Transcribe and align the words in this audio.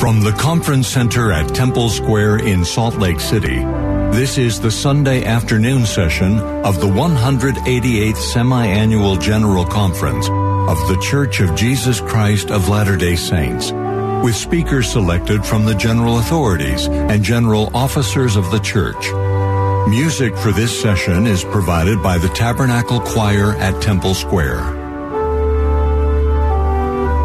From 0.00 0.22
the 0.22 0.32
Conference 0.32 0.88
Center 0.88 1.30
at 1.30 1.54
Temple 1.54 1.90
Square 1.90 2.38
in 2.38 2.64
Salt 2.64 2.96
Lake 2.96 3.20
City, 3.20 3.58
this 4.16 4.38
is 4.38 4.58
the 4.58 4.70
Sunday 4.70 5.26
afternoon 5.26 5.84
session 5.84 6.38
of 6.38 6.80
the 6.80 6.86
188th 6.86 8.16
Semi-Annual 8.16 9.16
General 9.16 9.66
Conference 9.66 10.26
of 10.26 10.78
The 10.88 10.98
Church 11.02 11.40
of 11.40 11.54
Jesus 11.54 12.00
Christ 12.00 12.50
of 12.50 12.70
Latter-day 12.70 13.14
Saints, 13.14 13.72
with 14.24 14.34
speakers 14.34 14.90
selected 14.90 15.44
from 15.44 15.66
the 15.66 15.74
general 15.74 16.18
authorities 16.18 16.86
and 16.88 17.22
general 17.22 17.70
officers 17.76 18.36
of 18.36 18.50
the 18.50 18.60
church. 18.60 19.12
Music 19.90 20.34
for 20.34 20.50
this 20.50 20.80
session 20.80 21.26
is 21.26 21.44
provided 21.44 22.02
by 22.02 22.16
the 22.16 22.30
Tabernacle 22.30 23.00
Choir 23.00 23.52
at 23.56 23.82
Temple 23.82 24.14
Square. 24.14 24.79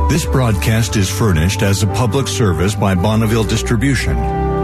This 0.08 0.24
broadcast 0.24 0.98
is 0.98 1.10
furnished 1.10 1.64
as 1.64 1.82
a 1.82 1.88
public 1.88 2.28
service 2.28 2.76
by 2.76 2.94
Bonneville 2.94 3.44
Distribution. 3.44 4.16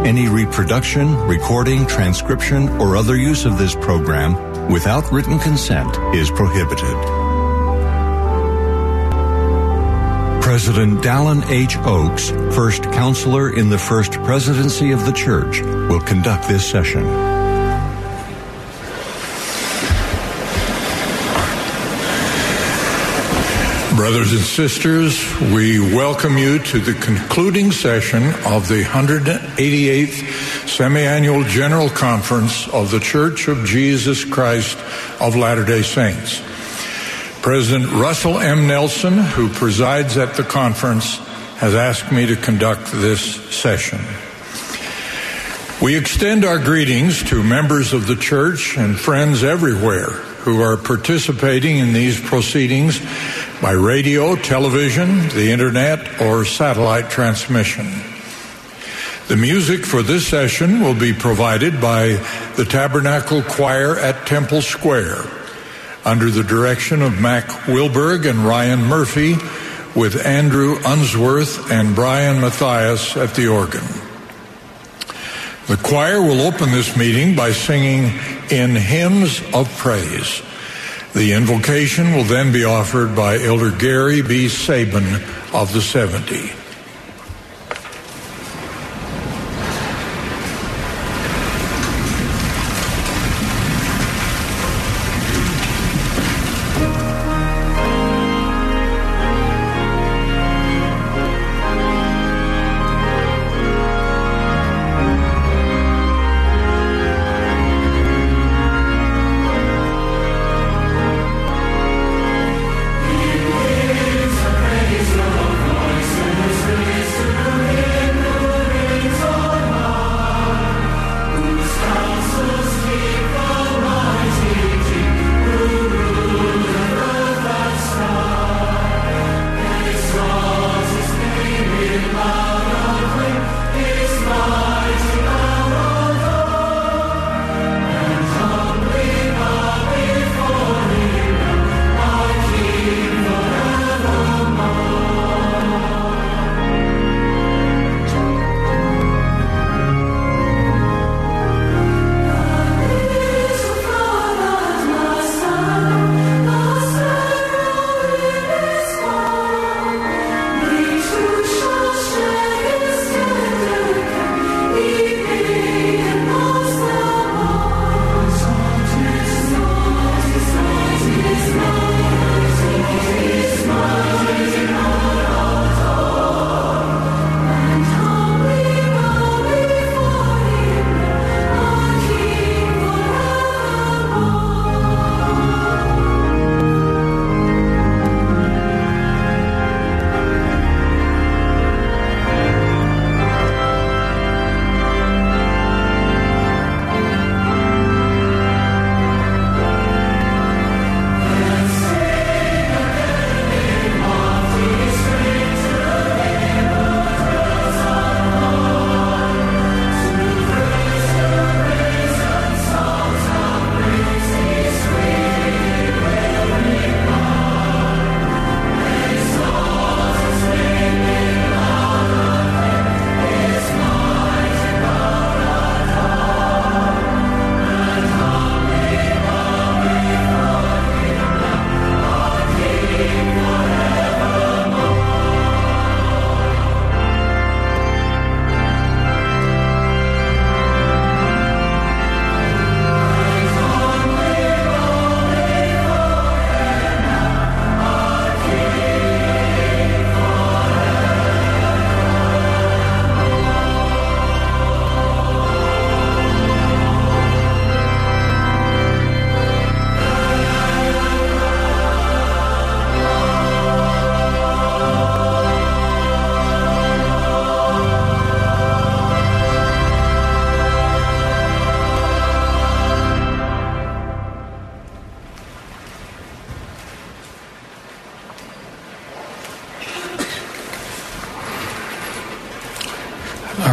Any 0.06 0.30
reproduction, 0.30 1.18
recording, 1.28 1.88
transcription, 1.88 2.70
or 2.80 2.96
other 2.96 3.18
use 3.18 3.46
of 3.46 3.58
this 3.58 3.74
program 3.74 4.70
without 4.70 5.12
written 5.12 5.40
consent 5.40 5.98
is 6.16 6.30
prohibited. 6.30 6.96
President 10.44 11.02
Dallin 11.02 11.44
H. 11.50 11.76
Oaks, 11.80 12.30
first 12.56 12.84
counselor 12.84 13.50
in 13.52 13.70
the 13.70 13.80
first 13.80 14.12
presidency 14.24 14.92
of 14.92 15.06
the 15.08 15.12
church, 15.12 15.62
will 15.62 16.02
conduct 16.02 16.48
this 16.48 16.70
session. 16.70 17.31
Brothers 24.02 24.32
and 24.32 24.42
sisters, 24.42 25.40
we 25.54 25.80
welcome 25.80 26.36
you 26.36 26.58
to 26.58 26.80
the 26.80 26.96
concluding 26.96 27.72
session 27.72 28.24
of 28.48 28.68
the 28.68 28.82
188th 28.82 30.68
Semi-Annual 30.68 31.44
General 31.44 31.88
Conference 31.88 32.68
of 32.70 32.90
the 32.90 33.00
Church 33.00 33.48
of 33.48 33.64
Jesus 33.64 34.26
Christ 34.26 34.76
of 35.22 35.36
Latter-day 35.36 35.84
Saints. 35.84 36.42
President 37.44 37.92
Russell 37.92 38.40
M. 38.40 38.66
Nelson, 38.66 39.20
who 39.20 39.50
presides 39.50 40.18
at 40.18 40.34
the 40.34 40.44
conference, 40.46 41.18
has 41.58 41.76
asked 41.76 42.12
me 42.12 42.26
to 42.26 42.36
conduct 42.36 42.92
this 42.92 43.22
session. 43.56 44.00
We 45.80 45.96
extend 45.96 46.44
our 46.44 46.58
greetings 46.58 47.22
to 47.30 47.44
members 47.44 47.94
of 47.94 48.08
the 48.08 48.16
church 48.16 48.80
and 48.80 48.98
friends 49.00 49.44
everywhere 49.44 50.10
who 50.42 50.60
are 50.60 50.76
participating 50.76 51.78
in 51.78 51.94
these 51.94 52.20
proceedings 52.20 53.00
by 53.62 53.74
radio, 53.74 54.36
television, 54.36 55.30
the 55.30 55.52
internet, 55.52 56.20
or 56.20 56.44
satellite 56.44 57.12
transmission. 57.12 57.86
The 59.28 59.38
music 59.38 59.86
for 59.86 60.02
this 60.02 60.28
session 60.28 60.82
will 60.82 60.96
be 60.96 61.14
provided 61.14 61.80
by 61.80 62.14
the 62.58 62.66
Tabernacle 62.66 63.44
Choir 63.44 63.98
at 63.98 64.26
Temple 64.26 64.64
Square 64.64 65.24
under 66.04 66.32
the 66.32 66.44
direction 66.44 67.04
of 67.04 67.22
Mack 67.22 67.46
Wilberg 67.68 68.26
and 68.26 68.40
Ryan 68.40 68.84
Murphy 68.84 69.36
with 69.96 70.26
Andrew 70.26 70.78
Unsworth 70.84 71.70
and 71.70 71.94
Brian 71.94 72.42
Mathias 72.42 73.16
at 73.16 73.36
the 73.36 73.48
organ. 73.48 73.86
The 75.68 75.78
choir 75.78 76.20
will 76.20 76.42
open 76.42 76.72
this 76.72 76.98
meeting 76.98 77.36
by 77.36 77.52
singing 77.52 78.06
in 78.50 78.76
hymns 78.76 79.42
of 79.54 79.72
praise. 79.78 80.42
The 81.14 81.34
invocation 81.34 82.14
will 82.14 82.24
then 82.24 82.54
be 82.54 82.64
offered 82.64 83.16
by 83.16 83.38
Elder 83.38 83.72
Gary 83.72 84.22
B. 84.22 84.48
Sabin 84.48 85.04
of 85.54 85.74
the 85.74 85.82
70. 85.82 86.61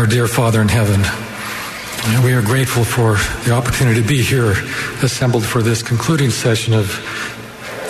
Dear 0.09 0.27
Father 0.27 0.63
in 0.63 0.69
heaven, 0.69 1.03
we 2.25 2.33
are 2.33 2.41
grateful 2.41 2.83
for 2.83 3.17
the 3.45 3.53
opportunity 3.53 4.01
to 4.01 4.07
be 4.07 4.23
here 4.23 4.53
assembled 5.03 5.45
for 5.45 5.61
this 5.61 5.83
concluding 5.83 6.31
session 6.31 6.73
of 6.73 6.87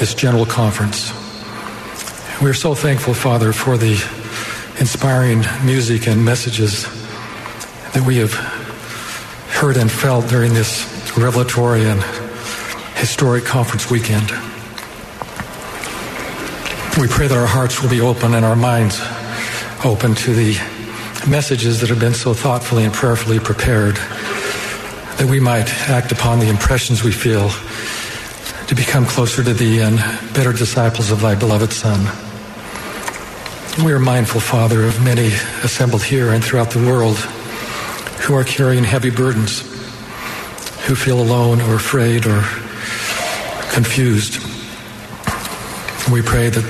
this 0.00 0.14
general 0.14 0.44
conference. 0.44 1.12
We 2.42 2.50
are 2.50 2.54
so 2.54 2.74
thankful, 2.74 3.14
Father, 3.14 3.52
for 3.52 3.76
the 3.76 3.92
inspiring 4.80 5.44
music 5.64 6.08
and 6.08 6.24
messages 6.24 6.84
that 7.92 8.02
we 8.04 8.16
have 8.16 8.32
heard 9.52 9.76
and 9.76 9.90
felt 9.90 10.28
during 10.28 10.54
this 10.54 11.14
revelatory 11.16 11.84
and 11.84 12.02
historic 12.96 13.44
conference 13.44 13.90
weekend. 13.90 14.30
We 17.00 17.06
pray 17.06 17.28
that 17.28 17.36
our 17.38 17.46
hearts 17.46 17.80
will 17.80 17.90
be 17.90 18.00
open 18.00 18.34
and 18.34 18.44
our 18.44 18.56
minds 18.56 19.00
open 19.84 20.16
to 20.16 20.34
the 20.34 20.77
messages 21.26 21.80
that 21.80 21.88
have 21.88 21.98
been 21.98 22.14
so 22.14 22.34
thoughtfully 22.34 22.84
and 22.84 22.92
prayerfully 22.92 23.38
prepared 23.38 23.96
that 23.96 25.26
we 25.28 25.40
might 25.40 25.68
act 25.88 26.12
upon 26.12 26.38
the 26.38 26.48
impressions 26.48 27.02
we 27.02 27.12
feel 27.12 27.50
to 28.68 28.74
become 28.74 29.04
closer 29.04 29.42
to 29.42 29.52
thee 29.52 29.80
and 29.80 29.96
better 30.34 30.52
disciples 30.52 31.10
of 31.10 31.20
thy 31.20 31.34
beloved 31.34 31.72
Son. 31.72 32.00
We 33.84 33.92
are 33.92 33.98
mindful, 33.98 34.40
Father, 34.40 34.84
of 34.84 35.02
many 35.02 35.28
assembled 35.62 36.02
here 36.02 36.30
and 36.30 36.44
throughout 36.44 36.70
the 36.70 36.86
world 36.86 37.16
who 38.26 38.34
are 38.34 38.44
carrying 38.44 38.84
heavy 38.84 39.10
burdens, 39.10 39.60
who 40.86 40.94
feel 40.94 41.20
alone 41.20 41.60
or 41.62 41.74
afraid 41.74 42.26
or 42.26 42.42
confused. 43.72 44.42
We 46.12 46.22
pray 46.22 46.48
that 46.48 46.64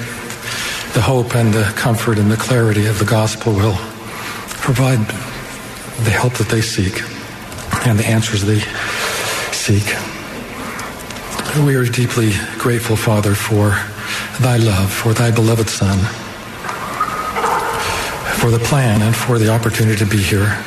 the 0.94 1.00
hope 1.00 1.34
and 1.34 1.52
the 1.52 1.64
comfort 1.76 2.18
and 2.18 2.30
the 2.30 2.36
clarity 2.36 2.86
of 2.86 2.98
the 2.98 3.04
gospel 3.04 3.52
will 3.54 3.78
provide 4.68 4.98
the 6.04 6.10
help 6.10 6.34
that 6.34 6.48
they 6.50 6.60
seek 6.60 7.00
and 7.86 7.98
the 7.98 8.04
answers 8.04 8.44
they 8.44 8.60
seek. 9.50 9.96
We 11.64 11.74
are 11.74 11.86
deeply 11.86 12.32
grateful, 12.58 12.94
Father, 12.94 13.34
for 13.34 13.70
thy 14.42 14.58
love, 14.58 14.92
for 14.92 15.14
thy 15.14 15.30
beloved 15.30 15.70
Son, 15.70 15.96
for 18.36 18.50
the 18.50 18.58
plan 18.62 19.00
and 19.00 19.16
for 19.16 19.38
the 19.38 19.48
opportunity 19.48 19.96
to 19.96 20.04
be 20.04 20.18
here, 20.18 20.62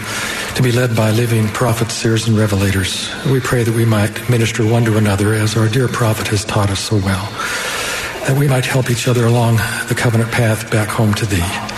to 0.55 0.63
be 0.63 0.71
led 0.71 0.95
by 0.95 1.11
living 1.11 1.47
prophets, 1.49 1.93
seers, 1.93 2.27
and 2.27 2.35
revelators. 2.35 3.13
We 3.31 3.39
pray 3.39 3.61
that 3.61 3.75
we 3.75 3.85
might 3.85 4.27
minister 4.31 4.65
one 4.65 4.83
to 4.85 4.97
another 4.97 5.35
as 5.35 5.55
our 5.55 5.69
dear 5.69 5.87
prophet 5.87 6.27
has 6.29 6.43
taught 6.43 6.71
us 6.71 6.79
so 6.79 6.95
well, 6.95 7.29
that 8.25 8.35
we 8.35 8.47
might 8.47 8.65
help 8.65 8.89
each 8.89 9.07
other 9.07 9.27
along 9.27 9.57
the 9.89 9.95
covenant 9.95 10.31
path 10.31 10.71
back 10.71 10.87
home 10.89 11.13
to 11.13 11.27
thee. 11.27 11.70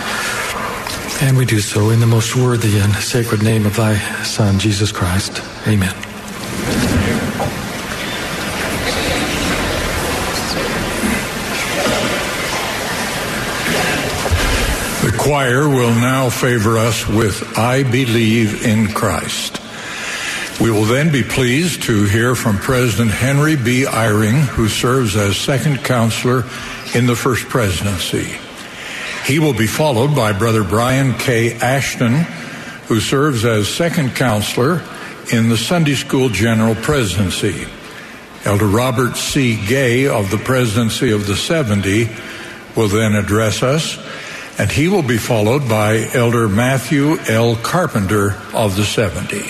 And 1.25 1.37
we 1.37 1.45
do 1.45 1.61
so 1.61 1.89
in 1.89 2.01
the 2.01 2.05
most 2.05 2.35
worthy 2.35 2.79
and 2.79 2.93
sacred 2.95 3.41
name 3.41 3.65
of 3.65 3.77
thy 3.77 3.97
Son, 4.23 4.59
Jesus 4.59 4.91
Christ. 4.91 5.41
Amen. 5.65 5.95
The 15.01 15.17
choir 15.17 15.69
will 15.69 15.95
now 15.95 16.29
favor 16.29 16.77
us 16.77 17.07
with 17.07 17.57
I 17.57 17.83
Believe 17.83 18.65
in 18.65 18.89
Christ. 18.89 19.61
We 20.59 20.71
will 20.71 20.83
then 20.83 21.09
be 21.09 21.23
pleased 21.23 21.83
to 21.83 22.03
hear 22.03 22.35
from 22.35 22.57
President 22.57 23.11
Henry 23.11 23.55
B. 23.55 23.85
Eyring, 23.85 24.41
who 24.41 24.67
serves 24.67 25.15
as 25.15 25.37
second 25.37 25.85
counselor 25.85 26.43
in 26.93 27.05
the 27.05 27.15
First 27.15 27.47
Presidency. 27.47 28.42
He 29.25 29.39
will 29.39 29.53
be 29.53 29.67
followed 29.67 30.15
by 30.15 30.33
Brother 30.33 30.65
Brian 30.65 31.13
K. 31.13 31.53
Ashton, 31.53 32.13
who 32.87 32.99
serves 32.99 33.45
as 33.45 33.69
second 33.69 34.15
counselor 34.15 34.83
in 35.31 35.47
the 35.47 35.55
Sunday 35.55 35.95
School 35.95 36.27
General 36.27 36.75
Presidency. 36.75 37.65
Elder 38.43 38.67
Robert 38.67 39.15
C. 39.15 39.55
Gay 39.65 40.07
of 40.07 40.29
the 40.29 40.37
Presidency 40.37 41.11
of 41.11 41.25
the 41.25 41.37
70 41.37 42.09
will 42.75 42.89
then 42.89 43.15
address 43.15 43.63
us, 43.63 43.97
and 44.59 44.69
he 44.69 44.89
will 44.89 45.03
be 45.03 45.17
followed 45.17 45.69
by 45.69 46.09
Elder 46.13 46.49
Matthew 46.49 47.17
L. 47.29 47.55
Carpenter 47.55 48.35
of 48.53 48.75
the 48.75 48.83
70. 48.83 49.41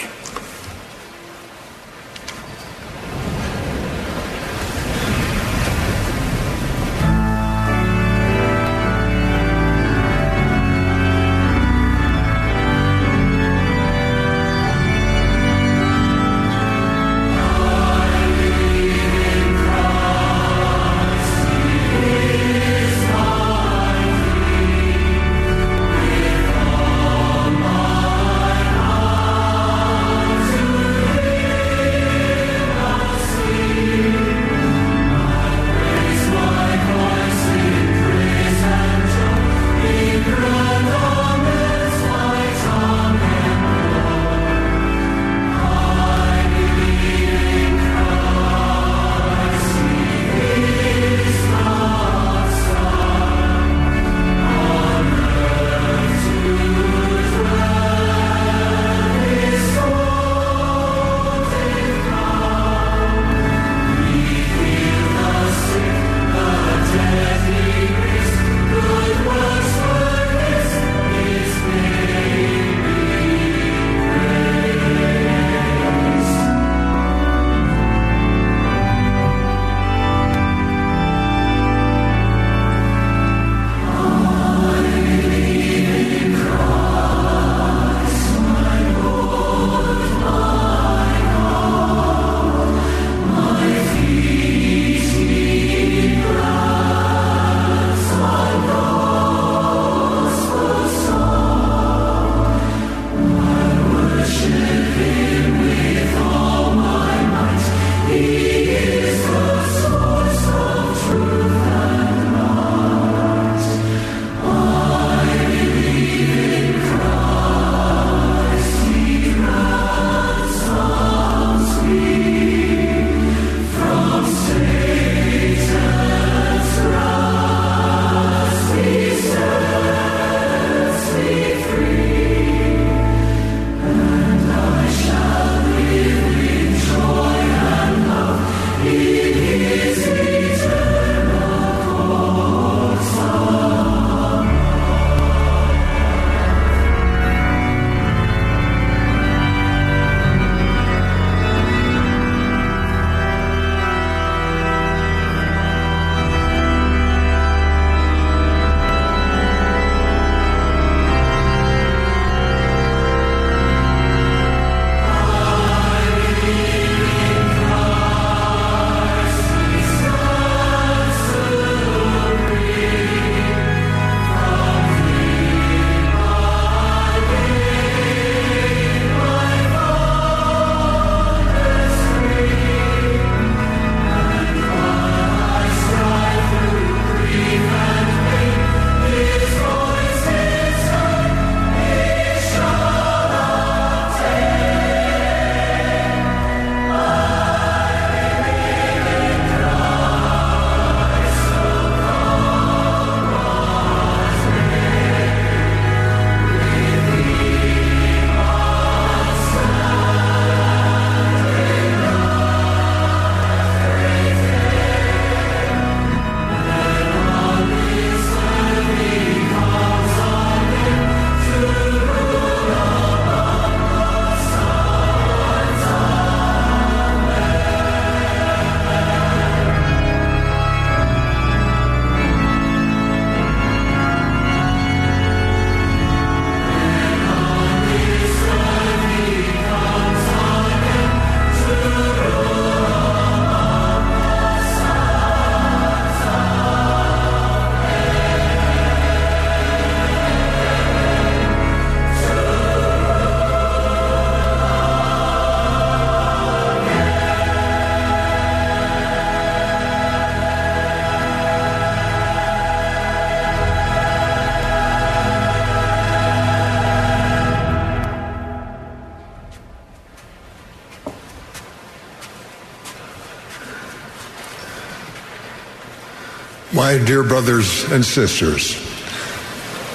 My 276.94 277.04
dear 277.04 277.24
brothers 277.24 277.92
and 277.92 278.06
sisters, 278.06 278.78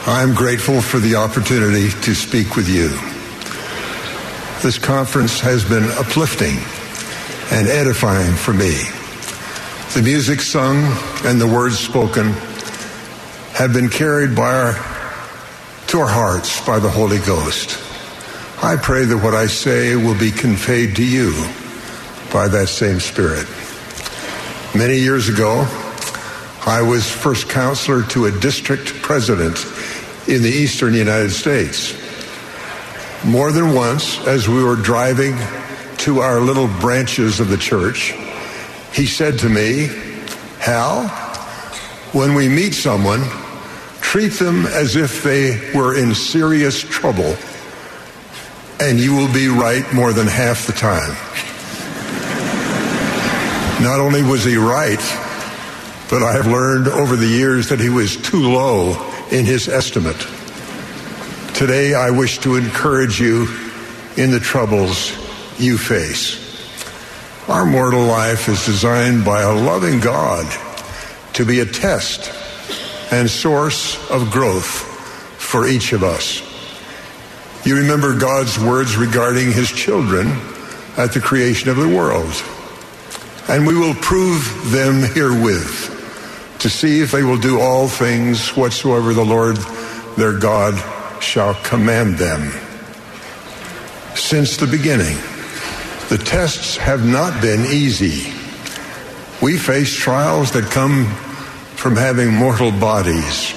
I'm 0.04 0.34
grateful 0.34 0.82
for 0.82 0.98
the 0.98 1.14
opportunity 1.14 1.90
to 1.90 2.12
speak 2.12 2.56
with 2.56 2.68
you. 2.68 2.88
This 4.64 4.78
conference 4.78 5.38
has 5.38 5.64
been 5.64 5.84
uplifting 5.92 6.56
and 7.56 7.68
edifying 7.68 8.34
for 8.34 8.52
me. 8.52 8.74
The 9.94 10.02
music 10.02 10.40
sung 10.40 10.78
and 11.24 11.40
the 11.40 11.46
words 11.46 11.78
spoken 11.78 12.32
have 13.52 13.72
been 13.72 13.90
carried 13.90 14.34
by 14.34 14.52
our, 14.52 14.72
to 15.86 16.00
our 16.00 16.08
hearts 16.08 16.66
by 16.66 16.80
the 16.80 16.90
Holy 16.90 17.18
Ghost. 17.18 17.78
I 18.60 18.74
pray 18.74 19.04
that 19.04 19.18
what 19.18 19.34
I 19.34 19.46
say 19.46 19.94
will 19.94 20.18
be 20.18 20.32
conveyed 20.32 20.96
to 20.96 21.04
you 21.04 21.30
by 22.32 22.48
that 22.48 22.66
same 22.68 22.98
Spirit. 22.98 23.46
Many 24.74 24.98
years 24.98 25.28
ago, 25.28 25.64
I 26.68 26.82
was 26.82 27.10
first 27.10 27.48
counselor 27.48 28.02
to 28.08 28.26
a 28.26 28.30
district 28.30 28.88
president 29.00 29.56
in 30.28 30.42
the 30.42 30.50
eastern 30.50 30.92
United 30.92 31.30
States. 31.30 31.94
More 33.24 33.52
than 33.52 33.74
once, 33.74 34.18
as 34.26 34.50
we 34.50 34.62
were 34.62 34.76
driving 34.76 35.34
to 35.98 36.20
our 36.20 36.40
little 36.40 36.68
branches 36.68 37.40
of 37.40 37.48
the 37.48 37.56
church, 37.56 38.14
he 38.92 39.06
said 39.06 39.38
to 39.38 39.48
me, 39.48 39.88
Hal, 40.58 41.08
when 42.12 42.34
we 42.34 42.50
meet 42.50 42.74
someone, 42.74 43.24
treat 44.02 44.34
them 44.34 44.66
as 44.66 44.94
if 44.94 45.22
they 45.22 45.72
were 45.74 45.96
in 45.96 46.14
serious 46.14 46.82
trouble, 46.82 47.34
and 48.78 49.00
you 49.00 49.16
will 49.16 49.32
be 49.32 49.48
right 49.48 49.90
more 49.94 50.12
than 50.12 50.26
half 50.26 50.66
the 50.66 50.74
time. 50.74 51.16
Not 53.82 54.00
only 54.00 54.22
was 54.22 54.44
he 54.44 54.56
right, 54.56 55.00
but 56.08 56.22
I 56.22 56.32
have 56.32 56.46
learned 56.46 56.88
over 56.88 57.16
the 57.16 57.26
years 57.26 57.68
that 57.68 57.80
he 57.80 57.90
was 57.90 58.16
too 58.16 58.50
low 58.50 58.92
in 59.30 59.44
his 59.44 59.68
estimate. 59.68 60.16
Today, 61.54 61.94
I 61.94 62.10
wish 62.10 62.38
to 62.38 62.56
encourage 62.56 63.20
you 63.20 63.48
in 64.16 64.30
the 64.30 64.40
troubles 64.40 65.12
you 65.58 65.76
face. 65.76 66.46
Our 67.48 67.66
mortal 67.66 68.04
life 68.04 68.48
is 68.48 68.64
designed 68.64 69.24
by 69.24 69.42
a 69.42 69.54
loving 69.54 70.00
God 70.00 70.46
to 71.34 71.44
be 71.44 71.60
a 71.60 71.66
test 71.66 72.32
and 73.12 73.28
source 73.28 74.10
of 74.10 74.30
growth 74.30 74.64
for 75.38 75.66
each 75.66 75.92
of 75.92 76.02
us. 76.02 76.42
You 77.66 77.76
remember 77.76 78.18
God's 78.18 78.58
words 78.58 78.96
regarding 78.96 79.52
his 79.52 79.70
children 79.70 80.28
at 80.96 81.12
the 81.12 81.20
creation 81.20 81.68
of 81.68 81.76
the 81.76 81.88
world. 81.88 82.32
And 83.48 83.66
we 83.66 83.74
will 83.74 83.94
prove 83.94 84.70
them 84.70 85.02
herewith 85.02 85.87
to 86.60 86.68
see 86.68 87.00
if 87.00 87.12
they 87.12 87.22
will 87.22 87.38
do 87.38 87.60
all 87.60 87.88
things 87.88 88.56
whatsoever 88.56 89.14
the 89.14 89.24
Lord 89.24 89.56
their 90.16 90.36
God 90.36 90.74
shall 91.22 91.54
command 91.54 92.18
them. 92.18 92.50
Since 94.16 94.56
the 94.56 94.66
beginning, 94.66 95.16
the 96.08 96.18
tests 96.18 96.76
have 96.76 97.06
not 97.06 97.40
been 97.40 97.64
easy. 97.66 98.32
We 99.40 99.56
face 99.56 99.94
trials 99.94 100.50
that 100.52 100.64
come 100.64 101.06
from 101.76 101.94
having 101.94 102.34
mortal 102.34 102.72
bodies. 102.72 103.54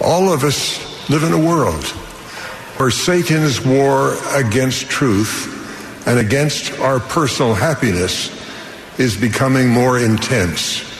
All 0.00 0.32
of 0.32 0.44
us 0.44 1.10
live 1.10 1.24
in 1.24 1.32
a 1.32 1.38
world 1.38 1.84
where 2.76 2.90
Satan's 2.90 3.60
war 3.60 4.16
against 4.34 4.88
truth 4.88 6.06
and 6.06 6.18
against 6.18 6.78
our 6.78 7.00
personal 7.00 7.54
happiness 7.54 8.30
is 8.98 9.16
becoming 9.16 9.68
more 9.68 9.98
intense. 9.98 10.91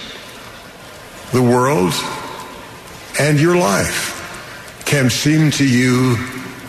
The 1.33 1.43
world 1.43 1.95
and 3.19 3.41
your 3.41 3.57
life 3.57 4.83
can 4.85 5.09
seem 5.09 5.51
to 5.53 5.67
you 5.67 6.19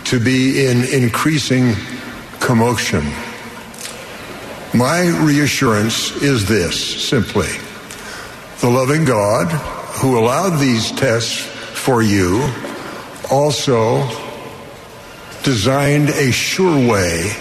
to 0.06 0.22
be 0.22 0.66
in 0.66 0.86
increasing 0.86 1.74
commotion. 2.40 3.04
My 4.74 5.08
reassurance 5.22 6.12
is 6.22 6.48
this 6.48 7.08
simply 7.10 7.50
the 8.62 8.70
loving 8.70 9.04
God 9.04 9.52
who 10.00 10.18
allowed 10.18 10.58
these 10.60 10.92
tests 10.94 11.36
for 11.36 12.02
you 12.02 12.50
also 13.30 14.08
designed 15.44 16.08
a 16.08 16.32
sure 16.32 16.90
way 16.90 17.36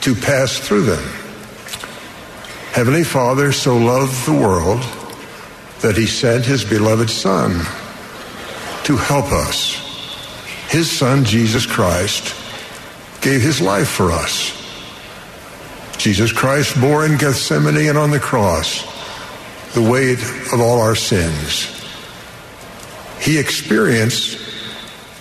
to 0.00 0.14
pass 0.14 0.58
through 0.58 0.84
them. 0.84 1.04
Heavenly 2.72 3.04
Father 3.04 3.52
so 3.52 3.76
loved 3.76 4.24
the 4.24 4.32
world 4.32 4.82
that 5.82 5.96
he 5.96 6.06
sent 6.06 6.44
his 6.44 6.64
beloved 6.64 7.10
Son 7.10 7.50
to 8.84 8.96
help 8.96 9.30
us. 9.32 9.74
His 10.68 10.90
Son, 10.90 11.24
Jesus 11.24 11.66
Christ, 11.66 12.34
gave 13.20 13.42
his 13.42 13.60
life 13.60 13.88
for 13.88 14.10
us. 14.10 14.58
Jesus 15.98 16.32
Christ 16.32 16.80
bore 16.80 17.04
in 17.04 17.18
Gethsemane 17.18 17.88
and 17.88 17.98
on 17.98 18.10
the 18.10 18.18
cross 18.18 18.82
the 19.74 19.82
weight 19.82 20.20
of 20.52 20.60
all 20.60 20.80
our 20.80 20.96
sins. 20.96 21.68
He 23.20 23.38
experienced 23.38 24.38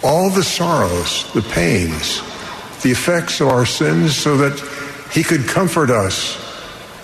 all 0.04 0.30
the 0.30 0.44
sorrows, 0.44 1.32
the 1.34 1.42
pains, 1.42 2.22
the 2.82 2.92
effects 2.92 3.42
of 3.42 3.48
our 3.48 3.66
sins 3.66 4.16
so 4.16 4.38
that 4.38 4.60
he 5.12 5.24
could 5.24 5.48
comfort 5.48 5.90
us 5.90 6.38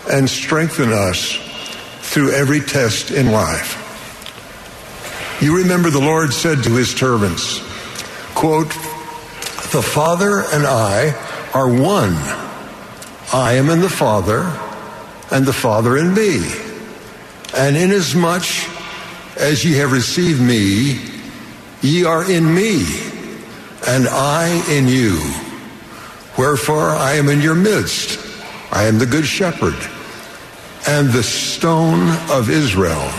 and 0.10 0.30
strengthen 0.30 0.92
us 0.92 1.47
through 2.08 2.32
every 2.32 2.62
test 2.62 3.12
in 3.12 3.32
life. 3.32 3.84
You 5.42 5.58
remember 5.58 5.90
the 5.90 6.00
Lord 6.00 6.34
said 6.34 6.64
to 6.64 6.76
his 6.76 6.90
servants, 6.90 7.60
quote, 8.34 8.70
the 9.72 9.84
Father 9.84 10.40
and 10.54 10.66
I 10.66 11.14
are 11.54 11.68
one. 11.68 12.16
I 13.34 13.54
am 13.56 13.70
in 13.70 13.82
the 13.82 13.90
Father, 13.90 14.42
and 15.32 15.46
the 15.46 15.54
Father 15.54 15.98
in 15.98 16.14
me. 16.14 16.40
And 17.56 17.76
inasmuch 17.76 18.46
as 19.36 19.66
ye 19.66 19.74
have 19.74 19.92
received 19.92 20.42
me, 20.42 21.02
ye 21.82 22.06
are 22.06 22.30
in 22.30 22.56
me, 22.56 22.86
and 23.86 24.08
I 24.08 24.64
in 24.72 24.88
you. 24.88 25.20
Wherefore 26.38 26.92
I 26.92 27.16
am 27.16 27.28
in 27.28 27.42
your 27.42 27.56
midst. 27.56 28.18
I 28.72 28.86
am 28.86 28.98
the 28.98 29.06
good 29.06 29.26
shepherd 29.26 29.76
and 30.88 31.10
the 31.10 31.24
stone 31.24 32.10
of 32.32 32.50
Israel. 32.50 33.12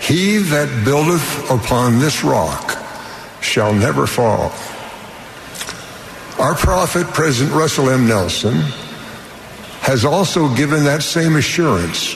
He 0.00 0.36
that 0.38 0.84
buildeth 0.84 1.50
upon 1.50 1.98
this 1.98 2.22
rock 2.22 2.78
shall 3.40 3.72
never 3.72 4.06
fall. 4.06 4.52
Our 6.38 6.54
prophet, 6.54 7.06
President 7.08 7.56
Russell 7.56 7.88
M. 7.88 8.06
Nelson, 8.06 8.54
has 9.80 10.04
also 10.04 10.54
given 10.54 10.84
that 10.84 11.02
same 11.02 11.36
assurance. 11.36 12.14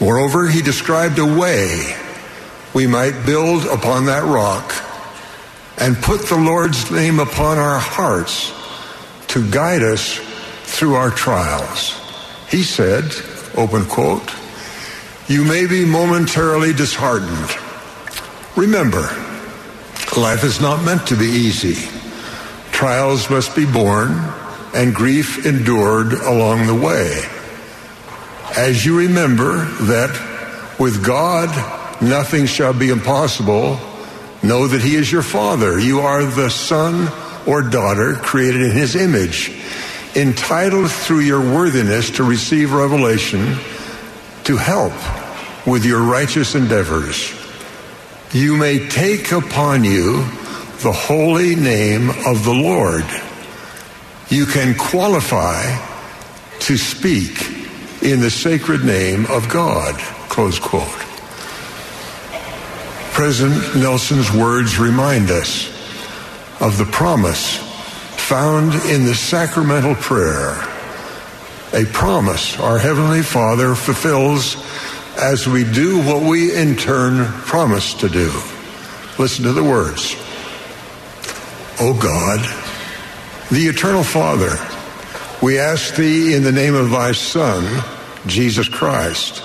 Moreover, 0.00 0.48
he 0.48 0.62
described 0.62 1.18
a 1.18 1.26
way 1.26 1.96
we 2.72 2.86
might 2.86 3.26
build 3.26 3.66
upon 3.66 4.06
that 4.06 4.22
rock 4.22 4.72
and 5.78 5.96
put 5.96 6.22
the 6.26 6.36
Lord's 6.36 6.90
name 6.90 7.18
upon 7.18 7.58
our 7.58 7.78
hearts 7.78 8.52
to 9.28 9.50
guide 9.50 9.82
us 9.82 10.18
through 10.64 10.94
our 10.94 11.10
trials. 11.10 11.99
He 12.50 12.64
said, 12.64 13.04
open 13.56 13.84
quote, 13.84 14.28
you 15.28 15.44
may 15.44 15.66
be 15.66 15.84
momentarily 15.84 16.72
disheartened. 16.72 17.56
Remember, 18.56 19.02
life 20.16 20.42
is 20.42 20.60
not 20.60 20.84
meant 20.84 21.06
to 21.06 21.16
be 21.16 21.26
easy. 21.26 21.88
Trials 22.72 23.30
must 23.30 23.54
be 23.54 23.64
borne 23.64 24.10
and 24.74 24.92
grief 24.92 25.46
endured 25.46 26.12
along 26.12 26.66
the 26.66 26.74
way. 26.74 27.22
As 28.56 28.84
you 28.84 28.98
remember 28.98 29.64
that 29.82 30.76
with 30.80 31.04
God 31.06 31.50
nothing 32.02 32.46
shall 32.46 32.72
be 32.72 32.90
impossible, 32.90 33.78
know 34.42 34.66
that 34.66 34.82
He 34.82 34.96
is 34.96 35.12
your 35.12 35.22
Father. 35.22 35.78
You 35.78 36.00
are 36.00 36.24
the 36.24 36.50
son 36.50 37.12
or 37.46 37.62
daughter 37.62 38.14
created 38.14 38.62
in 38.62 38.72
His 38.72 38.96
image 38.96 39.52
entitled 40.16 40.90
through 40.90 41.20
your 41.20 41.40
worthiness 41.40 42.10
to 42.10 42.24
receive 42.24 42.72
revelation 42.72 43.56
to 44.44 44.56
help 44.56 44.92
with 45.66 45.84
your 45.84 46.02
righteous 46.02 46.54
endeavors. 46.54 47.34
You 48.32 48.56
may 48.56 48.88
take 48.88 49.32
upon 49.32 49.84
you 49.84 50.24
the 50.82 50.92
holy 50.92 51.54
name 51.54 52.10
of 52.26 52.44
the 52.44 52.54
Lord. 52.54 53.04
You 54.28 54.46
can 54.46 54.74
qualify 54.76 55.76
to 56.60 56.76
speak 56.76 57.50
in 58.02 58.20
the 58.20 58.30
sacred 58.30 58.84
name 58.84 59.26
of 59.26 59.48
God. 59.48 59.96
Close 60.28 60.58
quote. 60.58 60.88
President 63.12 63.76
Nelson's 63.76 64.32
words 64.32 64.78
remind 64.78 65.30
us 65.30 65.68
of 66.60 66.78
the 66.78 66.86
promise 66.86 67.69
found 68.30 68.72
in 68.88 69.06
the 69.06 69.12
sacramental 69.12 69.96
prayer, 69.96 70.50
a 71.72 71.84
promise 71.86 72.56
our 72.60 72.78
Heavenly 72.78 73.22
Father 73.22 73.74
fulfills 73.74 74.54
as 75.16 75.48
we 75.48 75.64
do 75.64 75.98
what 76.04 76.22
we 76.22 76.54
in 76.54 76.76
turn 76.76 77.26
promise 77.26 77.92
to 77.94 78.08
do. 78.08 78.30
Listen 79.18 79.46
to 79.46 79.52
the 79.52 79.64
words. 79.64 80.14
O 81.80 81.92
God, 82.00 82.38
the 83.50 83.66
eternal 83.66 84.04
Father, 84.04 84.56
we 85.42 85.58
ask 85.58 85.96
thee 85.96 86.32
in 86.32 86.44
the 86.44 86.52
name 86.52 86.76
of 86.76 86.90
thy 86.90 87.10
Son, 87.10 87.82
Jesus 88.28 88.68
Christ, 88.68 89.42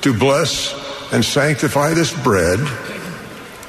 to 0.00 0.12
bless 0.12 0.74
and 1.12 1.24
sanctify 1.24 1.94
this 1.94 2.12
bread 2.24 2.58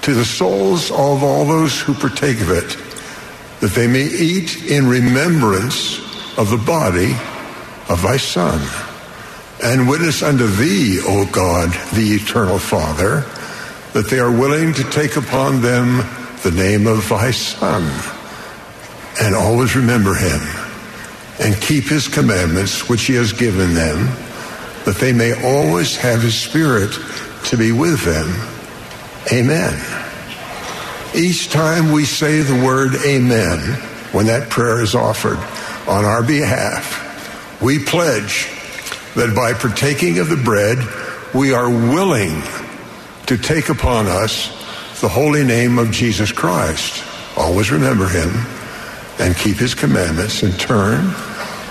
to 0.02 0.16
the 0.16 0.26
souls 0.26 0.90
of 0.90 1.22
all 1.22 1.46
those 1.46 1.80
who 1.80 1.94
partake 1.94 2.42
of 2.42 2.50
it, 2.50 2.87
that 3.60 3.72
they 3.72 3.88
may 3.88 4.06
eat 4.06 4.64
in 4.66 4.88
remembrance 4.88 6.00
of 6.38 6.50
the 6.50 6.58
body 6.58 7.12
of 7.90 8.02
thy 8.04 8.18
Son, 8.18 8.62
and 9.64 9.90
witness 9.90 10.22
unto 10.22 10.46
thee, 10.46 11.00
O 11.04 11.28
God, 11.32 11.72
the 11.94 12.14
eternal 12.14 12.60
Father, 12.60 13.26
that 13.94 14.10
they 14.10 14.20
are 14.20 14.32
willing 14.32 14.74
to 14.74 14.84
take 14.92 15.16
upon 15.16 15.62
them 15.62 15.98
the 16.44 16.52
name 16.52 16.86
of 16.86 17.10
thy 17.10 17.32
Son, 17.32 17.84
and 19.20 19.36
always 19.36 19.76
remember 19.76 20.14
him, 20.14 20.40
and 21.40 21.60
keep 21.62 21.86
his 21.86 22.08
commandments 22.08 22.88
which 22.88 23.04
he 23.04 23.14
has 23.14 23.34
given 23.34 23.74
them, 23.74 24.06
that 24.86 24.98
they 25.00 25.14
may 25.14 25.34
always 25.44 25.96
have 25.98 26.22
his 26.22 26.40
Spirit 26.40 26.92
to 27.46 27.58
be 27.58 27.72
with 27.72 28.04
them. 28.06 28.30
Amen. 29.34 30.07
Each 31.18 31.50
time 31.50 31.92
we 31.92 32.06
say 32.06 32.42
the 32.42 32.64
word 32.64 32.94
amen, 33.04 33.60
when 34.12 34.28
that 34.28 34.52
prayer 34.52 34.82
is 34.82 34.94
offered 34.94 35.40
on 35.90 36.06
our 36.06 36.22
behalf, 36.22 37.60
we 37.60 37.80
pledge 37.80 38.48
that 39.16 39.34
by 39.36 39.54
partaking 39.54 40.20
of 40.20 40.30
the 40.30 40.38
bread, 40.38 40.78
we 41.34 41.54
are 41.54 41.72
willing 41.72 42.44
to 43.26 43.36
take 43.36 43.70
upon 43.70 44.06
us 44.06 44.50
the 45.02 45.10
holy 45.10 45.44
name 45.44 45.80
of 45.80 45.90
Jesus 45.90 46.32
Christ. 46.32 47.04
Always 47.36 47.72
remember 47.72 48.08
him 48.08 48.30
and 49.20 49.36
keep 49.36 49.58
his 49.58 49.74
commandments. 49.74 50.44
In 50.44 50.52
turn, 50.52 51.16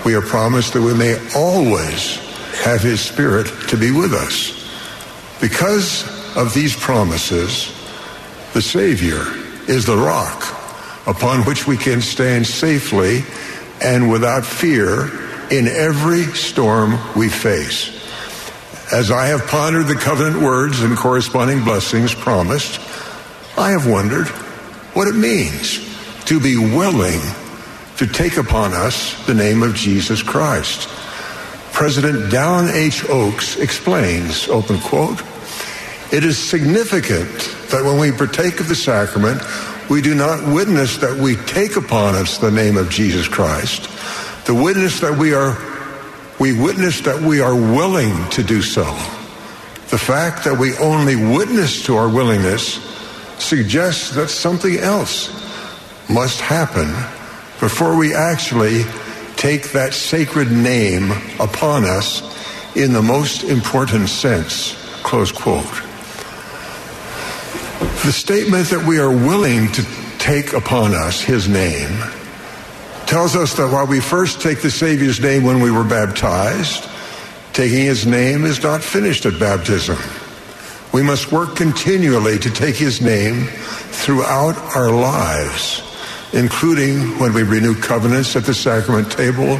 we 0.05 0.13
are 0.15 0.21
promised 0.21 0.73
that 0.73 0.81
we 0.81 0.93
may 0.93 1.17
always 1.37 2.17
have 2.63 2.81
his 2.81 2.99
spirit 2.99 3.47
to 3.69 3.77
be 3.77 3.91
with 3.91 4.13
us. 4.13 4.51
Because 5.39 6.03
of 6.35 6.53
these 6.53 6.75
promises, 6.75 7.71
the 8.53 8.61
Savior 8.61 9.21
is 9.67 9.85
the 9.85 9.97
rock 9.97 10.43
upon 11.07 11.43
which 11.43 11.67
we 11.67 11.77
can 11.77 12.01
stand 12.01 12.45
safely 12.45 13.23
and 13.81 14.11
without 14.11 14.45
fear 14.45 15.09
in 15.51 15.67
every 15.67 16.23
storm 16.23 16.97
we 17.15 17.29
face. 17.29 17.93
As 18.91 19.11
I 19.11 19.27
have 19.27 19.47
pondered 19.47 19.87
the 19.87 19.95
covenant 19.95 20.41
words 20.41 20.81
and 20.81 20.97
corresponding 20.97 21.63
blessings 21.63 22.13
promised, 22.13 22.79
I 23.57 23.71
have 23.71 23.87
wondered 23.87 24.27
what 24.93 25.07
it 25.07 25.15
means 25.15 25.79
to 26.25 26.39
be 26.39 26.57
willing 26.57 27.21
to 27.97 28.07
take 28.07 28.37
upon 28.37 28.73
us 28.73 29.25
the 29.25 29.33
name 29.33 29.63
of 29.63 29.75
Jesus 29.75 30.21
Christ. 30.21 30.87
President 31.73 32.31
Dallin 32.31 32.73
H. 32.73 33.05
Oaks 33.09 33.57
explains, 33.57 34.47
open 34.47 34.79
quote, 34.79 35.21
it 36.11 36.23
is 36.23 36.37
significant 36.37 37.29
that 37.69 37.83
when 37.83 37.99
we 37.99 38.11
partake 38.11 38.59
of 38.59 38.69
the 38.69 38.75
sacrament, 38.75 39.41
we 39.89 40.01
do 40.01 40.15
not 40.15 40.53
witness 40.53 40.97
that 40.97 41.17
we 41.17 41.35
take 41.35 41.75
upon 41.75 42.15
us 42.15 42.37
the 42.37 42.51
name 42.51 42.77
of 42.77 42.89
Jesus 42.89 43.27
Christ. 43.27 43.83
The 44.45 44.53
witness 44.53 44.99
that 45.01 45.17
we 45.17 45.33
are, 45.33 45.57
we 46.39 46.57
witness 46.59 47.01
that 47.01 47.21
we 47.21 47.41
are 47.41 47.55
willing 47.55 48.29
to 48.31 48.43
do 48.43 48.61
so. 48.61 48.83
The 49.89 49.97
fact 49.97 50.43
that 50.45 50.57
we 50.57 50.77
only 50.77 51.15
witness 51.15 51.85
to 51.85 51.95
our 51.95 52.09
willingness 52.09 52.83
suggests 53.37 54.11
that 54.15 54.29
something 54.29 54.77
else 54.77 55.29
must 56.09 56.41
happen 56.41 56.87
before 57.59 57.97
we 57.97 58.13
actually 58.13 58.83
take 59.35 59.71
that 59.71 59.93
sacred 59.93 60.51
name 60.51 61.11
upon 61.39 61.85
us 61.85 62.21
in 62.75 62.93
the 62.93 63.01
most 63.01 63.43
important 63.43 64.09
sense. 64.09 64.75
Close 65.03 65.31
quote. 65.31 65.86
The 68.05 68.13
statement 68.13 68.69
that 68.69 68.85
we 68.85 68.99
are 68.99 69.11
willing 69.11 69.71
to 69.73 69.85
take 70.17 70.53
upon 70.53 70.93
us 70.93 71.21
his 71.21 71.49
name 71.49 71.89
tells 73.05 73.35
us 73.35 73.55
that 73.55 73.71
while 73.71 73.87
we 73.87 73.99
first 73.99 74.39
take 74.41 74.61
the 74.61 74.71
Savior's 74.71 75.19
name 75.19 75.43
when 75.43 75.61
we 75.61 75.71
were 75.71 75.83
baptized, 75.83 76.87
taking 77.53 77.85
his 77.85 78.05
name 78.05 78.45
is 78.45 78.61
not 78.61 78.83
finished 78.83 79.25
at 79.25 79.39
baptism. 79.39 79.97
We 80.93 81.01
must 81.01 81.31
work 81.31 81.55
continually 81.55 82.37
to 82.39 82.49
take 82.49 82.75
his 82.75 83.01
name 83.01 83.45
throughout 83.45 84.57
our 84.75 84.91
lives, 84.91 85.81
including 86.33 87.19
when 87.19 87.33
we 87.33 87.43
renew 87.43 87.75
covenants 87.75 88.35
at 88.35 88.45
the 88.45 88.53
sacrament 88.53 89.11
table 89.11 89.59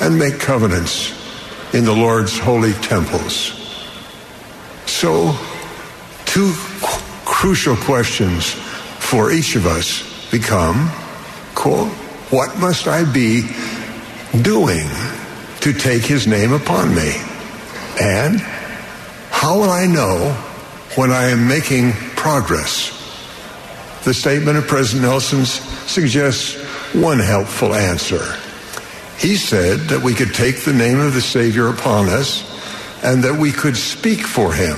and 0.00 0.18
make 0.18 0.38
covenants 0.38 1.12
in 1.74 1.84
the 1.84 1.94
Lord's 1.94 2.38
holy 2.38 2.72
temples. 2.74 3.52
So, 4.86 5.36
two 6.26 6.52
crucial 7.40 7.74
questions 7.74 8.52
for 8.98 9.32
each 9.32 9.56
of 9.56 9.64
us 9.64 10.30
become, 10.30 10.90
quote, 11.54 11.88
what 12.28 12.58
must 12.58 12.86
I 12.86 13.10
be 13.10 13.48
doing 14.42 14.86
to 15.62 15.72
take 15.72 16.02
his 16.02 16.26
name 16.26 16.52
upon 16.52 16.94
me? 16.94 17.14
And 17.98 18.40
how 19.30 19.58
will 19.58 19.70
I 19.70 19.86
know 19.86 20.34
when 20.96 21.12
I 21.12 21.30
am 21.30 21.48
making 21.48 21.92
progress? 22.14 22.90
The 24.04 24.12
statement 24.12 24.58
of 24.58 24.66
President 24.66 25.08
Nelson 25.08 25.46
suggests 25.46 26.62
one 26.92 27.20
helpful 27.20 27.74
answer. 27.74 28.36
He 29.16 29.36
said 29.36 29.78
that 29.88 30.02
we 30.02 30.12
could 30.12 30.34
take 30.34 30.60
the 30.60 30.74
name 30.74 31.00
of 31.00 31.14
the 31.14 31.22
Savior 31.22 31.68
upon 31.68 32.10
us 32.10 32.44
and 33.02 33.24
that 33.24 33.40
we 33.40 33.50
could 33.50 33.78
speak 33.78 34.20
for 34.20 34.52
him. 34.52 34.76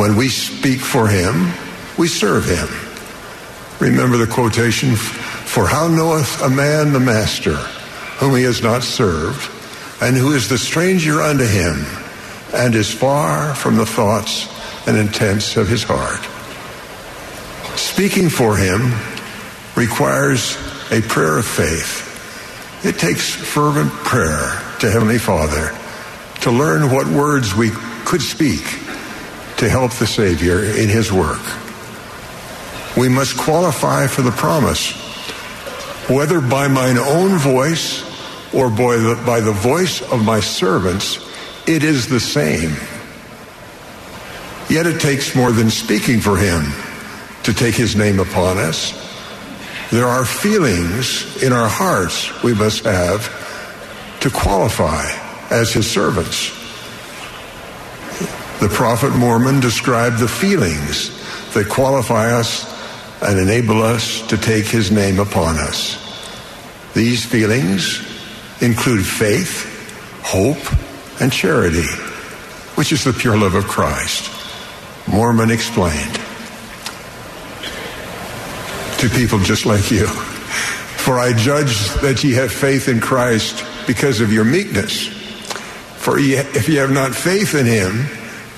When 0.00 0.16
we 0.16 0.30
speak 0.30 0.80
for 0.80 1.08
him, 1.08 1.52
we 1.98 2.08
serve 2.08 2.46
him. 2.46 2.68
Remember 3.80 4.16
the 4.16 4.26
quotation, 4.26 4.96
for 4.96 5.66
how 5.66 5.88
knoweth 5.88 6.40
a 6.40 6.48
man 6.48 6.94
the 6.94 6.98
master 6.98 7.56
whom 8.16 8.34
he 8.34 8.44
has 8.44 8.62
not 8.62 8.82
served, 8.82 9.50
and 10.00 10.16
who 10.16 10.32
is 10.32 10.48
the 10.48 10.56
stranger 10.56 11.20
unto 11.20 11.44
him, 11.44 11.84
and 12.54 12.74
is 12.74 12.90
far 12.90 13.54
from 13.54 13.76
the 13.76 13.84
thoughts 13.84 14.48
and 14.88 14.96
intents 14.96 15.58
of 15.58 15.68
his 15.68 15.82
heart? 15.86 16.24
Speaking 17.78 18.30
for 18.30 18.56
him 18.56 18.94
requires 19.76 20.56
a 20.90 21.02
prayer 21.02 21.36
of 21.36 21.44
faith. 21.44 22.86
It 22.86 22.98
takes 22.98 23.34
fervent 23.34 23.92
prayer 23.92 24.62
to 24.78 24.90
Heavenly 24.90 25.18
Father 25.18 25.76
to 26.40 26.50
learn 26.50 26.90
what 26.90 27.06
words 27.06 27.54
we 27.54 27.68
could 28.06 28.22
speak 28.22 28.64
to 29.60 29.68
help 29.68 29.92
the 29.92 30.06
Savior 30.06 30.64
in 30.64 30.88
his 30.88 31.12
work. 31.12 31.42
We 32.96 33.10
must 33.10 33.36
qualify 33.36 34.06
for 34.06 34.22
the 34.22 34.30
promise, 34.30 34.92
whether 36.08 36.40
by 36.40 36.66
mine 36.66 36.96
own 36.96 37.36
voice 37.36 38.02
or 38.54 38.70
by 38.70 38.96
the, 38.96 39.22
by 39.26 39.40
the 39.40 39.52
voice 39.52 40.00
of 40.00 40.24
my 40.24 40.40
servants, 40.40 41.18
it 41.68 41.84
is 41.84 42.08
the 42.08 42.20
same. 42.20 42.70
Yet 44.70 44.86
it 44.86 44.98
takes 44.98 45.36
more 45.36 45.52
than 45.52 45.68
speaking 45.68 46.20
for 46.20 46.38
him 46.38 46.64
to 47.42 47.52
take 47.52 47.74
his 47.74 47.94
name 47.94 48.18
upon 48.18 48.56
us. 48.56 48.94
There 49.90 50.06
are 50.06 50.24
feelings 50.24 51.42
in 51.42 51.52
our 51.52 51.68
hearts 51.68 52.42
we 52.42 52.54
must 52.54 52.84
have 52.84 53.28
to 54.20 54.30
qualify 54.30 55.04
as 55.50 55.70
his 55.74 55.90
servants. 55.90 56.59
The 58.60 58.68
prophet 58.68 59.16
Mormon 59.16 59.60
described 59.60 60.18
the 60.18 60.28
feelings 60.28 61.08
that 61.54 61.70
qualify 61.70 62.30
us 62.30 62.68
and 63.22 63.40
enable 63.40 63.82
us 63.82 64.26
to 64.28 64.36
take 64.36 64.66
his 64.66 64.90
name 64.90 65.18
upon 65.18 65.56
us. 65.56 65.96
These 66.92 67.24
feelings 67.24 67.98
include 68.60 69.06
faith, 69.06 69.66
hope, 70.22 70.58
and 71.22 71.32
charity, 71.32 71.88
which 72.74 72.92
is 72.92 73.04
the 73.04 73.14
pure 73.14 73.38
love 73.38 73.54
of 73.54 73.64
Christ. 73.64 74.30
Mormon 75.08 75.50
explained 75.50 76.20
to 78.98 79.08
people 79.08 79.38
just 79.38 79.64
like 79.64 79.90
you. 79.90 80.06
For 80.06 81.18
I 81.18 81.32
judge 81.32 81.88
that 82.02 82.22
ye 82.22 82.32
have 82.32 82.52
faith 82.52 82.88
in 82.88 83.00
Christ 83.00 83.64
because 83.86 84.20
of 84.20 84.30
your 84.30 84.44
meekness. 84.44 85.06
For 85.96 86.18
if 86.18 86.68
ye 86.68 86.74
have 86.74 86.90
not 86.90 87.14
faith 87.14 87.54
in 87.54 87.64
him, 87.64 88.06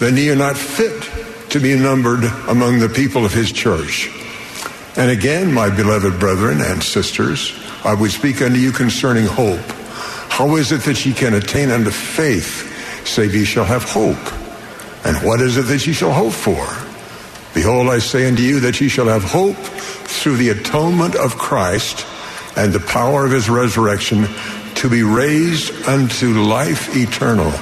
then 0.02 0.16
ye 0.16 0.30
are 0.30 0.36
not 0.36 0.56
fit 0.56 1.50
to 1.50 1.60
be 1.60 1.78
numbered 1.78 2.24
among 2.48 2.80
the 2.80 2.88
people 2.88 3.24
of 3.24 3.32
his 3.32 3.52
church. 3.52 4.10
And 4.96 5.10
again, 5.10 5.52
my 5.52 5.70
beloved 5.70 6.18
brethren 6.18 6.60
and 6.60 6.82
sisters, 6.82 7.52
I 7.84 7.94
would 7.94 8.10
speak 8.10 8.42
unto 8.42 8.58
you 8.58 8.72
concerning 8.72 9.26
hope. 9.26 9.60
How 10.28 10.56
is 10.56 10.72
it 10.72 10.82
that 10.82 11.04
ye 11.06 11.12
can 11.12 11.34
attain 11.34 11.70
unto 11.70 11.90
faith, 11.90 13.06
save 13.06 13.34
ye 13.34 13.44
shall 13.44 13.64
have 13.64 13.84
hope? 13.84 14.18
And 15.04 15.16
what 15.18 15.40
is 15.40 15.56
it 15.56 15.62
that 15.62 15.86
ye 15.86 15.92
shall 15.92 16.12
hope 16.12 16.32
for? 16.32 16.66
Behold, 17.54 17.88
I 17.88 17.98
say 17.98 18.26
unto 18.26 18.42
you 18.42 18.60
that 18.60 18.80
ye 18.80 18.88
shall 18.88 19.08
have 19.08 19.24
hope 19.24 19.56
through 19.56 20.36
the 20.36 20.50
atonement 20.50 21.14
of 21.16 21.36
Christ 21.36 22.06
and 22.56 22.72
the 22.72 22.80
power 22.80 23.24
of 23.24 23.32
his 23.32 23.48
resurrection 23.48 24.26
to 24.76 24.88
be 24.88 25.02
raised 25.02 25.86
unto 25.86 26.42
life 26.42 26.96
eternal. 26.96 27.52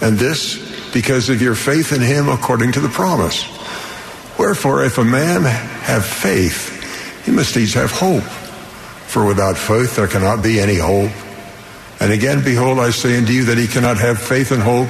And 0.00 0.18
this 0.18 0.65
because 0.96 1.28
of 1.28 1.42
your 1.42 1.54
faith 1.54 1.92
in 1.92 2.00
him 2.00 2.26
according 2.30 2.72
to 2.72 2.80
the 2.80 2.88
promise. 2.88 3.44
Wherefore, 4.38 4.82
if 4.82 4.96
a 4.96 5.04
man 5.04 5.42
have 5.42 6.06
faith, 6.06 7.22
he 7.26 7.30
must 7.30 7.54
needs 7.54 7.74
have 7.74 7.90
hope. 7.90 8.22
For 8.22 9.26
without 9.26 9.58
faith 9.58 9.96
there 9.96 10.06
cannot 10.06 10.42
be 10.42 10.58
any 10.58 10.76
hope. 10.76 11.12
And 12.00 12.12
again, 12.12 12.42
behold, 12.42 12.78
I 12.78 12.88
say 12.88 13.18
unto 13.18 13.34
you 13.34 13.44
that 13.44 13.58
he 13.58 13.66
cannot 13.66 13.98
have 13.98 14.18
faith 14.18 14.52
and 14.52 14.62
hope, 14.62 14.88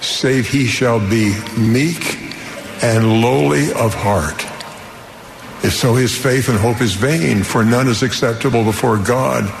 save 0.00 0.48
he 0.48 0.68
shall 0.68 1.00
be 1.00 1.34
meek 1.58 2.16
and 2.80 3.20
lowly 3.20 3.72
of 3.72 3.92
heart. 3.92 4.40
If 5.64 5.72
so, 5.72 5.96
his 5.96 6.16
faith 6.16 6.48
and 6.48 6.60
hope 6.60 6.80
is 6.80 6.94
vain, 6.94 7.42
for 7.42 7.64
none 7.64 7.88
is 7.88 8.04
acceptable 8.04 8.62
before 8.62 8.98
God, 8.98 9.52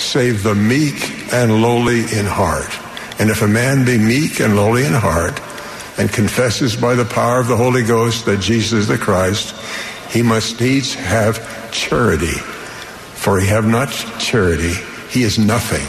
save 0.00 0.44
the 0.44 0.54
meek 0.54 1.32
and 1.32 1.62
lowly 1.62 2.02
in 2.16 2.26
heart. 2.26 2.85
And 3.18 3.30
if 3.30 3.42
a 3.42 3.48
man 3.48 3.84
be 3.84 3.98
meek 3.98 4.40
and 4.40 4.56
lowly 4.56 4.84
in 4.84 4.92
heart, 4.92 5.40
and 5.98 6.12
confesses 6.12 6.76
by 6.76 6.94
the 6.94 7.04
power 7.04 7.40
of 7.40 7.48
the 7.48 7.56
Holy 7.56 7.82
Ghost 7.82 8.26
that 8.26 8.40
Jesus 8.40 8.80
is 8.80 8.88
the 8.88 8.98
Christ, 8.98 9.54
he 10.10 10.22
must 10.22 10.60
needs 10.60 10.94
have 10.94 11.72
charity. 11.72 12.34
For 13.14 13.40
he 13.40 13.48
have 13.48 13.66
not 13.66 13.88
charity, 14.18 14.74
he 15.08 15.22
is 15.22 15.38
nothing. 15.38 15.84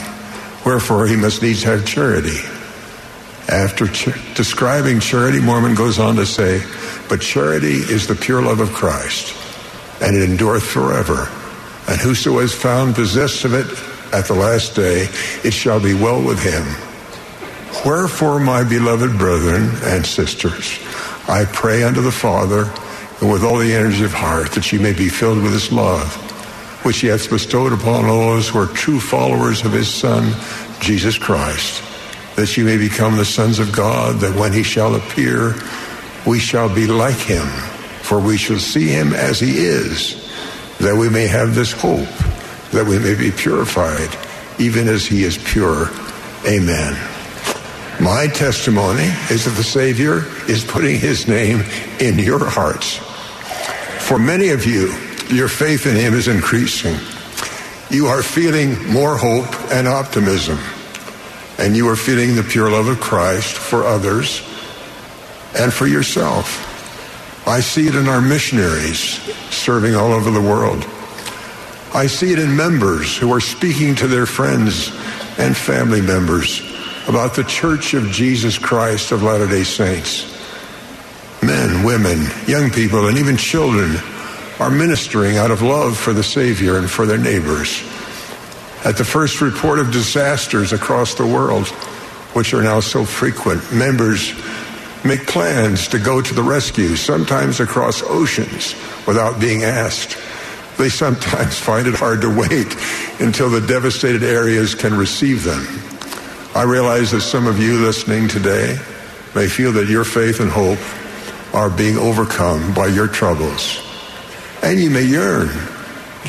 Wherefore 0.65 1.07
he 1.07 1.15
must 1.15 1.41
needs 1.41 1.63
have 1.63 1.85
charity. 1.85 2.39
After 3.49 3.87
ch- 3.87 4.35
describing 4.35 4.99
charity, 4.99 5.39
Mormon 5.39 5.75
goes 5.75 5.99
on 5.99 6.15
to 6.17 6.25
say, 6.25 6.61
But 7.07 7.21
charity 7.21 7.75
is 7.75 8.07
the 8.07 8.15
pure 8.15 8.41
love 8.41 8.59
of 8.59 8.73
Christ, 8.73 9.35
and 10.01 10.15
it 10.15 10.29
endureth 10.29 10.65
forever. 10.65 11.29
And 11.87 11.99
whoso 11.99 12.39
is 12.39 12.53
found 12.53 12.95
possessed 12.95 13.45
of 13.45 13.53
it 13.53 13.67
at 14.13 14.25
the 14.25 14.33
last 14.33 14.75
day, 14.75 15.07
it 15.43 15.51
shall 15.51 15.79
be 15.79 15.93
well 15.93 16.21
with 16.21 16.41
him. 16.41 16.65
Wherefore, 17.85 18.39
my 18.39 18.63
beloved 18.63 19.17
brethren 19.17 19.69
and 19.83 20.05
sisters, 20.05 20.79
I 21.27 21.45
pray 21.45 21.83
unto 21.83 22.01
the 22.01 22.11
Father, 22.11 22.71
and 23.21 23.31
with 23.31 23.43
all 23.43 23.57
the 23.57 23.73
energy 23.73 24.03
of 24.03 24.13
heart, 24.13 24.51
that 24.51 24.71
ye 24.71 24.79
may 24.79 24.93
be 24.93 25.09
filled 25.09 25.41
with 25.41 25.53
his 25.53 25.71
love, 25.71 26.13
which 26.83 26.99
he 26.99 27.07
hath 27.07 27.29
bestowed 27.29 27.73
upon 27.73 28.05
all 28.05 28.31
those 28.31 28.49
who 28.49 28.59
are 28.59 28.67
true 28.67 28.99
followers 28.99 29.63
of 29.63 29.73
his 29.73 29.87
Son, 29.87 30.33
Jesus 30.79 31.17
Christ, 31.17 31.83
that 32.35 32.55
ye 32.57 32.63
may 32.63 32.77
become 32.77 33.15
the 33.15 33.25
sons 33.25 33.59
of 33.59 33.71
God, 33.71 34.19
that 34.21 34.35
when 34.35 34.53
he 34.53 34.63
shall 34.63 34.95
appear, 34.95 35.55
we 36.25 36.39
shall 36.39 36.73
be 36.73 36.87
like 36.87 37.17
him, 37.17 37.47
for 38.01 38.19
we 38.19 38.37
shall 38.37 38.59
see 38.59 38.87
him 38.87 39.13
as 39.13 39.39
he 39.39 39.57
is, 39.57 40.29
that 40.79 40.95
we 40.95 41.09
may 41.09 41.27
have 41.27 41.55
this 41.55 41.71
hope, 41.71 42.07
that 42.71 42.85
we 42.85 42.99
may 42.99 43.15
be 43.15 43.31
purified, 43.31 44.09
even 44.59 44.87
as 44.87 45.05
he 45.05 45.23
is 45.23 45.37
pure. 45.37 45.89
Amen. 46.45 47.16
My 47.99 48.27
testimony 48.27 49.10
is 49.31 49.45
that 49.45 49.55
the 49.55 49.63
Savior 49.63 50.25
is 50.47 50.63
putting 50.63 50.99
his 50.99 51.27
name 51.27 51.63
in 51.99 52.19
your 52.19 52.47
hearts. 52.47 52.97
For 54.05 54.19
many 54.19 54.49
of 54.49 54.67
you, 54.67 54.95
your 55.29 55.47
faith 55.47 55.88
in 55.88 55.95
him 55.95 56.13
is 56.13 56.27
increasing. 56.27 56.95
You 57.89 58.05
are 58.05 58.21
feeling 58.21 58.88
more 58.88 59.17
hope 59.17 59.51
and 59.71 59.88
optimism, 59.88 60.60
and 61.57 61.75
you 61.75 61.89
are 61.89 61.95
feeling 61.95 62.36
the 62.36 62.43
pure 62.43 62.69
love 62.69 62.88
of 62.88 62.99
Christ 62.99 63.55
for 63.55 63.83
others 63.83 64.41
and 65.57 65.73
for 65.73 65.88
yourself. 65.88 66.65
I 67.47 67.62
see 67.62 67.88
it 67.88 67.95
in 67.95 68.07
our 68.07 68.21
missionaries 68.21 69.19
serving 69.49 69.95
all 69.95 70.13
over 70.13 70.29
the 70.29 70.41
world. 70.41 70.86
I 71.95 72.05
see 72.05 72.31
it 72.31 72.38
in 72.38 72.55
members 72.55 73.17
who 73.17 73.33
are 73.33 73.39
speaking 73.39 73.95
to 73.95 74.07
their 74.07 74.27
friends 74.27 74.89
and 75.39 75.57
family 75.57 76.01
members 76.01 76.66
about 77.08 77.36
the 77.36 77.43
Church 77.43 77.93
of 77.93 78.06
Jesus 78.12 78.58
Christ 78.58 79.12
of 79.12 79.24
Latter 79.24 79.48
day 79.48 79.63
Saints. 79.63 80.34
Men, 81.41 81.86
women, 81.86 82.26
young 82.48 82.70
people, 82.70 83.08
and 83.08 83.17
even 83.17 83.38
children 83.38 83.96
are 84.60 84.70
ministering 84.70 85.38
out 85.38 85.52
of 85.52 85.62
love 85.62 85.98
for 85.98 86.12
the 86.12 86.24
Savior 86.24 86.78
and 86.78 86.89
for 86.89 87.06
their 87.06 87.17
neighbors. 87.17 87.82
At 88.84 88.98
the 88.98 89.06
first 89.06 89.39
report 89.39 89.80
of 89.80 89.91
disasters 89.91 90.74
across 90.74 91.15
the 91.15 91.26
world, 91.26 91.67
which 92.34 92.54
are 92.54 92.62
now 92.62 92.82
so 92.82 93.06
frequent, 93.06 93.72
members 93.72 94.34
make 95.06 95.26
plans 95.28 95.88
to 95.89 96.00
go 96.00 96.22
to 96.22 96.34
the 96.34 96.43
rescue, 96.43 96.96
sometimes 96.96 97.60
across 97.60 98.04
oceans 98.04 98.76
without 99.06 99.39
being 99.39 99.63
asked. 99.63 100.17
They 100.78 100.89
sometimes 100.89 101.58
find 101.70 101.88
it 101.88 101.96
hard 101.96 102.22
to 102.22 102.30
wait 102.30 102.76
until 103.22 103.50
the 103.50 103.65
devastated 103.65 104.24
areas 104.24 104.76
can 104.76 104.93
receive 104.93 105.43
them. 105.46 105.96
I 106.58 106.63
realize 106.63 107.12
that 107.12 107.22
some 107.22 107.46
of 107.46 107.60
you 107.60 107.86
listening 107.86 108.28
today 108.28 108.80
may 109.36 109.48
feel 109.48 109.72
that 109.74 109.88
your 109.88 110.04
faith 110.04 110.39
and 110.39 110.50
hope 110.50 110.80
are 111.54 111.70
being 111.70 112.00
overcome 112.00 112.74
by 112.74 112.88
your 112.88 113.08
troubles. 113.08 113.80
And 114.63 114.80
you 114.80 114.89
may 114.89 115.04
yearn 115.04 115.50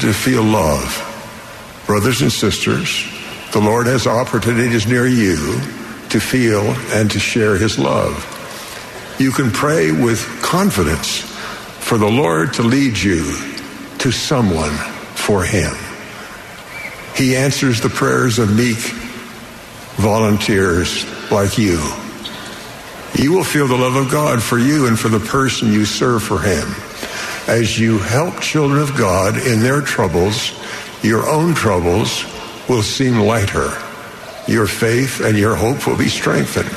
to 0.00 0.12
feel 0.12 0.42
love. 0.42 1.82
Brothers 1.86 2.20
and 2.20 2.30
sisters, 2.30 3.08
the 3.54 3.58
Lord 3.58 3.86
has 3.86 4.06
opportunities 4.06 4.86
near 4.86 5.06
you 5.06 5.36
to 6.10 6.20
feel 6.20 6.60
and 6.92 7.10
to 7.10 7.18
share 7.18 7.56
his 7.56 7.78
love. 7.78 8.22
You 9.18 9.32
can 9.32 9.50
pray 9.50 9.92
with 9.92 10.20
confidence 10.42 11.22
for 11.80 11.96
the 11.96 12.10
Lord 12.10 12.52
to 12.52 12.62
lead 12.62 12.98
you 12.98 13.32
to 14.00 14.10
someone 14.10 14.76
for 15.14 15.42
him. 15.42 15.74
He 17.16 17.34
answers 17.34 17.80
the 17.80 17.88
prayers 17.88 18.38
of 18.38 18.54
meek 18.54 19.07
volunteers 19.98 21.04
like 21.30 21.58
you. 21.58 21.78
You 23.14 23.32
will 23.32 23.44
feel 23.44 23.66
the 23.66 23.76
love 23.76 23.96
of 23.96 24.10
God 24.10 24.42
for 24.42 24.58
you 24.58 24.86
and 24.86 24.98
for 24.98 25.08
the 25.08 25.20
person 25.20 25.72
you 25.72 25.84
serve 25.84 26.22
for 26.22 26.40
him. 26.40 26.68
As 27.48 27.78
you 27.78 27.98
help 27.98 28.40
children 28.40 28.80
of 28.80 28.96
God 28.96 29.36
in 29.36 29.60
their 29.60 29.80
troubles, 29.80 30.52
your 31.02 31.28
own 31.28 31.54
troubles 31.54 32.24
will 32.68 32.82
seem 32.82 33.18
lighter. 33.18 33.76
Your 34.46 34.66
faith 34.66 35.20
and 35.20 35.36
your 35.36 35.56
hope 35.56 35.86
will 35.86 35.96
be 35.96 36.08
strengthened. 36.08 36.76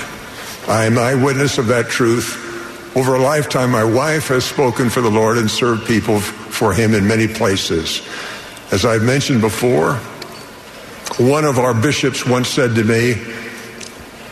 I 0.68 0.86
am 0.86 0.98
eyewitness 0.98 1.58
of 1.58 1.68
that 1.68 1.90
truth. 1.90 2.48
Over 2.96 3.16
a 3.16 3.20
lifetime, 3.20 3.72
my 3.72 3.84
wife 3.84 4.30
has 4.30 4.46
spoken 4.46 4.90
for 4.90 5.02
the 5.02 5.12
Lord 5.12 5.38
and 5.38 5.50
served 5.50 5.86
people 5.86 6.20
for 6.20 6.74
him 6.74 6.94
in 6.94 7.08
many 7.08 7.28
places. 7.28 8.02
As 8.72 8.86
I've 8.86 9.04
mentioned 9.04 9.42
before, 9.42 10.00
one 11.20 11.46
of 11.46 11.60
our 11.60 11.74
bishops 11.74 12.26
once 12.26 12.48
said 12.48 12.76
to 12.76 12.84
me, 12.84 13.16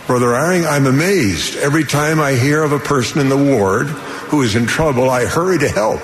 Brother 0.07 0.27
Eyring, 0.27 0.65
I'm 0.65 0.87
amazed. 0.87 1.55
Every 1.57 1.83
time 1.83 2.19
I 2.19 2.33
hear 2.33 2.63
of 2.63 2.71
a 2.71 2.79
person 2.79 3.21
in 3.21 3.29
the 3.29 3.37
ward 3.37 3.87
who 3.87 4.41
is 4.41 4.55
in 4.55 4.65
trouble, 4.65 5.09
I 5.09 5.25
hurry 5.25 5.59
to 5.59 5.69
help. 5.69 6.01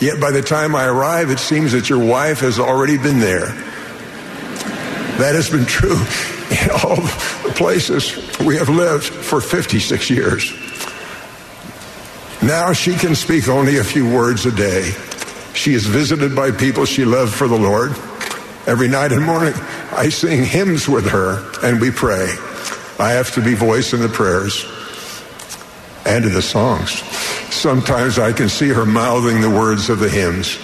Yet 0.00 0.20
by 0.20 0.30
the 0.30 0.42
time 0.42 0.76
I 0.76 0.86
arrive, 0.86 1.30
it 1.30 1.38
seems 1.38 1.72
that 1.72 1.88
your 1.88 1.98
wife 1.98 2.40
has 2.40 2.58
already 2.58 2.96
been 2.96 3.18
there. 3.18 3.46
That 5.18 5.34
has 5.34 5.50
been 5.50 5.66
true 5.66 5.96
in 6.62 6.70
all 6.70 6.96
the 6.96 7.52
places 7.56 8.16
we 8.40 8.56
have 8.56 8.68
lived 8.68 9.04
for 9.04 9.40
56 9.40 10.10
years. 10.10 10.52
Now 12.42 12.72
she 12.72 12.94
can 12.94 13.14
speak 13.14 13.48
only 13.48 13.78
a 13.78 13.84
few 13.84 14.08
words 14.08 14.46
a 14.46 14.52
day. 14.52 14.92
She 15.54 15.74
is 15.74 15.86
visited 15.86 16.34
by 16.34 16.52
people 16.52 16.84
she 16.84 17.04
loved 17.04 17.34
for 17.34 17.48
the 17.48 17.58
Lord. 17.58 17.94
Every 18.66 18.88
night 18.88 19.12
and 19.12 19.24
morning, 19.24 19.54
I 19.92 20.10
sing 20.10 20.44
hymns 20.44 20.88
with 20.88 21.08
her 21.10 21.50
and 21.62 21.80
we 21.80 21.90
pray. 21.90 22.34
I 22.98 23.12
have 23.12 23.32
to 23.34 23.42
be 23.42 23.54
voice 23.54 23.94
in 23.94 24.00
the 24.00 24.08
prayers 24.08 24.66
and 26.04 26.24
in 26.24 26.32
the 26.32 26.42
songs. 26.42 27.02
Sometimes 27.54 28.18
I 28.18 28.32
can 28.32 28.48
see 28.48 28.68
her 28.68 28.84
mouthing 28.84 29.40
the 29.40 29.50
words 29.50 29.88
of 29.88 29.98
the 29.98 30.08
hymns. 30.08 30.58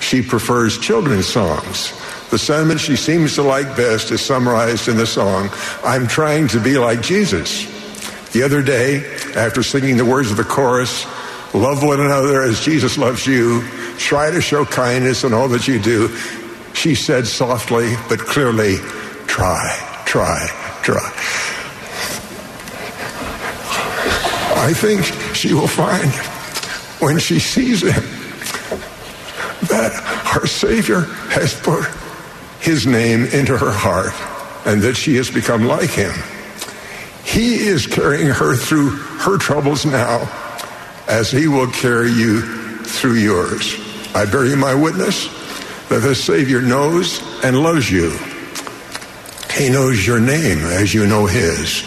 She 0.00 0.22
prefers 0.22 0.78
children's 0.78 1.26
songs. 1.26 1.92
The 2.30 2.38
sentiment 2.38 2.80
she 2.80 2.96
seems 2.96 3.36
to 3.36 3.42
like 3.42 3.76
best 3.76 4.10
is 4.10 4.20
summarized 4.20 4.88
in 4.88 4.96
the 4.96 5.06
song, 5.06 5.48
I'm 5.84 6.08
trying 6.08 6.48
to 6.48 6.60
be 6.60 6.76
like 6.76 7.00
Jesus. 7.00 7.72
The 8.32 8.42
other 8.42 8.62
day, 8.62 9.06
after 9.36 9.62
singing 9.62 9.96
the 9.96 10.04
words 10.04 10.30
of 10.32 10.36
the 10.36 10.44
chorus, 10.44 11.06
love 11.54 11.84
one 11.84 12.00
another 12.00 12.42
as 12.42 12.60
Jesus 12.60 12.98
loves 12.98 13.26
you, 13.26 13.66
try 13.96 14.30
to 14.30 14.40
show 14.40 14.64
kindness 14.64 15.22
in 15.22 15.32
all 15.32 15.48
that 15.48 15.68
you 15.68 15.78
do, 15.78 16.08
she 16.76 16.94
said 16.94 17.26
softly 17.26 17.94
but 18.08 18.18
clearly, 18.18 18.76
try, 19.26 20.02
try, 20.04 20.46
try. 20.82 21.10
I 24.58 24.72
think 24.74 25.04
she 25.34 25.54
will 25.54 25.68
find 25.68 26.12
when 27.00 27.18
she 27.18 27.38
sees 27.38 27.82
him 27.82 28.02
that 29.68 29.92
our 30.34 30.46
Savior 30.46 31.00
has 31.30 31.58
put 31.60 31.84
his 32.60 32.86
name 32.86 33.24
into 33.26 33.56
her 33.56 33.72
heart 33.72 34.12
and 34.66 34.82
that 34.82 34.96
she 34.96 35.16
has 35.16 35.30
become 35.30 35.66
like 35.66 35.90
him. 35.90 36.12
He 37.24 37.56
is 37.56 37.86
carrying 37.86 38.28
her 38.28 38.54
through 38.54 38.90
her 38.90 39.38
troubles 39.38 39.86
now 39.86 40.30
as 41.08 41.30
he 41.30 41.48
will 41.48 41.70
carry 41.70 42.10
you 42.10 42.42
through 42.82 43.14
yours. 43.14 43.80
I 44.14 44.24
bear 44.26 44.44
you 44.44 44.56
my 44.56 44.74
witness 44.74 45.35
that 45.88 46.00
the 46.00 46.14
Savior 46.14 46.60
knows 46.60 47.20
and 47.44 47.62
loves 47.62 47.90
you. 47.90 48.18
He 49.56 49.70
knows 49.70 50.06
your 50.06 50.20
name 50.20 50.58
as 50.58 50.92
you 50.92 51.06
know 51.06 51.26
his. 51.26 51.80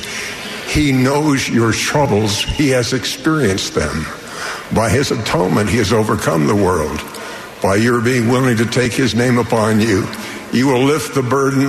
He 0.67 0.91
knows 0.91 1.49
your 1.49 1.71
troubles. 1.71 2.43
He 2.43 2.69
has 2.69 2.93
experienced 2.93 3.75
them. 3.75 4.05
By 4.73 4.89
his 4.89 5.11
atonement, 5.11 5.69
he 5.69 5.77
has 5.77 5.91
overcome 5.91 6.47
the 6.47 6.55
world. 6.55 7.01
By 7.61 7.75
your 7.75 8.01
being 8.01 8.29
willing 8.29 8.57
to 8.57 8.65
take 8.65 8.93
his 8.93 9.15
name 9.15 9.37
upon 9.37 9.81
you, 9.81 10.07
you 10.53 10.67
will 10.67 10.83
lift 10.83 11.13
the 11.13 11.23
burden 11.23 11.65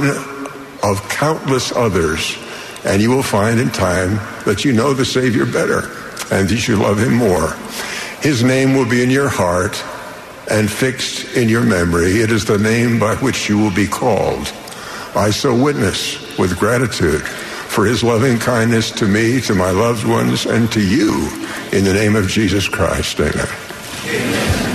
of 0.83 1.07
countless 1.09 1.73
others, 1.73 2.39
and 2.85 3.03
you 3.03 3.11
will 3.11 3.23
find 3.23 3.59
in 3.59 3.71
time 3.71 4.17
that 4.45 4.65
you 4.65 4.73
know 4.73 4.95
the 4.95 5.05
Savior 5.05 5.45
better 5.45 5.91
and 6.31 6.49
that 6.49 6.69
you 6.69 6.77
love 6.77 6.99
him 6.99 7.15
more. 7.15 7.55
His 8.21 8.45
name 8.45 8.75
will 8.75 8.89
be 8.89 9.03
in 9.03 9.11
your 9.11 9.29
heart 9.29 9.83
and 10.51 10.71
fixed 10.71 11.37
in 11.37 11.49
your 11.49 11.63
memory. 11.63 12.21
It 12.21 12.31
is 12.31 12.45
the 12.45 12.59
name 12.59 12.99
by 12.99 13.15
which 13.17 13.49
you 13.49 13.59
will 13.59 13.75
be 13.75 13.87
called. 13.87 14.53
I 15.15 15.31
so 15.31 15.55
witness 15.55 16.39
with 16.39 16.59
gratitude 16.59 17.23
for 17.23 17.87
his 17.87 18.03
loving 18.03 18.39
kindness 18.39 18.91
to 18.93 19.07
me, 19.07 19.41
to 19.43 19.55
my 19.55 19.71
loved 19.71 20.07
ones, 20.07 20.47
and 20.47 20.71
to 20.73 20.81
you 20.81 21.29
in 21.73 21.85
the 21.85 21.95
name 21.95 22.17
of 22.17 22.27
Jesus 22.27 22.69
Christ. 22.69 23.21
Amen. 23.21 23.47
Amen. 24.07 24.71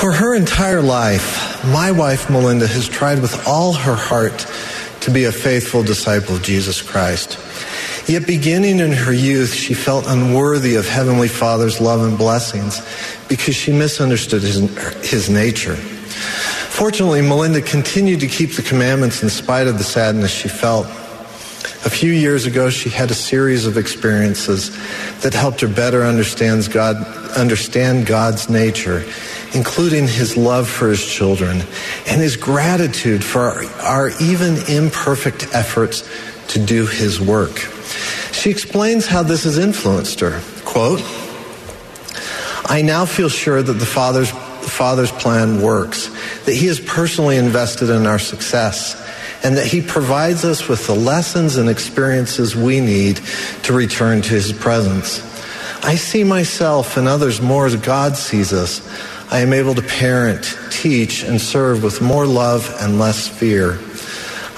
For 0.00 0.12
her 0.12 0.34
entire 0.34 0.80
life, 0.80 1.62
my 1.66 1.92
wife 1.92 2.30
Melinda 2.30 2.66
has 2.66 2.88
tried 2.88 3.20
with 3.20 3.46
all 3.46 3.74
her 3.74 3.94
heart 3.94 4.46
to 5.00 5.10
be 5.10 5.24
a 5.24 5.32
faithful 5.32 5.82
disciple 5.82 6.36
of 6.36 6.42
Jesus 6.42 6.82
Christ. 6.82 7.38
Yet 8.08 8.26
beginning 8.26 8.80
in 8.80 8.92
her 8.92 9.12
youth, 9.12 9.52
she 9.52 9.74
felt 9.74 10.06
unworthy 10.06 10.74
of 10.74 10.88
Heavenly 10.88 11.28
Father's 11.28 11.80
love 11.80 12.02
and 12.02 12.18
blessings 12.18 12.80
because 13.28 13.54
she 13.54 13.72
misunderstood 13.72 14.42
his, 14.42 14.58
his 15.08 15.30
nature. 15.30 15.76
Fortunately, 15.76 17.20
Melinda 17.20 17.60
continued 17.60 18.20
to 18.20 18.26
keep 18.26 18.54
the 18.56 18.62
commandments 18.62 19.22
in 19.22 19.28
spite 19.28 19.66
of 19.66 19.78
the 19.78 19.84
sadness 19.84 20.30
she 20.30 20.48
felt. 20.48 20.86
A 21.84 21.90
few 21.90 22.12
years 22.12 22.46
ago, 22.46 22.68
she 22.68 22.90
had 22.90 23.10
a 23.10 23.14
series 23.14 23.64
of 23.66 23.78
experiences 23.78 24.70
that 25.20 25.32
helped 25.32 25.60
her 25.60 25.68
better 25.68 26.04
understand, 26.04 26.70
God, 26.70 26.96
understand 27.36 28.06
God's 28.06 28.50
nature 28.50 29.04
including 29.54 30.06
his 30.06 30.36
love 30.36 30.68
for 30.68 30.88
his 30.88 31.04
children 31.04 31.62
and 32.06 32.20
his 32.20 32.36
gratitude 32.36 33.24
for 33.24 33.40
our, 33.40 33.64
our 33.82 34.10
even 34.20 34.56
imperfect 34.68 35.48
efforts 35.52 36.08
to 36.48 36.64
do 36.64 36.86
his 36.86 37.20
work. 37.20 37.58
She 38.32 38.50
explains 38.50 39.06
how 39.06 39.22
this 39.22 39.44
has 39.44 39.58
influenced 39.58 40.20
her. 40.20 40.40
Quote, 40.64 41.02
I 42.70 42.82
now 42.82 43.04
feel 43.04 43.28
sure 43.28 43.60
that 43.60 43.72
the 43.72 43.84
Father's, 43.84 44.30
the 44.30 44.70
Father's 44.70 45.10
plan 45.10 45.60
works, 45.60 46.08
that 46.44 46.54
He 46.54 46.68
is 46.68 46.78
personally 46.78 47.36
invested 47.36 47.90
in 47.90 48.06
our 48.06 48.20
success, 48.20 48.94
and 49.42 49.56
that 49.56 49.66
He 49.66 49.82
provides 49.82 50.44
us 50.44 50.68
with 50.68 50.86
the 50.86 50.94
lessons 50.94 51.56
and 51.56 51.68
experiences 51.68 52.54
we 52.54 52.80
need 52.80 53.16
to 53.64 53.72
return 53.72 54.22
to 54.22 54.28
His 54.30 54.52
presence. 54.52 55.20
I 55.82 55.96
see 55.96 56.22
myself 56.22 56.96
and 56.96 57.08
others 57.08 57.40
more 57.42 57.66
as 57.66 57.74
God 57.74 58.16
sees 58.16 58.52
us, 58.52 58.80
I 59.32 59.40
am 59.40 59.52
able 59.52 59.76
to 59.76 59.82
parent, 59.82 60.58
teach, 60.70 61.22
and 61.22 61.40
serve 61.40 61.84
with 61.84 62.00
more 62.00 62.26
love 62.26 62.74
and 62.80 62.98
less 62.98 63.28
fear. 63.28 63.74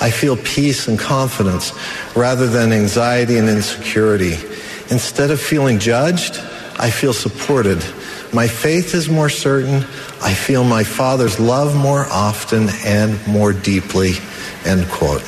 I 0.00 0.11
feel 0.11 0.37
peace 0.38 0.88
and 0.88 0.98
confidence 0.98 1.72
rather 2.16 2.46
than 2.46 2.72
anxiety 2.72 3.37
and 3.37 3.48
insecurity. 3.50 4.35
Instead 4.90 5.30
of 5.30 5.40
feeling 5.40 5.78
judged, 5.78 6.38
I 6.78 6.90
feel 6.90 7.12
supported. 7.12 7.85
My 8.32 8.48
faith 8.48 8.94
is 8.94 9.11
more 9.11 9.28
certain. 9.28 9.85
I 10.22 10.32
feel 10.32 10.64
my 10.64 10.85
Father's 10.85 11.38
love 11.38 11.76
more 11.76 12.06
often 12.06 12.68
and 12.85 13.24
more 13.26 13.52
deeply. 13.52 14.14
End 14.64 14.88
quote. 14.88 15.22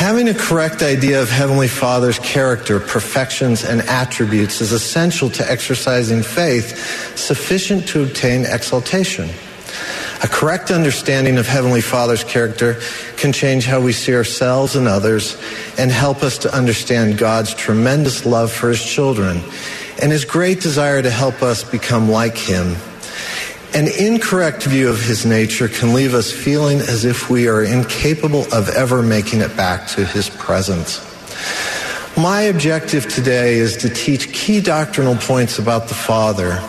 Having 0.00 0.30
a 0.30 0.34
correct 0.34 0.80
idea 0.80 1.20
of 1.20 1.28
Heavenly 1.28 1.68
Father's 1.68 2.18
character, 2.20 2.80
perfections, 2.80 3.64
and 3.64 3.82
attributes 3.82 4.62
is 4.62 4.72
essential 4.72 5.28
to 5.28 5.48
exercising 5.48 6.22
faith 6.22 7.18
sufficient 7.18 7.86
to 7.88 8.04
obtain 8.04 8.46
exaltation. 8.46 9.28
A 10.22 10.26
correct 10.26 10.70
understanding 10.70 11.36
of 11.36 11.46
Heavenly 11.46 11.82
Father's 11.82 12.24
character 12.24 12.80
can 13.18 13.34
change 13.34 13.66
how 13.66 13.82
we 13.82 13.92
see 13.92 14.14
ourselves 14.14 14.74
and 14.74 14.88
others 14.88 15.36
and 15.76 15.90
help 15.90 16.22
us 16.22 16.38
to 16.38 16.56
understand 16.56 17.18
God's 17.18 17.52
tremendous 17.52 18.24
love 18.24 18.50
for 18.50 18.70
His 18.70 18.82
children 18.82 19.42
and 20.00 20.10
His 20.10 20.24
great 20.24 20.62
desire 20.62 21.02
to 21.02 21.10
help 21.10 21.42
us 21.42 21.62
become 21.62 22.10
like 22.10 22.38
Him 22.38 22.74
an 23.74 23.86
incorrect 23.86 24.64
view 24.64 24.88
of 24.88 25.00
his 25.00 25.24
nature 25.24 25.68
can 25.68 25.94
leave 25.94 26.12
us 26.12 26.32
feeling 26.32 26.78
as 26.78 27.04
if 27.04 27.30
we 27.30 27.46
are 27.46 27.62
incapable 27.62 28.42
of 28.52 28.68
ever 28.70 29.00
making 29.00 29.40
it 29.40 29.56
back 29.56 29.86
to 29.88 30.04
his 30.04 30.28
presence. 30.28 31.06
My 32.16 32.42
objective 32.42 33.08
today 33.08 33.54
is 33.54 33.76
to 33.78 33.88
teach 33.88 34.32
key 34.32 34.60
doctrinal 34.60 35.14
points 35.14 35.60
about 35.60 35.86
the 35.86 35.94
Father 35.94 36.60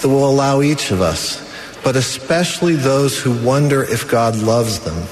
that 0.00 0.08
will 0.08 0.28
allow 0.28 0.62
each 0.62 0.90
of 0.90 1.00
us, 1.00 1.38
but 1.84 1.94
especially 1.94 2.74
those 2.74 3.16
who 3.16 3.32
wonder 3.44 3.84
if 3.84 4.10
God 4.10 4.36
loves 4.36 4.80
them, 4.80 5.06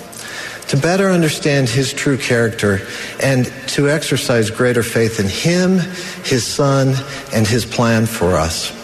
to 0.68 0.76
better 0.76 1.10
understand 1.10 1.68
his 1.68 1.92
true 1.92 2.18
character 2.18 2.80
and 3.22 3.46
to 3.68 3.88
exercise 3.88 4.50
greater 4.50 4.82
faith 4.82 5.20
in 5.20 5.28
him, 5.28 5.78
his 6.24 6.44
son, 6.44 6.94
and 7.32 7.46
his 7.46 7.64
plan 7.64 8.06
for 8.06 8.34
us. 8.34 8.79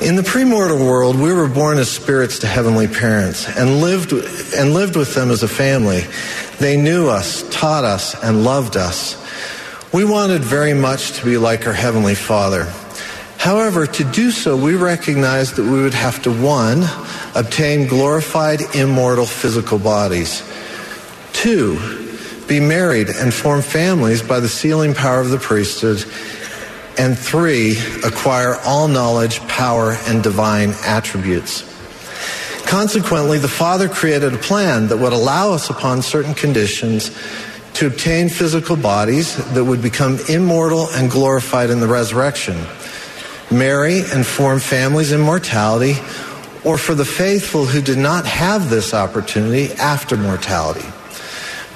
In 0.00 0.14
the 0.14 0.22
premortal 0.22 0.78
world, 0.78 1.18
we 1.18 1.32
were 1.32 1.48
born 1.48 1.78
as 1.78 1.90
spirits 1.90 2.40
to 2.40 2.46
heavenly 2.46 2.86
parents 2.86 3.48
and 3.48 3.80
lived, 3.80 4.12
and 4.12 4.74
lived 4.74 4.94
with 4.94 5.14
them 5.14 5.30
as 5.30 5.42
a 5.42 5.48
family. 5.48 6.04
They 6.58 6.76
knew 6.76 7.08
us, 7.08 7.48
taught 7.50 7.84
us, 7.84 8.14
and 8.22 8.44
loved 8.44 8.76
us. 8.76 9.16
We 9.94 10.04
wanted 10.04 10.42
very 10.42 10.74
much 10.74 11.18
to 11.18 11.24
be 11.24 11.38
like 11.38 11.66
our 11.66 11.72
Heavenly 11.72 12.14
Father. 12.14 12.70
However, 13.38 13.86
to 13.86 14.04
do 14.04 14.30
so, 14.30 14.54
we 14.54 14.74
recognized 14.74 15.56
that 15.56 15.64
we 15.64 15.80
would 15.80 15.94
have 15.94 16.22
to, 16.24 16.30
one, 16.30 16.84
obtain 17.34 17.86
glorified, 17.86 18.60
immortal 18.74 19.24
physical 19.24 19.78
bodies. 19.78 20.42
Two, 21.32 21.78
be 22.46 22.60
married 22.60 23.08
and 23.08 23.32
form 23.32 23.62
families 23.62 24.22
by 24.22 24.40
the 24.40 24.48
sealing 24.48 24.92
power 24.92 25.20
of 25.20 25.30
the 25.30 25.38
priesthood 25.38 26.04
and 26.98 27.18
three, 27.18 27.78
acquire 28.04 28.56
all 28.64 28.88
knowledge, 28.88 29.40
power, 29.48 29.96
and 30.06 30.22
divine 30.22 30.74
attributes. 30.84 31.62
Consequently, 32.66 33.38
the 33.38 33.48
Father 33.48 33.88
created 33.88 34.34
a 34.34 34.38
plan 34.38 34.88
that 34.88 34.96
would 34.96 35.12
allow 35.12 35.52
us, 35.52 35.70
upon 35.70 36.02
certain 36.02 36.34
conditions, 36.34 37.16
to 37.74 37.86
obtain 37.86 38.28
physical 38.28 38.76
bodies 38.76 39.36
that 39.52 39.64
would 39.64 39.82
become 39.82 40.18
immortal 40.28 40.88
and 40.90 41.10
glorified 41.10 41.70
in 41.70 41.80
the 41.80 41.86
resurrection, 41.86 42.56
marry 43.50 44.00
and 44.12 44.26
form 44.26 44.58
families 44.58 45.12
in 45.12 45.20
mortality, 45.20 45.94
or 46.64 46.78
for 46.78 46.94
the 46.94 47.04
faithful 47.04 47.66
who 47.66 47.80
did 47.80 47.98
not 47.98 48.26
have 48.26 48.70
this 48.70 48.94
opportunity 48.94 49.72
after 49.74 50.16
mortality 50.16 50.86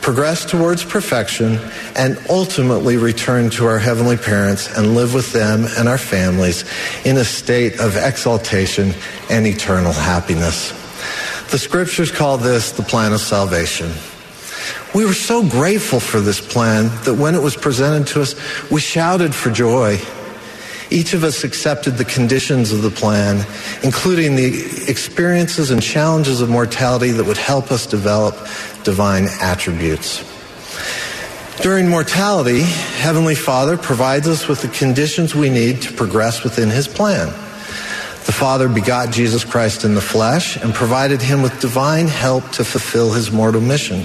progress 0.01 0.45
towards 0.45 0.85
perfection, 0.85 1.59
and 1.97 2.19
ultimately 2.29 2.97
return 2.97 3.51
to 3.51 3.67
our 3.67 3.79
heavenly 3.79 4.17
parents 4.17 4.77
and 4.77 4.95
live 4.95 5.15
with 5.15 5.33
them 5.33 5.67
and 5.79 5.89
our 5.89 5.99
families 5.99 6.65
in 7.05 7.17
a 7.17 7.25
state 7.25 7.81
of 7.81 7.97
exaltation 7.97 8.93
and 9.29 9.47
eternal 9.47 9.93
happiness. 9.93 10.71
The 11.51 11.59
scriptures 11.59 12.11
call 12.11 12.39
this 12.39 12.73
the 12.73 12.83
plan 12.83 13.13
of 13.13 13.21
salvation. 13.21 13.91
We 14.95 15.05
were 15.05 15.15
so 15.15 15.49
grateful 15.49 16.01
for 16.01 16.21
this 16.21 16.41
plan 16.41 16.87
that 17.05 17.15
when 17.15 17.35
it 17.35 17.43
was 17.43 17.57
presented 17.57 18.09
to 18.09 18.23
us, 18.23 18.35
we 18.71 18.81
shouted 18.81 19.35
for 19.35 19.51
joy. 19.51 19.99
Each 20.91 21.15
of 21.15 21.23
us 21.23 21.45
accepted 21.45 21.93
the 21.93 22.05
conditions 22.05 22.73
of 22.73 22.83
the 22.83 22.91
plan, 22.91 23.47
including 23.85 24.35
the 24.35 24.85
experiences 24.89 25.71
and 25.71 25.81
challenges 25.81 26.41
of 26.41 26.51
mortality 26.51 27.13
that 27.13 27.25
would 27.25 27.37
help 27.37 27.71
us 27.71 27.87
develop 27.87 28.35
divine 28.85 29.29
attributes. 29.41 30.25
During 31.63 31.89
mortality, 31.89 32.63
Heavenly 32.63 33.35
Father 33.35 33.77
provides 33.77 34.27
us 34.27 34.49
with 34.49 34.63
the 34.63 34.69
conditions 34.69 35.35
we 35.35 35.51
need 35.51 35.83
to 35.83 35.93
progress 35.93 36.43
within 36.43 36.71
His 36.71 36.89
plan. 36.89 37.29
The 38.27 38.33
Father 38.33 38.69
begot 38.69 39.11
Jesus 39.11 39.45
Christ 39.45 39.85
in 39.85 39.95
the 39.95 40.01
flesh 40.01 40.57
and 40.57 40.73
provided 40.73 41.21
him 41.21 41.43
with 41.43 41.59
divine 41.61 42.07
help 42.07 42.49
to 42.53 42.65
fulfill 42.65 43.13
his 43.13 43.33
mortal 43.33 43.61
mission. 43.61 44.03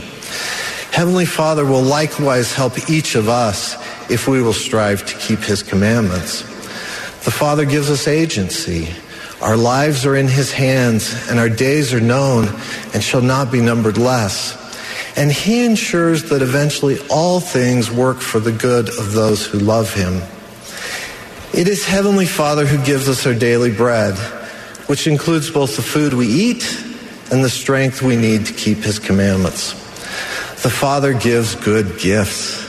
Heavenly 0.92 1.26
Father 1.26 1.64
will 1.64 1.84
likewise 1.84 2.54
help 2.54 2.90
each 2.90 3.16
of 3.16 3.30
us 3.30 3.76
if 4.10 4.28
we 4.28 4.42
will 4.42 4.54
strive 4.54 5.06
to 5.06 5.18
keep 5.20 5.40
his 5.40 5.62
commandments. 5.62 6.42
The 7.24 7.32
Father 7.32 7.66
gives 7.66 7.92
us 7.92 8.08
agency. 8.08 8.88
Our 9.42 9.58
lives 9.58 10.06
are 10.06 10.16
in 10.16 10.28
his 10.28 10.52
hands, 10.52 11.30
and 11.30 11.38
our 11.38 11.50
days 11.50 11.94
are 11.94 12.02
known 12.02 12.48
and 12.94 13.04
shall 13.04 13.22
not 13.22 13.52
be 13.52 13.62
numbered 13.62 13.98
less. 13.98 14.58
And 15.17 15.32
he 15.32 15.63
ensures 15.63 16.30
that 16.30 16.41
eventually 16.41 16.97
all 17.10 17.39
things 17.39 17.89
work 17.89 18.19
for 18.19 18.39
the 18.39 18.51
good 18.51 18.89
of 18.89 19.13
those 19.13 19.45
who 19.45 19.60
love 19.60 19.93
him. 19.93 20.21
It 21.54 21.69
is 21.69 21.86
Heavenly 21.86 22.25
Father 22.25 22.65
who 22.65 22.84
gives 22.86 23.08
us 23.08 23.25
our 23.25 23.34
daily 23.34 23.71
bread, 23.71 24.17
which 24.88 25.08
includes 25.08 25.49
both 25.49 25.78
the 25.78 25.82
food 25.82 26.13
we 26.13 26.28
eat 26.28 26.65
and 27.32 27.41
the 27.43 27.49
strength 27.49 28.01
we 28.01 28.17
need 28.17 28.45
to 28.47 28.54
keep 28.54 28.80
his 28.80 28.99
commandments. 28.99 29.71
The 30.63 30.69
Father 30.69 31.13
gives 31.13 31.56
good 31.56 31.97
gifts. 31.97 32.63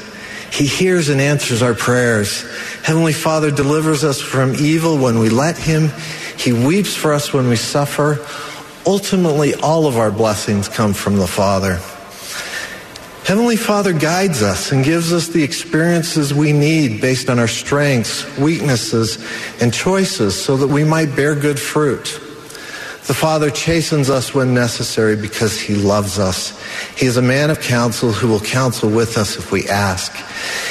He 0.57 0.67
hears 0.67 1.09
and 1.09 1.21
answers 1.21 1.63
our 1.63 1.75
prayers. 1.75 2.43
Heavenly 2.85 3.13
Father 3.13 3.51
delivers 3.51 4.05
us 4.05 4.21
from 4.21 4.55
evil 4.55 4.99
when 4.99 5.19
we 5.19 5.31
let 5.31 5.59
him. 5.59 5.91
He 6.39 6.53
weeps 6.53 6.95
for 6.95 7.13
us 7.13 7.33
when 7.33 7.49
we 7.49 7.57
suffer. 7.57 8.25
Ultimately, 8.87 9.55
all 9.55 9.87
of 9.87 9.99
our 9.99 10.13
blessings 10.13 10.69
come 10.69 10.95
from 10.95 11.17
the 11.17 11.27
Father. 11.27 11.81
Heavenly 13.27 13.57
Father 13.57 13.93
guides 13.93 14.41
us 14.41 14.71
and 14.71 14.85
gives 14.85 15.13
us 15.13 15.27
the 15.27 15.43
experiences 15.43 16.33
we 16.33 16.53
need 16.53 17.01
based 17.01 17.29
on 17.29 17.41
our 17.41 17.49
strengths, 17.49 18.25
weaknesses, 18.39 19.19
and 19.61 19.75
choices 19.75 20.41
so 20.41 20.57
that 20.59 20.69
we 20.69 20.85
might 20.85 21.17
bear 21.17 21.35
good 21.35 21.59
fruit. 21.59 22.05
The 23.09 23.15
Father 23.15 23.51
chastens 23.51 24.11
us 24.11 24.33
when 24.33 24.55
necessary 24.55 25.17
because 25.17 25.61
he 25.61 25.75
loves 25.75 26.21
us. 26.21 26.57
He 26.97 27.07
is 27.07 27.17
a 27.17 27.23
man 27.23 27.51
of 27.51 27.61
counsel 27.61 28.13
who 28.13 28.29
will 28.29 28.39
counsel 28.39 28.91
with 28.91 29.19
us 29.19 29.37
if 29.37 29.51
we 29.51 29.69
ask. 29.69 30.15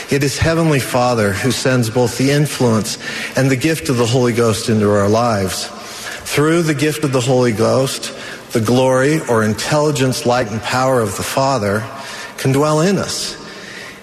It 0.10 0.24
is 0.24 0.38
Heavenly 0.38 0.80
Father 0.80 1.34
who 1.34 1.52
sends 1.52 1.90
both 1.90 2.18
the 2.18 2.32
influence 2.32 2.98
and 3.38 3.52
the 3.52 3.58
gift 3.58 3.90
of 3.90 3.98
the 3.98 4.06
Holy 4.06 4.32
Ghost 4.32 4.70
into 4.70 4.90
our 4.90 5.10
lives. 5.10 5.68
Through 5.68 6.62
the 6.62 6.74
gift 6.74 7.04
of 7.04 7.12
the 7.12 7.20
Holy 7.20 7.52
Ghost, 7.52 8.14
the 8.54 8.62
glory 8.62 9.20
or 9.28 9.44
intelligence, 9.44 10.26
light, 10.26 10.50
and 10.50 10.62
power 10.62 11.02
of 11.02 11.18
the 11.18 11.24
Father 11.24 11.86
can 12.38 12.52
dwell 12.52 12.82
in 12.82 12.98
us. 12.98 13.42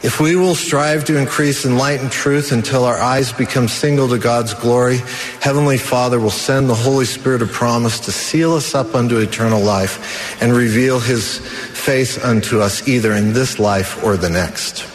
If 0.02 0.18
we 0.18 0.34
will 0.34 0.56
strive 0.56 1.04
to 1.04 1.16
increase 1.16 1.64
in 1.64 1.78
light 1.78 2.00
and 2.00 2.10
truth 2.10 2.50
until 2.50 2.84
our 2.84 2.98
eyes 2.98 3.32
become 3.32 3.68
single 3.68 4.08
to 4.08 4.18
God's 4.18 4.52
glory, 4.52 4.98
Heavenly 5.40 5.78
Father 5.78 6.18
will 6.18 6.30
send 6.30 6.68
the 6.68 6.74
Holy 6.74 7.04
Spirit 7.04 7.40
of 7.40 7.52
promise 7.52 8.00
to 8.00 8.12
seal 8.12 8.54
us 8.54 8.74
up 8.74 8.96
unto 8.96 9.18
eternal 9.18 9.62
life 9.62 10.42
and 10.42 10.52
reveal 10.52 10.98
his 10.98 11.38
face 11.38 12.18
unto 12.18 12.60
us 12.60 12.88
either 12.88 13.12
in 13.12 13.32
this 13.32 13.60
life 13.60 14.02
or 14.02 14.16
the 14.16 14.28
next. 14.28 14.91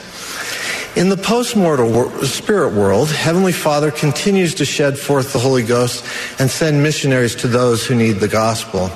In 0.98 1.10
the 1.10 1.16
postmortal 1.16 2.26
spirit 2.26 2.74
world, 2.74 3.12
Heavenly 3.12 3.52
Father 3.52 3.92
continues 3.92 4.56
to 4.56 4.66
shed 4.66 4.98
forth 4.98 5.32
the 5.32 5.38
Holy 5.38 5.62
Ghost 5.62 6.04
and 6.40 6.50
send 6.50 6.82
missionaries 6.82 7.36
to 7.36 7.48
those 7.48 7.86
who 7.86 7.94
need 7.94 8.14
the 8.14 8.28
gospel. 8.28 8.88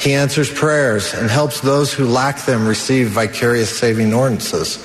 He 0.00 0.14
answers 0.14 0.52
prayers 0.52 1.14
and 1.14 1.30
helps 1.30 1.60
those 1.60 1.92
who 1.92 2.06
lack 2.06 2.44
them 2.44 2.66
receive 2.66 3.10
vicarious 3.10 3.70
saving 3.78 4.12
ordinances. 4.12 4.78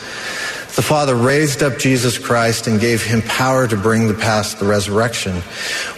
The 0.75 0.83
Father 0.83 1.15
raised 1.15 1.63
up 1.63 1.79
Jesus 1.79 2.19
Christ 2.19 2.67
and 2.67 2.79
gave 2.79 3.01
him 3.01 3.23
power 3.23 3.67
to 3.67 3.75
bring 3.75 4.07
to 4.07 4.13
pass 4.13 4.53
the 4.53 4.67
resurrection, 4.67 5.37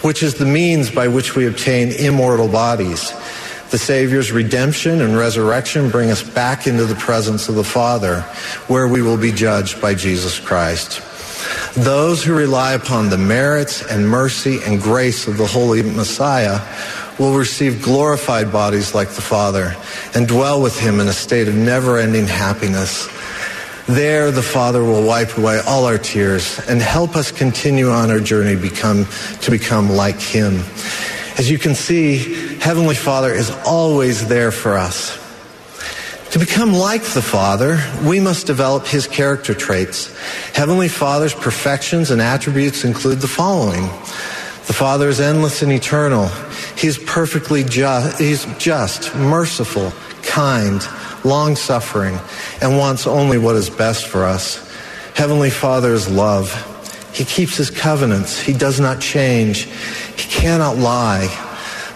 which 0.04 0.24
is 0.24 0.36
the 0.36 0.46
means 0.46 0.90
by 0.90 1.10
which 1.10 1.36
we 1.36 1.48
obtain 1.48 1.92
immortal 1.92 2.48
bodies. 2.48 3.12
The 3.72 3.78
Savior's 3.78 4.34
redemption 4.34 5.00
and 5.00 5.18
resurrection 5.18 5.90
bring 5.90 6.12
us 6.12 6.22
back 6.22 6.68
into 6.68 6.86
the 6.86 6.96
presence 6.96 7.48
of 7.48 7.56
the 7.56 7.64
Father, 7.64 8.22
where 8.68 8.86
we 8.86 9.02
will 9.02 9.18
be 9.18 9.32
judged 9.32 9.82
by 9.82 9.96
Jesus 9.96 10.40
Christ. 10.40 11.02
Those 11.76 12.22
who 12.22 12.36
rely 12.36 12.74
upon 12.74 13.10
the 13.10 13.18
merits 13.18 13.82
and 13.82 14.08
mercy 14.08 14.60
and 14.66 14.82
grace 14.82 15.26
of 15.26 15.38
the 15.38 15.48
Holy 15.48 15.84
Messiah 15.84 16.60
will 17.18 17.38
receive 17.38 17.82
glorified 17.82 18.52
bodies 18.52 18.94
like 18.94 19.10
the 19.12 19.22
Father 19.22 19.74
and 20.16 20.28
dwell 20.28 20.62
with 20.62 20.78
him 20.78 21.00
in 21.00 21.08
a 21.08 21.14
state 21.14 21.48
of 21.48 21.56
never-ending 21.56 22.28
happiness. 22.28 23.08
There, 23.88 24.32
the 24.32 24.44
Father 24.44 24.84
will 24.84 25.06
wipe 25.08 25.38
away 25.38 25.62
all 25.66 25.86
our 25.86 25.98
tears 25.98 26.60
and 26.68 26.82
help 26.82 27.16
us 27.16 27.32
continue 27.32 27.90
on 27.90 28.12
our 28.12 28.20
journey 28.20 28.58
become, 28.58 29.06
to 29.42 29.50
become 29.50 29.90
like 29.90 30.20
him. 30.20 30.62
As 31.38 31.50
you 31.50 31.58
can 31.58 31.74
see, 31.74 32.51
Heavenly 32.62 32.94
Father 32.94 33.34
is 33.34 33.50
always 33.66 34.28
there 34.28 34.52
for 34.52 34.78
us. 34.78 35.18
To 36.34 36.38
become 36.38 36.74
like 36.74 37.02
the 37.02 37.22
Father, 37.22 37.84
we 38.06 38.20
must 38.20 38.46
develop 38.46 38.86
His 38.86 39.08
character 39.08 39.56
traits. 39.56 40.16
Heavenly 40.54 40.88
Father's 40.88 41.34
perfections 41.34 42.12
and 42.12 42.22
attributes 42.22 42.84
include 42.86 43.20
the 43.20 43.28
following. 43.28 43.82
The 44.68 44.74
Father 44.74 45.10
is 45.10 45.20
endless 45.20 45.64
and 45.64 45.72
eternal. 45.72 46.28
He 46.78 46.86
is 46.86 47.00
perfectly 47.00 47.64
just, 47.64 48.20
he's 48.20 48.46
just, 48.60 49.14
merciful, 49.16 49.92
kind, 50.22 50.88
long-suffering, 51.26 52.20
and 52.62 52.78
wants 52.78 53.08
only 53.08 53.40
what 53.40 53.56
is 53.56 53.72
best 53.72 54.06
for 54.06 54.24
us. 54.24 54.72
Heavenly 55.16 55.50
Father 55.50 55.94
is 55.94 56.08
love. 56.08 56.54
He 57.12 57.26
keeps 57.26 57.58
his 57.58 57.72
covenants. 57.72 58.40
He 58.40 58.54
does 58.54 58.80
not 58.80 59.02
change. 59.02 59.64
He 60.16 60.30
cannot 60.30 60.78
lie. 60.78 61.48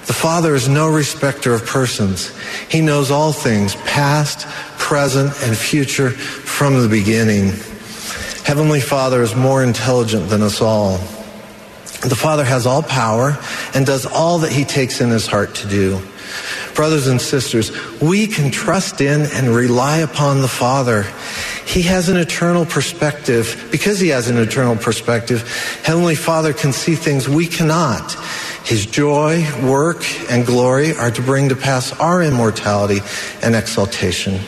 The 0.08 0.14
Father 0.14 0.53
is 0.53 0.68
no 0.68 0.88
respecter 0.88 1.53
of 1.53 1.66
persons. 1.66 2.32
He 2.70 2.82
knows 2.82 3.10
all 3.10 3.34
things, 3.34 3.76
past, 3.76 4.47
present, 4.78 5.34
and 5.41 5.58
future 5.58 6.12
from 6.12 6.80
the 6.80 6.88
beginning. 6.88 7.53
Heavenly 8.43 8.82
Father 8.82 9.24
is 9.24 9.36
more 9.36 9.64
intelligent 9.64 10.30
than 10.30 10.43
us 10.43 10.62
all. 10.62 10.97
The 12.01 12.16
Father 12.16 12.43
has 12.43 12.68
all 12.68 12.84
power 12.84 13.36
and 13.74 13.84
does 13.84 14.06
all 14.06 14.39
that 14.39 14.51
he 14.51 14.64
takes 14.64 15.01
in 15.01 15.10
his 15.10 15.26
heart 15.26 15.56
to 15.56 15.68
do. 15.68 15.99
Brothers 16.76 17.08
and 17.08 17.20
sisters, 17.20 17.72
we 17.99 18.28
can 18.28 18.51
trust 18.51 19.01
in 19.01 19.22
and 19.34 19.47
rely 19.47 19.97
upon 19.99 20.41
the 20.41 20.47
Father. 20.47 21.03
He 21.66 21.82
has 21.84 22.10
an 22.10 22.18
eternal 22.18 22.66
perspective. 22.66 23.68
Because 23.72 23.99
he 23.99 24.10
has 24.10 24.28
an 24.28 24.38
eternal 24.38 24.76
perspective, 24.76 25.47
Heavenly 25.84 26.16
Father 26.16 26.53
can 26.53 26.74
see 26.74 26.95
things 26.95 27.28
we 27.28 27.47
cannot. 27.47 28.16
His 28.66 28.88
joy, 28.88 29.45
work, 29.63 30.03
and 30.32 30.43
glory 30.43 30.93
are 30.95 31.11
to 31.11 31.22
bring 31.22 31.49
to 31.49 31.55
pass 31.55 31.93
our 31.99 32.24
immortality 32.24 32.99
and 33.43 33.55
exaltation. 33.55 34.39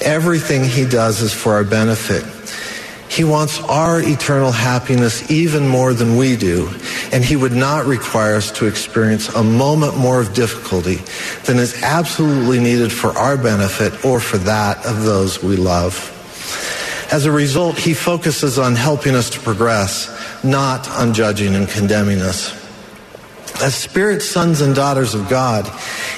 Everything 0.00 0.62
he 0.62 0.86
does 0.86 1.20
is 1.20 1.32
for 1.32 1.54
our 1.54 1.64
benefit. 1.64 2.24
He 3.10 3.24
wants 3.24 3.60
our 3.62 4.00
eternal 4.00 4.52
happiness 4.52 5.30
even 5.32 5.66
more 5.66 5.94
than 5.94 6.16
we 6.16 6.36
do, 6.36 6.68
and 7.12 7.24
he 7.24 7.34
would 7.34 7.52
not 7.52 7.86
require 7.86 8.36
us 8.36 8.52
to 8.52 8.66
experience 8.66 9.28
a 9.30 9.42
moment 9.42 9.96
more 9.96 10.20
of 10.20 10.32
difficulty 10.32 10.96
than 11.44 11.58
is 11.58 11.82
absolutely 11.82 12.60
needed 12.60 12.92
for 12.92 13.10
our 13.18 13.36
benefit 13.36 14.04
or 14.04 14.20
for 14.20 14.38
that 14.38 14.86
of 14.86 15.02
those 15.02 15.42
we 15.42 15.56
love. 15.56 16.10
As 17.12 17.26
a 17.26 17.32
result, 17.32 17.78
he 17.78 17.94
focuses 17.94 18.58
on 18.58 18.76
helping 18.76 19.14
us 19.16 19.30
to 19.30 19.40
progress, 19.40 20.08
not 20.44 20.88
on 20.88 21.14
judging 21.14 21.54
and 21.56 21.68
condemning 21.68 22.20
us. 22.20 22.63
As 23.62 23.74
spirit 23.74 24.20
sons 24.20 24.60
and 24.60 24.74
daughters 24.74 25.14
of 25.14 25.28
God, 25.28 25.70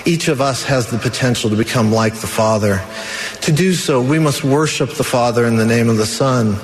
each 0.07 0.29
of 0.29 0.41
us 0.41 0.63
has 0.65 0.91
the 0.91 0.99
potential 0.99 1.51
to 1.51 1.57
become 1.57 1.93
like 1.93 2.15
the 2.15 2.27
Father. 2.27 2.83
To 3.43 3.53
do 3.53 3.75
so, 3.75 4.01
we 4.01 4.19
must 4.19 4.43
worship 4.43 4.95
the 4.95 5.05
Father 5.05 5.47
in 5.47 5.57
the 5.57 5.67
name 5.67 5.89
of 5.89 5.99
the 5.99 6.07
Son. 6.07 6.57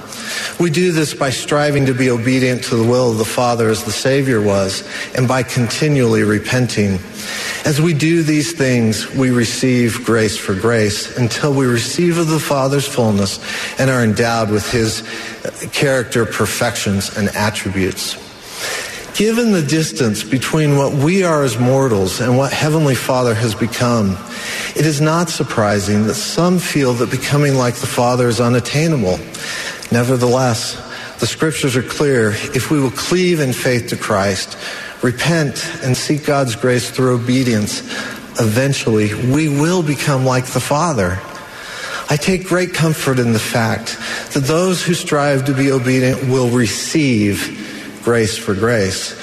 We 0.58 0.70
do 0.70 0.90
this 0.90 1.12
by 1.12 1.30
striving 1.30 1.86
to 1.86 1.94
be 1.94 2.10
obedient 2.10 2.64
to 2.64 2.76
the 2.76 2.84
will 2.84 3.10
of 3.10 3.18
the 3.18 3.24
Father 3.24 3.68
as 3.68 3.84
the 3.84 3.92
Savior 3.92 4.40
was, 4.40 4.82
and 5.14 5.28
by 5.28 5.42
continually 5.42 6.22
repenting. 6.22 6.98
As 7.64 7.80
we 7.80 7.92
do 7.92 8.22
these 8.22 8.52
things, 8.52 9.08
we 9.14 9.30
receive 9.30 10.04
grace 10.04 10.38
for 10.38 10.54
grace 10.54 11.16
until 11.18 11.52
we 11.52 11.66
receive 11.66 12.18
of 12.18 12.28
the 12.28 12.40
Father's 12.40 12.88
fullness 12.88 13.38
and 13.78 13.90
are 13.90 14.02
endowed 14.02 14.50
with 14.50 14.68
His 14.72 15.02
character, 15.72 16.24
perfections, 16.24 17.16
and 17.16 17.28
attributes. 17.36 18.16
Given 19.14 19.52
the 19.52 19.62
distance 19.62 20.24
between 20.24 20.78
what 20.78 20.92
we 20.94 21.22
are 21.22 21.42
as 21.42 21.58
mortals 21.58 22.20
and 22.20 22.38
what 22.38 22.50
Heavenly 22.50 22.94
Father 22.94 23.34
has 23.34 23.54
become, 23.54 24.16
it 24.74 24.86
is 24.86 25.02
not 25.02 25.28
surprising 25.28 26.06
that 26.06 26.14
some 26.14 26.58
feel 26.58 26.94
that 26.94 27.10
becoming 27.10 27.56
like 27.56 27.74
the 27.74 27.86
Father 27.86 28.26
is 28.26 28.40
unattainable. 28.40 29.18
Nevertheless, 29.90 30.76
the 31.20 31.26
scriptures 31.26 31.76
are 31.76 31.82
clear. 31.82 32.30
If 32.30 32.70
we 32.70 32.80
will 32.80 32.90
cleave 32.90 33.40
in 33.40 33.52
faith 33.52 33.88
to 33.88 33.98
Christ, 33.98 34.56
repent, 35.02 35.62
and 35.82 35.94
seek 35.94 36.24
God's 36.24 36.56
grace 36.56 36.90
through 36.90 37.14
obedience, 37.16 37.80
eventually 38.40 39.12
we 39.30 39.46
will 39.46 39.82
become 39.82 40.24
like 40.24 40.46
the 40.46 40.60
Father. 40.60 41.20
I 42.08 42.16
take 42.16 42.46
great 42.46 42.72
comfort 42.72 43.18
in 43.18 43.34
the 43.34 43.38
fact 43.38 43.98
that 44.32 44.44
those 44.44 44.82
who 44.82 44.94
strive 44.94 45.44
to 45.44 45.54
be 45.54 45.70
obedient 45.70 46.28
will 46.28 46.48
receive 46.48 47.58
grace 48.03 48.36
for 48.36 48.55
grace 48.55 49.14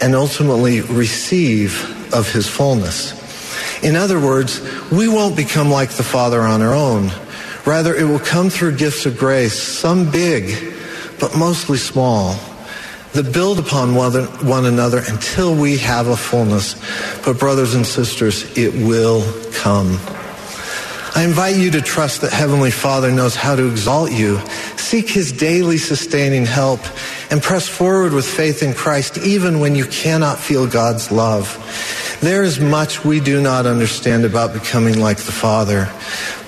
and 0.00 0.14
ultimately 0.14 0.80
receive 0.80 2.12
of 2.14 2.32
his 2.32 2.48
fullness. 2.48 3.14
In 3.82 3.96
other 3.96 4.20
words, 4.20 4.60
we 4.90 5.08
won't 5.08 5.36
become 5.36 5.70
like 5.70 5.90
the 5.90 6.02
Father 6.02 6.40
on 6.40 6.62
our 6.62 6.74
own. 6.74 7.10
Rather, 7.66 7.94
it 7.94 8.04
will 8.04 8.18
come 8.20 8.50
through 8.50 8.76
gifts 8.76 9.06
of 9.06 9.18
grace, 9.18 9.54
some 9.54 10.10
big, 10.10 10.74
but 11.20 11.36
mostly 11.36 11.78
small. 11.78 12.36
that 13.12 13.32
build 13.32 13.58
upon 13.58 13.94
one 13.94 14.66
another 14.66 15.02
until 15.08 15.54
we 15.54 15.78
have 15.78 16.08
a 16.08 16.16
fullness. 16.16 16.76
But, 17.24 17.38
brothers 17.38 17.74
and 17.74 17.86
sisters, 17.86 18.44
it 18.56 18.74
will 18.74 19.24
come. 19.52 19.98
I 21.14 21.24
invite 21.24 21.56
you 21.56 21.70
to 21.72 21.80
trust 21.80 22.20
that 22.20 22.32
Heavenly 22.32 22.70
Father 22.70 23.10
knows 23.10 23.34
how 23.34 23.56
to 23.56 23.68
exalt 23.68 24.12
you. 24.12 24.38
Seek 24.76 25.08
His 25.08 25.32
daily 25.32 25.78
sustaining 25.78 26.46
help 26.46 26.80
and 27.30 27.42
press 27.42 27.68
forward 27.68 28.12
with 28.12 28.26
faith 28.26 28.62
in 28.62 28.74
Christ 28.74 29.18
even 29.18 29.60
when 29.60 29.74
you 29.74 29.84
cannot 29.84 30.38
feel 30.38 30.66
God's 30.66 31.12
love. 31.12 31.56
There 32.20 32.42
is 32.42 32.58
much 32.58 33.04
we 33.04 33.20
do 33.20 33.40
not 33.40 33.66
understand 33.66 34.24
about 34.24 34.52
becoming 34.52 34.98
like 34.98 35.18
the 35.18 35.32
Father, 35.32 35.88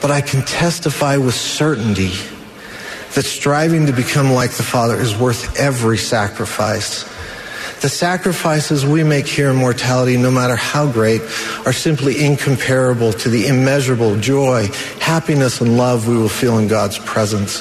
but 0.01 0.11
I 0.11 0.20
can 0.20 0.43
testify 0.43 1.16
with 1.16 1.35
certainty 1.35 2.12
that 3.14 3.24
striving 3.24 3.87
to 3.87 3.93
become 3.93 4.33
like 4.33 4.53
the 4.53 4.62
Father 4.62 4.97
is 4.97 5.16
worth 5.16 5.59
every 5.59 5.99
sacrifice. 5.99 7.05
The 7.81 7.89
sacrifices 7.89 8.85
we 8.85 9.03
make 9.05 9.26
here 9.26 9.51
in 9.51 9.57
mortality, 9.57 10.18
no 10.18 10.31
matter 10.31 10.55
how 10.55 10.93
great, 10.93 11.22
are 11.64 11.72
simply 11.72 12.22
incomparable 12.22 13.11
to 13.14 13.31
the 13.31 13.47
immeasurable 13.47 14.16
joy, 14.16 14.66
happiness, 15.01 15.62
and 15.62 15.78
love 15.78 16.07
we 16.07 16.14
will 16.14 16.28
feel 16.28 16.59
in 16.59 16.68
God's 16.68 16.99
presence. 16.99 17.61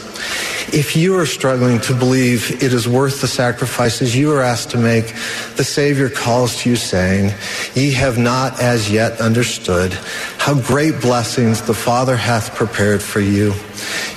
If 0.73 0.97
you 0.97 1.17
are 1.17 1.25
struggling 1.25 1.79
to 1.81 1.95
believe 1.95 2.61
it 2.61 2.73
is 2.73 2.85
worth 2.85 3.21
the 3.21 3.27
sacrifices 3.27 4.13
you 4.13 4.33
are 4.33 4.41
asked 4.41 4.71
to 4.71 4.77
make, 4.77 5.07
the 5.55 5.63
Savior 5.63 6.09
calls 6.09 6.57
to 6.57 6.69
you 6.69 6.75
saying, 6.75 7.33
Ye 7.73 7.93
have 7.93 8.17
not 8.17 8.61
as 8.61 8.91
yet 8.91 9.21
understood 9.21 9.93
how 10.37 10.59
great 10.59 10.99
blessings 10.99 11.61
the 11.61 11.73
Father 11.73 12.17
hath 12.17 12.55
prepared 12.55 13.01
for 13.01 13.21
you. 13.21 13.53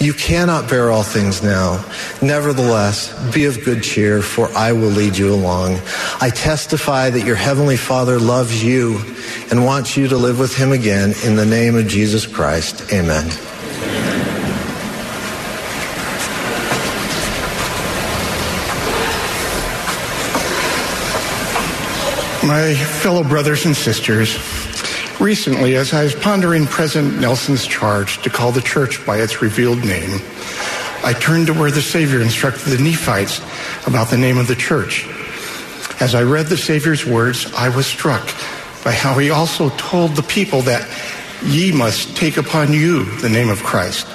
You 0.01 0.13
cannot 0.13 0.69
bear 0.69 0.91
all 0.91 1.03
things 1.03 1.43
now. 1.43 1.85
Nevertheless, 2.21 3.13
be 3.33 3.45
of 3.45 3.65
good 3.65 3.83
cheer, 3.83 4.23
for 4.23 4.49
I 4.57 4.73
will 4.73 4.91
lead 4.91 5.17
you 5.17 5.33
along. 5.33 5.81
I 6.21 6.31
testify 6.31 7.11
that 7.11 7.27
your 7.27 7.37
Heavenly 7.37 7.77
Father 7.77 8.19
loves 8.19 8.65
you 8.65 9.01
and 9.51 9.65
wants 9.65 9.97
you 9.97 10.09
to 10.09 10.17
live 10.17 10.39
with 10.39 10.57
Him 10.57 10.73
again 10.73 11.15
in 11.25 11.37
the 11.37 11.47
name 11.47 11.77
of 11.77 11.87
Jesus 11.87 12.27
Christ. 12.27 12.93
Amen. 12.93 13.31
My 22.45 22.75
fellow 22.75 23.23
brothers 23.23 23.67
and 23.67 23.77
sisters, 23.77 24.37
recently, 25.23 25.77
as 25.77 25.95
I 25.95 26.03
was 26.03 26.15
pondering 26.17 26.67
President 26.67 27.21
Nelson's 27.21 27.67
charge 27.67 28.21
to 28.23 28.31
call 28.31 28.51
the 28.51 28.61
church 28.61 29.05
by 29.07 29.19
its 29.19 29.41
revealed 29.41 29.85
name, 29.85 30.21
I 31.05 31.15
turned 31.19 31.47
to 31.47 31.55
where 31.55 31.71
the 31.71 31.81
Savior 31.81 32.21
instructed 32.21 32.69
the 32.69 32.83
Nephites 32.83 33.41
about 33.87 34.11
the 34.11 34.19
name 34.19 34.37
of 34.37 34.49
the 34.49 34.57
church. 34.57 35.07
As 36.01 36.17
I 36.17 36.25
read 36.25 36.47
the 36.47 36.57
Savior's 36.57 37.07
words, 37.07 37.53
I 37.55 37.69
was 37.69 37.87
struck 37.87 38.27
by 38.85 38.91
how 38.91 39.17
he 39.19 39.31
also 39.31 39.71
told 39.71 40.17
the 40.17 40.23
people 40.23 40.63
that 40.63 40.89
ye 41.45 41.71
must 41.71 42.17
take 42.17 42.37
upon 42.37 42.73
you 42.73 43.05
the 43.21 43.29
name 43.29 43.49
of 43.49 43.63
Christ. 43.63 44.09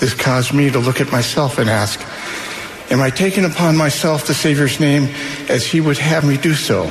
This 0.00 0.12
caused 0.12 0.52
me 0.52 0.70
to 0.70 0.80
look 0.80 1.00
at 1.00 1.12
myself 1.12 1.58
and 1.58 1.70
ask, 1.70 2.00
Am 2.90 3.00
I 3.00 3.10
taking 3.10 3.44
upon 3.44 3.76
myself 3.76 4.26
the 4.26 4.34
Savior's 4.34 4.80
name 4.80 5.08
as 5.48 5.66
he 5.66 5.80
would 5.80 5.98
have 5.98 6.24
me 6.24 6.36
do 6.36 6.54
so? 6.54 6.90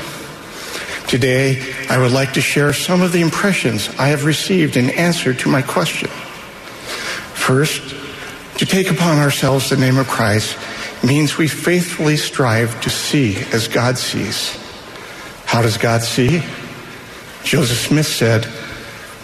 Today, 1.08 1.75
I 1.90 1.98
would 1.98 2.12
like 2.12 2.34
to 2.34 2.42
share 2.42 2.74
some 2.74 3.02
of 3.02 3.12
the 3.12 3.22
impressions 3.22 3.90
I 4.00 4.08
have 4.08 4.26
received 4.26 4.78
in 4.78 4.90
answer 4.92 5.34
to 5.34 5.50
my 5.50 5.62
question. 5.62 6.10
First, 7.34 7.96
to 8.58 8.66
take 8.66 8.90
upon 8.90 9.20
ourselves 9.20 9.70
the 9.70 9.78
name 9.78 9.98
of 9.98 10.08
Christ 10.08 10.58
means 11.04 11.38
we 11.38 11.48
faithfully 11.48 12.18
strive 12.18 12.80
to 12.82 12.90
see 12.90 13.38
as 13.54 13.68
God 13.68 13.98
sees. 13.98 14.58
How 15.46 15.62
does 15.62 15.78
God 15.78 16.02
see? 16.02 16.42
Joseph 17.44 17.78
Smith 17.78 18.08
said, 18.08 18.48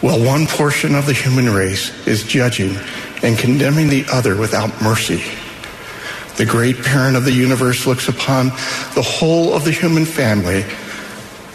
Well, 0.03 0.24
one 0.24 0.45
portion 0.45 0.93
of 0.93 1.05
the 1.07 1.14
human 1.14 1.49
race 1.49 2.05
is 2.05 2.24
judging 2.24 2.78
and 3.24 3.38
condemning 3.38 3.89
the 3.89 4.05
other 4.12 4.36
without 4.36 4.82
mercy. 4.82 5.24
The 6.38 6.45
great 6.45 6.78
parent 6.84 7.18
of 7.18 7.26
the 7.26 7.34
universe 7.34 7.88
looks 7.88 8.07
upon 8.07 8.47
the 8.95 9.05
whole 9.05 9.53
of 9.53 9.66
the 9.66 9.72
human 9.72 10.05
family 10.05 10.64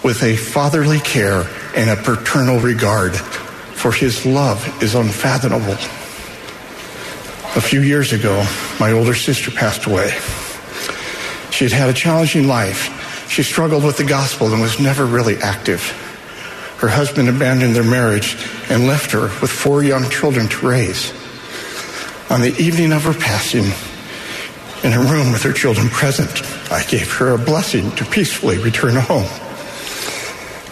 with 0.07 0.23
a 0.23 0.37
fatherly 0.37 1.01
care 1.01 1.45
and 1.75 1.91
a 1.91 1.97
paternal 1.97 2.61
regard, 2.61 3.17
for 3.17 3.91
his 3.91 4.25
love 4.25 4.81
is 4.81 4.95
unfathomable. 4.95 5.73
A 7.57 7.61
few 7.61 7.81
years 7.81 8.13
ago, 8.13 8.47
my 8.79 8.93
older 8.93 9.17
sister 9.17 9.51
passed 9.51 9.87
away. 9.87 10.17
She 11.51 11.65
had 11.65 11.73
had 11.73 11.89
a 11.89 11.93
challenging 11.93 12.47
life. 12.47 13.27
She 13.29 13.43
struggled 13.43 13.83
with 13.83 13.97
the 13.97 14.05
gospel 14.05 14.53
and 14.53 14.63
was 14.63 14.79
never 14.79 15.05
really 15.05 15.39
active. 15.39 15.83
Her 16.79 16.87
husband 16.87 17.29
abandoned 17.29 17.75
their 17.75 17.83
marriage 17.83 18.37
and 18.71 18.87
left 18.87 19.11
her 19.11 19.23
with 19.23 19.51
four 19.51 19.83
young 19.83 20.09
children 20.09 20.47
to 20.47 20.69
raise. 20.69 21.13
On 22.31 22.41
the 22.43 22.55
evening 22.61 22.93
of 22.93 23.03
her 23.03 23.13
passing, 23.13 23.65
in 24.85 24.93
a 24.93 25.03
room 25.03 25.33
with 25.33 25.43
her 25.43 25.53
children 25.53 25.89
present, 25.89 26.45
I 26.71 26.85
gave 26.85 27.13
her 27.15 27.35
a 27.35 27.39
blessing 27.39 27.91
to 27.97 28.05
peacefully 28.05 28.59
return 28.59 28.95
home. 28.95 29.27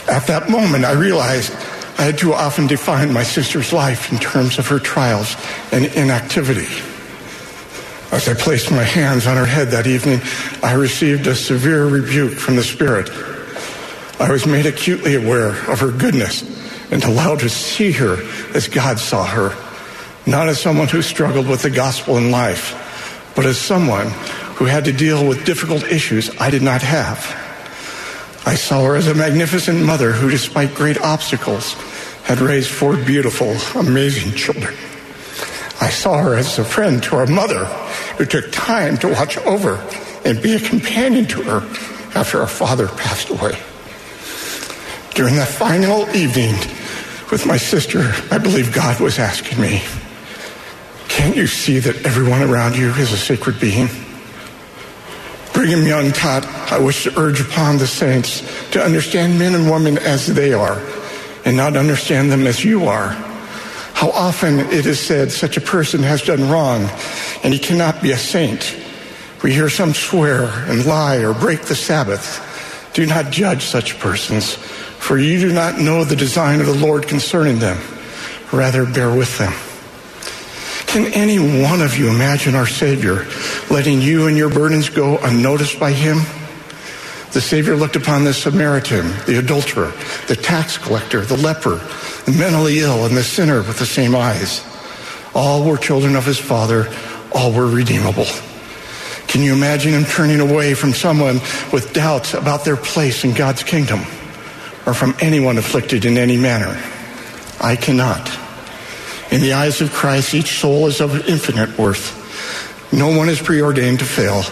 At 0.09 0.27
that 0.27 0.51
moment, 0.51 0.85
I 0.85 0.93
realized 0.93 1.53
I 1.97 2.03
had 2.03 2.19
too 2.19 2.35
often 2.35 2.67
defined 2.67 3.15
my 3.15 3.23
sister's 3.23 3.73
life 3.73 4.13
in 4.13 4.19
terms 4.19 4.59
of 4.59 4.67
her 4.69 4.79
trials 4.79 5.37
and 5.73 5.85
inactivity. 5.85 6.69
As 8.13 8.29
I 8.29 8.35
placed 8.35 8.71
my 8.71 8.83
hands 8.83 9.27
on 9.27 9.37
her 9.37 9.47
head 9.47 9.69
that 9.69 9.87
evening, 9.87 10.21
I 10.63 10.75
received 10.75 11.27
a 11.27 11.35
severe 11.35 11.87
rebuke 11.87 12.35
from 12.35 12.57
the 12.57 12.63
Spirit. 12.63 13.11
I 14.21 14.31
was 14.31 14.47
made 14.47 14.67
acutely 14.67 15.15
aware 15.15 15.51
of 15.71 15.81
her 15.81 15.91
goodness 15.91 16.43
and 16.93 17.03
allowed 17.03 17.41
to 17.41 17.49
see 17.49 17.93
her 17.93 18.19
as 18.55 18.69
God 18.69 18.99
saw 18.99 19.25
her, 19.25 19.57
not 20.27 20.49
as 20.49 20.61
someone 20.61 20.89
who 20.89 21.03
struggled 21.03 21.49
with 21.49 21.63
the 21.63 21.71
gospel 21.71 22.19
in 22.19 22.31
life, 22.31 23.33
but 23.35 23.47
as 23.47 23.59
someone 23.59 24.09
who 24.57 24.67
had 24.67 24.85
to 24.85 24.93
deal 24.93 25.27
with 25.27 25.45
difficult 25.45 25.83
issues 25.85 26.31
I 26.39 26.51
did 26.51 26.63
not 26.63 26.83
have. 26.83 27.44
I 28.47 28.57
saw 28.57 28.85
her 28.85 28.97
as 28.97 29.07
a 29.07 29.15
magnificent 29.15 29.83
mother 29.83 30.13
who, 30.13 30.31
despite 30.31 30.75
great 30.75 31.01
obstacles, 31.01 31.73
had 32.25 32.41
raised 32.41 32.71
four 32.71 32.97
beautiful, 32.97 33.57
amazing 33.81 34.33
children. 34.33 34.75
I 35.81 35.91
saw 35.91 36.23
her 36.23 36.35
as 36.35 36.59
a 36.59 36.65
friend 36.65 37.03
to 37.05 37.17
our 37.17 37.27
mother 37.27 37.65
who 38.17 38.25
took 38.25 38.53
time 38.53 38.97
to 38.99 39.09
watch 39.09 39.39
over 39.39 39.77
and 40.25 40.43
be 40.43 40.55
a 40.55 40.61
companion 40.61 41.27
to 41.27 41.43
her 41.43 41.59
after 42.15 42.41
our 42.41 42.47
father 42.47 42.89
passed 42.89 43.31
away. 43.31 43.59
During 45.15 45.37
that 45.37 45.49
final 45.49 46.09
evening 46.15 46.55
with 47.31 47.45
my 47.47 47.57
sister, 47.57 48.13
I 48.31 48.39
believe 48.39 48.73
God 48.73 49.01
was 49.01 49.19
asking 49.19 49.61
me, 49.61 49.83
Can't 51.09 51.37
you 51.37 51.47
see 51.47 51.79
that 51.79 52.05
everyone 52.05 52.43
around 52.43 52.77
you 52.77 52.91
is 52.91 53.13
a 53.13 53.17
sacred 53.17 53.59
being? 53.61 53.89
Brigham 55.65 55.87
Young 55.87 56.13
taught, 56.13 56.45
I 56.71 56.79
wish 56.79 57.05
to 57.05 57.19
urge 57.19 57.41
upon 57.41 57.79
the 57.79 57.87
saints 57.87 58.43
to 58.73 58.85
understand 58.85 59.39
men 59.39 59.55
and 59.55 59.71
women 59.71 59.97
as 59.97 60.27
they 60.27 60.53
are 60.53 60.79
and 61.47 61.57
not 61.57 61.75
understand 61.75 62.31
them 62.31 62.47
as 62.47 62.63
you 62.63 62.85
are. 62.85 63.09
How 63.95 64.11
often 64.11 64.59
it 64.59 64.85
is 64.85 65.01
said 65.01 65.33
such 65.33 65.57
a 65.57 65.63
person 65.63 66.03
has 66.03 66.21
done 66.21 66.51
wrong 66.51 66.91
and 67.43 67.55
he 67.55 67.59
cannot 67.59 68.03
be 68.03 68.11
a 68.11 68.19
saint. 68.19 68.77
We 69.43 69.55
hear 69.55 69.71
some 69.71 69.95
swear 69.95 70.51
and 70.69 70.85
lie 70.85 71.25
or 71.25 71.33
break 71.33 71.63
the 71.63 71.75
Sabbath. 71.75 72.91
Do 72.93 73.07
not 73.07 73.33
judge 73.33 73.65
such 73.65 73.99
persons, 73.99 74.57
for 74.57 75.17
you 75.17 75.41
do 75.41 75.51
not 75.55 75.81
know 75.81 76.05
the 76.05 76.15
design 76.15 76.61
of 76.61 76.67
the 76.67 76.75
Lord 76.75 77.09
concerning 77.09 77.59
them. 77.59 77.79
Rather, 78.53 78.85
bear 78.85 79.17
with 79.17 79.39
them. 79.39 79.55
Can 80.95 81.13
any 81.13 81.41
one 81.41 81.83
of 81.83 81.99
you 81.99 82.09
imagine 82.09 82.55
our 82.55 82.69
Savior 82.69 83.27
letting 83.69 84.01
you 84.01 84.29
and 84.29 84.37
your 84.37 84.49
burdens 84.49 84.89
go 84.89 85.19
unnoticed 85.19 85.81
by 85.81 85.91
Him? 85.91 86.19
The 87.33 87.41
Savior 87.41 87.75
looked 87.75 87.97
upon 87.97 88.23
the 88.23 88.33
Samaritan, 88.33 89.09
the 89.27 89.41
adulterer, 89.41 89.93
the 90.29 90.37
tax 90.37 90.79
collector, 90.79 91.23
the 91.23 91.37
leper, 91.37 91.81
the 92.27 92.37
mentally 92.39 92.79
ill, 92.79 93.07
and 93.07 93.17
the 93.17 93.25
sinner 93.25 93.57
with 93.57 93.81
the 93.81 93.87
same 93.87 94.15
eyes. 94.15 94.65
All 95.35 95.69
were 95.69 95.79
children 95.79 96.15
of 96.15 96.27
His 96.27 96.39
Father, 96.39 96.89
all 97.33 97.53
were 97.53 97.67
redeemable. 97.67 98.29
Can 99.27 99.43
you 99.43 99.53
imagine 99.53 99.95
Him 99.95 100.05
turning 100.05 100.39
away 100.39 100.75
from 100.75 100.93
someone 100.93 101.41
with 101.73 101.91
doubts 101.93 102.35
about 102.35 102.65
their 102.65 102.77
place 102.77 103.25
in 103.25 103.35
God's 103.35 103.65
kingdom 103.65 104.03
or 104.87 104.95
from 104.95 105.17
anyone 105.21 105.59
afflicted 105.59 106.05
in 106.05 106.19
any 106.19 106.37
manner? 106.37 106.81
I 107.61 107.75
cannot. 107.75 108.44
In 109.31 109.41
the 109.41 109.55
eyes 109.55 109.81
of 109.81 109.93
Christ, 109.93 110.35
each 110.35 110.59
soul 110.61 110.87
is 110.87 111.01
of 111.01 111.29
infinite 111.29 111.79
worth. 111.79 112.93
No 112.93 113.17
one 113.17 113.29
is 113.29 113.41
preordained 113.41 113.99
to 114.01 114.05
fail. 114.05 114.43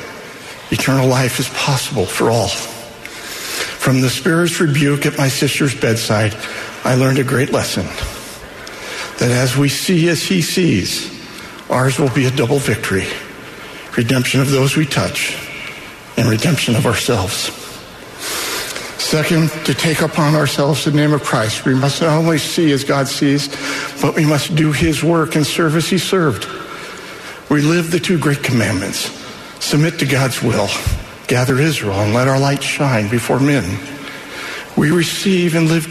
Eternal 0.71 1.07
life 1.07 1.39
is 1.39 1.49
possible 1.51 2.07
for 2.07 2.31
all. 2.31 2.49
From 2.49 4.01
the 4.01 4.11
Spirit's 4.11 4.61
rebuke 4.61 5.07
at 5.07 5.19
my 5.19 5.29
sister's 5.29 5.75
bedside, 5.75 6.35
I 6.85 6.95
learned 6.95 7.19
a 7.19 7.25
great 7.25 7.53
lesson. 7.53 7.87
That 9.19 9.31
as 9.31 9.57
we 9.57 9.69
see 9.69 10.09
as 10.09 10.23
he 10.23 10.43
sees, 10.43 11.11
ours 11.71 11.99
will 11.99 12.11
be 12.11 12.27
a 12.27 12.31
double 12.31 12.59
victory 12.59 13.07
redemption 13.97 14.41
of 14.41 14.51
those 14.51 14.77
we 14.77 14.87
touch 14.87 15.37
and 16.17 16.29
redemption 16.29 16.75
of 16.77 16.87
ourselves. 16.87 17.62
Second, 19.13 19.51
to 19.67 19.75
take 19.75 20.01
upon 20.01 20.35
ourselves 20.35 20.87
the 20.87 20.91
name 20.91 21.13
of 21.13 21.23
Christ, 21.23 21.67
we 21.67 21.75
must 21.75 22.01
not 22.01 22.17
only 22.17 22.39
see 22.39 22.73
as 22.73 22.83
God 22.83 23.07
sees, 23.07 23.47
but 24.01 24.15
we 24.17 24.25
must 24.25 24.57
do 24.57 24.73
his 24.73 25.05
work 25.05 25.37
and 25.37 25.47
serve 25.47 25.77
as 25.77 25.87
he 25.87 25.99
served. 25.99 26.47
We 27.51 27.61
live 27.61 27.91
the 27.91 28.01
two 28.01 28.19
great 28.19 28.43
commandments 28.43 29.11
submit 29.61 29.99
to 29.99 30.07
God's 30.07 30.43
will, 30.43 30.67
gather 31.27 31.59
Israel, 31.59 32.01
and 32.01 32.15
let 32.15 32.27
our 32.27 32.41
light 32.41 32.63
shine 32.63 33.11
before 33.11 33.39
men. 33.39 33.79
We 34.79 34.91
receive 34.91 35.57
and 35.57 35.69
live 35.69 35.85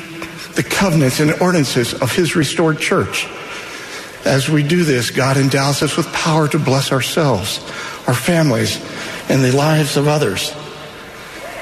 the 0.56 0.64
covenants 0.64 1.20
and 1.20 1.32
ordinances 1.34 1.94
of 1.94 2.12
his 2.12 2.36
restored 2.36 2.80
church. 2.80 3.28
As 4.26 4.50
we 4.50 4.64
do 4.64 4.84
this, 4.84 5.12
God 5.12 5.38
endows 5.38 5.84
us 5.84 5.96
with 5.96 6.12
power 6.12 6.48
to 6.48 6.58
bless 6.58 6.92
ourselves, 6.92 7.60
our 8.08 8.16
families, 8.16 8.84
and 9.30 9.44
the 9.44 9.52
lives 9.56 9.96
of 9.96 10.08
others. 10.08 10.52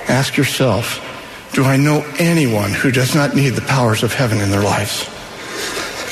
Ask 0.07 0.37
yourself, 0.37 1.05
do 1.53 1.63
I 1.63 1.77
know 1.77 2.05
anyone 2.19 2.71
who 2.71 2.91
does 2.91 3.15
not 3.15 3.35
need 3.35 3.51
the 3.51 3.61
powers 3.61 4.03
of 4.03 4.13
heaven 4.13 4.39
in 4.39 4.51
their 4.51 4.61
lives? 4.61 5.09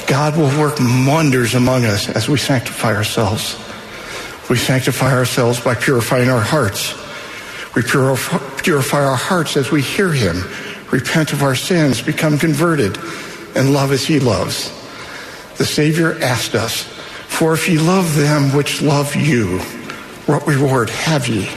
God 0.07 0.37
will 0.37 0.57
work 0.59 0.79
wonders 0.79 1.53
among 1.53 1.85
us 1.85 2.09
as 2.09 2.27
we 2.27 2.37
sanctify 2.37 2.95
ourselves. 2.95 3.55
We 4.49 4.57
sanctify 4.57 5.11
ourselves 5.11 5.59
by 5.59 5.75
purifying 5.75 6.29
our 6.29 6.41
hearts. 6.41 6.95
We 7.75 7.83
purify 7.83 9.03
our 9.03 9.15
hearts 9.15 9.57
as 9.57 9.69
we 9.69 9.81
hear 9.81 10.11
him, 10.11 10.43
repent 10.91 11.33
of 11.33 11.43
our 11.43 11.55
sins, 11.55 12.01
become 12.01 12.39
converted, 12.39 12.97
and 13.55 13.73
love 13.73 13.91
as 13.91 14.05
he 14.05 14.19
loves. 14.19 14.71
The 15.57 15.65
Savior 15.65 16.17
asked 16.21 16.55
us, 16.55 16.83
For 16.83 17.53
if 17.53 17.67
ye 17.67 17.77
love 17.77 18.15
them 18.15 18.55
which 18.55 18.81
love 18.81 19.15
you, 19.15 19.59
what 20.25 20.47
reward 20.47 20.89
have 20.89 21.27
ye? 21.27 21.49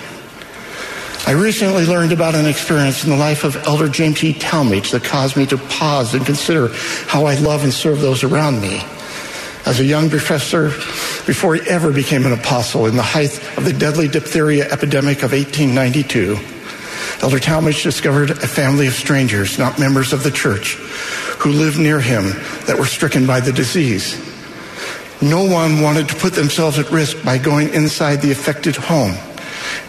I 1.30 1.34
recently 1.34 1.86
learned 1.86 2.10
about 2.10 2.34
an 2.34 2.46
experience 2.46 3.04
in 3.04 3.10
the 3.10 3.16
life 3.16 3.44
of 3.44 3.54
Elder 3.58 3.88
James 3.88 4.24
E. 4.24 4.34
Talmage 4.34 4.90
that 4.90 5.04
caused 5.04 5.36
me 5.36 5.46
to 5.46 5.58
pause 5.58 6.12
and 6.12 6.26
consider 6.26 6.70
how 7.06 7.26
I 7.26 7.36
love 7.36 7.62
and 7.62 7.72
serve 7.72 8.00
those 8.00 8.24
around 8.24 8.60
me. 8.60 8.82
As 9.64 9.78
a 9.78 9.84
young 9.84 10.10
professor, 10.10 10.70
before 11.28 11.54
he 11.54 11.70
ever 11.70 11.92
became 11.92 12.26
an 12.26 12.32
apostle, 12.32 12.86
in 12.86 12.96
the 12.96 13.04
height 13.04 13.40
of 13.56 13.64
the 13.64 13.72
deadly 13.72 14.08
diphtheria 14.08 14.68
epidemic 14.72 15.18
of 15.18 15.30
1892, 15.30 16.36
Elder 17.22 17.38
Talmage 17.38 17.84
discovered 17.84 18.32
a 18.32 18.48
family 18.48 18.88
of 18.88 18.94
strangers, 18.94 19.56
not 19.56 19.78
members 19.78 20.12
of 20.12 20.24
the 20.24 20.32
church, 20.32 20.74
who 21.38 21.52
lived 21.52 21.78
near 21.78 22.00
him 22.00 22.24
that 22.66 22.76
were 22.76 22.86
stricken 22.86 23.24
by 23.24 23.38
the 23.38 23.52
disease. 23.52 24.18
No 25.22 25.44
one 25.44 25.80
wanted 25.80 26.08
to 26.08 26.16
put 26.16 26.32
themselves 26.32 26.80
at 26.80 26.90
risk 26.90 27.24
by 27.24 27.38
going 27.38 27.72
inside 27.72 28.16
the 28.16 28.32
affected 28.32 28.74
home. 28.74 29.14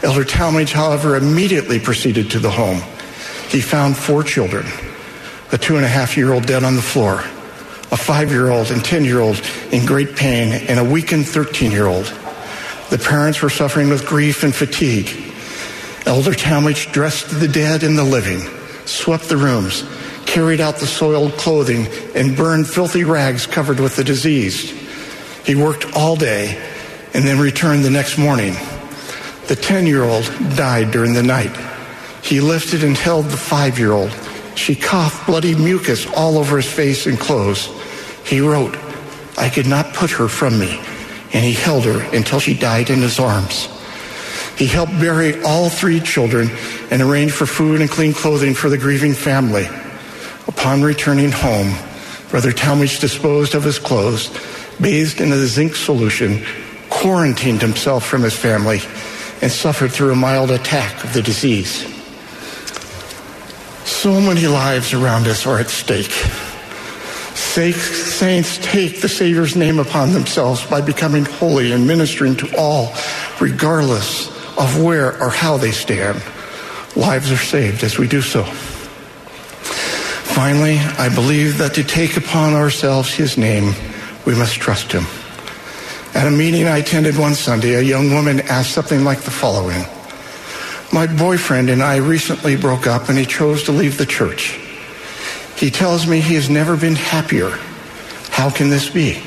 Elder 0.03 0.23
Talmage, 0.23 0.71
however, 0.71 1.15
immediately 1.15 1.79
proceeded 1.79 2.31
to 2.31 2.39
the 2.39 2.49
home. 2.49 2.81
He 3.49 3.61
found 3.61 3.97
four 3.97 4.23
children, 4.23 4.65
a 5.51 5.57
two 5.57 5.75
and 5.75 5.85
a 5.85 5.89
half 5.89 6.17
year 6.17 6.33
old 6.33 6.45
dead 6.45 6.63
on 6.63 6.75
the 6.75 6.81
floor, 6.81 7.19
a 7.91 7.97
five 7.97 8.31
year 8.31 8.49
old 8.49 8.71
and 8.71 8.83
10 8.83 9.05
year 9.05 9.19
old 9.19 9.41
in 9.71 9.85
great 9.85 10.15
pain, 10.15 10.53
and 10.67 10.79
a 10.79 10.83
weakened 10.83 11.27
13 11.27 11.71
year 11.71 11.87
old. 11.87 12.05
The 12.89 12.97
parents 12.97 13.41
were 13.41 13.49
suffering 13.49 13.89
with 13.89 14.05
grief 14.05 14.43
and 14.43 14.53
fatigue. 14.53 15.09
Elder 16.05 16.31
Talmage 16.31 16.91
dressed 16.91 17.39
the 17.39 17.47
dead 17.47 17.83
and 17.83 17.97
the 17.97 18.03
living, 18.03 18.39
swept 18.85 19.29
the 19.29 19.37
rooms, 19.37 19.83
carried 20.25 20.59
out 20.59 20.77
the 20.77 20.87
soiled 20.87 21.33
clothing, 21.33 21.87
and 22.15 22.35
burned 22.35 22.67
filthy 22.67 23.03
rags 23.03 23.45
covered 23.45 23.79
with 23.79 23.95
the 23.95 24.03
diseased. 24.03 24.69
He 25.45 25.55
worked 25.55 25.95
all 25.95 26.15
day 26.15 26.61
and 27.13 27.25
then 27.25 27.39
returned 27.39 27.83
the 27.83 27.89
next 27.89 28.17
morning. 28.17 28.55
The 29.47 29.55
10 29.55 29.87
year 29.87 30.03
old 30.03 30.25
died 30.55 30.91
during 30.91 31.13
the 31.13 31.23
night. 31.23 31.55
He 32.23 32.39
lifted 32.39 32.83
and 32.83 32.95
held 32.95 33.25
the 33.25 33.37
five 33.37 33.79
year 33.79 33.91
old. 33.91 34.11
She 34.55 34.75
coughed 34.75 35.25
bloody 35.25 35.55
mucus 35.55 36.05
all 36.15 36.37
over 36.37 36.57
his 36.57 36.71
face 36.71 37.07
and 37.07 37.19
clothes. 37.19 37.69
He 38.25 38.39
wrote, 38.39 38.77
I 39.37 39.49
could 39.49 39.67
not 39.67 39.93
put 39.93 40.11
her 40.11 40.27
from 40.27 40.59
me, 40.59 40.79
and 41.33 41.43
he 41.43 41.53
held 41.53 41.85
her 41.85 42.01
until 42.15 42.39
she 42.39 42.53
died 42.53 42.89
in 42.89 42.99
his 42.99 43.19
arms. 43.19 43.67
He 44.57 44.67
helped 44.67 44.91
bury 44.99 45.41
all 45.43 45.69
three 45.69 45.99
children 45.99 46.51
and 46.91 47.01
arranged 47.01 47.33
for 47.33 47.45
food 47.45 47.81
and 47.81 47.89
clean 47.89 48.13
clothing 48.13 48.53
for 48.53 48.69
the 48.69 48.77
grieving 48.77 49.13
family. 49.13 49.67
Upon 50.47 50.83
returning 50.83 51.31
home, 51.31 51.73
Brother 52.29 52.51
Talmage 52.51 52.99
disposed 52.99 53.55
of 53.55 53.63
his 53.63 53.79
clothes, 53.79 54.29
bathed 54.79 55.19
in 55.19 55.31
a 55.31 55.45
zinc 55.47 55.75
solution, 55.75 56.45
quarantined 56.89 57.61
himself 57.61 58.05
from 58.05 58.21
his 58.21 58.35
family, 58.35 58.81
and 59.41 59.51
suffered 59.51 59.91
through 59.91 60.11
a 60.11 60.15
mild 60.15 60.51
attack 60.51 61.03
of 61.03 61.13
the 61.13 61.21
disease. 61.21 61.87
So 63.83 64.19
many 64.21 64.47
lives 64.47 64.93
around 64.93 65.27
us 65.27 65.45
are 65.45 65.59
at 65.59 65.69
stake. 65.69 66.11
Saints 67.53 68.59
take 68.61 69.01
the 69.01 69.09
Savior's 69.09 69.55
name 69.55 69.79
upon 69.79 70.13
themselves 70.13 70.65
by 70.65 70.81
becoming 70.81 71.25
holy 71.25 71.71
and 71.71 71.85
ministering 71.85 72.35
to 72.37 72.57
all, 72.57 72.93
regardless 73.39 74.27
of 74.57 74.81
where 74.81 75.21
or 75.21 75.29
how 75.29 75.57
they 75.57 75.71
stand. 75.71 76.21
Lives 76.95 77.31
are 77.31 77.37
saved 77.37 77.83
as 77.83 77.97
we 77.97 78.07
do 78.07 78.21
so. 78.21 78.43
Finally, 80.33 80.77
I 80.77 81.13
believe 81.13 81.57
that 81.57 81.73
to 81.75 81.83
take 81.83 82.15
upon 82.15 82.53
ourselves 82.53 83.13
his 83.13 83.37
name, 83.37 83.73
we 84.25 84.33
must 84.33 84.55
trust 84.55 84.91
him. 84.91 85.05
At 86.13 86.27
a 86.27 86.31
meeting 86.31 86.67
I 86.67 86.79
attended 86.79 87.17
one 87.17 87.35
Sunday, 87.35 87.75
a 87.75 87.81
young 87.81 88.13
woman 88.13 88.41
asked 88.41 88.71
something 88.71 89.03
like 89.03 89.21
the 89.21 89.31
following 89.31 89.85
My 90.91 91.07
boyfriend 91.07 91.69
and 91.69 91.81
I 91.81 91.97
recently 91.97 92.57
broke 92.57 92.85
up 92.85 93.07
and 93.07 93.17
he 93.17 93.25
chose 93.25 93.63
to 93.63 93.71
leave 93.71 93.97
the 93.97 94.05
church. 94.05 94.59
He 95.55 95.69
tells 95.69 96.07
me 96.07 96.19
he 96.19 96.35
has 96.35 96.49
never 96.49 96.75
been 96.75 96.95
happier. 96.95 97.51
How 98.29 98.49
can 98.49 98.69
this 98.69 98.89
be? 98.89 99.21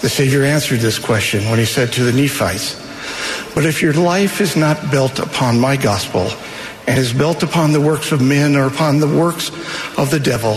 The 0.00 0.08
Savior 0.08 0.42
answered 0.42 0.80
this 0.80 0.98
question 0.98 1.50
when 1.50 1.58
he 1.58 1.64
said 1.64 1.92
to 1.94 2.04
the 2.04 2.12
Nephites, 2.12 2.74
But 3.54 3.66
if 3.66 3.82
your 3.82 3.94
life 3.94 4.40
is 4.40 4.56
not 4.56 4.90
built 4.90 5.18
upon 5.18 5.60
my 5.60 5.76
gospel 5.76 6.30
and 6.86 6.98
is 6.98 7.12
built 7.12 7.42
upon 7.42 7.72
the 7.72 7.80
works 7.80 8.12
of 8.12 8.22
men 8.22 8.56
or 8.56 8.66
upon 8.66 9.00
the 9.00 9.08
works 9.08 9.48
of 9.98 10.10
the 10.10 10.20
devil, 10.20 10.54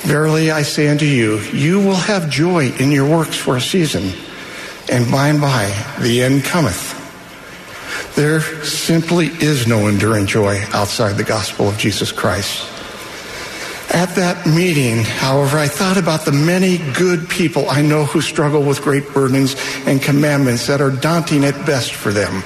verily 0.00 0.50
I 0.50 0.62
say 0.62 0.88
unto 0.88 1.04
you, 1.04 1.38
you 1.52 1.78
will 1.80 1.94
have 1.94 2.30
joy 2.30 2.70
in 2.80 2.90
your 2.90 3.08
works 3.08 3.36
for 3.36 3.56
a 3.56 3.60
season, 3.60 4.12
and 4.90 5.10
by 5.10 5.28
and 5.28 5.40
by 5.40 5.66
the 6.00 6.22
end 6.22 6.44
cometh. 6.44 6.94
There 8.14 8.40
simply 8.64 9.26
is 9.26 9.66
no 9.66 9.88
enduring 9.88 10.26
joy 10.26 10.62
outside 10.72 11.16
the 11.16 11.24
gospel 11.24 11.68
of 11.68 11.76
Jesus 11.76 12.12
Christ. 12.12 12.72
At 13.92 14.16
that 14.16 14.46
meeting, 14.46 15.04
however, 15.04 15.58
I 15.58 15.68
thought 15.68 15.96
about 15.96 16.24
the 16.24 16.32
many 16.32 16.78
good 16.94 17.28
people 17.28 17.68
I 17.70 17.82
know 17.82 18.04
who 18.04 18.20
struggle 18.20 18.62
with 18.62 18.82
great 18.82 19.12
burdens 19.12 19.54
and 19.86 20.02
commandments 20.02 20.66
that 20.66 20.80
are 20.80 20.90
daunting 20.90 21.44
at 21.44 21.66
best 21.66 21.94
for 21.94 22.12
them. 22.12 22.42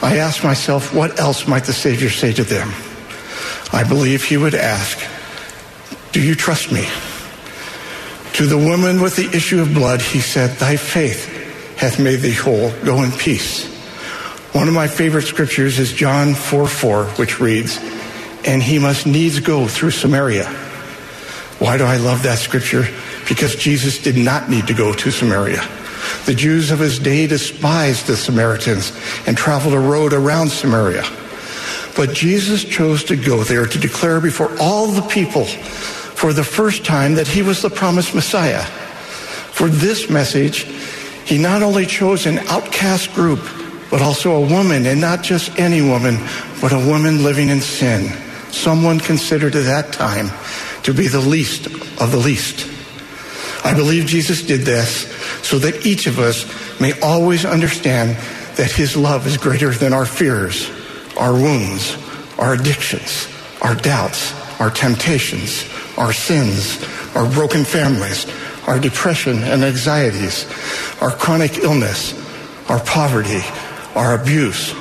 I 0.00 0.18
asked 0.18 0.44
myself, 0.44 0.94
what 0.94 1.18
else 1.18 1.48
might 1.48 1.64
the 1.64 1.72
Savior 1.72 2.08
say 2.08 2.32
to 2.34 2.44
them? 2.44 2.72
I 3.72 3.84
believe 3.86 4.24
he 4.24 4.36
would 4.36 4.54
ask, 4.54 4.98
Do 6.12 6.22
you 6.22 6.34
trust 6.34 6.72
me? 6.72 6.86
To 8.38 8.46
the 8.46 8.56
woman 8.56 9.00
with 9.00 9.16
the 9.16 9.36
issue 9.36 9.60
of 9.60 9.74
blood, 9.74 10.00
he 10.00 10.20
said, 10.20 10.58
Thy 10.58 10.76
faith 10.76 11.26
hath 11.76 11.98
made 11.98 12.20
thee 12.20 12.30
whole. 12.30 12.70
Go 12.84 13.02
in 13.02 13.10
peace. 13.10 13.66
One 14.54 14.68
of 14.68 14.74
my 14.74 14.86
favorite 14.86 15.24
scriptures 15.24 15.80
is 15.80 15.92
John 15.92 16.34
4 16.34 16.68
4, 16.68 17.04
which 17.16 17.40
reads, 17.40 17.80
And 18.44 18.62
he 18.62 18.78
must 18.78 19.08
needs 19.08 19.40
go 19.40 19.66
through 19.66 19.90
Samaria. 19.90 20.44
Why 21.58 21.78
do 21.78 21.84
I 21.84 21.96
love 21.96 22.22
that 22.22 22.38
scripture? 22.38 22.84
Because 23.28 23.56
Jesus 23.56 24.00
did 24.00 24.16
not 24.16 24.48
need 24.48 24.68
to 24.68 24.72
go 24.72 24.92
to 24.92 25.10
Samaria. 25.10 25.68
The 26.26 26.34
Jews 26.34 26.70
of 26.70 26.78
his 26.78 27.00
day 27.00 27.26
despised 27.26 28.06
the 28.06 28.16
Samaritans 28.16 28.96
and 29.26 29.36
traveled 29.36 29.74
a 29.74 29.80
road 29.80 30.12
around 30.12 30.50
Samaria. 30.50 31.02
But 31.96 32.14
Jesus 32.14 32.62
chose 32.62 33.02
to 33.06 33.16
go 33.16 33.42
there 33.42 33.66
to 33.66 33.78
declare 33.80 34.20
before 34.20 34.56
all 34.60 34.86
the 34.86 35.02
people 35.02 35.48
for 36.18 36.32
the 36.32 36.42
first 36.42 36.84
time 36.84 37.14
that 37.14 37.28
he 37.28 37.42
was 37.42 37.62
the 37.62 37.70
promised 37.70 38.12
Messiah. 38.12 38.64
For 38.64 39.68
this 39.68 40.10
message, 40.10 40.64
he 41.24 41.38
not 41.38 41.62
only 41.62 41.86
chose 41.86 42.26
an 42.26 42.38
outcast 42.48 43.14
group, 43.14 43.38
but 43.88 44.02
also 44.02 44.32
a 44.32 44.40
woman, 44.40 44.84
and 44.84 45.00
not 45.00 45.22
just 45.22 45.56
any 45.60 45.80
woman, 45.80 46.18
but 46.60 46.72
a 46.72 46.86
woman 46.90 47.22
living 47.22 47.50
in 47.50 47.60
sin, 47.60 48.10
someone 48.50 48.98
considered 48.98 49.54
at 49.54 49.66
that 49.66 49.92
time 49.92 50.28
to 50.82 50.92
be 50.92 51.06
the 51.06 51.20
least 51.20 51.66
of 52.00 52.10
the 52.10 52.18
least. 52.18 52.68
I 53.64 53.72
believe 53.74 54.06
Jesus 54.06 54.42
did 54.42 54.62
this 54.62 55.06
so 55.46 55.60
that 55.60 55.86
each 55.86 56.08
of 56.08 56.18
us 56.18 56.44
may 56.80 56.98
always 57.00 57.44
understand 57.44 58.16
that 58.56 58.72
his 58.72 58.96
love 58.96 59.24
is 59.28 59.36
greater 59.36 59.70
than 59.70 59.92
our 59.92 60.04
fears, 60.04 60.68
our 61.16 61.32
wounds, 61.32 61.96
our 62.38 62.54
addictions, 62.54 63.28
our 63.62 63.76
doubts, 63.76 64.34
our 64.58 64.70
temptations, 64.70 65.64
our 65.98 66.12
sins, 66.12 66.82
our 67.14 67.28
broken 67.28 67.64
families, 67.64 68.26
our 68.66 68.78
depression 68.78 69.42
and 69.42 69.64
anxieties, 69.64 70.46
our 71.02 71.10
chronic 71.10 71.58
illness, 71.58 72.14
our 72.70 72.80
poverty, 72.80 73.40
our 73.94 74.14
abuse, 74.14 74.74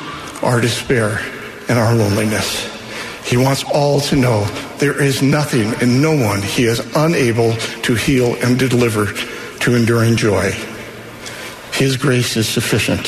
our 0.43 0.61
despair, 0.61 1.20
and 1.68 1.80
our 1.80 1.95
loneliness. 1.95 2.74
He 3.26 3.36
wants 3.36 3.63
all 3.63 3.99
to 4.01 4.15
know 4.15 4.45
there 4.78 5.01
is 5.01 5.22
nothing 5.22 5.74
and 5.82 6.01
no 6.01 6.15
one 6.15 6.41
he 6.41 6.63
is 6.63 6.80
unable 6.95 7.53
to 7.84 7.95
heal 7.95 8.36
and 8.36 8.57
deliver 8.57 9.11
to 9.59 9.76
enduring 9.76 10.15
joy. 10.15 10.51
His 11.74 11.97
grace 11.97 12.38
is 12.38 12.47
sufficient. 12.47 13.07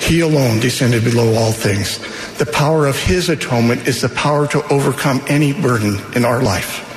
He 0.00 0.20
alone 0.20 0.60
descended 0.60 1.02
below 1.02 1.34
all 1.34 1.52
things. 1.52 1.98
The 2.38 2.46
power 2.46 2.86
of 2.86 2.98
his 2.98 3.28
atonement 3.28 3.88
is 3.88 4.02
the 4.02 4.08
power 4.10 4.46
to 4.48 4.62
overcome 4.68 5.24
any 5.28 5.52
burden 5.52 5.98
in 6.14 6.24
our 6.24 6.42
life. 6.42 6.93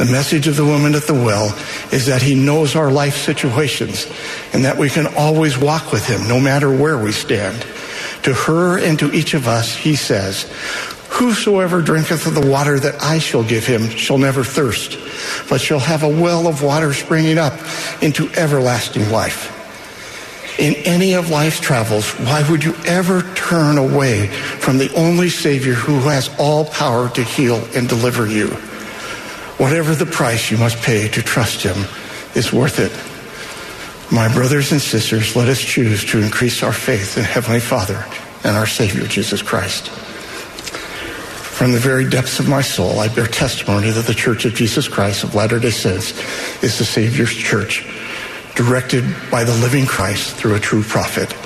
The 0.00 0.06
message 0.06 0.48
of 0.48 0.56
the 0.56 0.64
woman 0.64 0.94
at 0.94 1.02
the 1.02 1.12
well 1.12 1.54
is 1.92 2.06
that 2.06 2.22
he 2.22 2.34
knows 2.34 2.74
our 2.74 2.90
life 2.90 3.18
situations 3.18 4.10
and 4.54 4.64
that 4.64 4.78
we 4.78 4.88
can 4.88 5.06
always 5.14 5.58
walk 5.58 5.92
with 5.92 6.06
him 6.06 6.26
no 6.26 6.40
matter 6.40 6.74
where 6.74 6.96
we 6.96 7.12
stand. 7.12 7.60
To 8.22 8.32
her 8.32 8.78
and 8.78 8.98
to 9.00 9.12
each 9.12 9.34
of 9.34 9.46
us, 9.46 9.76
he 9.76 9.96
says, 9.96 10.50
Whosoever 11.10 11.82
drinketh 11.82 12.26
of 12.26 12.34
the 12.34 12.50
water 12.50 12.80
that 12.80 13.02
I 13.02 13.18
shall 13.18 13.44
give 13.44 13.66
him 13.66 13.90
shall 13.90 14.16
never 14.16 14.42
thirst, 14.42 14.96
but 15.50 15.60
shall 15.60 15.80
have 15.80 16.02
a 16.02 16.08
well 16.08 16.46
of 16.46 16.62
water 16.62 16.94
springing 16.94 17.36
up 17.36 17.52
into 18.00 18.30
everlasting 18.30 19.10
life. 19.10 19.54
In 20.58 20.76
any 20.86 21.12
of 21.12 21.28
life's 21.28 21.60
travels, 21.60 22.10
why 22.12 22.50
would 22.50 22.64
you 22.64 22.74
ever 22.86 23.20
turn 23.34 23.76
away 23.76 24.28
from 24.28 24.78
the 24.78 24.90
only 24.94 25.28
Savior 25.28 25.74
who 25.74 25.98
has 26.08 26.34
all 26.38 26.64
power 26.64 27.10
to 27.10 27.22
heal 27.22 27.62
and 27.74 27.86
deliver 27.86 28.26
you? 28.26 28.56
Whatever 29.60 29.94
the 29.94 30.06
price 30.06 30.50
you 30.50 30.56
must 30.56 30.78
pay 30.78 31.06
to 31.08 31.22
trust 31.22 31.62
him 31.62 31.84
is 32.34 32.50
worth 32.50 32.78
it. 32.78 32.90
My 34.10 34.32
brothers 34.32 34.72
and 34.72 34.80
sisters, 34.80 35.36
let 35.36 35.50
us 35.50 35.60
choose 35.60 36.02
to 36.06 36.18
increase 36.18 36.62
our 36.62 36.72
faith 36.72 37.18
in 37.18 37.24
Heavenly 37.24 37.60
Father 37.60 38.06
and 38.42 38.56
our 38.56 38.66
Savior, 38.66 39.06
Jesus 39.06 39.42
Christ. 39.42 39.88
From 39.88 41.72
the 41.72 41.78
very 41.78 42.08
depths 42.08 42.40
of 42.40 42.48
my 42.48 42.62
soul, 42.62 43.00
I 43.00 43.08
bear 43.08 43.26
testimony 43.26 43.90
that 43.90 44.06
the 44.06 44.14
Church 44.14 44.46
of 44.46 44.54
Jesus 44.54 44.88
Christ 44.88 45.24
of 45.24 45.34
Latter 45.34 45.58
day 45.58 45.68
Saints 45.68 46.12
is 46.64 46.78
the 46.78 46.86
Savior's 46.86 47.34
church, 47.34 47.86
directed 48.54 49.04
by 49.30 49.44
the 49.44 49.54
living 49.58 49.84
Christ 49.84 50.36
through 50.36 50.54
a 50.54 50.58
true 50.58 50.82
prophet. 50.82 51.36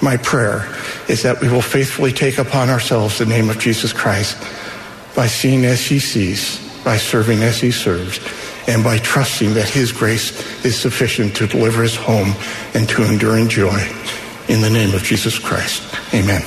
My 0.00 0.18
prayer 0.18 0.72
is 1.08 1.24
that 1.24 1.40
we 1.40 1.48
will 1.48 1.62
faithfully 1.62 2.12
take 2.12 2.38
upon 2.38 2.70
ourselves 2.70 3.18
the 3.18 3.26
name 3.26 3.50
of 3.50 3.58
Jesus 3.58 3.92
Christ 3.92 4.40
by 5.16 5.26
seeing 5.26 5.64
as 5.64 5.84
he 5.84 5.98
sees, 5.98 6.65
by 6.86 6.96
serving 6.96 7.42
as 7.42 7.60
he 7.60 7.72
serves, 7.72 8.20
and 8.68 8.84
by 8.84 8.96
trusting 8.98 9.54
that 9.54 9.68
his 9.68 9.90
grace 9.90 10.30
is 10.64 10.78
sufficient 10.78 11.34
to 11.34 11.44
deliver 11.48 11.82
us 11.82 11.96
home 11.96 12.32
and 12.74 12.88
to 12.88 13.02
endure 13.02 13.36
in 13.36 13.48
joy. 13.48 13.76
In 14.48 14.60
the 14.60 14.70
name 14.70 14.94
of 14.94 15.02
Jesus 15.02 15.36
Christ. 15.36 15.82
Amen. 16.14 16.42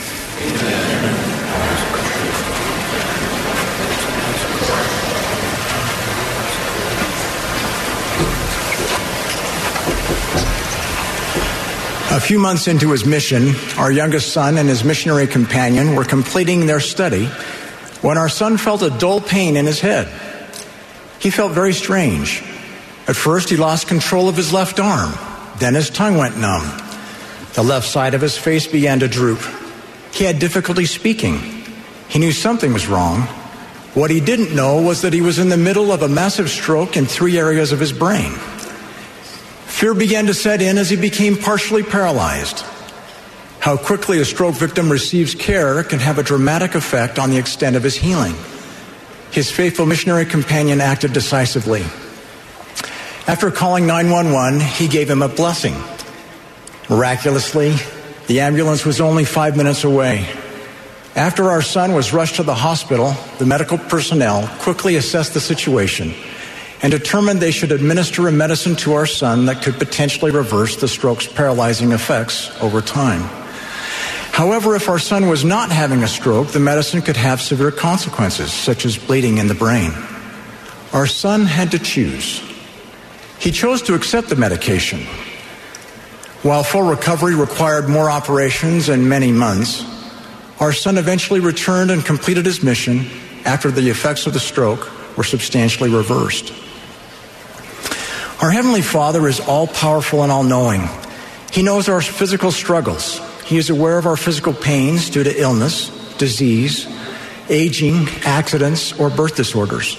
A 12.11 12.21
few 12.21 12.39
months 12.39 12.69
into 12.69 12.91
his 12.91 13.05
mission, 13.05 13.55
our 13.77 13.91
youngest 13.91 14.31
son 14.31 14.57
and 14.57 14.69
his 14.69 14.85
missionary 14.85 15.27
companion 15.27 15.95
were 15.95 16.05
completing 16.05 16.65
their 16.65 16.79
study 16.79 17.25
when 18.01 18.17
our 18.17 18.29
son 18.29 18.57
felt 18.57 18.81
a 18.81 18.89
dull 18.89 19.19
pain 19.19 19.57
in 19.57 19.65
his 19.65 19.81
head. 19.81 20.07
He 21.19 21.29
felt 21.29 21.51
very 21.51 21.73
strange. 21.73 22.41
At 23.07 23.15
first, 23.15 23.49
he 23.49 23.57
lost 23.57 23.87
control 23.87 24.29
of 24.29 24.37
his 24.37 24.53
left 24.53 24.79
arm. 24.79 25.13
Then 25.59 25.75
his 25.75 25.89
tongue 25.89 26.17
went 26.17 26.37
numb. 26.37 26.65
The 27.53 27.63
left 27.63 27.87
side 27.87 28.13
of 28.13 28.21
his 28.21 28.37
face 28.37 28.67
began 28.67 28.99
to 28.99 29.07
droop. 29.07 29.41
He 30.11 30.23
had 30.23 30.39
difficulty 30.39 30.85
speaking. 30.85 31.39
He 32.07 32.19
knew 32.19 32.31
something 32.31 32.73
was 32.73 32.87
wrong. 32.87 33.21
What 33.93 34.11
he 34.11 34.19
didn't 34.19 34.55
know 34.55 34.81
was 34.81 35.01
that 35.01 35.13
he 35.13 35.21
was 35.21 35.39
in 35.39 35.49
the 35.49 35.57
middle 35.57 35.91
of 35.91 36.01
a 36.01 36.07
massive 36.07 36.49
stroke 36.49 36.95
in 36.95 37.05
three 37.05 37.37
areas 37.37 37.71
of 37.71 37.79
his 37.79 37.91
brain. 37.91 38.31
Fear 39.65 39.95
began 39.95 40.27
to 40.27 40.33
set 40.33 40.61
in 40.61 40.77
as 40.77 40.89
he 40.89 40.95
became 40.95 41.35
partially 41.35 41.83
paralyzed. 41.83 42.63
How 43.59 43.75
quickly 43.75 44.19
a 44.19 44.25
stroke 44.25 44.55
victim 44.55 44.91
receives 44.91 45.35
care 45.35 45.83
can 45.83 45.99
have 45.99 46.17
a 46.17 46.23
dramatic 46.23 46.75
effect 46.75 47.19
on 47.19 47.29
the 47.29 47.37
extent 47.37 47.75
of 47.75 47.83
his 47.83 47.95
healing. 47.95 48.35
His 49.31 49.51
faithful 49.51 49.85
missionary 49.85 50.25
companion 50.25 50.81
acted 50.81 51.13
decisively. 51.13 51.83
After 53.27 53.51
calling 53.51 53.85
911, 53.85 54.59
he 54.59 54.87
gave 54.87 55.09
him 55.09 55.21
a 55.21 55.27
blessing. 55.27 55.75
Miraculously, 56.89 57.75
the 58.27 58.39
ambulance 58.39 58.85
was 58.85 58.99
only 58.99 59.25
five 59.25 59.55
minutes 59.55 59.83
away. 59.83 60.27
After 61.15 61.49
our 61.49 61.61
son 61.61 61.93
was 61.93 62.13
rushed 62.13 62.37
to 62.37 62.43
the 62.43 62.55
hospital, 62.55 63.13
the 63.37 63.45
medical 63.45 63.77
personnel 63.77 64.47
quickly 64.59 64.95
assessed 64.95 65.33
the 65.33 65.39
situation 65.39 66.13
and 66.81 66.91
determined 66.91 67.39
they 67.39 67.51
should 67.51 67.71
administer 67.71 68.27
a 68.27 68.31
medicine 68.31 68.75
to 68.77 68.93
our 68.93 69.05
son 69.05 69.45
that 69.45 69.61
could 69.61 69.75
potentially 69.75 70.31
reverse 70.31 70.77
the 70.77 70.87
stroke's 70.87 71.27
paralyzing 71.27 71.91
effects 71.91 72.49
over 72.61 72.81
time. 72.81 73.38
However, 74.31 74.75
if 74.75 74.87
our 74.87 74.99
son 74.99 75.27
was 75.27 75.43
not 75.43 75.71
having 75.71 76.03
a 76.03 76.07
stroke, 76.07 76.49
the 76.49 76.59
medicine 76.59 77.01
could 77.01 77.17
have 77.17 77.41
severe 77.41 77.71
consequences, 77.71 78.53
such 78.53 78.85
as 78.85 78.97
bleeding 78.97 79.37
in 79.37 79.47
the 79.47 79.55
brain. 79.55 79.91
Our 80.93 81.07
son 81.07 81.45
had 81.45 81.71
to 81.71 81.79
choose. 81.79 82.41
He 83.39 83.51
chose 83.51 83.81
to 83.83 83.95
accept 83.95 84.29
the 84.29 84.35
medication. 84.35 85.01
While 86.41 86.63
full 86.63 86.83
recovery 86.83 87.35
required 87.35 87.89
more 87.89 88.09
operations 88.09 88.87
and 88.87 89.09
many 89.09 89.31
months, 89.31 89.83
our 90.59 90.73
son 90.73 90.97
eventually 90.97 91.39
returned 91.39 91.91
and 91.91 92.05
completed 92.05 92.45
his 92.45 92.63
mission 92.63 93.07
after 93.45 93.71
the 93.71 93.89
effects 93.89 94.25
of 94.25 94.33
the 94.33 94.39
stroke 94.39 94.89
were 95.17 95.23
substantially 95.23 95.89
reversed. 95.89 96.53
Our 98.41 98.51
Heavenly 98.51 98.81
Father 98.81 99.27
is 99.27 99.41
all 99.41 99.67
powerful 99.67 100.23
and 100.23 100.31
all 100.31 100.43
knowing. 100.43 100.87
He 101.51 101.61
knows 101.61 101.89
our 101.89 102.01
physical 102.01 102.51
struggles. 102.51 103.19
He 103.49 103.57
is 103.57 103.71
aware 103.71 103.97
of 103.97 104.05
our 104.05 104.15
physical 104.15 104.53
pains 104.53 105.09
due 105.09 105.23
to 105.23 105.41
illness, 105.41 105.89
disease, 106.19 106.87
aging, 107.49 108.07
accidents, 108.23 108.93
or 108.99 109.09
birth 109.09 109.35
disorders. 109.35 109.97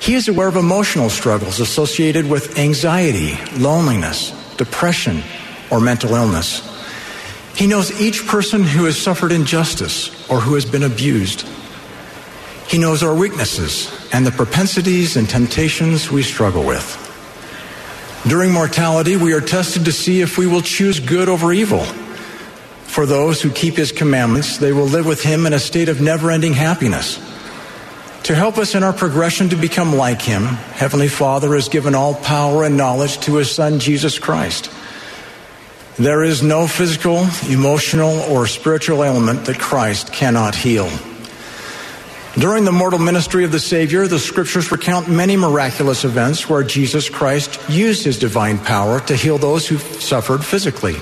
He 0.00 0.14
is 0.14 0.26
aware 0.26 0.48
of 0.48 0.56
emotional 0.56 1.08
struggles 1.08 1.60
associated 1.60 2.28
with 2.28 2.58
anxiety, 2.58 3.38
loneliness, 3.56 4.32
depression, 4.56 5.22
or 5.70 5.78
mental 5.78 6.16
illness. 6.16 6.68
He 7.54 7.68
knows 7.68 8.00
each 8.00 8.26
person 8.26 8.64
who 8.64 8.86
has 8.86 9.00
suffered 9.00 9.30
injustice 9.30 10.28
or 10.28 10.40
who 10.40 10.54
has 10.54 10.64
been 10.64 10.82
abused. 10.82 11.46
He 12.66 12.76
knows 12.76 13.04
our 13.04 13.14
weaknesses 13.14 13.88
and 14.12 14.26
the 14.26 14.32
propensities 14.32 15.16
and 15.16 15.30
temptations 15.30 16.10
we 16.10 16.24
struggle 16.24 16.64
with. 16.64 17.04
During 18.26 18.50
mortality, 18.50 19.14
we 19.14 19.32
are 19.32 19.40
tested 19.40 19.84
to 19.84 19.92
see 19.92 20.22
if 20.22 20.36
we 20.36 20.48
will 20.48 20.62
choose 20.62 20.98
good 20.98 21.28
over 21.28 21.52
evil. 21.52 21.86
For 22.88 23.06
those 23.06 23.40
who 23.40 23.50
keep 23.50 23.76
his 23.76 23.92
commandments, 23.92 24.58
they 24.58 24.72
will 24.72 24.86
live 24.86 25.06
with 25.06 25.22
him 25.22 25.46
in 25.46 25.52
a 25.52 25.58
state 25.58 25.88
of 25.88 26.00
never 26.00 26.30
ending 26.30 26.54
happiness. 26.54 27.16
To 28.24 28.34
help 28.34 28.58
us 28.58 28.74
in 28.74 28.82
our 28.82 28.92
progression 28.92 29.50
to 29.50 29.56
become 29.56 29.94
like 29.94 30.20
him, 30.20 30.42
Heavenly 30.42 31.08
Father 31.08 31.54
has 31.54 31.68
given 31.68 31.94
all 31.94 32.14
power 32.14 32.64
and 32.64 32.76
knowledge 32.76 33.20
to 33.20 33.36
his 33.36 33.50
Son, 33.50 33.78
Jesus 33.78 34.18
Christ. 34.18 34.70
There 35.96 36.24
is 36.24 36.42
no 36.42 36.66
physical, 36.66 37.26
emotional, 37.48 38.20
or 38.30 38.46
spiritual 38.46 39.04
ailment 39.04 39.44
that 39.44 39.58
Christ 39.58 40.12
cannot 40.12 40.54
heal. 40.54 40.90
During 42.38 42.64
the 42.64 42.72
mortal 42.72 42.98
ministry 42.98 43.44
of 43.44 43.52
the 43.52 43.60
Savior, 43.60 44.06
the 44.06 44.18
scriptures 44.18 44.70
recount 44.70 45.08
many 45.08 45.36
miraculous 45.36 46.04
events 46.04 46.48
where 46.48 46.62
Jesus 46.62 47.08
Christ 47.08 47.58
used 47.68 48.04
his 48.04 48.18
divine 48.18 48.58
power 48.58 49.00
to 49.00 49.16
heal 49.16 49.38
those 49.38 49.66
who 49.66 49.78
suffered 49.78 50.44
physically. 50.44 50.96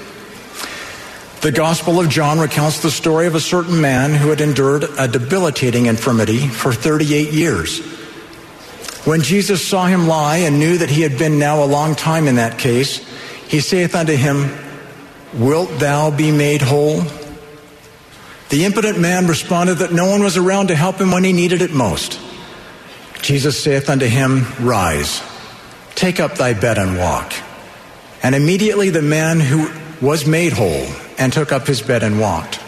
The 1.43 1.53
Gospel 1.53 2.01
of 2.01 2.09
John 2.09 2.41
recounts 2.41 2.81
the 2.81 2.91
story 2.91 3.27
of 3.27 3.35
a 3.35 3.41
certain 3.41 3.81
man 3.81 4.15
who 4.15 4.31
had 4.31 4.41
endured 4.41 4.85
a 4.99 5.07
debilitating 5.07 5.87
infirmity 5.87 6.49
for 6.49 6.73
38 6.73 7.31
years. 7.31 7.79
When 9.05 9.21
Jesus 9.21 9.65
saw 9.65 9.87
him 9.87 10.09
lie 10.09 10.39
and 10.39 10.59
knew 10.59 10.79
that 10.79 10.89
he 10.89 11.03
had 11.03 11.19
been 11.19 11.39
now 11.39 11.63
a 11.63 11.67
long 11.67 11.95
time 11.95 12.27
in 12.27 12.37
that 12.37 12.59
case, 12.59 12.99
he 13.49 13.61
saith 13.61 13.95
unto 13.95 14.17
him, 14.17 14.51
Wilt 15.35 15.79
thou 15.79 16.11
be 16.11 16.33
made 16.33 16.63
whole? 16.63 17.03
The 18.49 18.65
impotent 18.65 18.99
man 18.99 19.27
responded 19.27 19.77
that 19.77 19.93
no 19.93 20.11
one 20.11 20.23
was 20.23 20.37
around 20.37 20.69
to 20.69 20.75
help 20.75 20.97
him 20.97 21.13
when 21.13 21.23
he 21.23 21.33
needed 21.33 21.61
it 21.61 21.73
most. 21.73 22.19
Jesus 23.21 23.63
saith 23.63 23.91
unto 23.91 24.07
him, 24.07 24.47
Rise, 24.59 25.23
take 25.95 26.19
up 26.19 26.37
thy 26.37 26.55
bed 26.55 26.79
and 26.79 26.99
walk. 26.99 27.33
And 28.23 28.35
immediately 28.35 28.91
the 28.91 29.03
man 29.03 29.39
who 29.39 29.71
was 30.01 30.27
made 30.27 30.53
whole 30.53 30.87
and 31.19 31.33
took 31.33 31.53
up 31.53 31.67
his 31.67 31.83
bed 31.83 32.03
and 32.03 32.21
walked. 32.21 32.61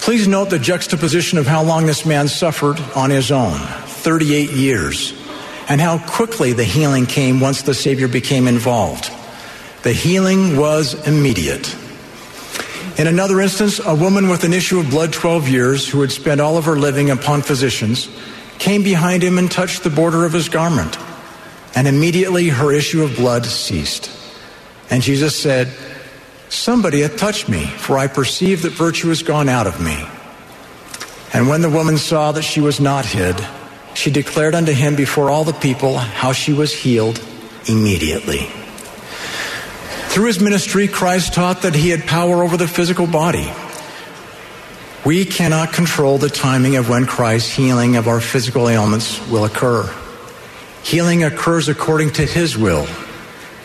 Please 0.00 0.28
note 0.28 0.50
the 0.50 0.58
juxtaposition 0.58 1.38
of 1.38 1.46
how 1.46 1.62
long 1.62 1.86
this 1.86 2.04
man 2.04 2.28
suffered 2.28 2.78
on 2.94 3.10
his 3.10 3.30
own 3.32 3.58
38 3.58 4.50
years 4.50 5.12
and 5.68 5.80
how 5.80 5.98
quickly 5.98 6.52
the 6.52 6.64
healing 6.64 7.06
came 7.06 7.40
once 7.40 7.62
the 7.62 7.74
Savior 7.74 8.08
became 8.08 8.46
involved. 8.46 9.10
The 9.82 9.92
healing 9.92 10.56
was 10.56 10.94
immediate. 11.06 11.74
In 12.96 13.06
another 13.06 13.40
instance, 13.40 13.80
a 13.84 13.94
woman 13.94 14.28
with 14.28 14.44
an 14.44 14.52
issue 14.52 14.78
of 14.78 14.90
blood 14.90 15.12
12 15.12 15.48
years 15.48 15.88
who 15.88 16.00
had 16.00 16.12
spent 16.12 16.40
all 16.40 16.56
of 16.56 16.66
her 16.66 16.76
living 16.76 17.10
upon 17.10 17.42
physicians 17.42 18.08
came 18.58 18.82
behind 18.82 19.22
him 19.22 19.36
and 19.38 19.50
touched 19.50 19.82
the 19.82 19.90
border 19.90 20.24
of 20.24 20.32
his 20.32 20.48
garment. 20.48 20.96
And 21.74 21.88
immediately 21.88 22.50
her 22.50 22.72
issue 22.72 23.02
of 23.02 23.16
blood 23.16 23.46
ceased. 23.46 24.10
And 24.90 25.02
Jesus 25.02 25.34
said, 25.34 25.72
Somebody 26.54 27.00
hath 27.00 27.16
touched 27.16 27.48
me, 27.48 27.66
for 27.66 27.98
I 27.98 28.06
perceive 28.06 28.62
that 28.62 28.72
virtue 28.72 29.10
is 29.10 29.22
gone 29.22 29.48
out 29.48 29.66
of 29.66 29.80
me. 29.80 30.06
And 31.32 31.48
when 31.48 31.62
the 31.62 31.68
woman 31.68 31.98
saw 31.98 32.30
that 32.32 32.42
she 32.42 32.60
was 32.60 32.80
not 32.80 33.04
hid, 33.04 33.36
she 33.94 34.10
declared 34.10 34.54
unto 34.54 34.72
him 34.72 34.94
before 34.94 35.30
all 35.30 35.42
the 35.42 35.52
people 35.52 35.98
how 35.98 36.32
she 36.32 36.52
was 36.52 36.72
healed 36.72 37.20
immediately. 37.66 38.48
Through 40.08 40.26
his 40.26 40.40
ministry, 40.40 40.86
Christ 40.86 41.34
taught 41.34 41.62
that 41.62 41.74
he 41.74 41.90
had 41.90 42.06
power 42.06 42.44
over 42.44 42.56
the 42.56 42.68
physical 42.68 43.08
body. 43.08 43.52
We 45.04 45.24
cannot 45.24 45.72
control 45.72 46.18
the 46.18 46.30
timing 46.30 46.76
of 46.76 46.88
when 46.88 47.04
Christ's 47.04 47.50
healing 47.50 47.96
of 47.96 48.06
our 48.06 48.20
physical 48.20 48.68
ailments 48.68 49.20
will 49.28 49.44
occur. 49.44 49.92
Healing 50.84 51.24
occurs 51.24 51.68
according 51.68 52.12
to 52.12 52.24
his 52.24 52.56
will 52.56 52.86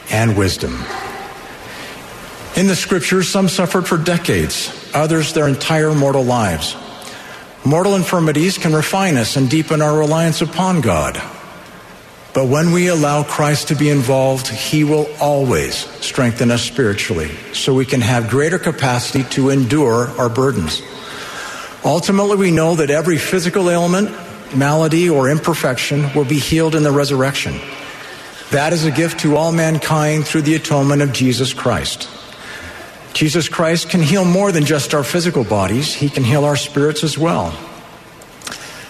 and 0.09 0.35
wisdom. 0.35 0.83
In 2.59 2.67
the 2.67 2.75
scriptures, 2.75 3.29
some 3.29 3.47
suffered 3.47 3.87
for 3.87 3.97
decades, 3.97 4.69
others 4.93 5.31
their 5.31 5.47
entire 5.47 5.95
mortal 5.95 6.25
lives. 6.25 6.75
Mortal 7.63 7.95
infirmities 7.95 8.57
can 8.57 8.73
refine 8.73 9.15
us 9.15 9.37
and 9.37 9.49
deepen 9.49 9.81
our 9.81 9.97
reliance 9.97 10.41
upon 10.41 10.81
God. 10.81 11.13
But 12.33 12.49
when 12.49 12.73
we 12.73 12.87
allow 12.87 13.23
Christ 13.23 13.69
to 13.69 13.75
be 13.75 13.89
involved, 13.89 14.49
He 14.49 14.83
will 14.83 15.07
always 15.21 15.73
strengthen 16.03 16.51
us 16.51 16.61
spiritually 16.61 17.29
so 17.53 17.73
we 17.73 17.85
can 17.85 18.01
have 18.01 18.29
greater 18.29 18.59
capacity 18.59 19.23
to 19.35 19.51
endure 19.51 20.09
our 20.19 20.27
burdens. 20.27 20.81
Ultimately, 21.85 22.35
we 22.35 22.51
know 22.51 22.75
that 22.75 22.89
every 22.89 23.19
physical 23.19 23.69
ailment, 23.69 24.11
malady, 24.53 25.09
or 25.09 25.29
imperfection 25.29 26.13
will 26.13 26.25
be 26.25 26.39
healed 26.39 26.75
in 26.75 26.83
the 26.83 26.91
resurrection. 26.91 27.57
That 28.51 28.73
is 28.73 28.83
a 28.83 28.91
gift 28.91 29.21
to 29.21 29.37
all 29.37 29.53
mankind 29.53 30.27
through 30.27 30.41
the 30.41 30.55
atonement 30.55 31.01
of 31.01 31.13
Jesus 31.13 31.53
Christ. 31.53 32.18
Jesus 33.13 33.49
Christ 33.49 33.89
can 33.89 34.01
heal 34.01 34.25
more 34.25 34.51
than 34.51 34.65
just 34.65 34.93
our 34.93 35.03
physical 35.03 35.43
bodies, 35.43 35.93
He 35.93 36.09
can 36.09 36.23
heal 36.23 36.45
our 36.45 36.55
spirits 36.55 37.03
as 37.03 37.17
well. 37.17 37.51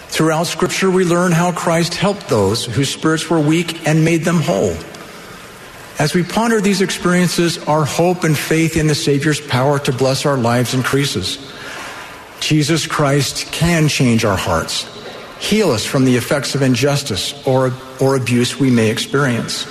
Throughout 0.09 0.47
Scripture, 0.47 0.91
we 0.91 1.05
learn 1.05 1.31
how 1.31 1.51
Christ 1.51 1.95
helped 1.95 2.27
those 2.27 2.65
whose 2.65 2.91
spirits 2.91 3.29
were 3.29 3.39
weak 3.39 3.87
and 3.87 4.03
made 4.03 4.25
them 4.25 4.41
whole. 4.41 4.75
As 5.99 6.13
we 6.13 6.23
ponder 6.23 6.61
these 6.61 6.81
experiences, 6.81 7.57
our 7.67 7.85
hope 7.85 8.23
and 8.23 8.37
faith 8.37 8.75
in 8.75 8.87
the 8.87 8.95
Savior's 8.95 9.41
power 9.41 9.79
to 9.79 9.91
bless 9.91 10.25
our 10.25 10.37
lives 10.37 10.73
increases. 10.73 11.37
Jesus 12.39 12.87
Christ 12.87 13.51
can 13.51 13.87
change 13.87 14.23
our 14.23 14.37
hearts, 14.37 14.87
heal 15.39 15.71
us 15.71 15.85
from 15.85 16.05
the 16.05 16.15
effects 16.15 16.55
of 16.55 16.61
injustice 16.61 17.33
or, 17.45 17.73
or 17.99 18.15
abuse 18.15 18.57
we 18.57 18.71
may 18.71 18.89
experience, 18.89 19.67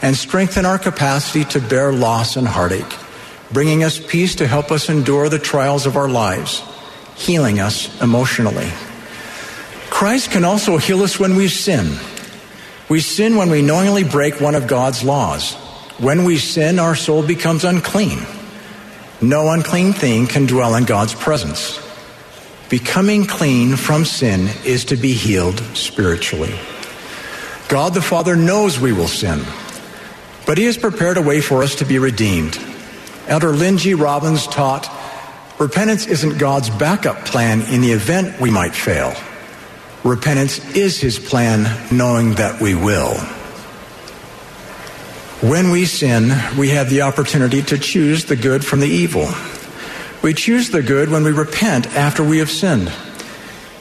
and 0.00 0.16
strengthen 0.16 0.64
our 0.64 0.78
capacity 0.78 1.44
to 1.46 1.60
bear 1.60 1.92
loss 1.92 2.36
and 2.36 2.46
heartache, 2.46 2.92
bringing 3.54 3.84
us 3.84 4.00
peace 4.00 4.34
to 4.34 4.48
help 4.48 4.72
us 4.72 4.88
endure 4.88 5.28
the 5.28 5.38
trials 5.38 5.86
of 5.86 5.96
our 5.96 6.08
lives, 6.08 6.60
healing 7.14 7.60
us 7.60 8.02
emotionally. 8.02 8.68
Christ 9.90 10.32
can 10.32 10.44
also 10.44 10.76
heal 10.76 11.02
us 11.04 11.20
when 11.20 11.36
we 11.36 11.46
sin. 11.46 11.96
We 12.88 12.98
sin 12.98 13.36
when 13.36 13.50
we 13.50 13.62
knowingly 13.62 14.02
break 14.02 14.40
one 14.40 14.56
of 14.56 14.66
God's 14.66 15.04
laws. 15.04 15.54
When 15.98 16.24
we 16.24 16.36
sin, 16.38 16.80
our 16.80 16.96
soul 16.96 17.24
becomes 17.24 17.62
unclean. 17.64 18.18
No 19.22 19.48
unclean 19.48 19.92
thing 19.92 20.26
can 20.26 20.46
dwell 20.46 20.74
in 20.74 20.84
God's 20.84 21.14
presence. 21.14 21.80
Becoming 22.68 23.24
clean 23.24 23.76
from 23.76 24.04
sin 24.04 24.48
is 24.64 24.86
to 24.86 24.96
be 24.96 25.12
healed 25.12 25.60
spiritually. 25.76 26.58
God 27.68 27.94
the 27.94 28.02
Father 28.02 28.34
knows 28.34 28.80
we 28.80 28.92
will 28.92 29.06
sin, 29.06 29.44
but 30.44 30.58
He 30.58 30.64
has 30.64 30.76
prepared 30.76 31.18
a 31.18 31.22
way 31.22 31.40
for 31.40 31.62
us 31.62 31.76
to 31.76 31.84
be 31.84 32.00
redeemed. 32.00 32.58
Elder 33.26 33.54
G. 33.76 33.94
Robbins 33.94 34.46
taught 34.46 34.90
repentance 35.58 36.06
isn't 36.06 36.38
God's 36.38 36.68
backup 36.70 37.24
plan 37.24 37.62
in 37.62 37.80
the 37.80 37.92
event 37.92 38.40
we 38.40 38.50
might 38.50 38.74
fail. 38.74 39.14
Repentance 40.04 40.58
is 40.76 41.00
his 41.00 41.18
plan, 41.18 41.64
knowing 41.90 42.34
that 42.34 42.60
we 42.60 42.74
will. 42.74 43.14
When 45.40 45.70
we 45.70 45.86
sin, 45.86 46.30
we 46.58 46.70
have 46.70 46.90
the 46.90 47.02
opportunity 47.02 47.62
to 47.62 47.78
choose 47.78 48.26
the 48.26 48.36
good 48.36 48.64
from 48.64 48.80
the 48.80 48.88
evil. 48.88 49.28
We 50.22 50.34
choose 50.34 50.70
the 50.70 50.82
good 50.82 51.10
when 51.10 51.24
we 51.24 51.32
repent 51.32 51.86
after 51.96 52.22
we 52.22 52.38
have 52.38 52.50
sinned. 52.50 52.90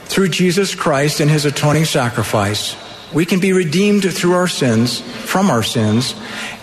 Through 0.06 0.30
Jesus 0.30 0.76
Christ 0.76 1.20
and 1.20 1.30
his 1.30 1.46
atoning 1.46 1.86
sacrifice, 1.86 2.76
we 3.14 3.26
can 3.26 3.40
be 3.40 3.54
redeemed 3.54 4.12
through 4.14 4.34
our 4.34 4.48
sins, 4.48 5.00
from 5.02 5.50
our 5.50 5.64
sins, 5.64 6.16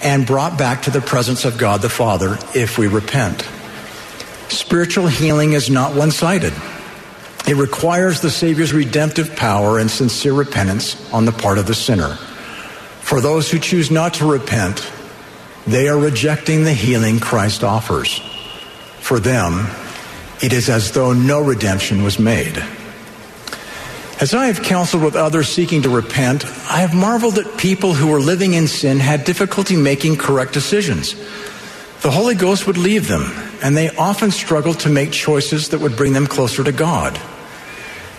and 0.03 0.27
brought 0.27 0.59
back 0.59 0.83
to 0.83 0.91
the 0.91 1.01
presence 1.01 1.45
of 1.45 1.59
God 1.59 1.83
the 1.83 1.89
Father 1.89 2.39
if 2.55 2.79
we 2.79 2.87
repent. 2.87 3.49
Spiritual 4.49 5.07
healing 5.07 5.53
is 5.53 5.71
not 5.71 5.95
one 5.95 6.11
sided. 6.11 6.53
It 7.47 7.57
requires 7.57 8.21
the 8.21 8.31
Savior's 8.31 8.73
redemptive 8.73 9.37
power 9.37 9.79
and 9.79 9.91
sincere 9.91 10.33
repentance 10.33 11.13
on 11.13 11.25
the 11.25 11.33
part 11.33 11.59
of 11.59 11.67
the 11.67 11.75
sinner. 11.75 12.15
For 13.01 13.21
those 13.21 13.51
who 13.51 13.59
choose 13.59 13.91
not 13.91 14.15
to 14.15 14.31
repent, 14.31 14.89
they 15.67 15.89
are 15.89 15.99
rejecting 15.99 16.65
the 16.65 16.73
healing 16.73 17.21
Christ 17.21 17.65
offers. 17.65 18.21
For 19.01 19.19
them, 19.19 19.69
it 20.43 20.53
is 20.53 20.69
as 20.69 20.93
though 20.93 21.13
no 21.13 21.41
redemption 21.41 22.03
was 22.03 22.19
made. 22.19 22.63
As 24.21 24.35
I 24.35 24.49
have 24.49 24.63
counseled 24.63 25.03
with 25.03 25.17
others 25.17 25.49
seeking 25.49 25.81
to 25.83 25.89
repent, 25.89 26.45
I 26.71 26.81
have 26.81 26.93
marveled 26.93 27.37
that 27.37 27.57
people 27.57 27.95
who 27.95 28.09
were 28.09 28.21
living 28.21 28.53
in 28.53 28.69
sin 28.69 28.99
had 28.99 29.25
difficulty 29.25 29.77
making 29.77 30.19
correct 30.19 30.53
decisions. 30.53 31.15
The 32.03 32.11
Holy 32.11 32.35
Ghost 32.35 32.67
would 32.67 32.77
leave 32.77 33.09
them, 33.09 33.33
and 33.63 33.75
they 33.75 33.89
often 33.97 34.31
struggled 34.31 34.81
to 34.81 34.91
make 34.91 35.11
choices 35.11 35.71
that 35.71 35.81
would 35.81 35.97
bring 35.97 36.13
them 36.13 36.27
closer 36.27 36.63
to 36.63 36.71
God. 36.71 37.19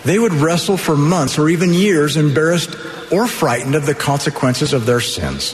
They 0.04 0.18
would 0.18 0.34
wrestle 0.34 0.76
for 0.76 0.98
months 0.98 1.38
or 1.38 1.50
even 1.50 1.72
years, 1.72 2.18
embarrassed 2.18 2.76
or 3.12 3.28
frightened 3.28 3.76
of 3.76 3.86
the 3.86 3.94
consequences 3.94 4.74
of 4.74 4.88
their 4.88 5.02
sins. 5.02 5.54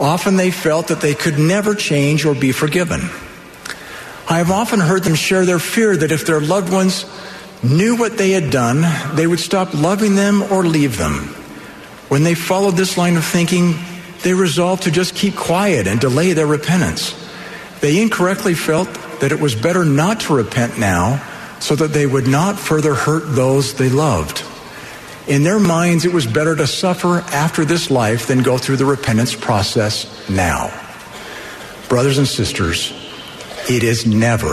Often 0.00 0.38
they 0.38 0.50
felt 0.50 0.88
that 0.88 1.00
they 1.00 1.14
could 1.14 1.38
never 1.38 1.76
change 1.76 2.24
or 2.24 2.34
be 2.34 2.50
forgiven. 2.50 3.00
I 4.28 4.38
have 4.38 4.50
often 4.50 4.80
heard 4.80 5.04
them 5.04 5.14
share 5.14 5.46
their 5.46 5.60
fear 5.60 5.96
that 5.96 6.10
if 6.10 6.26
their 6.26 6.40
loved 6.40 6.72
ones 6.72 7.04
knew 7.62 7.96
what 7.96 8.18
they 8.18 8.30
had 8.30 8.50
done, 8.50 8.82
they 9.14 9.26
would 9.26 9.40
stop 9.40 9.74
loving 9.74 10.14
them 10.14 10.42
or 10.42 10.64
leave 10.64 10.98
them. 10.98 11.34
When 12.08 12.24
they 12.24 12.34
followed 12.34 12.76
this 12.76 12.98
line 12.98 13.16
of 13.16 13.24
thinking, 13.24 13.74
they 14.22 14.34
resolved 14.34 14.84
to 14.84 14.90
just 14.90 15.14
keep 15.14 15.34
quiet 15.34 15.86
and 15.86 16.00
delay 16.00 16.32
their 16.32 16.46
repentance. 16.46 17.18
They 17.80 18.00
incorrectly 18.00 18.54
felt 18.54 18.88
that 19.20 19.32
it 19.32 19.40
was 19.40 19.54
better 19.54 19.84
not 19.84 20.20
to 20.20 20.34
repent 20.34 20.78
now 20.78 21.22
so 21.60 21.74
that 21.76 21.92
they 21.92 22.06
would 22.06 22.26
not 22.26 22.58
further 22.58 22.94
hurt 22.94 23.34
those 23.34 23.74
they 23.74 23.88
loved. 23.88 24.44
In 25.28 25.44
their 25.44 25.60
minds, 25.60 26.04
it 26.04 26.12
was 26.12 26.26
better 26.26 26.56
to 26.56 26.66
suffer 26.66 27.18
after 27.32 27.64
this 27.64 27.90
life 27.90 28.26
than 28.26 28.42
go 28.42 28.58
through 28.58 28.76
the 28.76 28.84
repentance 28.84 29.34
process 29.34 30.28
now. 30.28 30.76
Brothers 31.88 32.18
and 32.18 32.26
sisters, 32.26 32.92
it 33.70 33.84
is 33.84 34.04
never 34.04 34.50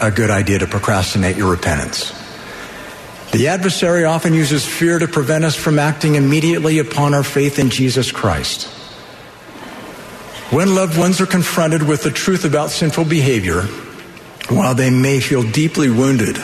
a 0.00 0.10
good 0.10 0.30
idea 0.30 0.58
to 0.60 0.66
procrastinate 0.66 1.36
your 1.36 1.50
repentance. 1.50 2.15
The 3.36 3.48
adversary 3.48 4.04
often 4.04 4.32
uses 4.32 4.64
fear 4.64 4.98
to 4.98 5.06
prevent 5.06 5.44
us 5.44 5.54
from 5.54 5.78
acting 5.78 6.14
immediately 6.14 6.78
upon 6.78 7.12
our 7.12 7.22
faith 7.22 7.58
in 7.58 7.68
Jesus 7.68 8.10
Christ. 8.10 8.64
When 10.50 10.74
loved 10.74 10.96
ones 10.96 11.20
are 11.20 11.26
confronted 11.26 11.82
with 11.82 12.02
the 12.02 12.10
truth 12.10 12.46
about 12.46 12.70
sinful 12.70 13.04
behavior, 13.04 13.64
while 14.48 14.74
they 14.74 14.88
may 14.88 15.20
feel 15.20 15.42
deeply 15.42 15.90
wounded, 15.90 16.38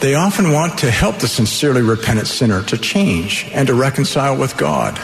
they 0.00 0.14
often 0.14 0.52
want 0.52 0.78
to 0.78 0.90
help 0.90 1.18
the 1.18 1.28
sincerely 1.28 1.82
repentant 1.82 2.28
sinner 2.28 2.62
to 2.62 2.78
change 2.78 3.46
and 3.52 3.66
to 3.66 3.74
reconcile 3.74 4.38
with 4.38 4.56
God. 4.56 4.98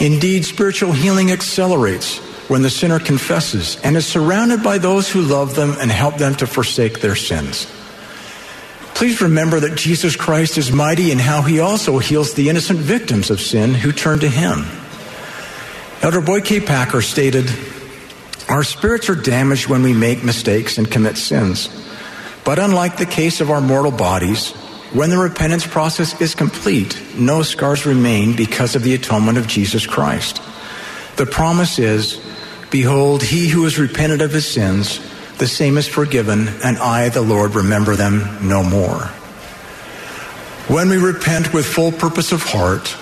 Indeed, 0.00 0.44
spiritual 0.44 0.90
healing 0.90 1.30
accelerates 1.30 2.18
when 2.48 2.62
the 2.62 2.68
sinner 2.70 2.98
confesses 2.98 3.80
and 3.84 3.96
is 3.96 4.08
surrounded 4.08 4.64
by 4.64 4.78
those 4.78 5.08
who 5.08 5.20
love 5.20 5.54
them 5.54 5.76
and 5.78 5.92
help 5.92 6.16
them 6.16 6.34
to 6.34 6.48
forsake 6.48 7.00
their 7.00 7.14
sins. 7.14 7.68
Please 8.94 9.20
remember 9.20 9.58
that 9.60 9.74
Jesus 9.74 10.14
Christ 10.14 10.56
is 10.56 10.70
mighty 10.70 11.10
in 11.10 11.18
how 11.18 11.42
he 11.42 11.58
also 11.58 11.98
heals 11.98 12.34
the 12.34 12.48
innocent 12.48 12.78
victims 12.78 13.28
of 13.28 13.40
sin 13.40 13.74
who 13.74 13.90
turn 13.90 14.20
to 14.20 14.28
him. 14.28 14.64
Elder 16.00 16.20
Boyd 16.20 16.44
K. 16.44 16.60
Packer 16.60 17.02
stated, 17.02 17.50
Our 18.48 18.62
spirits 18.62 19.10
are 19.10 19.16
damaged 19.16 19.68
when 19.68 19.82
we 19.82 19.92
make 19.92 20.22
mistakes 20.22 20.78
and 20.78 20.88
commit 20.88 21.16
sins. 21.16 21.68
But 22.44 22.58
unlike 22.58 22.96
the 22.96 23.06
case 23.06 23.40
of 23.40 23.50
our 23.50 23.60
mortal 23.60 23.90
bodies, 23.90 24.52
when 24.92 25.10
the 25.10 25.18
repentance 25.18 25.66
process 25.66 26.20
is 26.20 26.36
complete, 26.36 26.96
no 27.16 27.42
scars 27.42 27.84
remain 27.84 28.36
because 28.36 28.76
of 28.76 28.82
the 28.82 28.94
atonement 28.94 29.38
of 29.38 29.48
Jesus 29.48 29.86
Christ. 29.86 30.40
The 31.16 31.26
promise 31.26 31.80
is, 31.80 32.20
Behold, 32.70 33.22
he 33.22 33.48
who 33.48 33.64
has 33.64 33.78
repented 33.78 34.20
of 34.20 34.32
his 34.32 34.46
sins 34.46 35.00
the 35.38 35.48
same 35.48 35.76
is 35.78 35.88
forgiven, 35.88 36.48
and 36.62 36.78
I, 36.78 37.08
the 37.08 37.22
Lord, 37.22 37.54
remember 37.54 37.96
them 37.96 38.48
no 38.48 38.62
more. 38.62 39.10
When 40.68 40.88
we 40.88 40.96
repent 40.96 41.52
with 41.52 41.66
full 41.66 41.92
purpose 41.92 42.32
of 42.32 42.42
heart, 42.42 42.96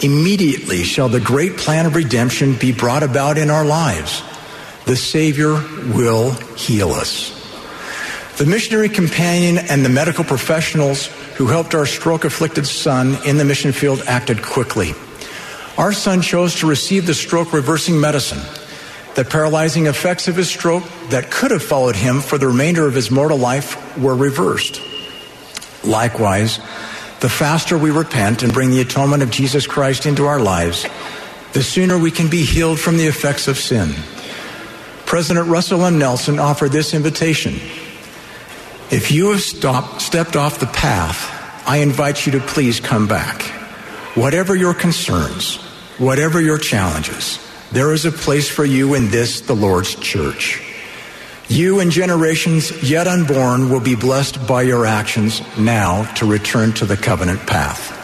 immediately 0.00 0.84
shall 0.84 1.08
the 1.08 1.20
great 1.20 1.56
plan 1.56 1.86
of 1.86 1.94
redemption 1.94 2.54
be 2.54 2.72
brought 2.72 3.02
about 3.02 3.38
in 3.38 3.50
our 3.50 3.64
lives. 3.64 4.22
The 4.84 4.96
Savior 4.96 5.54
will 5.94 6.32
heal 6.56 6.90
us. 6.90 7.38
The 8.38 8.46
missionary 8.46 8.88
companion 8.88 9.58
and 9.58 9.84
the 9.84 9.88
medical 9.88 10.24
professionals 10.24 11.06
who 11.36 11.46
helped 11.46 11.74
our 11.74 11.86
stroke 11.86 12.24
afflicted 12.24 12.66
son 12.66 13.16
in 13.26 13.36
the 13.36 13.44
mission 13.44 13.72
field 13.72 14.02
acted 14.06 14.42
quickly. 14.42 14.92
Our 15.78 15.92
son 15.92 16.20
chose 16.20 16.56
to 16.56 16.66
receive 16.66 17.06
the 17.06 17.14
stroke 17.14 17.52
reversing 17.52 17.98
medicine. 17.98 18.40
The 19.14 19.24
paralyzing 19.24 19.86
effects 19.86 20.26
of 20.28 20.36
his 20.36 20.48
stroke 20.48 20.84
that 21.10 21.30
could 21.30 21.50
have 21.50 21.62
followed 21.62 21.96
him 21.96 22.20
for 22.20 22.38
the 22.38 22.48
remainder 22.48 22.86
of 22.86 22.94
his 22.94 23.10
mortal 23.10 23.38
life 23.38 23.98
were 23.98 24.16
reversed. 24.16 24.80
Likewise, 25.84 26.58
the 27.20 27.28
faster 27.28 27.76
we 27.76 27.90
repent 27.90 28.42
and 28.42 28.52
bring 28.52 28.70
the 28.70 28.80
atonement 28.80 29.22
of 29.22 29.30
Jesus 29.30 29.66
Christ 29.66 30.06
into 30.06 30.26
our 30.26 30.40
lives, 30.40 30.86
the 31.52 31.62
sooner 31.62 31.98
we 31.98 32.10
can 32.10 32.30
be 32.30 32.44
healed 32.44 32.80
from 32.80 32.96
the 32.96 33.06
effects 33.06 33.48
of 33.48 33.58
sin. 33.58 33.92
President 35.04 35.48
Russell 35.48 35.84
M. 35.84 35.98
Nelson 35.98 36.38
offered 36.38 36.72
this 36.72 36.94
invitation. 36.94 37.54
If 38.90 39.10
you 39.12 39.30
have 39.30 39.42
stopped, 39.42 40.00
stepped 40.00 40.36
off 40.36 40.58
the 40.58 40.66
path, 40.66 41.68
I 41.68 41.78
invite 41.78 42.24
you 42.24 42.32
to 42.32 42.40
please 42.40 42.80
come 42.80 43.06
back. 43.06 43.42
Whatever 44.14 44.56
your 44.56 44.74
concerns, 44.74 45.56
whatever 45.98 46.40
your 46.40 46.58
challenges, 46.58 47.38
there 47.72 47.92
is 47.92 48.04
a 48.04 48.12
place 48.12 48.48
for 48.48 48.64
you 48.64 48.94
in 48.94 49.10
this, 49.10 49.40
the 49.40 49.54
Lord's 49.54 49.94
church. 49.94 50.62
You 51.48 51.80
and 51.80 51.90
generations 51.90 52.88
yet 52.88 53.06
unborn 53.06 53.68
will 53.70 53.80
be 53.80 53.94
blessed 53.94 54.46
by 54.46 54.62
your 54.62 54.86
actions 54.86 55.42
now 55.58 56.04
to 56.14 56.26
return 56.26 56.72
to 56.74 56.86
the 56.86 56.96
covenant 56.96 57.46
path. 57.46 57.98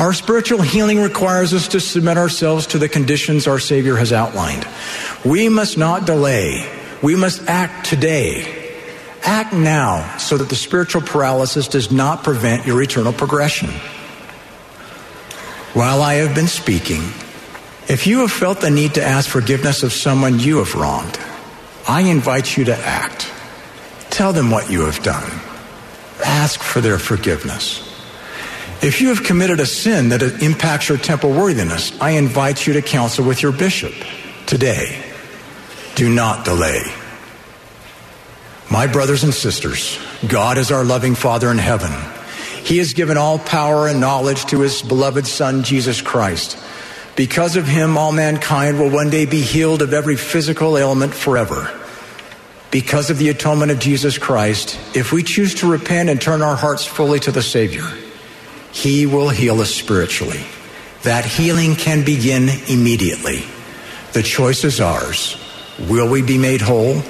Our 0.00 0.12
spiritual 0.12 0.62
healing 0.62 1.00
requires 1.00 1.52
us 1.52 1.68
to 1.68 1.80
submit 1.80 2.16
ourselves 2.16 2.66
to 2.68 2.78
the 2.78 2.88
conditions 2.88 3.46
our 3.46 3.58
Savior 3.58 3.96
has 3.96 4.12
outlined. 4.12 4.66
We 5.24 5.48
must 5.48 5.76
not 5.76 6.06
delay. 6.06 6.68
We 7.02 7.14
must 7.14 7.48
act 7.48 7.86
today. 7.86 8.80
Act 9.22 9.52
now 9.52 10.16
so 10.18 10.36
that 10.38 10.48
the 10.48 10.56
spiritual 10.56 11.02
paralysis 11.02 11.68
does 11.68 11.92
not 11.92 12.24
prevent 12.24 12.66
your 12.66 12.82
eternal 12.82 13.12
progression. 13.12 13.68
While 15.74 16.02
I 16.02 16.14
have 16.14 16.34
been 16.34 16.48
speaking, 16.48 17.02
if 17.88 18.06
you 18.06 18.20
have 18.20 18.32
felt 18.32 18.60
the 18.60 18.70
need 18.70 18.94
to 18.94 19.02
ask 19.02 19.28
forgiveness 19.28 19.82
of 19.82 19.92
someone 19.92 20.38
you 20.38 20.58
have 20.58 20.74
wronged, 20.74 21.18
I 21.88 22.02
invite 22.02 22.56
you 22.56 22.64
to 22.66 22.76
act. 22.76 23.30
Tell 24.10 24.32
them 24.32 24.50
what 24.50 24.70
you 24.70 24.82
have 24.82 25.02
done. 25.02 25.30
Ask 26.24 26.60
for 26.60 26.80
their 26.80 26.98
forgiveness. 26.98 27.88
If 28.82 29.00
you 29.00 29.08
have 29.08 29.24
committed 29.24 29.60
a 29.60 29.66
sin 29.66 30.08
that 30.10 30.22
impacts 30.42 30.88
your 30.88 30.98
temple 30.98 31.30
worthiness, 31.30 31.98
I 32.00 32.10
invite 32.10 32.66
you 32.66 32.72
to 32.74 32.82
counsel 32.82 33.24
with 33.24 33.42
your 33.42 33.52
bishop 33.52 33.92
today. 34.46 35.02
Do 35.94 36.12
not 36.12 36.44
delay. 36.44 36.82
My 38.70 38.86
brothers 38.86 39.22
and 39.22 39.34
sisters, 39.34 39.98
God 40.26 40.56
is 40.56 40.72
our 40.72 40.84
loving 40.84 41.14
Father 41.14 41.50
in 41.50 41.58
heaven. 41.58 41.92
He 42.64 42.78
has 42.78 42.92
given 42.92 43.16
all 43.16 43.38
power 43.38 43.86
and 43.86 44.00
knowledge 44.00 44.46
to 44.46 44.60
his 44.60 44.82
beloved 44.82 45.26
Son, 45.26 45.62
Jesus 45.62 46.00
Christ. 46.00 46.56
Because 47.14 47.56
of 47.56 47.66
him, 47.66 47.98
all 47.98 48.12
mankind 48.12 48.78
will 48.78 48.90
one 48.90 49.10
day 49.10 49.26
be 49.26 49.42
healed 49.42 49.82
of 49.82 49.92
every 49.92 50.16
physical 50.16 50.78
ailment 50.78 51.12
forever. 51.12 51.70
Because 52.70 53.10
of 53.10 53.18
the 53.18 53.28
atonement 53.28 53.70
of 53.70 53.78
Jesus 53.78 54.16
Christ, 54.16 54.78
if 54.96 55.12
we 55.12 55.22
choose 55.22 55.56
to 55.56 55.70
repent 55.70 56.08
and 56.08 56.20
turn 56.20 56.40
our 56.40 56.56
hearts 56.56 56.86
fully 56.86 57.20
to 57.20 57.30
the 57.30 57.42
Savior, 57.42 57.86
he 58.72 59.04
will 59.04 59.28
heal 59.28 59.60
us 59.60 59.74
spiritually. 59.74 60.42
That 61.02 61.26
healing 61.26 61.76
can 61.76 62.02
begin 62.04 62.48
immediately. 62.68 63.44
The 64.14 64.22
choice 64.22 64.64
is 64.64 64.80
ours. 64.80 65.36
Will 65.78 66.08
we 66.08 66.22
be 66.22 66.38
made 66.38 66.62
whole? 66.62 67.02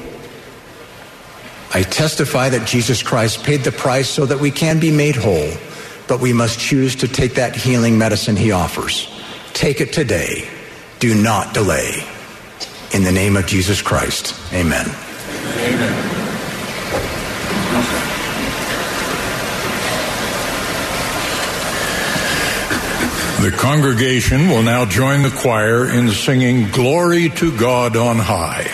I 1.72 1.84
testify 1.84 2.48
that 2.48 2.66
Jesus 2.66 3.02
Christ 3.02 3.44
paid 3.44 3.62
the 3.62 3.72
price 3.72 4.08
so 4.08 4.26
that 4.26 4.40
we 4.40 4.50
can 4.50 4.80
be 4.80 4.90
made 4.90 5.14
whole, 5.14 5.52
but 6.08 6.20
we 6.20 6.32
must 6.32 6.58
choose 6.58 6.96
to 6.96 7.08
take 7.08 7.34
that 7.34 7.54
healing 7.54 7.96
medicine 7.96 8.36
he 8.36 8.50
offers. 8.50 9.08
Take 9.54 9.80
it 9.80 9.92
today. 9.92 10.48
Do 10.98 11.14
not 11.14 11.54
delay. 11.54 12.04
In 12.92 13.04
the 13.04 13.12
name 13.12 13.36
of 13.36 13.46
Jesus 13.46 13.80
Christ, 13.80 14.34
amen. 14.52 14.86
Amen. 14.86 16.12
The 23.42 23.50
congregation 23.50 24.50
will 24.50 24.62
now 24.62 24.84
join 24.84 25.22
the 25.22 25.30
choir 25.30 25.90
in 25.90 26.10
singing 26.10 26.68
Glory 26.70 27.28
to 27.30 27.50
God 27.58 27.96
on 27.96 28.16
High. 28.18 28.70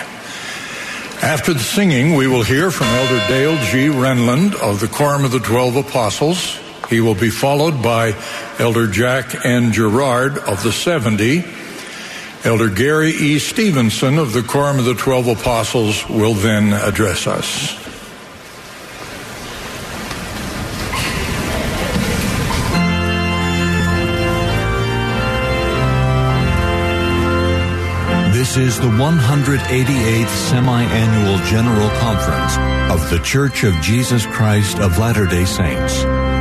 After 1.23 1.53
the 1.53 1.59
singing, 1.59 2.13
we 2.13 2.27
will 2.27 2.43
hear 2.43 2.69
from 2.69 2.85
Elder 2.85 3.17
Dale 3.27 3.55
G. 3.71 3.87
Renlund 3.87 4.53
of 4.53 4.79
the 4.79 4.87
Quorum 4.87 5.25
of 5.25 5.31
the 5.31 5.39
Twelve 5.39 5.75
Apostles. 5.75 6.59
He 6.89 7.01
will 7.01 7.15
be 7.15 7.29
followed 7.29 7.83
by 7.83 8.15
Elder 8.57 8.87
Jack 8.87 9.45
N. 9.45 9.71
Gerard 9.71 10.39
of 10.39 10.63
the 10.63 10.71
70. 10.71 11.45
Elder 12.43 12.69
Gary 12.69 13.11
E. 13.11 13.37
Stevenson 13.37 14.17
of 14.17 14.33
the 14.33 14.41
Quorum 14.41 14.79
of 14.79 14.85
the 14.85 14.95
Twelve 14.95 15.27
Apostles 15.27 16.07
will 16.09 16.33
then 16.33 16.73
address 16.73 17.27
us. 17.27 17.77
This 28.33 28.55
is 28.55 28.79
the 28.79 28.87
188th 28.87 30.29
Semi 30.49 30.83
Annual 30.83 31.45
General 31.45 31.89
Conference 31.99 32.57
of 32.89 33.09
The 33.11 33.19
Church 33.23 33.63
of 33.63 33.73
Jesus 33.81 34.25
Christ 34.25 34.79
of 34.79 34.97
Latter 34.97 35.27
day 35.27 35.43
Saints. 35.43 36.38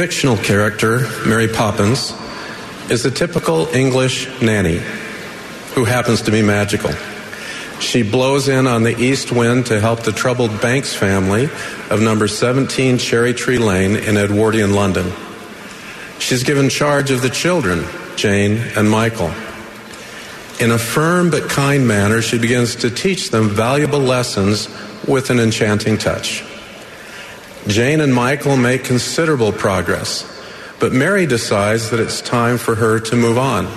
Fictional 0.00 0.38
character, 0.38 1.00
Mary 1.26 1.46
Poppins, 1.46 2.14
is 2.88 3.04
a 3.04 3.10
typical 3.10 3.66
English 3.74 4.40
nanny 4.40 4.80
who 5.74 5.84
happens 5.84 6.22
to 6.22 6.30
be 6.30 6.40
magical. 6.40 6.90
She 7.80 8.02
blows 8.02 8.48
in 8.48 8.66
on 8.66 8.82
the 8.82 8.98
east 8.98 9.30
wind 9.30 9.66
to 9.66 9.78
help 9.78 10.00
the 10.00 10.12
troubled 10.12 10.58
Banks 10.62 10.94
family 10.94 11.50
of 11.90 12.00
number 12.00 12.28
17 12.28 12.96
Cherry 12.96 13.34
Tree 13.34 13.58
Lane 13.58 13.94
in 13.94 14.16
Edwardian 14.16 14.72
London. 14.72 15.12
She's 16.18 16.44
given 16.44 16.70
charge 16.70 17.10
of 17.10 17.20
the 17.20 17.28
children, 17.28 17.84
Jane 18.16 18.56
and 18.78 18.88
Michael. 18.88 19.34
In 20.60 20.70
a 20.70 20.78
firm 20.78 21.30
but 21.30 21.50
kind 21.50 21.86
manner, 21.86 22.22
she 22.22 22.38
begins 22.38 22.74
to 22.76 22.90
teach 22.90 23.28
them 23.28 23.50
valuable 23.50 24.00
lessons 24.00 24.66
with 25.06 25.28
an 25.28 25.38
enchanting 25.38 25.98
touch. 25.98 26.42
Jane 27.70 28.00
and 28.00 28.12
Michael 28.12 28.56
make 28.56 28.82
considerable 28.82 29.52
progress, 29.52 30.26
but 30.80 30.92
Mary 30.92 31.24
decides 31.24 31.90
that 31.90 32.00
it's 32.00 32.20
time 32.20 32.58
for 32.58 32.74
her 32.74 32.98
to 32.98 33.14
move 33.14 33.38
on. 33.38 33.68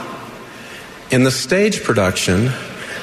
In 1.12 1.24
the 1.24 1.30
stage 1.30 1.84
production, 1.84 2.52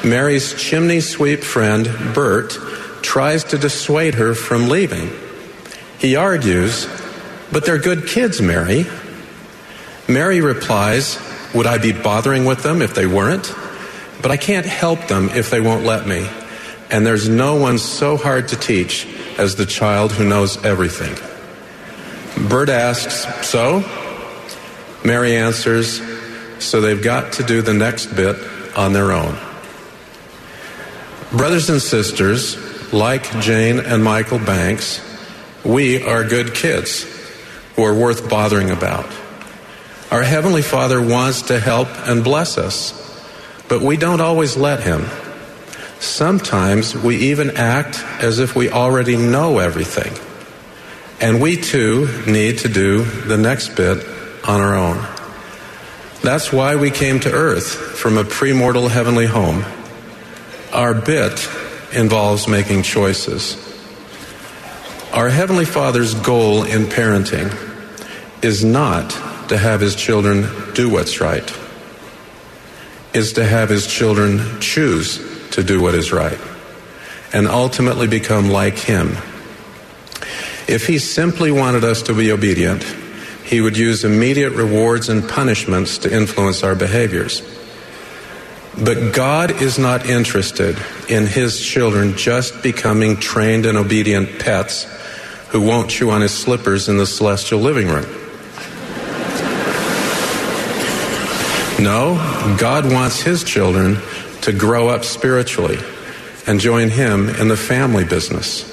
Mary's 0.02 0.52
chimney 0.60 1.00
sweep 1.00 1.44
friend, 1.44 1.88
Bert, 2.12 2.58
tries 3.02 3.44
to 3.44 3.58
dissuade 3.58 4.14
her 4.14 4.34
from 4.34 4.68
leaving. 4.68 5.10
He 6.00 6.16
argues, 6.16 6.88
But 7.52 7.64
they're 7.64 7.78
good 7.78 8.08
kids, 8.08 8.42
Mary. 8.42 8.84
Mary 10.08 10.40
replies, 10.40 11.20
Would 11.54 11.68
I 11.68 11.78
be 11.78 11.92
bothering 11.92 12.46
with 12.46 12.64
them 12.64 12.82
if 12.82 12.94
they 12.96 13.06
weren't? 13.06 13.54
But 14.22 14.32
I 14.32 14.36
can't 14.36 14.66
help 14.66 15.06
them 15.06 15.28
if 15.28 15.50
they 15.50 15.60
won't 15.60 15.84
let 15.84 16.08
me. 16.08 16.28
And 16.90 17.06
there's 17.06 17.28
no 17.28 17.54
one 17.54 17.78
so 17.78 18.16
hard 18.16 18.48
to 18.48 18.56
teach 18.56 19.06
as 19.40 19.56
the 19.56 19.64
child 19.64 20.12
who 20.12 20.28
knows 20.28 20.62
everything. 20.64 21.16
Bert 22.48 22.68
asks, 22.68 23.26
So? 23.48 23.82
Mary 25.02 25.34
answers, 25.34 26.02
So 26.58 26.82
they've 26.82 27.02
got 27.02 27.32
to 27.34 27.42
do 27.42 27.62
the 27.62 27.72
next 27.72 28.14
bit 28.14 28.36
on 28.76 28.92
their 28.92 29.12
own. 29.12 29.38
Brothers 31.32 31.70
and 31.70 31.80
sisters, 31.80 32.92
like 32.92 33.40
Jane 33.40 33.78
and 33.80 34.04
Michael 34.04 34.38
Banks, 34.38 35.00
we 35.64 36.02
are 36.02 36.22
good 36.22 36.54
kids 36.54 37.06
who 37.76 37.84
are 37.84 37.94
worth 37.94 38.28
bothering 38.28 38.70
about. 38.70 39.06
Our 40.10 40.22
Heavenly 40.22 40.62
Father 40.62 41.00
wants 41.00 41.42
to 41.42 41.58
help 41.58 41.88
and 42.06 42.22
bless 42.22 42.58
us, 42.58 42.92
but 43.68 43.80
we 43.80 43.96
don't 43.96 44.20
always 44.20 44.56
let 44.56 44.82
Him. 44.82 45.06
Sometimes 46.00 46.96
we 46.96 47.16
even 47.16 47.58
act 47.58 48.02
as 48.22 48.38
if 48.38 48.56
we 48.56 48.70
already 48.70 49.16
know 49.16 49.58
everything. 49.58 50.14
And 51.20 51.42
we 51.42 51.56
too 51.56 52.08
need 52.26 52.60
to 52.60 52.68
do 52.68 53.04
the 53.04 53.36
next 53.36 53.76
bit 53.76 53.98
on 54.48 54.62
our 54.62 54.74
own. 54.74 55.06
That's 56.22 56.50
why 56.50 56.76
we 56.76 56.90
came 56.90 57.20
to 57.20 57.30
earth 57.30 57.66
from 57.66 58.16
a 58.16 58.24
premortal 58.24 58.90
heavenly 58.90 59.26
home. 59.26 59.62
Our 60.72 60.94
bit 60.94 61.46
involves 61.92 62.48
making 62.48 62.82
choices. 62.82 63.58
Our 65.12 65.28
Heavenly 65.28 65.66
Father's 65.66 66.14
goal 66.14 66.62
in 66.62 66.84
parenting 66.84 67.54
is 68.42 68.64
not 68.64 69.10
to 69.50 69.58
have 69.58 69.80
His 69.80 69.94
children 69.94 70.48
do 70.72 70.88
what's 70.88 71.20
right, 71.20 71.52
is 73.12 73.34
to 73.34 73.44
have 73.44 73.68
His 73.68 73.86
children 73.86 74.60
choose 74.60 75.39
to 75.52 75.62
do 75.62 75.80
what 75.80 75.94
is 75.94 76.12
right 76.12 76.38
and 77.32 77.46
ultimately 77.46 78.06
become 78.06 78.50
like 78.50 78.78
Him. 78.78 79.16
If 80.68 80.86
He 80.86 80.98
simply 80.98 81.50
wanted 81.50 81.84
us 81.84 82.02
to 82.02 82.14
be 82.14 82.32
obedient, 82.32 82.82
He 83.44 83.60
would 83.60 83.76
use 83.76 84.04
immediate 84.04 84.52
rewards 84.52 85.08
and 85.08 85.28
punishments 85.28 85.98
to 85.98 86.14
influence 86.14 86.62
our 86.62 86.74
behaviors. 86.74 87.42
But 88.82 89.12
God 89.12 89.62
is 89.62 89.78
not 89.78 90.06
interested 90.06 90.76
in 91.08 91.26
His 91.26 91.60
children 91.60 92.16
just 92.16 92.62
becoming 92.62 93.16
trained 93.16 93.66
and 93.66 93.76
obedient 93.76 94.38
pets 94.38 94.84
who 95.48 95.60
won't 95.60 95.90
chew 95.90 96.10
on 96.10 96.20
His 96.20 96.32
slippers 96.32 96.88
in 96.88 96.96
the 96.96 97.06
celestial 97.06 97.60
living 97.60 97.88
room. 97.88 98.06
No, 101.80 102.14
God 102.58 102.92
wants 102.92 103.20
His 103.22 103.42
children 103.42 103.96
to 104.42 104.52
grow 104.52 104.88
up 104.88 105.04
spiritually 105.04 105.78
and 106.46 106.60
join 106.60 106.88
Him 106.88 107.28
in 107.28 107.48
the 107.48 107.56
family 107.56 108.04
business. 108.04 108.66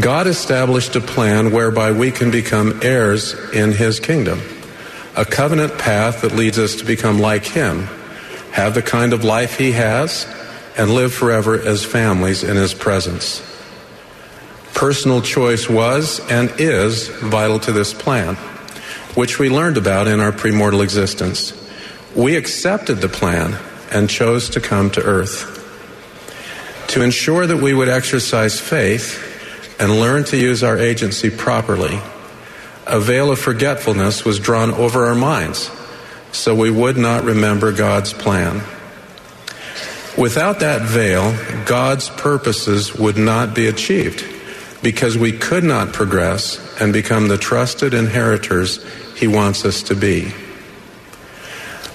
God 0.00 0.26
established 0.26 0.96
a 0.96 1.00
plan 1.00 1.52
whereby 1.52 1.92
we 1.92 2.10
can 2.10 2.30
become 2.30 2.80
heirs 2.82 3.34
in 3.52 3.72
His 3.72 4.00
kingdom, 4.00 4.40
a 5.16 5.24
covenant 5.24 5.78
path 5.78 6.22
that 6.22 6.32
leads 6.32 6.58
us 6.58 6.76
to 6.76 6.84
become 6.84 7.20
like 7.20 7.44
Him, 7.44 7.88
have 8.52 8.74
the 8.74 8.82
kind 8.82 9.12
of 9.12 9.22
life 9.22 9.58
He 9.58 9.72
has, 9.72 10.26
and 10.76 10.90
live 10.90 11.12
forever 11.12 11.60
as 11.60 11.84
families 11.84 12.42
in 12.42 12.56
His 12.56 12.74
presence. 12.74 13.42
Personal 14.74 15.22
choice 15.22 15.68
was 15.68 16.20
and 16.28 16.52
is 16.58 17.08
vital 17.08 17.60
to 17.60 17.70
this 17.70 17.94
plan, 17.94 18.34
which 19.14 19.38
we 19.38 19.48
learned 19.48 19.76
about 19.76 20.08
in 20.08 20.18
our 20.18 20.32
premortal 20.32 20.82
existence. 20.82 21.52
We 22.16 22.34
accepted 22.34 22.96
the 22.96 23.08
plan 23.08 23.56
and 23.90 24.08
chose 24.08 24.50
to 24.50 24.60
come 24.60 24.90
to 24.90 25.02
earth. 25.02 25.60
To 26.88 27.02
ensure 27.02 27.46
that 27.46 27.56
we 27.56 27.74
would 27.74 27.88
exercise 27.88 28.60
faith 28.60 29.20
and 29.80 30.00
learn 30.00 30.24
to 30.24 30.36
use 30.36 30.62
our 30.62 30.78
agency 30.78 31.30
properly, 31.30 31.98
a 32.86 33.00
veil 33.00 33.30
of 33.30 33.38
forgetfulness 33.38 34.24
was 34.24 34.38
drawn 34.38 34.70
over 34.70 35.06
our 35.06 35.14
minds 35.14 35.70
so 36.32 36.54
we 36.54 36.70
would 36.70 36.96
not 36.96 37.24
remember 37.24 37.72
God's 37.72 38.12
plan. 38.12 38.62
Without 40.18 40.60
that 40.60 40.82
veil, 40.82 41.34
God's 41.64 42.10
purposes 42.10 42.94
would 42.94 43.16
not 43.16 43.54
be 43.54 43.66
achieved 43.66 44.24
because 44.82 45.16
we 45.16 45.32
could 45.32 45.64
not 45.64 45.92
progress 45.92 46.60
and 46.80 46.92
become 46.92 47.28
the 47.28 47.38
trusted 47.38 47.94
inheritors 47.94 48.84
He 49.16 49.26
wants 49.26 49.64
us 49.64 49.82
to 49.84 49.96
be. 49.96 50.32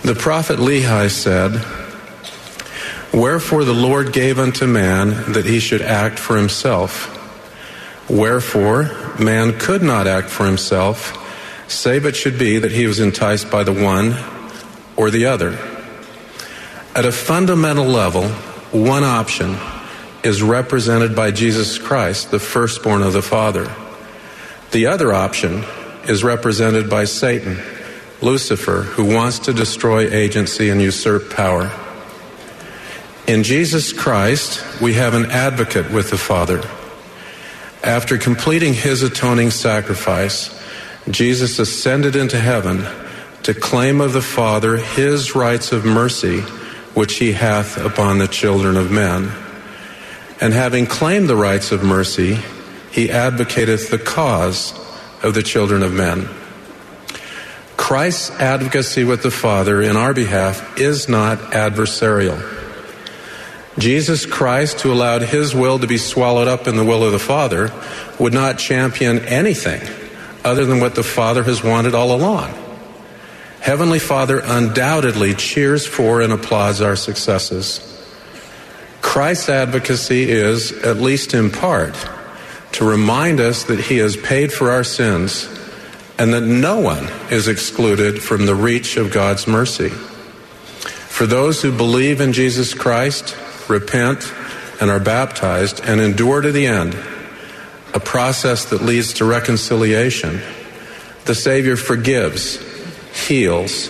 The 0.04 0.16
prophet 0.16 0.60
Lehi 0.60 1.10
said, 1.10 1.54
Wherefore 3.14 3.64
the 3.64 3.74
Lord 3.74 4.14
gave 4.14 4.40
unto 4.40 4.66
man 4.66 5.34
that 5.34 5.46
he 5.46 5.60
should 5.60 5.82
act 5.82 6.20
for 6.20 6.38
himself. 6.38 7.16
Wherefore 8.10 9.16
man 9.20 9.58
could 9.60 9.84
not 9.84 10.08
act 10.08 10.30
for 10.30 10.46
himself, 10.46 11.16
save 11.68 12.06
it 12.06 12.16
should 12.16 12.40
be 12.40 12.60
that 12.60 12.72
he 12.72 12.88
was 12.88 13.00
enticed 13.00 13.52
by 13.52 13.64
the 13.64 13.74
one 13.74 14.16
or 14.96 15.12
the 15.12 15.26
other. 15.26 15.58
At 16.96 17.06
a 17.06 17.12
fundamental 17.12 17.86
level, 17.86 18.28
one 18.72 19.04
option 19.04 19.58
is 20.24 20.42
represented 20.42 21.16
by 21.16 21.32
Jesus 21.32 21.78
Christ, 21.78 22.32
the 22.32 22.40
firstborn 22.40 23.02
of 23.02 23.14
the 23.14 23.22
Father. 23.22 23.74
The 24.72 24.88
other 24.88 25.14
option 25.14 25.64
is 26.08 26.24
represented 26.24 26.90
by 26.90 27.06
Satan, 27.06 27.58
Lucifer, 28.22 28.82
who 28.82 29.06
wants 29.06 29.40
to 29.40 29.54
destroy 29.54 30.10
agency 30.10 30.70
and 30.70 30.82
usurp 30.82 31.30
power. 31.30 31.72
In 33.28 33.44
Jesus 33.44 33.94
Christ, 33.94 34.64
we 34.82 34.96
have 34.96 35.14
an 35.14 35.32
advocate 35.32 35.92
with 35.92 36.10
the 36.10 36.18
Father. 36.18 36.62
After 37.84 38.18
completing 38.18 38.74
his 38.74 39.04
atoning 39.04 39.52
sacrifice, 39.52 40.50
Jesus 41.10 41.60
ascended 41.60 42.16
into 42.16 42.40
heaven 42.40 42.86
to 43.44 43.54
claim 43.54 44.02
of 44.02 44.14
the 44.14 44.22
Father 44.22 44.78
his 44.78 45.36
rights 45.36 45.72
of 45.72 45.86
mercy, 45.86 46.42
which 46.94 47.18
he 47.18 47.32
hath 47.32 47.78
upon 47.78 48.18
the 48.18 48.28
children 48.28 48.76
of 48.76 48.92
men. 48.92 49.32
And 50.42 50.54
having 50.54 50.86
claimed 50.86 51.30
the 51.30 51.36
rights 51.36 51.72
of 51.72 51.84
mercy, 51.84 52.40
he 52.92 53.10
advocateth 53.10 53.90
the 53.90 54.00
cause 54.00 54.74
of 55.24 55.34
the 55.34 55.44
children 55.44 55.84
of 55.84 55.94
men. 55.94 56.28
Christ's 57.80 58.30
advocacy 58.32 59.06
with 59.06 59.24
the 59.24 59.32
Father 59.32 59.82
in 59.82 59.96
our 59.96 60.14
behalf 60.14 60.78
is 60.78 61.08
not 61.08 61.40
adversarial. 61.40 62.38
Jesus 63.80 64.26
Christ, 64.26 64.82
who 64.82 64.92
allowed 64.92 65.22
his 65.22 65.56
will 65.56 65.80
to 65.80 65.88
be 65.88 65.98
swallowed 65.98 66.50
up 66.50 66.68
in 66.68 66.76
the 66.76 66.84
will 66.84 67.06
of 67.06 67.14
the 67.14 67.20
Father, 67.20 67.72
would 68.20 68.34
not 68.34 68.60
champion 68.60 69.20
anything 69.20 69.82
other 70.44 70.66
than 70.66 70.82
what 70.82 70.96
the 70.96 71.04
Father 71.04 71.42
has 71.44 71.64
wanted 71.64 71.96
all 71.96 72.14
along. 72.14 72.54
Heavenly 73.62 74.00
Father 74.00 74.42
undoubtedly 74.44 75.34
cheers 75.34 75.88
for 75.88 76.22
and 76.22 76.34
applauds 76.34 76.82
our 76.82 76.98
successes. 76.98 77.80
Christ's 79.02 79.48
advocacy 79.48 80.30
is, 80.30 80.74
at 80.84 80.98
least 80.98 81.34
in 81.34 81.50
part, 81.50 81.96
to 82.74 82.84
remind 82.84 83.40
us 83.40 83.64
that 83.64 83.80
he 83.80 84.00
has 84.00 84.18
paid 84.18 84.52
for 84.52 84.70
our 84.70 84.84
sins 84.84 85.48
and 86.20 86.34
that 86.34 86.42
no 86.42 86.80
one 86.82 87.08
is 87.32 87.48
excluded 87.48 88.22
from 88.22 88.46
the 88.46 88.54
reach 88.54 88.98
of 88.98 89.12
God's 89.12 89.48
mercy. 89.48 89.88
For 89.88 91.26
those 91.26 91.62
who 91.62 91.76
believe 91.76 92.20
in 92.20 92.34
Jesus 92.34 92.74
Christ, 92.74 93.38
repent, 93.70 94.32
and 94.82 94.92
are 94.92 95.00
baptized 95.00 95.80
and 95.84 96.02
endure 96.02 96.42
to 96.42 96.52
the 96.52 96.68
end, 96.68 96.94
a 97.94 98.00
process 98.00 98.66
that 98.66 98.82
leads 98.82 99.14
to 99.14 99.26
reconciliation, 99.26 100.42
The 101.24 101.36
Savior 101.36 101.78
forgives, 101.78 102.60
heals, 103.28 103.90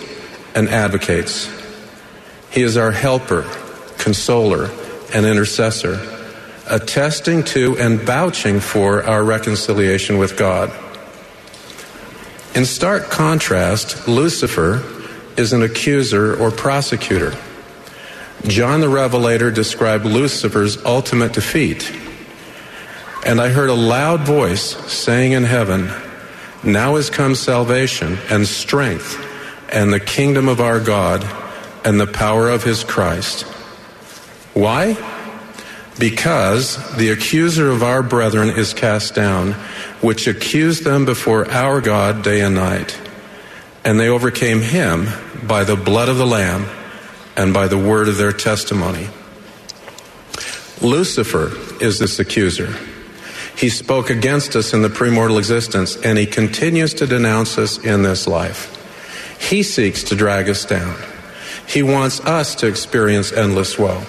and 0.54 0.70
advocates. 0.70 1.50
He 2.52 2.62
is 2.62 2.78
our 2.78 2.92
helper, 2.92 3.44
consoler, 3.98 4.70
and 5.14 5.26
intercessor, 5.26 6.00
attesting 6.68 7.44
to 7.44 7.76
and 7.80 8.00
vouching 8.00 8.60
for 8.60 9.04
our 9.04 9.24
reconciliation 9.24 10.20
with 10.20 10.38
God. 10.38 10.72
In 12.56 12.66
stark 12.66 13.10
contrast, 13.10 14.08
Lucifer 14.08 14.84
is 15.38 15.54
an 15.54 15.62
accuser 15.62 16.36
or 16.36 16.52
prosecutor. 16.52 17.38
John 18.48 18.82
the 18.82 18.90
Revelator 18.90 19.52
described 19.52 20.06
Lucifer's 20.06 20.84
ultimate 20.84 21.34
defeat. 21.34 21.92
And 23.26 23.40
I 23.40 23.50
heard 23.50 23.70
a 23.70 23.74
loud 23.74 24.22
voice 24.22 24.76
saying 24.92 25.34
in 25.34 25.44
heaven, 25.44 25.92
Now 26.64 26.96
is 26.96 27.10
come 27.10 27.36
salvation 27.36 28.18
and 28.30 28.48
strength 28.48 29.26
and 29.72 29.94
the 29.94 30.00
kingdom 30.00 30.48
of 30.48 30.60
our 30.60 30.80
God 30.80 31.24
and 31.86 32.00
the 32.00 32.08
power 32.08 32.50
of 32.50 32.64
his 32.64 32.84
Christ. 32.84 33.44
Why? 34.54 34.98
Because 36.00 36.96
the 36.96 37.10
accuser 37.10 37.70
of 37.70 37.84
our 37.84 38.02
brethren 38.02 38.50
is 38.50 38.74
cast 38.74 39.14
down, 39.14 39.56
which 40.02 40.28
accused 40.28 40.84
them 40.84 41.06
before 41.06 41.50
our 41.50 41.82
God 41.82 42.24
day 42.24 42.42
and 42.42 42.56
night. 42.56 43.00
And 43.84 44.00
they 44.00 44.10
overcame 44.10 44.62
him 44.62 45.08
by 45.48 45.64
the 45.64 45.76
blood 45.76 46.10
of 46.10 46.18
the 46.18 46.28
Lamb 46.28 46.68
and 47.36 47.54
by 47.54 47.68
the 47.68 47.78
word 47.78 48.08
of 48.08 48.18
their 48.18 48.32
testimony. 48.32 49.08
Lucifer 50.82 51.52
is 51.82 52.00
this 52.00 52.20
accuser. 52.20 52.74
He 53.58 53.70
spoke 53.70 54.10
against 54.10 54.56
us 54.56 54.74
in 54.74 54.82
the 54.82 54.90
premortal 54.90 55.38
existence, 55.38 55.98
and 55.98 56.18
he 56.18 56.26
continues 56.26 56.94
to 56.96 57.08
denounce 57.08 57.58
us 57.58 57.78
in 57.78 58.04
this 58.04 58.26
life. 58.28 58.76
He 59.50 59.64
seeks 59.64 60.04
to 60.06 60.16
drag 60.16 60.50
us 60.50 60.64
down. 60.64 60.96
He 61.68 61.84
wants 61.84 62.20
us 62.22 62.56
to 62.56 62.68
experience 62.68 63.34
endless 63.34 63.78
woe. 63.78 64.04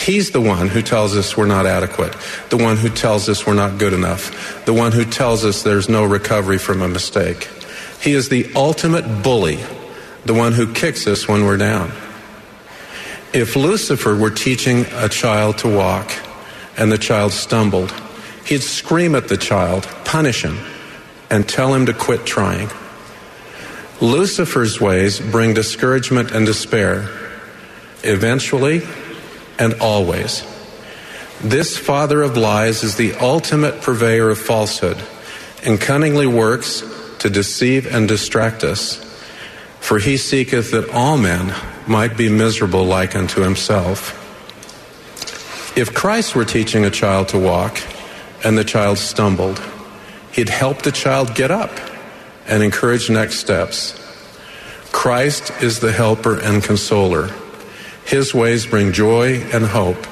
He's 0.00 0.30
the 0.30 0.40
one 0.40 0.68
who 0.68 0.80
tells 0.80 1.14
us 1.14 1.36
we're 1.36 1.44
not 1.44 1.66
adequate, 1.66 2.16
the 2.48 2.56
one 2.56 2.78
who 2.78 2.88
tells 2.88 3.28
us 3.28 3.46
we're 3.46 3.52
not 3.52 3.78
good 3.78 3.92
enough, 3.92 4.64
the 4.64 4.72
one 4.72 4.92
who 4.92 5.04
tells 5.04 5.44
us 5.44 5.62
there's 5.62 5.90
no 5.90 6.04
recovery 6.04 6.56
from 6.56 6.80
a 6.80 6.88
mistake. 6.88 7.48
He 8.00 8.12
is 8.12 8.30
the 8.30 8.50
ultimate 8.56 9.22
bully, 9.22 9.58
the 10.24 10.32
one 10.32 10.52
who 10.52 10.72
kicks 10.72 11.06
us 11.06 11.28
when 11.28 11.44
we're 11.44 11.58
down. 11.58 11.92
If 13.34 13.56
Lucifer 13.56 14.16
were 14.16 14.30
teaching 14.30 14.86
a 14.92 15.08
child 15.08 15.58
to 15.58 15.68
walk 15.68 16.10
and 16.78 16.90
the 16.90 16.98
child 16.98 17.32
stumbled, 17.32 17.92
he'd 18.46 18.62
scream 18.62 19.14
at 19.14 19.28
the 19.28 19.36
child, 19.36 19.86
punish 20.06 20.42
him, 20.42 20.58
and 21.28 21.46
tell 21.46 21.74
him 21.74 21.84
to 21.86 21.92
quit 21.92 22.24
trying. 22.24 22.70
Lucifer's 24.00 24.80
ways 24.80 25.20
bring 25.20 25.52
discouragement 25.52 26.30
and 26.30 26.46
despair, 26.46 27.06
eventually 28.02 28.80
and 29.60 29.74
always. 29.74 30.42
This 31.40 31.76
father 31.76 32.22
of 32.22 32.36
lies 32.36 32.82
is 32.82 32.96
the 32.96 33.14
ultimate 33.14 33.80
purveyor 33.80 34.30
of 34.30 34.38
falsehood 34.38 35.00
and 35.62 35.80
cunningly 35.80 36.26
works 36.26 36.82
to 37.20 37.30
deceive 37.30 37.86
and 37.86 38.08
distract 38.08 38.64
us. 38.64 39.06
For 39.78 39.98
he 39.98 40.16
seeketh 40.16 40.72
that 40.72 40.90
all 40.90 41.16
men 41.16 41.54
might 41.86 42.16
be 42.16 42.28
miserable 42.28 42.84
like 42.84 43.14
unto 43.14 43.42
himself. 43.42 44.16
If 45.76 45.94
Christ 45.94 46.34
were 46.34 46.44
teaching 46.44 46.84
a 46.84 46.90
child 46.90 47.28
to 47.28 47.38
walk 47.38 47.80
and 48.44 48.58
the 48.58 48.64
child 48.64 48.98
stumbled, 48.98 49.62
he'd 50.32 50.48
help 50.48 50.82
the 50.82 50.92
child 50.92 51.34
get 51.34 51.50
up 51.50 51.70
and 52.46 52.62
encourage 52.62 53.08
next 53.08 53.36
steps. 53.36 53.96
Christ 54.92 55.52
is 55.62 55.80
the 55.80 55.92
helper 55.92 56.38
and 56.38 56.62
consoler. 56.62 57.30
His 58.10 58.34
ways 58.34 58.66
bring 58.66 58.90
joy 58.90 59.34
and 59.52 59.64
hope, 59.64 60.04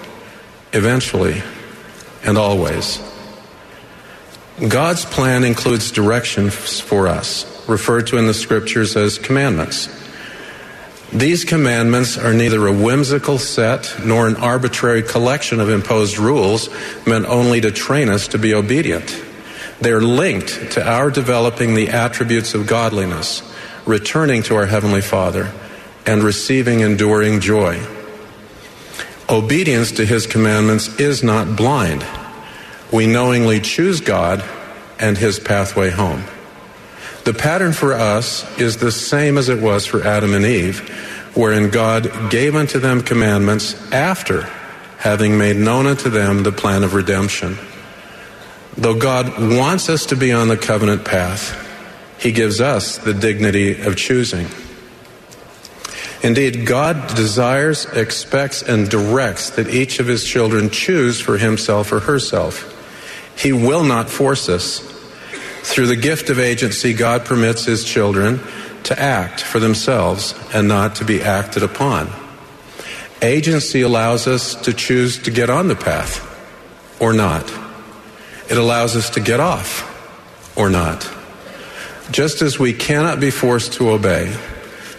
eventually 0.72 1.42
and 2.22 2.38
always. 2.38 3.02
God's 4.68 5.04
plan 5.04 5.42
includes 5.42 5.90
directions 5.90 6.78
for 6.78 7.08
us, 7.08 7.68
referred 7.68 8.06
to 8.06 8.16
in 8.16 8.28
the 8.28 8.34
scriptures 8.34 8.96
as 8.96 9.18
commandments. 9.18 9.88
These 11.12 11.44
commandments 11.44 12.16
are 12.16 12.32
neither 12.32 12.68
a 12.68 12.72
whimsical 12.72 13.36
set 13.36 13.92
nor 14.04 14.28
an 14.28 14.36
arbitrary 14.36 15.02
collection 15.02 15.58
of 15.58 15.68
imposed 15.68 16.18
rules 16.18 16.68
meant 17.04 17.26
only 17.26 17.60
to 17.62 17.72
train 17.72 18.10
us 18.10 18.28
to 18.28 18.38
be 18.38 18.54
obedient. 18.54 19.24
They're 19.80 20.00
linked 20.00 20.70
to 20.72 20.88
our 20.88 21.10
developing 21.10 21.74
the 21.74 21.88
attributes 21.88 22.54
of 22.54 22.68
godliness, 22.68 23.42
returning 23.86 24.44
to 24.44 24.54
our 24.54 24.66
Heavenly 24.66 25.02
Father, 25.02 25.52
and 26.08 26.22
receiving 26.22 26.80
enduring 26.80 27.38
joy. 27.38 27.78
Obedience 29.28 29.92
to 29.92 30.06
His 30.06 30.26
commandments 30.26 30.98
is 30.98 31.22
not 31.22 31.54
blind. 31.54 32.02
We 32.90 33.06
knowingly 33.06 33.60
choose 33.60 34.00
God 34.00 34.42
and 34.98 35.18
His 35.18 35.38
pathway 35.38 35.90
home. 35.90 36.24
The 37.24 37.34
pattern 37.34 37.74
for 37.74 37.92
us 37.92 38.58
is 38.58 38.78
the 38.78 38.90
same 38.90 39.36
as 39.36 39.50
it 39.50 39.60
was 39.60 39.84
for 39.84 40.02
Adam 40.02 40.32
and 40.32 40.46
Eve, 40.46 40.78
wherein 41.34 41.68
God 41.68 42.30
gave 42.30 42.54
unto 42.54 42.78
them 42.78 43.02
commandments 43.02 43.74
after 43.92 44.44
having 44.96 45.36
made 45.36 45.58
known 45.58 45.86
unto 45.86 46.08
them 46.08 46.42
the 46.42 46.52
plan 46.52 46.84
of 46.84 46.94
redemption. 46.94 47.58
Though 48.78 48.98
God 48.98 49.38
wants 49.38 49.90
us 49.90 50.06
to 50.06 50.16
be 50.16 50.32
on 50.32 50.48
the 50.48 50.56
covenant 50.56 51.04
path, 51.04 51.52
He 52.18 52.32
gives 52.32 52.62
us 52.62 52.96
the 52.96 53.12
dignity 53.12 53.82
of 53.82 53.94
choosing. 53.94 54.48
Indeed, 56.22 56.66
God 56.66 57.14
desires, 57.14 57.84
expects, 57.86 58.62
and 58.62 58.88
directs 58.88 59.50
that 59.50 59.68
each 59.68 60.00
of 60.00 60.06
His 60.06 60.24
children 60.24 60.70
choose 60.70 61.20
for 61.20 61.38
himself 61.38 61.92
or 61.92 62.00
herself. 62.00 62.74
He 63.40 63.52
will 63.52 63.84
not 63.84 64.10
force 64.10 64.48
us. 64.48 64.80
Through 65.62 65.86
the 65.86 65.96
gift 65.96 66.28
of 66.30 66.40
agency, 66.40 66.92
God 66.92 67.24
permits 67.24 67.64
His 67.66 67.84
children 67.84 68.40
to 68.84 68.98
act 68.98 69.40
for 69.40 69.60
themselves 69.60 70.34
and 70.52 70.66
not 70.66 70.96
to 70.96 71.04
be 71.04 71.22
acted 71.22 71.62
upon. 71.62 72.08
Agency 73.22 73.82
allows 73.82 74.26
us 74.26 74.54
to 74.62 74.72
choose 74.72 75.18
to 75.22 75.30
get 75.30 75.50
on 75.50 75.68
the 75.68 75.76
path 75.76 76.24
or 77.00 77.12
not. 77.12 77.52
It 78.50 78.56
allows 78.56 78.96
us 78.96 79.10
to 79.10 79.20
get 79.20 79.40
off 79.40 79.94
or 80.56 80.70
not. 80.70 81.08
Just 82.10 82.42
as 82.42 82.58
we 82.58 82.72
cannot 82.72 83.20
be 83.20 83.30
forced 83.30 83.74
to 83.74 83.90
obey, 83.90 84.34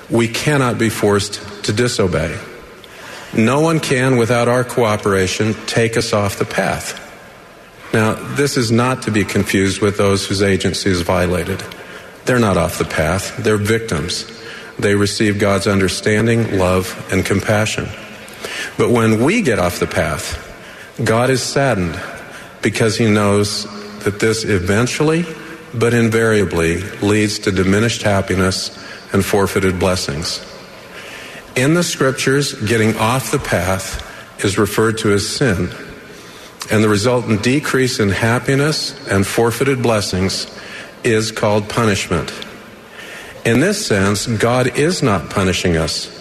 we 0.09 0.27
cannot 0.27 0.77
be 0.77 0.89
forced 0.89 1.41
to 1.65 1.73
disobey. 1.73 2.37
No 3.35 3.61
one 3.61 3.79
can, 3.79 4.17
without 4.17 4.47
our 4.47 4.63
cooperation, 4.63 5.53
take 5.65 5.97
us 5.97 6.13
off 6.13 6.39
the 6.39 6.45
path. 6.45 7.05
Now, 7.93 8.13
this 8.35 8.57
is 8.57 8.71
not 8.71 9.03
to 9.03 9.11
be 9.11 9.23
confused 9.23 9.81
with 9.81 9.97
those 9.97 10.25
whose 10.25 10.41
agency 10.41 10.89
is 10.89 11.01
violated. 11.01 11.63
They're 12.25 12.39
not 12.39 12.57
off 12.57 12.77
the 12.77 12.85
path, 12.85 13.37
they're 13.37 13.57
victims. 13.57 14.25
They 14.77 14.95
receive 14.95 15.39
God's 15.39 15.67
understanding, 15.67 16.57
love, 16.57 17.07
and 17.11 17.25
compassion. 17.25 17.87
But 18.77 18.91
when 18.91 19.23
we 19.23 19.41
get 19.41 19.59
off 19.59 19.79
the 19.79 19.87
path, 19.87 20.45
God 21.03 21.29
is 21.29 21.43
saddened 21.43 21.99
because 22.61 22.97
he 22.97 23.07
knows 23.07 23.65
that 24.03 24.19
this 24.19 24.45
eventually, 24.45 25.25
but 25.73 25.93
invariably, 25.93 26.81
leads 27.01 27.39
to 27.39 27.51
diminished 27.51 28.03
happiness 28.03 28.77
and 29.11 29.25
forfeited 29.25 29.79
blessings. 29.79 30.45
In 31.55 31.73
the 31.73 31.83
scriptures, 31.83 32.53
getting 32.53 32.95
off 32.97 33.31
the 33.31 33.39
path 33.39 34.05
is 34.43 34.57
referred 34.57 34.97
to 34.99 35.11
as 35.11 35.27
sin, 35.27 35.69
and 36.71 36.83
the 36.83 36.89
resultant 36.89 37.43
decrease 37.43 37.99
in 37.99 38.09
happiness 38.09 39.07
and 39.07 39.25
forfeited 39.25 39.81
blessings 39.81 40.47
is 41.03 41.31
called 41.31 41.67
punishment. 41.69 42.33
In 43.45 43.59
this 43.59 43.85
sense, 43.85 44.27
God 44.27 44.77
is 44.77 45.01
not 45.01 45.29
punishing 45.29 45.77
us. 45.77 46.15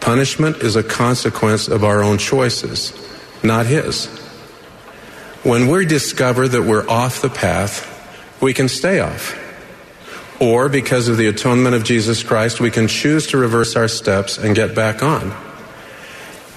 Punishment 0.00 0.58
is 0.58 0.76
a 0.76 0.82
consequence 0.82 1.68
of 1.68 1.84
our 1.84 2.02
own 2.02 2.18
choices, 2.18 2.92
not 3.42 3.66
His. 3.66 4.06
When 5.42 5.68
we 5.68 5.86
discover 5.86 6.48
that 6.48 6.62
we're 6.62 6.88
off 6.88 7.22
the 7.22 7.28
path, 7.28 7.92
we 8.40 8.54
can 8.54 8.68
stay 8.68 9.00
off. 9.00 9.45
Or 10.38 10.68
because 10.68 11.08
of 11.08 11.16
the 11.16 11.28
atonement 11.28 11.74
of 11.74 11.84
Jesus 11.84 12.22
Christ, 12.22 12.60
we 12.60 12.70
can 12.70 12.88
choose 12.88 13.26
to 13.28 13.38
reverse 13.38 13.74
our 13.74 13.88
steps 13.88 14.36
and 14.36 14.54
get 14.54 14.74
back 14.74 15.02
on. 15.02 15.34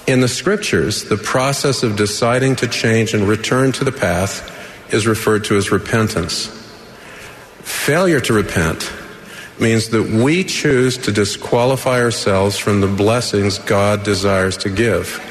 In 0.06 0.22
the 0.22 0.28
scriptures, 0.28 1.06
the 1.06 1.18
process 1.18 1.84
of 1.84 1.96
deciding 1.96 2.56
to 2.58 2.68
change 2.68 3.14
and 3.14 3.28
return 3.28 3.72
to 3.74 3.84
the 3.84 3.92
path 3.92 4.56
is 4.94 5.06
referred 5.06 5.44
to 5.46 5.56
as 5.56 5.72
repentance. 5.72 6.48
Failure 7.62 8.20
to 8.22 8.34
repent 8.34 8.92
means 9.60 9.90
that 9.90 10.04
we 10.04 10.44
choose 10.44 10.98
to 10.98 11.12
disqualify 11.12 12.02
ourselves 12.02 12.58
from 12.58 12.82
the 12.82 12.88
blessings 12.88 13.60
God 13.60 14.04
desires 14.04 14.58
to 14.58 14.70
give. 14.70 15.24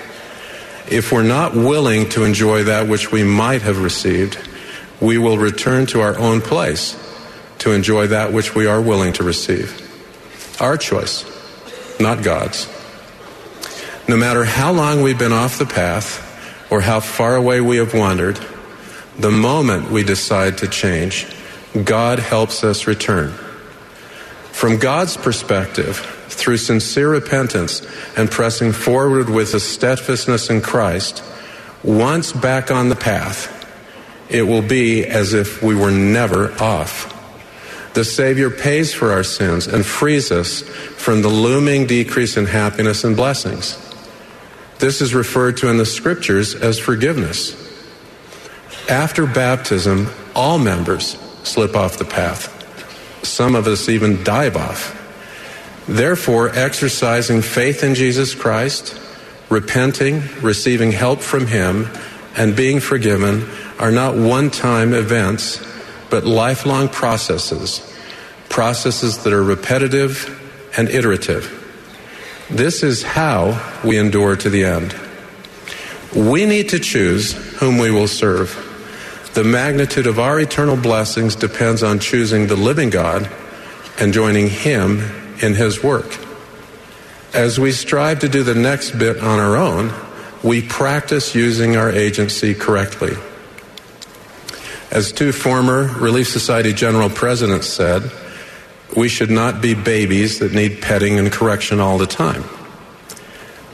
If 0.91 1.13
we're 1.13 1.23
not 1.23 1.55
willing 1.55 2.09
to 2.11 2.25
enjoy 2.25 2.65
that 2.65 2.89
which 2.89 3.11
we 3.11 3.25
might 3.25 3.63
have 3.63 3.83
received, 3.83 4.39
we 5.01 5.19
will 5.19 5.39
return 5.39 5.87
to 5.87 6.01
our 6.01 6.17
own 6.19 6.41
place, 6.41 6.97
to 7.59 7.73
enjoy 7.73 8.09
that 8.09 8.33
which 8.33 8.55
we 8.55 8.67
are 8.67 8.81
willing 8.81 9.13
to 9.15 9.25
receive. 9.25 9.85
Our 10.61 10.77
choice, 10.77 11.25
not 12.01 12.23
God's. 12.23 12.67
No 14.09 14.17
matter 14.17 14.45
how 14.45 14.73
long 14.73 15.03
we've 15.03 15.19
been 15.19 15.33
off 15.33 15.59
the 15.59 15.67
path 15.67 16.25
or 16.71 16.81
how 16.81 17.01
far 17.01 17.37
away 17.37 17.61
we 17.61 17.77
have 17.77 17.95
wandered, 17.95 18.39
the 19.19 19.31
moment 19.31 19.91
we 19.91 20.03
decide 20.03 20.59
to 20.59 20.69
change, 20.69 21.27
God 21.85 22.19
helps 22.19 22.65
us 22.65 22.87
return. 22.87 23.33
From 24.53 24.79
God's 24.79 25.17
perspective, 25.17 25.99
through 26.29 26.57
sincere 26.57 27.11
repentance 27.11 27.87
and 28.17 28.31
pressing 28.31 28.73
forward 28.73 29.29
with 29.29 29.55
a 29.55 29.61
steadfastness 29.61 30.51
in 30.51 30.61
Christ, 30.61 31.23
once 31.83 32.33
back 32.33 32.71
on 32.71 32.89
the 32.89 32.97
path, 32.97 33.55
it 34.29 34.43
will 34.43 34.63
be 34.63 35.05
as 35.05 35.35
if 35.35 35.63
we 35.63 35.75
were 35.75 35.91
never 35.91 36.53
off. 36.61 37.15
The 37.95 38.05
Savior 38.05 38.51
pays 38.51 38.95
for 38.95 39.13
our 39.13 39.25
sins 39.25 39.67
and 39.67 39.85
frees 39.85 40.31
us 40.31 40.63
from 40.63 41.23
the 41.23 41.29
looming 41.29 41.87
decrease 41.87 42.37
in 42.37 42.47
happiness 42.47 43.05
and 43.05 43.17
blessings. 43.17 43.77
This 44.79 45.01
is 45.01 45.15
referred 45.15 45.57
to 45.59 45.69
in 45.69 45.77
the 45.77 45.87
scriptures 45.87 46.55
as 46.55 46.79
forgiveness. 46.79 47.57
After 48.89 49.27
baptism, 49.27 50.09
all 50.35 50.59
members 50.59 51.19
slip 51.43 51.75
off 51.75 51.99
the 51.99 52.05
path. 52.05 52.55
Some 53.25 53.55
of 53.55 53.67
us 53.67 53.89
even 53.89 54.23
dive 54.23 54.57
off. 54.57 54.95
Therefore, 55.89 56.51
exercising 56.51 57.43
faith 57.43 57.83
in 57.83 57.95
Jesus 57.95 58.35
Christ, 58.35 59.01
repenting, 59.49 60.23
receiving 60.43 60.93
help 60.93 61.21
from 61.21 61.47
Him, 61.47 61.89
and 62.37 62.55
being 62.55 62.79
forgiven 62.79 63.49
are 63.79 63.91
not 63.91 64.15
one 64.15 64.51
time 64.51 64.95
events, 64.95 65.61
but 66.11 66.25
lifelong 66.25 66.89
processes, 66.89 67.81
processes 68.49 69.19
that 69.25 69.33
are 69.33 69.43
repetitive 69.43 70.35
and 70.77 70.89
iterative. 70.89 71.55
This 72.51 72.83
is 72.83 73.03
how 73.03 73.81
we 73.85 73.99
endure 73.99 74.37
to 74.37 74.49
the 74.49 74.65
end. 74.65 74.95
We 76.15 76.47
need 76.47 76.71
to 76.71 76.79
choose 76.79 77.33
whom 77.59 77.79
we 77.79 77.91
will 77.91 78.09
serve. 78.09 78.65
The 79.35 79.45
magnitude 79.45 80.07
of 80.07 80.19
our 80.19 80.41
eternal 80.41 80.77
blessings 80.77 81.37
depends 81.37 81.83
on 81.83 81.99
choosing 81.99 82.47
the 82.47 82.57
living 82.57 82.91
God 82.91 83.31
and 83.99 84.15
joining 84.15 84.49
Him 84.49 85.01
in 85.43 85.55
His 85.55 85.83
work. 85.83 86.19
As 87.35 87.61
we 87.61 87.73
strive 87.73 88.21
to 88.21 88.29
do 88.29 88.43
the 88.43 88.55
next 88.55 88.93
bit 88.93 89.19
on 89.19 89.39
our 89.39 89.57
own, 89.57 89.93
we 90.43 90.63
practice 90.63 91.35
using 91.35 91.77
our 91.77 91.91
agency 91.91 92.55
correctly. 92.55 93.15
As 94.91 95.13
two 95.13 95.33
former 95.33 95.85
Relief 95.99 96.29
Society 96.29 96.73
General 96.73 97.11
Presidents 97.11 97.67
said, 97.67 98.11
we 98.97 99.09
should 99.09 99.31
not 99.31 99.61
be 99.61 99.75
babies 99.75 100.39
that 100.39 100.53
need 100.55 100.81
petting 100.81 101.19
and 101.19 101.31
correction 101.31 101.79
all 101.79 101.99
the 101.99 102.07
time. 102.07 102.45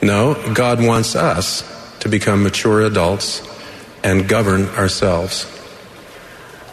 No, 0.03 0.35
God 0.55 0.85
wants 0.85 1.15
us 1.15 1.62
to 2.01 2.09
become 2.09 2.43
mature 2.43 2.82
adults 2.82 3.43
and 4.03 4.28
govern 4.28 4.66
ourselves. 4.70 5.47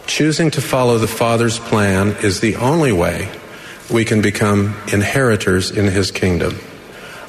Choosing 0.06 0.50
to 0.50 0.60
follow 0.60 0.98
the 0.98 1.06
Father's 1.06 1.60
plan 1.60 2.16
is 2.22 2.40
the 2.40 2.56
only 2.56 2.90
way 2.90 3.30
we 3.90 4.04
can 4.04 4.20
become 4.22 4.76
inheritors 4.92 5.70
in 5.70 5.86
His 5.86 6.10
kingdom. 6.10 6.58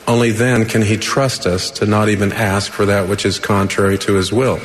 Only 0.08 0.32
then 0.32 0.66
can 0.66 0.82
He 0.82 0.98
trust 0.98 1.46
us 1.46 1.70
to 1.72 1.86
not 1.86 2.10
even 2.10 2.34
ask 2.34 2.72
for 2.72 2.88
that 2.88 3.08
which 3.08 3.24
is 3.24 3.38
contrary 3.38 4.00
to 4.00 4.16
His 4.16 4.34
will. 4.34 4.60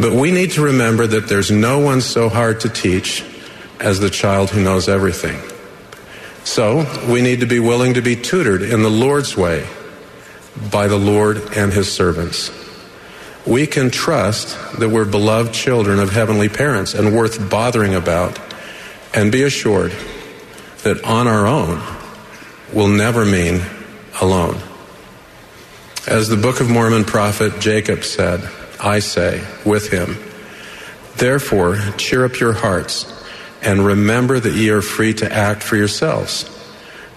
But 0.00 0.12
we 0.12 0.30
need 0.30 0.52
to 0.52 0.62
remember 0.62 1.06
that 1.06 1.28
there's 1.28 1.50
no 1.50 1.78
one 1.78 2.00
so 2.00 2.30
hard 2.30 2.60
to 2.60 2.70
teach 2.70 3.22
as 3.78 4.00
the 4.00 4.08
child 4.08 4.48
who 4.50 4.62
knows 4.62 4.88
everything. 4.88 5.38
So 6.44 6.86
we 7.06 7.20
need 7.20 7.40
to 7.40 7.46
be 7.46 7.60
willing 7.60 7.94
to 7.94 8.00
be 8.00 8.16
tutored 8.16 8.62
in 8.62 8.82
the 8.82 8.90
Lord's 8.90 9.36
way 9.36 9.66
by 10.70 10.88
the 10.88 10.96
Lord 10.96 11.36
and 11.54 11.72
His 11.72 11.92
servants. 11.92 12.50
We 13.46 13.66
can 13.66 13.90
trust 13.90 14.56
that 14.78 14.88
we're 14.88 15.04
beloved 15.04 15.52
children 15.52 15.98
of 15.98 16.12
heavenly 16.12 16.48
parents 16.48 16.94
and 16.94 17.14
worth 17.14 17.50
bothering 17.50 17.94
about, 17.94 18.38
and 19.12 19.30
be 19.30 19.42
assured 19.42 19.92
that 20.82 21.04
on 21.04 21.26
our 21.26 21.46
own 21.46 21.82
will 22.72 22.88
never 22.88 23.24
mean 23.24 23.60
alone. 24.20 24.60
As 26.06 26.28
the 26.28 26.36
Book 26.36 26.60
of 26.60 26.70
Mormon 26.70 27.04
prophet 27.04 27.60
Jacob 27.60 28.04
said, 28.04 28.48
I 28.82 29.00
say 29.00 29.44
with 29.64 29.90
him, 29.90 30.16
Therefore, 31.16 31.76
cheer 31.96 32.24
up 32.24 32.40
your 32.40 32.54
hearts 32.54 33.12
and 33.62 33.84
remember 33.84 34.40
that 34.40 34.54
ye 34.54 34.70
are 34.70 34.82
free 34.82 35.12
to 35.14 35.32
act 35.32 35.62
for 35.62 35.76
yourselves, 35.76 36.48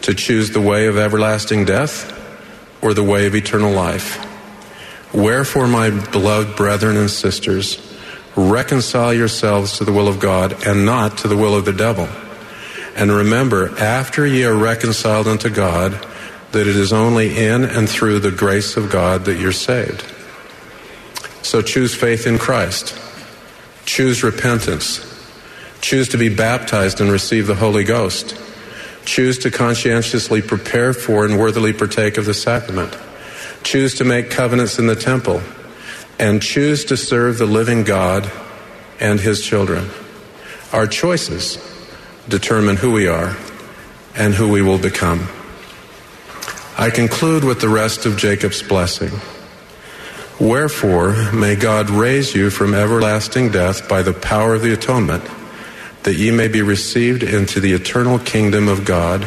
to 0.01 0.13
choose 0.13 0.51
the 0.51 0.61
way 0.61 0.87
of 0.87 0.97
everlasting 0.97 1.65
death 1.65 2.11
or 2.81 2.93
the 2.93 3.03
way 3.03 3.27
of 3.27 3.35
eternal 3.35 3.71
life. 3.71 4.29
Wherefore, 5.13 5.67
my 5.67 5.89
beloved 5.89 6.57
brethren 6.57 6.97
and 6.97 7.09
sisters, 7.09 7.79
reconcile 8.35 9.13
yourselves 9.13 9.77
to 9.77 9.85
the 9.85 9.93
will 9.93 10.07
of 10.07 10.19
God 10.19 10.65
and 10.65 10.85
not 10.85 11.19
to 11.19 11.27
the 11.27 11.37
will 11.37 11.55
of 11.55 11.65
the 11.65 11.73
devil. 11.73 12.09
And 12.95 13.11
remember, 13.11 13.77
after 13.79 14.25
ye 14.25 14.43
are 14.43 14.55
reconciled 14.55 15.27
unto 15.27 15.49
God, 15.49 15.93
that 16.51 16.67
it 16.67 16.75
is 16.75 16.91
only 16.93 17.37
in 17.37 17.63
and 17.63 17.89
through 17.89 18.19
the 18.19 18.31
grace 18.31 18.75
of 18.75 18.91
God 18.91 19.25
that 19.25 19.39
you're 19.39 19.51
saved. 19.51 20.12
So 21.43 21.61
choose 21.61 21.93
faith 21.93 22.25
in 22.25 22.39
Christ. 22.39 22.97
Choose 23.85 24.23
repentance. 24.23 25.09
Choose 25.81 26.09
to 26.09 26.17
be 26.17 26.29
baptized 26.29 27.01
and 27.01 27.11
receive 27.11 27.47
the 27.47 27.55
Holy 27.55 27.83
Ghost. 27.83 28.35
Choose 29.05 29.37
to 29.39 29.51
conscientiously 29.51 30.41
prepare 30.41 30.93
for 30.93 31.25
and 31.25 31.37
worthily 31.37 31.73
partake 31.73 32.17
of 32.17 32.25
the 32.25 32.33
sacrament. 32.33 32.97
Choose 33.63 33.93
to 33.95 34.05
make 34.05 34.29
covenants 34.29 34.79
in 34.79 34.87
the 34.87 34.95
temple. 34.95 35.41
And 36.17 36.41
choose 36.41 36.85
to 36.85 36.95
serve 36.95 37.37
the 37.37 37.45
living 37.45 37.83
God 37.83 38.31
and 38.99 39.19
his 39.19 39.41
children. 39.41 39.89
Our 40.71 40.87
choices 40.87 41.57
determine 42.29 42.77
who 42.77 42.93
we 42.93 43.07
are 43.07 43.35
and 44.15 44.33
who 44.33 44.49
we 44.49 44.61
will 44.61 44.77
become. 44.77 45.27
I 46.77 46.89
conclude 46.89 47.43
with 47.43 47.59
the 47.59 47.69
rest 47.69 48.05
of 48.05 48.17
Jacob's 48.17 48.63
blessing. 48.63 49.11
Wherefore, 50.43 51.31
may 51.31 51.55
God 51.55 51.89
raise 51.89 52.35
you 52.35 52.49
from 52.49 52.73
everlasting 52.73 53.49
death 53.51 53.87
by 53.87 54.01
the 54.01 54.11
power 54.11 54.53
of 54.53 54.61
the 54.61 54.73
atonement, 54.73 55.23
that 56.03 56.15
ye 56.15 56.31
may 56.31 56.49
be 56.49 56.61
received 56.61 57.23
into 57.23 57.61
the 57.61 57.71
eternal 57.71 58.19
kingdom 58.19 58.67
of 58.67 58.83
God, 58.83 59.25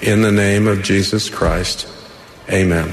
in 0.00 0.22
the 0.22 0.30
name 0.30 0.68
of 0.68 0.84
Jesus 0.84 1.28
Christ. 1.28 1.88
Amen. 2.48 2.92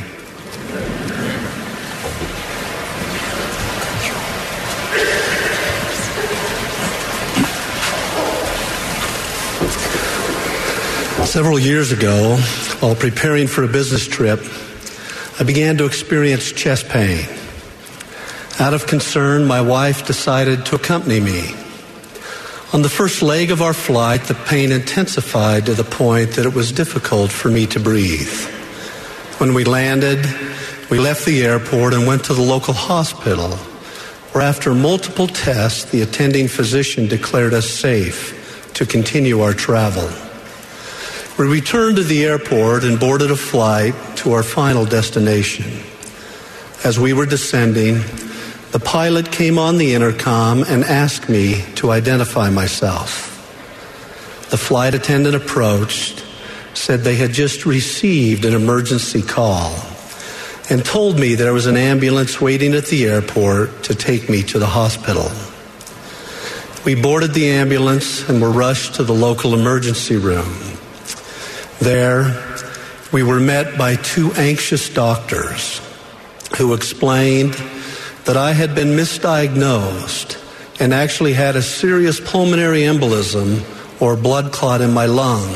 Several 11.27 11.59
years 11.59 11.91
ago, 11.91 12.37
while 12.79 12.95
preparing 12.95 13.45
for 13.45 13.63
a 13.63 13.67
business 13.67 14.07
trip, 14.07 14.39
I 15.37 15.43
began 15.43 15.77
to 15.77 15.85
experience 15.85 16.53
chest 16.53 16.87
pain. 16.87 17.25
Out 18.57 18.73
of 18.73 18.87
concern, 18.87 19.45
my 19.45 19.59
wife 19.59 20.07
decided 20.07 20.65
to 20.67 20.75
accompany 20.75 21.19
me. 21.19 21.53
On 22.71 22.81
the 22.81 22.89
first 22.89 23.21
leg 23.21 23.51
of 23.51 23.61
our 23.61 23.73
flight, 23.73 24.23
the 24.23 24.33
pain 24.33 24.71
intensified 24.71 25.65
to 25.65 25.73
the 25.73 25.83
point 25.83 26.31
that 26.31 26.45
it 26.45 26.53
was 26.53 26.71
difficult 26.71 27.31
for 27.31 27.49
me 27.49 27.67
to 27.67 27.81
breathe. 27.81 28.33
When 29.37 29.53
we 29.53 29.65
landed, 29.65 30.25
we 30.89 30.99
left 30.99 31.25
the 31.25 31.43
airport 31.43 31.93
and 31.93 32.07
went 32.07 32.23
to 32.25 32.33
the 32.33 32.41
local 32.41 32.73
hospital, 32.73 33.49
where 34.31 34.43
after 34.43 34.73
multiple 34.73 35.27
tests, 35.27 35.91
the 35.91 36.01
attending 36.01 36.47
physician 36.47 37.09
declared 37.09 37.53
us 37.53 37.69
safe 37.69 38.71
to 38.75 38.85
continue 38.85 39.41
our 39.41 39.53
travel. 39.53 40.09
We 41.37 41.47
returned 41.47 41.97
to 41.97 42.03
the 42.03 42.23
airport 42.23 42.85
and 42.85 42.97
boarded 42.97 43.29
a 43.29 43.35
flight 43.35 43.93
to 44.17 44.31
our 44.31 44.43
final 44.43 44.85
destination. 44.85 45.65
As 46.85 46.97
we 46.97 47.11
were 47.11 47.25
descending, 47.25 47.95
the 48.71 48.79
pilot 48.79 49.33
came 49.33 49.59
on 49.59 49.77
the 49.77 49.95
intercom 49.95 50.63
and 50.63 50.85
asked 50.85 51.27
me 51.27 51.61
to 51.75 51.91
identify 51.91 52.49
myself. 52.49 53.33
The 54.49 54.57
flight 54.57 54.93
attendant 54.93 55.35
approached, 55.35 56.23
said 56.73 57.01
they 57.01 57.15
had 57.15 57.33
just 57.33 57.65
received 57.65 58.45
an 58.45 58.53
emergency 58.53 59.21
call, 59.21 59.75
and 60.69 60.85
told 60.85 61.19
me 61.19 61.35
there 61.35 61.53
was 61.53 61.65
an 61.65 61.75
ambulance 61.75 62.39
waiting 62.39 62.73
at 62.73 62.85
the 62.85 63.05
airport 63.07 63.83
to 63.83 63.95
take 63.95 64.29
me 64.29 64.41
to 64.43 64.57
the 64.57 64.67
hospital. 64.67 65.29
We 66.85 66.95
boarded 66.95 67.33
the 67.33 67.49
ambulance 67.49 68.29
and 68.29 68.41
were 68.41 68.51
rushed 68.51 68.95
to 68.95 69.03
the 69.03 69.13
local 69.13 69.53
emergency 69.53 70.15
room. 70.15 70.74
There, 71.79 72.43
we 73.11 73.23
were 73.23 73.39
met 73.39 73.77
by 73.77 73.95
two 73.95 74.31
anxious 74.33 74.89
doctors 74.89 75.81
who 76.57 76.73
explained 76.73 77.53
that 78.25 78.37
I 78.37 78.53
had 78.53 78.73
been 78.75 78.89
misdiagnosed 78.89 80.41
and 80.79 80.93
actually 80.93 81.33
had 81.33 81.55
a 81.55 81.61
serious 81.61 82.19
pulmonary 82.19 82.81
embolism 82.81 83.63
or 84.01 84.15
blood 84.15 84.51
clot 84.51 84.81
in 84.81 84.93
my 84.93 85.05
lung, 85.05 85.47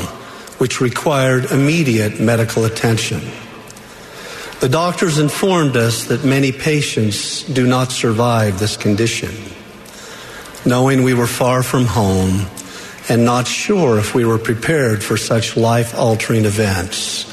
which 0.58 0.80
required 0.80 1.50
immediate 1.50 2.20
medical 2.20 2.64
attention. 2.64 3.20
The 4.60 4.68
doctors 4.68 5.18
informed 5.18 5.76
us 5.76 6.04
that 6.04 6.24
many 6.24 6.52
patients 6.52 7.42
do 7.44 7.66
not 7.66 7.92
survive 7.92 8.58
this 8.58 8.76
condition. 8.76 9.34
Knowing 10.66 11.02
we 11.02 11.14
were 11.14 11.26
far 11.26 11.62
from 11.62 11.86
home 11.86 12.46
and 13.10 13.24
not 13.24 13.48
sure 13.48 13.98
if 13.98 14.14
we 14.14 14.24
were 14.24 14.38
prepared 14.38 15.02
for 15.02 15.16
such 15.16 15.56
life 15.56 15.98
altering 15.98 16.44
events, 16.44 17.26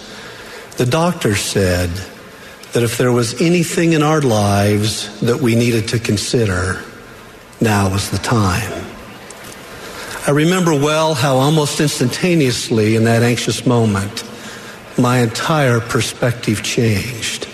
the 0.77 0.87
doctor 0.87 1.35
said 1.35 1.91
that 2.73 2.81
if 2.81 2.97
there 2.97 3.11
was 3.11 3.39
anything 3.39 3.93
in 3.93 4.01
our 4.01 4.19
lives 4.19 5.19
that 5.21 5.39
we 5.39 5.53
needed 5.53 5.87
to 5.89 5.99
consider, 5.99 6.81
now 7.61 7.91
was 7.91 8.09
the 8.09 8.17
time. 8.17 8.85
I 10.25 10.31
remember 10.31 10.73
well 10.73 11.13
how 11.13 11.37
almost 11.37 11.79
instantaneously 11.79 12.95
in 12.95 13.03
that 13.03 13.21
anxious 13.21 13.63
moment, 13.67 14.23
my 14.97 15.19
entire 15.19 15.79
perspective 15.79 16.63
changed. 16.63 17.45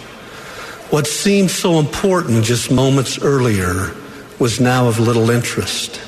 What 0.91 1.07
seemed 1.07 1.51
so 1.51 1.77
important 1.77 2.45
just 2.45 2.71
moments 2.71 3.21
earlier 3.21 3.93
was 4.39 4.61
now 4.61 4.87
of 4.87 4.97
little 4.97 5.29
interest. 5.29 5.99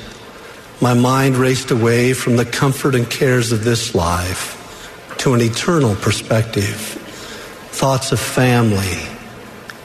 My 0.80 0.92
mind 0.92 1.36
raced 1.36 1.70
away 1.70 2.12
from 2.12 2.36
the 2.36 2.44
comfort 2.44 2.94
and 2.94 3.08
cares 3.08 3.50
of 3.50 3.64
this 3.64 3.94
life 3.94 5.16
to 5.18 5.32
an 5.32 5.40
eternal 5.40 5.96
perspective. 5.96 6.76
Thoughts 6.76 8.12
of 8.12 8.20
family, 8.20 8.98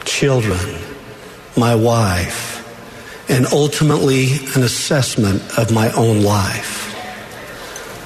children, 0.04 0.82
my 1.56 1.76
wife, 1.76 2.50
and 3.30 3.46
ultimately 3.48 4.34
an 4.56 4.64
assessment 4.64 5.42
of 5.58 5.72
my 5.72 5.92
own 5.94 6.24
life. 6.24 6.90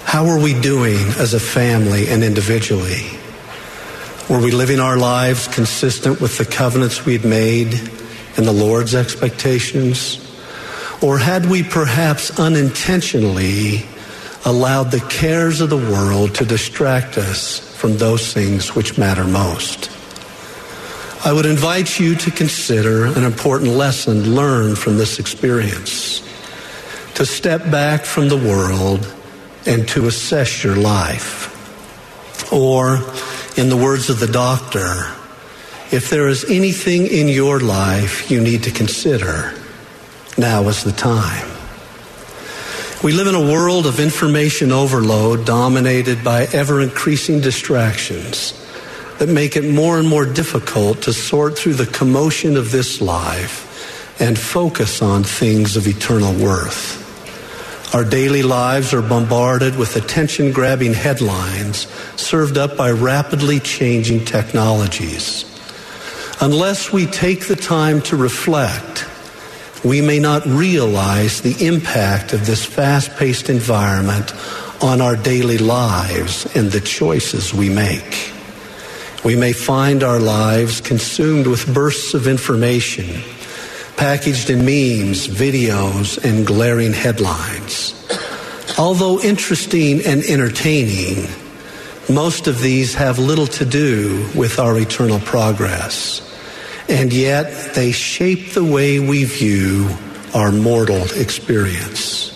How 0.05 0.27
are 0.27 0.39
we 0.39 0.59
doing 0.59 1.07
as 1.17 1.33
a 1.33 1.39
family 1.39 2.07
and 2.07 2.23
individually? 2.23 3.05
Were 4.29 4.39
we 4.39 4.51
living 4.51 4.79
our 4.79 4.97
lives 4.97 5.47
consistent 5.47 6.21
with 6.21 6.37
the 6.37 6.45
covenants 6.45 7.03
we 7.03 7.13
had 7.13 7.25
made 7.25 7.73
and 8.37 8.45
the 8.45 8.53
Lord's 8.53 8.93
expectations? 8.93 10.24
Or 11.05 11.19
had 11.19 11.45
we 11.45 11.61
perhaps 11.61 12.39
unintentionally 12.39 13.85
allowed 14.43 14.89
the 14.89 15.01
cares 15.01 15.61
of 15.61 15.69
the 15.69 15.77
world 15.77 16.33
to 16.35 16.45
distract 16.45 17.19
us 17.19 17.59
from 17.59 17.97
those 17.97 18.33
things 18.33 18.73
which 18.73 18.97
matter 18.97 19.23
most? 19.23 19.91
I 21.23 21.31
would 21.31 21.45
invite 21.45 21.99
you 21.99 22.15
to 22.15 22.31
consider 22.31 23.05
an 23.05 23.23
important 23.23 23.73
lesson 23.73 24.33
learned 24.33 24.79
from 24.79 24.97
this 24.97 25.19
experience. 25.19 26.23
To 27.13 27.25
step 27.27 27.69
back 27.69 28.05
from 28.05 28.27
the 28.27 28.37
world 28.37 29.05
and 29.67 29.87
to 29.89 30.07
assess 30.07 30.63
your 30.63 30.75
life. 30.75 32.51
Or, 32.51 32.95
in 33.57 33.69
the 33.69 33.77
words 33.77 34.09
of 34.09 34.19
the 34.19 34.25
doctor, 34.25 35.05
if 35.91 36.09
there 36.09 36.29
is 36.29 36.49
anything 36.49 37.05
in 37.05 37.27
your 37.27 37.59
life 37.59 38.31
you 38.31 38.41
need 38.41 38.63
to 38.63 38.71
consider, 38.71 39.53
now 40.37 40.67
is 40.67 40.83
the 40.83 40.91
time. 40.91 41.47
We 43.03 43.13
live 43.13 43.27
in 43.27 43.35
a 43.35 43.51
world 43.51 43.85
of 43.85 43.99
information 43.99 44.71
overload 44.71 45.45
dominated 45.45 46.23
by 46.23 46.47
ever 46.53 46.81
increasing 46.81 47.39
distractions 47.39 48.53
that 49.19 49.29
make 49.29 49.55
it 49.55 49.69
more 49.69 49.99
and 49.99 50.07
more 50.07 50.25
difficult 50.25 51.03
to 51.03 51.13
sort 51.13 51.57
through 51.57 51.75
the 51.75 51.85
commotion 51.85 52.57
of 52.57 52.71
this 52.71 53.01
life 53.01 54.19
and 54.19 54.37
focus 54.37 55.01
on 55.01 55.23
things 55.23 55.77
of 55.77 55.87
eternal 55.87 56.33
worth. 56.33 57.03
Our 57.93 58.03
daily 58.03 58.43
lives 58.43 58.93
are 58.93 59.01
bombarded 59.01 59.77
with 59.77 59.95
attention 59.95 60.51
grabbing 60.51 60.93
headlines 60.93 61.87
served 62.15 62.57
up 62.57 62.75
by 62.75 62.91
rapidly 62.91 63.59
changing 63.59 64.25
technologies. 64.25 65.45
Unless 66.41 66.91
we 66.91 67.05
take 67.05 67.47
the 67.47 67.55
time 67.55 68.01
to 68.01 68.17
reflect, 68.17 69.05
we 69.85 70.01
may 70.01 70.19
not 70.19 70.43
realize 70.47 71.41
the 71.41 71.65
impact 71.65 72.33
of 72.33 72.45
this 72.47 72.65
fast 72.65 73.15
paced 73.17 73.49
environment 73.49 74.33
on 74.81 74.99
our 74.99 75.15
daily 75.15 75.59
lives 75.59 76.45
and 76.55 76.71
the 76.71 76.81
choices 76.81 77.53
we 77.53 77.69
make. 77.69 78.31
We 79.23 79.35
may 79.35 79.53
find 79.53 80.03
our 80.03 80.19
lives 80.19 80.81
consumed 80.81 81.45
with 81.45 81.71
bursts 81.71 82.15
of 82.15 82.27
information 82.27 83.21
packaged 83.95 84.49
in 84.49 84.59
memes, 84.59 85.27
videos, 85.27 86.21
and 86.23 86.45
glaring 86.45 86.91
headlines. 86.91 87.93
Although 88.77 89.21
interesting 89.21 90.01
and 90.05 90.21
entertaining, 90.23 91.29
most 92.13 92.47
of 92.47 92.61
these 92.61 92.93
have 92.95 93.19
little 93.19 93.47
to 93.47 93.65
do 93.65 94.27
with 94.35 94.59
our 94.59 94.77
eternal 94.77 95.19
progress. 95.19 96.34
And 96.87 97.11
yet 97.11 97.73
they 97.73 97.91
shape 97.91 98.53
the 98.53 98.63
way 98.63 98.99
we 98.99 99.23
view 99.23 99.89
our 100.33 100.51
mortal 100.51 101.03
experience. 101.13 102.31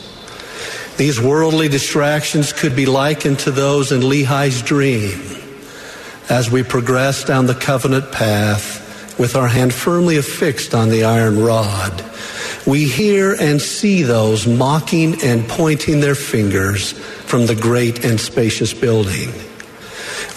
These 0.97 1.21
worldly 1.21 1.69
distractions 1.69 2.51
could 2.51 2.75
be 2.75 2.85
likened 2.85 3.39
to 3.39 3.51
those 3.51 3.91
in 3.91 4.01
Lehi's 4.01 4.61
dream 4.61 5.39
as 6.29 6.51
we 6.51 6.61
progress 6.61 7.23
down 7.23 7.47
the 7.47 7.55
covenant 7.55 8.11
path 8.11 9.17
with 9.19 9.35
our 9.35 9.47
hand 9.47 9.73
firmly 9.73 10.17
affixed 10.17 10.73
on 10.73 10.89
the 10.89 11.03
iron 11.03 11.43
rod, 11.43 12.05
we 12.65 12.85
hear 12.85 13.35
and 13.39 13.61
see 13.61 14.03
those 14.03 14.47
mocking 14.47 15.21
and 15.23 15.47
pointing 15.49 15.99
their 15.99 16.15
fingers 16.15 16.93
from 16.93 17.47
the 17.47 17.55
great 17.55 18.05
and 18.05 18.19
spacious 18.19 18.73
building. 18.73 19.29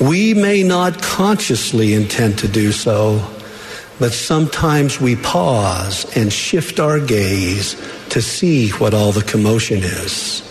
We 0.01 0.34
may 0.34 0.62
not 0.62 1.01
consciously 1.01 1.93
intend 1.94 2.39
to 2.39 2.48
do 2.48 2.72
so, 2.72 3.18
but 4.02 4.12
sometimes 4.12 5.00
we 5.00 5.14
pause 5.14 6.04
and 6.16 6.32
shift 6.32 6.80
our 6.80 6.98
gaze 6.98 7.76
to 8.08 8.20
see 8.20 8.70
what 8.70 8.94
all 8.94 9.12
the 9.12 9.22
commotion 9.22 9.78
is. 9.78 10.42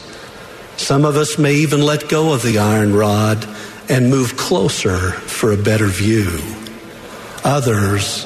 Some 0.78 1.04
of 1.04 1.18
us 1.18 1.38
may 1.38 1.56
even 1.56 1.82
let 1.82 2.08
go 2.08 2.34
of 2.34 2.44
the 2.44 2.60
iron 2.60 2.96
rod 2.96 3.46
and 3.90 4.10
move 4.10 4.38
closer 4.38 5.12
for 5.12 5.52
a 5.52 5.58
better 5.58 5.88
view. 5.88 6.40
Others 7.44 8.26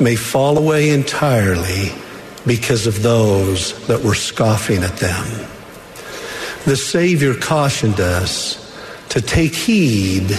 may 0.00 0.16
fall 0.16 0.58
away 0.58 0.90
entirely 0.90 1.92
because 2.44 2.88
of 2.88 3.00
those 3.00 3.86
that 3.86 4.02
were 4.02 4.16
scoffing 4.16 4.82
at 4.82 4.96
them. 4.96 5.48
The 6.64 6.76
Savior 6.76 7.36
cautioned 7.36 8.00
us 8.00 8.58
to 9.10 9.20
take 9.20 9.54
heed 9.54 10.36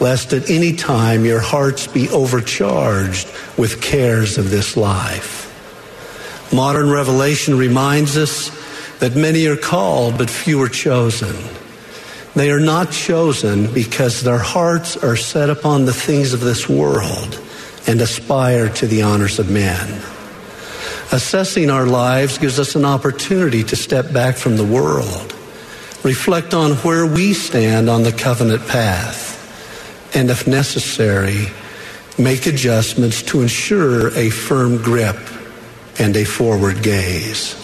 lest 0.00 0.32
at 0.32 0.50
any 0.50 0.74
time 0.74 1.24
your 1.24 1.40
hearts 1.40 1.86
be 1.86 2.08
overcharged 2.08 3.28
with 3.56 3.82
cares 3.82 4.38
of 4.38 4.50
this 4.50 4.76
life. 4.76 5.46
Modern 6.52 6.90
revelation 6.90 7.56
reminds 7.56 8.16
us 8.16 8.50
that 8.98 9.14
many 9.14 9.46
are 9.46 9.56
called, 9.56 10.18
but 10.18 10.28
few 10.28 10.60
are 10.62 10.68
chosen. 10.68 11.36
They 12.34 12.50
are 12.50 12.60
not 12.60 12.90
chosen 12.90 13.72
because 13.72 14.22
their 14.22 14.38
hearts 14.38 14.96
are 14.96 15.16
set 15.16 15.50
upon 15.50 15.84
the 15.84 15.92
things 15.92 16.32
of 16.32 16.40
this 16.40 16.68
world 16.68 17.40
and 17.86 18.00
aspire 18.00 18.68
to 18.68 18.86
the 18.86 19.02
honors 19.02 19.38
of 19.38 19.50
men. 19.50 20.02
Assessing 21.12 21.70
our 21.70 21.86
lives 21.86 22.38
gives 22.38 22.60
us 22.60 22.76
an 22.76 22.84
opportunity 22.84 23.64
to 23.64 23.74
step 23.74 24.12
back 24.12 24.36
from 24.36 24.56
the 24.56 24.64
world, 24.64 25.34
reflect 26.04 26.54
on 26.54 26.72
where 26.76 27.04
we 27.04 27.32
stand 27.32 27.90
on 27.90 28.04
the 28.04 28.12
covenant 28.12 28.66
path, 28.68 29.29
and 30.14 30.30
if 30.30 30.46
necessary, 30.46 31.46
make 32.18 32.46
adjustments 32.46 33.22
to 33.22 33.42
ensure 33.42 34.08
a 34.16 34.30
firm 34.30 34.76
grip 34.82 35.18
and 35.98 36.16
a 36.16 36.24
forward 36.24 36.82
gaze. 36.82 37.56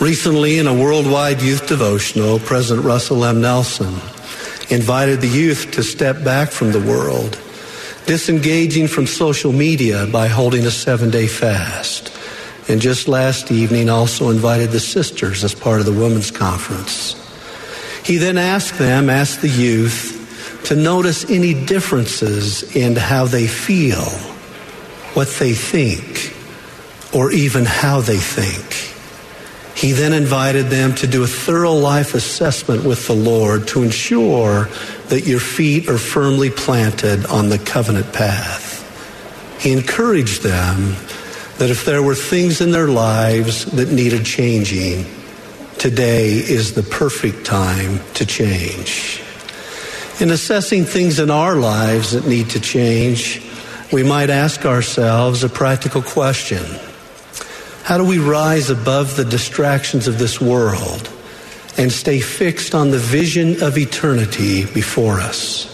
Recently, 0.00 0.58
in 0.58 0.66
a 0.66 0.74
worldwide 0.74 1.40
youth 1.40 1.68
devotional, 1.68 2.38
President 2.38 2.84
Russell 2.84 3.24
M. 3.24 3.40
Nelson 3.40 3.94
invited 4.68 5.20
the 5.20 5.28
youth 5.28 5.70
to 5.72 5.82
step 5.82 6.24
back 6.24 6.50
from 6.50 6.72
the 6.72 6.80
world, 6.80 7.38
disengaging 8.06 8.88
from 8.88 9.06
social 9.06 9.52
media 9.52 10.06
by 10.06 10.26
holding 10.26 10.66
a 10.66 10.70
seven 10.70 11.10
day 11.10 11.26
fast. 11.26 12.12
And 12.68 12.80
just 12.80 13.08
last 13.08 13.50
evening, 13.50 13.90
also 13.90 14.30
invited 14.30 14.70
the 14.70 14.80
sisters 14.80 15.44
as 15.44 15.54
part 15.54 15.80
of 15.80 15.86
the 15.86 15.92
women's 15.92 16.30
conference. 16.30 17.18
He 18.04 18.16
then 18.16 18.38
asked 18.38 18.78
them, 18.78 19.10
asked 19.10 19.42
the 19.42 19.48
youth, 19.48 20.21
to 20.64 20.76
notice 20.76 21.28
any 21.30 21.54
differences 21.54 22.76
in 22.76 22.96
how 22.96 23.24
they 23.24 23.46
feel, 23.46 24.04
what 25.14 25.28
they 25.38 25.54
think, 25.54 26.34
or 27.14 27.32
even 27.32 27.64
how 27.64 28.00
they 28.00 28.18
think. 28.18 28.90
He 29.76 29.92
then 29.92 30.12
invited 30.12 30.66
them 30.66 30.94
to 30.96 31.06
do 31.06 31.24
a 31.24 31.26
thorough 31.26 31.72
life 31.72 32.14
assessment 32.14 32.84
with 32.84 33.06
the 33.06 33.14
Lord 33.14 33.66
to 33.68 33.82
ensure 33.82 34.68
that 35.08 35.26
your 35.26 35.40
feet 35.40 35.88
are 35.88 35.98
firmly 35.98 36.50
planted 36.50 37.26
on 37.26 37.48
the 37.48 37.58
covenant 37.58 38.12
path. 38.12 38.80
He 39.60 39.72
encouraged 39.72 40.42
them 40.42 40.94
that 41.58 41.70
if 41.70 41.84
there 41.84 42.02
were 42.02 42.14
things 42.14 42.60
in 42.60 42.70
their 42.70 42.88
lives 42.88 43.64
that 43.66 43.90
needed 43.90 44.24
changing, 44.24 45.06
today 45.78 46.30
is 46.32 46.74
the 46.74 46.82
perfect 46.82 47.44
time 47.44 48.00
to 48.14 48.26
change. 48.26 49.22
In 50.22 50.30
assessing 50.30 50.84
things 50.84 51.18
in 51.18 51.32
our 51.32 51.56
lives 51.56 52.12
that 52.12 52.28
need 52.28 52.50
to 52.50 52.60
change, 52.60 53.42
we 53.92 54.04
might 54.04 54.30
ask 54.30 54.64
ourselves 54.64 55.42
a 55.42 55.48
practical 55.48 56.00
question. 56.00 56.64
How 57.82 57.98
do 57.98 58.04
we 58.04 58.18
rise 58.18 58.70
above 58.70 59.16
the 59.16 59.24
distractions 59.24 60.06
of 60.06 60.20
this 60.20 60.40
world 60.40 61.10
and 61.76 61.90
stay 61.90 62.20
fixed 62.20 62.72
on 62.72 62.92
the 62.92 63.00
vision 63.00 63.64
of 63.64 63.76
eternity 63.76 64.64
before 64.64 65.18
us? 65.18 65.66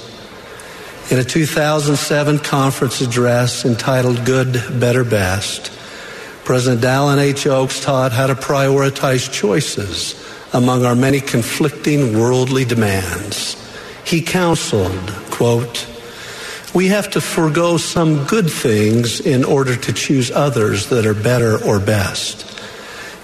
In 1.13 1.19
a 1.19 1.25
2007 1.25 2.39
conference 2.39 3.03
address 3.03 3.67
entitled 3.67 4.25
Good, 4.25 4.55
Better, 4.81 5.05
Best, 5.05 5.71
President 6.47 6.81
Dallin 6.81 7.19
H. 7.19 7.47
Oaks 7.47 7.85
taught 7.85 8.13
how 8.13 8.27
to 8.27 8.35
prioritize 8.35 9.31
choices 9.31 10.15
among 10.55 10.87
our 10.87 10.95
many 10.95 11.21
conflicting 11.21 12.19
worldly 12.19 12.65
demands. 12.65 13.68
He 14.09 14.23
counseled, 14.23 15.11
quote, 15.31 15.87
we 16.75 16.87
have 16.87 17.11
to 17.11 17.21
forego 17.21 17.77
some 17.77 18.25
good 18.25 18.51
things 18.51 19.21
in 19.21 19.45
order 19.45 19.77
to 19.77 19.93
choose 19.93 20.31
others 20.31 20.89
that 20.89 21.05
are 21.05 21.13
better 21.13 21.63
or 21.63 21.79
best 21.79 22.59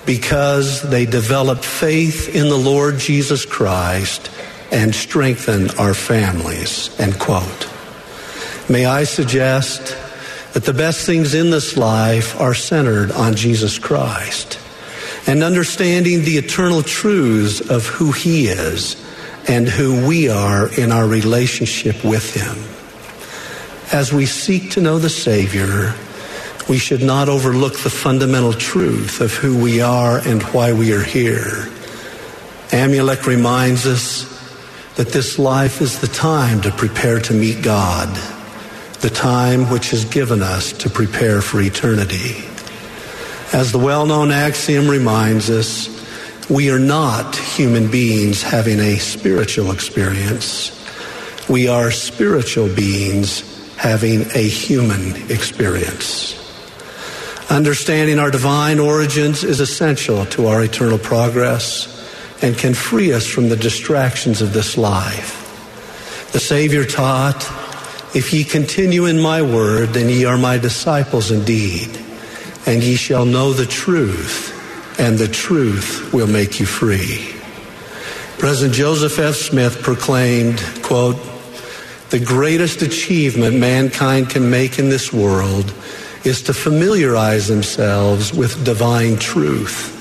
because 0.04 0.82
they 0.82 1.06
develop 1.06 1.64
faith 1.64 2.34
in 2.34 2.50
the 2.50 2.58
Lord 2.58 2.98
Jesus 2.98 3.46
Christ 3.46 4.30
and 4.70 4.94
strengthen 4.94 5.70
our 5.78 5.94
families, 5.94 6.94
end 7.00 7.18
quote. 7.18 7.66
May 8.68 8.84
I 8.84 9.04
suggest 9.04 9.96
that 10.52 10.64
the 10.64 10.74
best 10.74 11.06
things 11.06 11.32
in 11.32 11.48
this 11.48 11.78
life 11.78 12.38
are 12.38 12.52
centered 12.52 13.10
on 13.10 13.36
Jesus 13.36 13.78
Christ 13.78 14.58
and 15.26 15.42
understanding 15.42 16.24
the 16.24 16.36
eternal 16.36 16.82
truths 16.82 17.62
of 17.70 17.86
who 17.86 18.12
He 18.12 18.48
is 18.48 19.02
and 19.48 19.68
who 19.68 20.06
we 20.06 20.28
are 20.28 20.72
in 20.78 20.92
our 20.92 21.06
relationship 21.06 22.04
with 22.04 22.34
Him. 22.34 22.56
As 23.92 24.12
we 24.12 24.26
seek 24.26 24.72
to 24.72 24.80
know 24.80 24.98
the 24.98 25.10
Savior, 25.10 25.94
we 26.68 26.78
should 26.78 27.02
not 27.02 27.28
overlook 27.28 27.78
the 27.78 27.90
fundamental 27.90 28.52
truth 28.52 29.20
of 29.20 29.32
who 29.32 29.62
we 29.62 29.80
are 29.80 30.18
and 30.18 30.42
why 30.44 30.72
we 30.72 30.92
are 30.92 31.02
here. 31.02 31.68
Amulek 32.70 33.26
reminds 33.26 33.86
us 33.86 34.30
that 34.96 35.08
this 35.08 35.38
life 35.38 35.80
is 35.80 36.00
the 36.00 36.06
time 36.06 36.62
to 36.62 36.70
prepare 36.70 37.20
to 37.20 37.34
meet 37.34 37.62
God 37.62 38.08
the 39.04 39.10
time 39.10 39.68
which 39.68 39.92
is 39.92 40.06
given 40.06 40.42
us 40.42 40.72
to 40.72 40.88
prepare 40.88 41.42
for 41.42 41.60
eternity. 41.60 42.42
As 43.52 43.70
the 43.70 43.76
well 43.78 44.06
known 44.06 44.30
axiom 44.30 44.88
reminds 44.88 45.50
us, 45.50 45.93
we 46.50 46.70
are 46.70 46.78
not 46.78 47.34
human 47.36 47.90
beings 47.90 48.42
having 48.42 48.78
a 48.78 48.96
spiritual 48.98 49.70
experience. 49.70 50.70
We 51.48 51.68
are 51.68 51.90
spiritual 51.90 52.68
beings 52.68 53.42
having 53.76 54.22
a 54.34 54.48
human 54.48 55.30
experience. 55.30 56.40
Understanding 57.50 58.18
our 58.18 58.30
divine 58.30 58.78
origins 58.78 59.44
is 59.44 59.60
essential 59.60 60.26
to 60.26 60.46
our 60.46 60.62
eternal 60.62 60.98
progress 60.98 61.90
and 62.42 62.56
can 62.56 62.74
free 62.74 63.12
us 63.12 63.26
from 63.26 63.48
the 63.48 63.56
distractions 63.56 64.42
of 64.42 64.52
this 64.52 64.76
life. 64.76 65.40
The 66.32 66.40
Savior 66.40 66.84
taught, 66.84 67.42
if 68.14 68.32
ye 68.32 68.44
continue 68.44 69.06
in 69.06 69.20
my 69.20 69.42
word, 69.42 69.90
then 69.90 70.08
ye 70.08 70.24
are 70.24 70.38
my 70.38 70.58
disciples 70.58 71.30
indeed, 71.30 71.90
and 72.66 72.82
ye 72.82 72.96
shall 72.96 73.24
know 73.24 73.52
the 73.52 73.66
truth, 73.66 74.53
and 74.98 75.18
the 75.18 75.28
truth 75.28 76.12
will 76.12 76.26
make 76.26 76.60
you 76.60 76.66
free. 76.66 77.34
President 78.38 78.74
Joseph 78.74 79.18
F. 79.18 79.34
Smith 79.34 79.82
proclaimed, 79.82 80.60
quote, 80.82 81.16
the 82.10 82.20
greatest 82.20 82.82
achievement 82.82 83.56
mankind 83.56 84.30
can 84.30 84.50
make 84.50 84.78
in 84.78 84.88
this 84.88 85.12
world 85.12 85.72
is 86.24 86.42
to 86.42 86.54
familiarize 86.54 87.48
themselves 87.48 88.32
with 88.32 88.64
divine 88.64 89.18
truth 89.18 89.94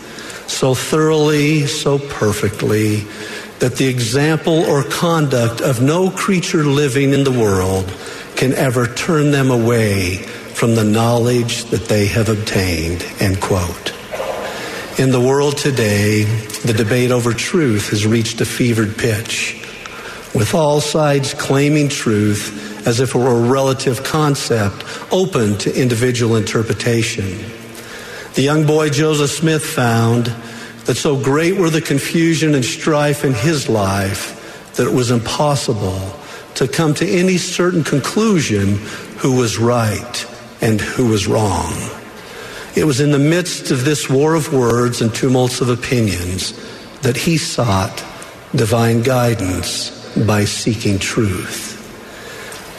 so 0.48 0.76
thoroughly, 0.76 1.66
so 1.66 1.98
perfectly, 1.98 3.00
that 3.60 3.76
the 3.78 3.88
example 3.88 4.64
or 4.66 4.84
conduct 4.84 5.62
of 5.62 5.82
no 5.82 6.10
creature 6.12 6.64
living 6.64 7.14
in 7.14 7.24
the 7.24 7.32
world 7.32 7.92
can 8.36 8.54
ever 8.54 8.88
turn 8.88 9.32
them 9.32 9.50
away 9.50 10.18
from 10.18 10.76
the 10.76 10.84
knowledge 10.84 11.66
that 11.66 11.86
they 11.86 12.06
have 12.08 12.30
obtained. 12.30 13.04
End 13.20 13.42
quote. 13.42 13.94
In 15.00 15.10
the 15.10 15.20
world 15.20 15.58
today, 15.58 16.24
the 16.66 16.74
debate 16.74 17.10
over 17.10 17.34
truth 17.34 17.90
has 17.90 18.06
reached 18.06 18.40
a 18.42 18.46
fevered 18.46 18.96
pitch, 18.96 19.56
with 20.36 20.54
all 20.54 20.82
sides 20.82 21.34
claiming 21.34 21.90
truth 21.90 22.88
as 22.88 23.00
if 23.00 23.16
it 23.16 23.18
were 23.18 23.44
a 23.44 23.50
relative 23.50 24.04
concept 24.04 24.86
open 25.12 25.58
to 25.58 25.76
individual 25.76 26.36
interpretation. 26.36 27.26
The 28.36 28.44
young 28.44 28.68
boy 28.68 28.90
Joseph 28.92 29.32
Smith 29.32 29.66
found 29.66 30.28
that 30.86 30.96
so 30.96 31.20
great 31.20 31.58
were 31.58 31.72
the 31.72 31.82
confusion 31.82 32.54
and 32.54 32.64
strife 32.64 33.26
in 33.26 33.34
his 33.34 33.68
life 33.68 34.74
that 34.76 34.86
it 34.86 34.94
was 34.94 35.10
impossible 35.10 36.14
to 36.54 36.68
come 36.68 36.94
to 36.96 37.10
any 37.10 37.40
certain 37.40 37.84
conclusion 37.84 38.76
who 39.18 39.38
was 39.38 39.58
right 39.58 40.28
and 40.62 40.80
who 40.80 41.08
was 41.08 41.26
wrong. 41.26 41.74
It 42.76 42.86
was 42.86 43.00
in 43.00 43.12
the 43.12 43.20
midst 43.20 43.70
of 43.70 43.86
this 43.86 44.10
war 44.10 44.34
of 44.34 44.52
words 44.52 45.02
and 45.02 45.14
tumults 45.14 45.62
of 45.62 45.70
opinions 45.70 46.54
that 47.02 47.16
he 47.16 47.38
sought 47.38 48.04
divine 48.56 49.04
guidance 49.04 49.92
by 50.26 50.46
seeking 50.46 50.98
truth. 50.98 51.74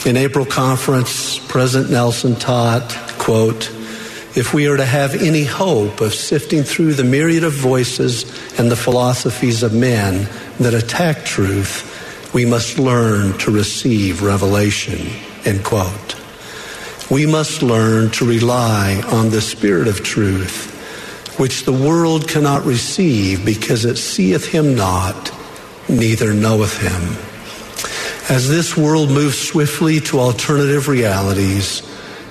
In 0.07 0.17
April 0.17 0.45
conference, 0.45 1.39
President 1.47 1.91
Nelson 1.91 2.35
taught, 2.35 2.91
quote, 3.19 3.71
if 4.37 4.53
we 4.53 4.67
are 4.67 4.77
to 4.77 4.85
have 4.85 5.15
any 5.23 5.45
hope 5.45 6.01
of 6.01 6.13
sifting 6.13 6.65
through 6.65 6.95
the 6.95 7.05
myriad 7.05 7.45
of 7.45 7.53
voices 7.53 8.25
and 8.59 8.71
the 8.71 8.77
philosophies 8.77 9.63
of 9.63 9.73
men 9.73 10.29
that 10.59 10.75
attack 10.75 11.25
truth, 11.25 12.33
we 12.35 12.45
must 12.45 12.81
learn 12.81 13.39
to 13.39 13.53
receive 13.53 14.23
revelation. 14.23 15.09
End 15.45 15.65
quote. 15.65 16.24
We 17.11 17.27
must 17.27 17.63
learn 17.63 18.11
to 18.13 18.25
rely 18.25 19.03
on 19.07 19.31
the 19.31 19.43
Spirit 19.43 19.89
of 19.89 20.03
truth, 20.03 20.71
which 21.39 21.65
the 21.65 21.73
world 21.73 22.29
cannot 22.29 22.65
receive 22.65 23.45
because 23.45 23.85
it 23.85 23.97
seeth 23.97 24.47
him 24.47 24.75
not, 24.75 25.31
neither 25.89 26.33
knoweth 26.33 26.79
him. 26.81 28.35
As 28.35 28.49
this 28.49 28.75
world 28.75 29.11
moves 29.11 29.39
swiftly 29.39 30.01
to 30.01 30.19
alternative 30.19 30.89
realities, 30.89 31.83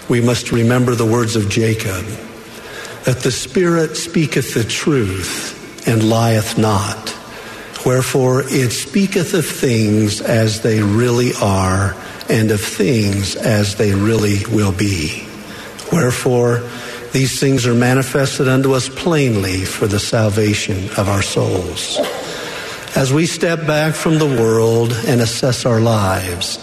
we 0.10 0.22
must 0.22 0.52
remember 0.52 0.95
the 0.95 1.06
words 1.06 1.36
of 1.36 1.50
Jacob 1.50 2.04
that 3.06 3.20
the 3.20 3.32
Spirit 3.32 3.95
speaketh 3.95 4.56
the 4.56 4.64
truth 4.64 5.88
and 5.88 6.10
lieth 6.10 6.58
not. 6.58 7.16
Wherefore 7.86 8.44
it 8.48 8.72
speaketh 8.72 9.36
of 9.36 9.45
things 9.45 10.20
as 10.20 10.62
they 10.62 10.82
really 10.82 11.34
are 11.41 11.95
and 12.30 12.52
of 12.52 12.62
things 12.62 13.36
as 13.36 13.76
they 13.76 13.94
really 13.94 14.45
will 14.52 14.72
be. 14.72 15.28
Wherefore 15.91 16.68
these 17.14 17.40
things 17.40 17.68
are 17.68 17.76
manifested 17.76 18.48
unto 18.48 18.74
us 18.74 18.90
plainly 18.90 19.66
for 19.66 19.86
the 19.86 20.00
salvation 20.00 20.90
of 20.98 21.08
our 21.08 21.22
souls. 21.22 22.00
As 22.95 23.14
we 23.14 23.28
step 23.28 23.68
back 23.68 23.94
from 23.94 24.18
the 24.18 24.26
world 24.26 24.94
and 25.06 25.22
assess 25.22 25.66
our 25.66 25.80
lives, 25.80 26.58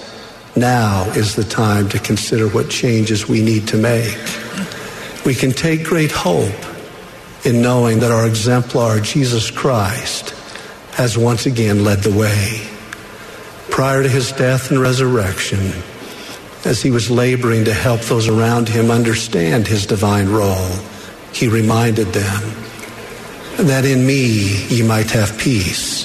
now 0.57 1.05
is 1.11 1.37
the 1.37 1.45
time 1.45 1.89
to 1.91 1.99
consider 2.01 2.49
what 2.49 2.69
changes 2.69 3.29
we 3.29 3.43
need 3.43 3.69
to 3.69 3.77
make. 3.77 4.19
We 5.25 5.35
can 5.35 5.53
take 5.53 5.85
great 5.85 6.11
hope 6.11 6.65
in 7.45 7.63
knowing 7.63 8.01
that 8.01 8.11
our 8.11 8.27
exemplar, 8.27 9.01
Jesus 9.01 9.51
Christ, 9.51 10.31
has 10.95 11.17
once 11.17 11.47
again 11.47 11.85
led 11.85 12.01
the 12.01 12.17
way. 12.17 12.70
Prior 13.81 14.03
to 14.03 14.11
his 14.11 14.31
death 14.33 14.71
and 14.71 14.79
resurrection, 14.79 15.73
as 16.67 16.83
he 16.83 16.91
was 16.91 17.11
laboring 17.11 17.65
to 17.65 17.73
help 17.73 18.03
those 18.03 18.29
around 18.29 18.69
him 18.69 18.91
understand 18.91 19.67
his 19.67 19.87
divine 19.87 20.29
role, 20.29 20.69
he 21.33 21.49
reminded 21.49 22.09
them 22.09 22.43
that 23.57 23.87
in 23.87 24.05
me 24.05 24.67
ye 24.67 24.83
might 24.83 25.11
have 25.13 25.39
peace. 25.39 26.05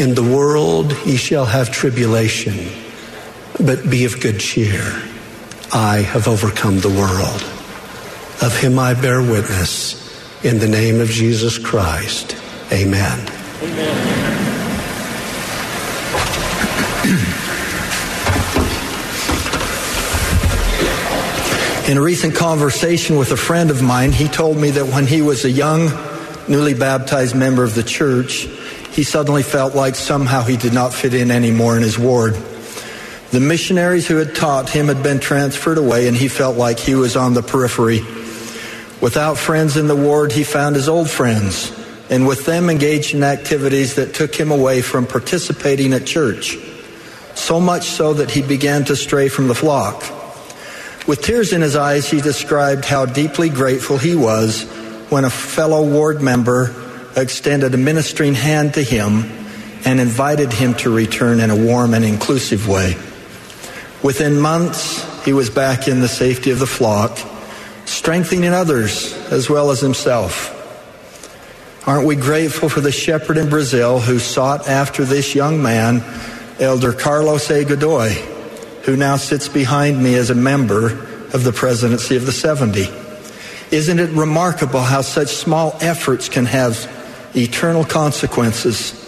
In 0.00 0.16
the 0.16 0.22
world 0.24 0.96
ye 1.06 1.16
shall 1.16 1.44
have 1.44 1.70
tribulation 1.70 2.72
but 3.64 3.88
be 3.88 4.04
of 4.04 4.20
good 4.20 4.40
cheer. 4.40 4.82
I 5.72 5.98
have 5.98 6.26
overcome 6.26 6.80
the 6.80 6.88
world. 6.88 7.40
Of 8.42 8.58
him 8.60 8.80
I 8.80 8.94
bear 8.94 9.22
witness. 9.22 9.94
In 10.44 10.58
the 10.58 10.66
name 10.66 11.00
of 11.00 11.08
Jesus 11.08 11.56
Christ. 11.56 12.34
Amen. 12.72 13.20
Amen. 13.62 14.35
In 21.88 21.98
a 21.98 22.02
recent 22.02 22.34
conversation 22.34 23.16
with 23.16 23.30
a 23.30 23.36
friend 23.36 23.70
of 23.70 23.80
mine, 23.80 24.10
he 24.10 24.26
told 24.26 24.56
me 24.56 24.70
that 24.70 24.86
when 24.86 25.06
he 25.06 25.22
was 25.22 25.44
a 25.44 25.50
young, 25.50 25.88
newly 26.48 26.74
baptized 26.74 27.36
member 27.36 27.62
of 27.62 27.76
the 27.76 27.84
church, 27.84 28.48
he 28.90 29.04
suddenly 29.04 29.44
felt 29.44 29.76
like 29.76 29.94
somehow 29.94 30.42
he 30.42 30.56
did 30.56 30.74
not 30.74 30.92
fit 30.92 31.14
in 31.14 31.30
anymore 31.30 31.76
in 31.76 31.84
his 31.84 31.96
ward. 31.96 32.34
The 33.30 33.38
missionaries 33.38 34.04
who 34.04 34.16
had 34.16 34.34
taught 34.34 34.68
him 34.68 34.88
had 34.88 35.04
been 35.04 35.20
transferred 35.20 35.78
away, 35.78 36.08
and 36.08 36.16
he 36.16 36.26
felt 36.26 36.56
like 36.56 36.80
he 36.80 36.96
was 36.96 37.14
on 37.14 37.34
the 37.34 37.42
periphery. 37.42 38.00
Without 39.00 39.38
friends 39.38 39.76
in 39.76 39.86
the 39.86 39.94
ward, 39.94 40.32
he 40.32 40.42
found 40.42 40.74
his 40.74 40.88
old 40.88 41.08
friends, 41.08 41.70
and 42.10 42.26
with 42.26 42.46
them 42.46 42.68
engaged 42.68 43.14
in 43.14 43.22
activities 43.22 43.94
that 43.94 44.12
took 44.12 44.34
him 44.34 44.50
away 44.50 44.82
from 44.82 45.06
participating 45.06 45.92
at 45.92 46.04
church. 46.04 46.56
So 47.36 47.60
much 47.60 47.84
so 47.84 48.14
that 48.14 48.32
he 48.32 48.42
began 48.42 48.84
to 48.86 48.96
stray 48.96 49.28
from 49.28 49.46
the 49.46 49.54
flock. 49.54 50.02
With 51.06 51.22
tears 51.22 51.52
in 51.52 51.60
his 51.60 51.76
eyes, 51.76 52.10
he 52.10 52.20
described 52.20 52.84
how 52.84 53.06
deeply 53.06 53.48
grateful 53.48 53.96
he 53.96 54.16
was 54.16 54.64
when 55.08 55.24
a 55.24 55.30
fellow 55.30 55.88
ward 55.88 56.20
member 56.20 56.74
extended 57.16 57.72
a 57.74 57.76
ministering 57.76 58.34
hand 58.34 58.74
to 58.74 58.82
him 58.82 59.24
and 59.84 60.00
invited 60.00 60.52
him 60.52 60.74
to 60.74 60.92
return 60.92 61.38
in 61.38 61.50
a 61.50 61.56
warm 61.56 61.94
and 61.94 62.04
inclusive 62.04 62.66
way. 62.66 62.96
Within 64.02 64.40
months, 64.40 65.04
he 65.24 65.32
was 65.32 65.48
back 65.48 65.86
in 65.86 66.00
the 66.00 66.08
safety 66.08 66.50
of 66.50 66.58
the 66.58 66.66
flock, 66.66 67.18
strengthening 67.84 68.52
others 68.52 69.14
as 69.30 69.48
well 69.48 69.70
as 69.70 69.80
himself. 69.80 70.52
Aren't 71.86 72.06
we 72.06 72.16
grateful 72.16 72.68
for 72.68 72.80
the 72.80 72.90
shepherd 72.90 73.38
in 73.38 73.48
Brazil 73.48 74.00
who 74.00 74.18
sought 74.18 74.68
after 74.68 75.04
this 75.04 75.36
young 75.36 75.62
man, 75.62 76.02
Elder 76.58 76.92
Carlos 76.92 77.48
A. 77.48 77.64
Godoy, 77.64 78.35
who 78.86 78.96
now 78.96 79.16
sits 79.16 79.48
behind 79.48 80.00
me 80.02 80.14
as 80.14 80.30
a 80.30 80.34
member 80.34 80.92
of 81.34 81.42
the 81.42 81.52
presidency 81.52 82.16
of 82.16 82.24
the 82.24 82.32
70? 82.32 82.86
Isn't 83.72 83.98
it 83.98 84.10
remarkable 84.10 84.80
how 84.80 85.02
such 85.02 85.28
small 85.28 85.76
efforts 85.80 86.28
can 86.28 86.46
have 86.46 86.88
eternal 87.34 87.84
consequences? 87.84 89.02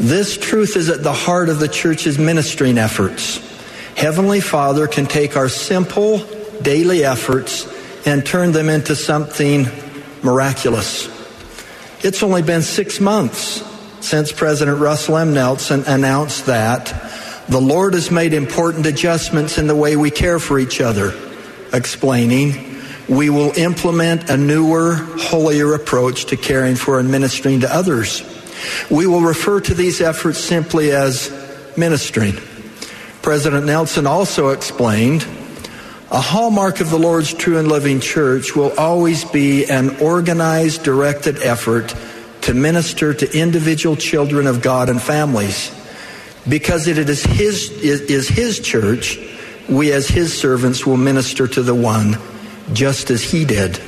This 0.00 0.36
truth 0.36 0.76
is 0.76 0.88
at 0.88 1.04
the 1.04 1.12
heart 1.12 1.48
of 1.48 1.60
the 1.60 1.68
church's 1.68 2.18
ministering 2.18 2.76
efforts. 2.76 3.38
Heavenly 3.96 4.40
Father 4.40 4.88
can 4.88 5.06
take 5.06 5.36
our 5.36 5.48
simple 5.48 6.18
daily 6.62 7.04
efforts 7.04 7.68
and 8.04 8.26
turn 8.26 8.50
them 8.50 8.68
into 8.68 8.96
something 8.96 9.66
miraculous. 10.24 11.08
It's 12.02 12.24
only 12.24 12.42
been 12.42 12.62
six 12.62 12.98
months 12.98 13.62
since 14.00 14.32
President 14.32 14.80
Russell 14.80 15.18
M. 15.18 15.34
Nelson 15.34 15.84
announced 15.86 16.46
that 16.46 17.21
the 17.48 17.60
Lord 17.60 17.94
has 17.94 18.10
made 18.10 18.34
important 18.34 18.86
adjustments 18.86 19.58
in 19.58 19.66
the 19.66 19.76
way 19.76 19.96
we 19.96 20.10
care 20.10 20.38
for 20.38 20.58
each 20.58 20.80
other, 20.80 21.12
explaining, 21.72 22.80
we 23.08 23.30
will 23.30 23.52
implement 23.58 24.30
a 24.30 24.36
newer, 24.36 24.94
holier 24.94 25.74
approach 25.74 26.26
to 26.26 26.36
caring 26.36 26.76
for 26.76 27.00
and 27.00 27.10
ministering 27.10 27.60
to 27.60 27.74
others. 27.74 28.22
We 28.90 29.06
will 29.06 29.20
refer 29.20 29.60
to 29.60 29.74
these 29.74 30.00
efforts 30.00 30.38
simply 30.38 30.92
as 30.92 31.30
ministering. 31.76 32.34
President 33.22 33.66
Nelson 33.66 34.06
also 34.06 34.50
explained 34.50 35.26
a 36.10 36.20
hallmark 36.20 36.80
of 36.80 36.90
the 36.90 36.98
Lord's 36.98 37.32
true 37.32 37.58
and 37.58 37.68
living 37.68 37.98
church 37.98 38.54
will 38.54 38.72
always 38.78 39.24
be 39.24 39.64
an 39.64 39.96
organized, 39.96 40.82
directed 40.82 41.38
effort 41.42 41.94
to 42.42 42.52
minister 42.52 43.14
to 43.14 43.38
individual 43.38 43.96
children 43.96 44.46
of 44.46 44.60
God 44.60 44.90
and 44.90 45.00
families. 45.00 45.72
Because 46.48 46.88
it 46.88 46.98
is 46.98 47.22
his, 47.22 47.70
is 47.70 48.28
his 48.28 48.58
church, 48.60 49.18
we 49.68 49.92
as 49.92 50.08
his 50.08 50.36
servants 50.36 50.84
will 50.84 50.96
minister 50.96 51.46
to 51.46 51.62
the 51.62 51.74
one 51.74 52.16
just 52.72 53.10
as 53.10 53.22
he 53.22 53.44
did. 53.44 53.80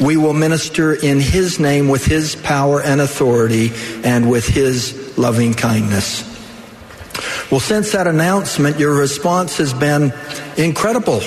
We 0.00 0.16
will 0.16 0.32
minister 0.32 0.94
in 0.94 1.20
his 1.20 1.58
name 1.60 1.88
with 1.88 2.04
his 2.04 2.36
power 2.36 2.80
and 2.80 3.00
authority 3.00 3.70
and 4.04 4.30
with 4.30 4.46
his 4.46 5.16
loving 5.18 5.54
kindness. 5.54 6.24
Well, 7.50 7.60
since 7.60 7.92
that 7.92 8.06
announcement, 8.06 8.78
your 8.78 8.94
response 8.94 9.56
has 9.58 9.72
been 9.72 10.12
incredible. 10.56 11.20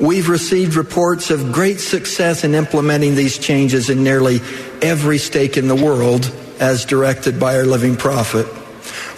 We've 0.00 0.28
received 0.28 0.74
reports 0.74 1.30
of 1.30 1.52
great 1.52 1.80
success 1.80 2.44
in 2.44 2.54
implementing 2.54 3.14
these 3.14 3.38
changes 3.38 3.88
in 3.88 4.02
nearly 4.02 4.40
every 4.80 5.18
stake 5.18 5.56
in 5.56 5.68
the 5.68 5.76
world 5.76 6.34
as 6.58 6.84
directed 6.84 7.38
by 7.38 7.56
our 7.56 7.64
living 7.64 7.96
prophet. 7.96 8.46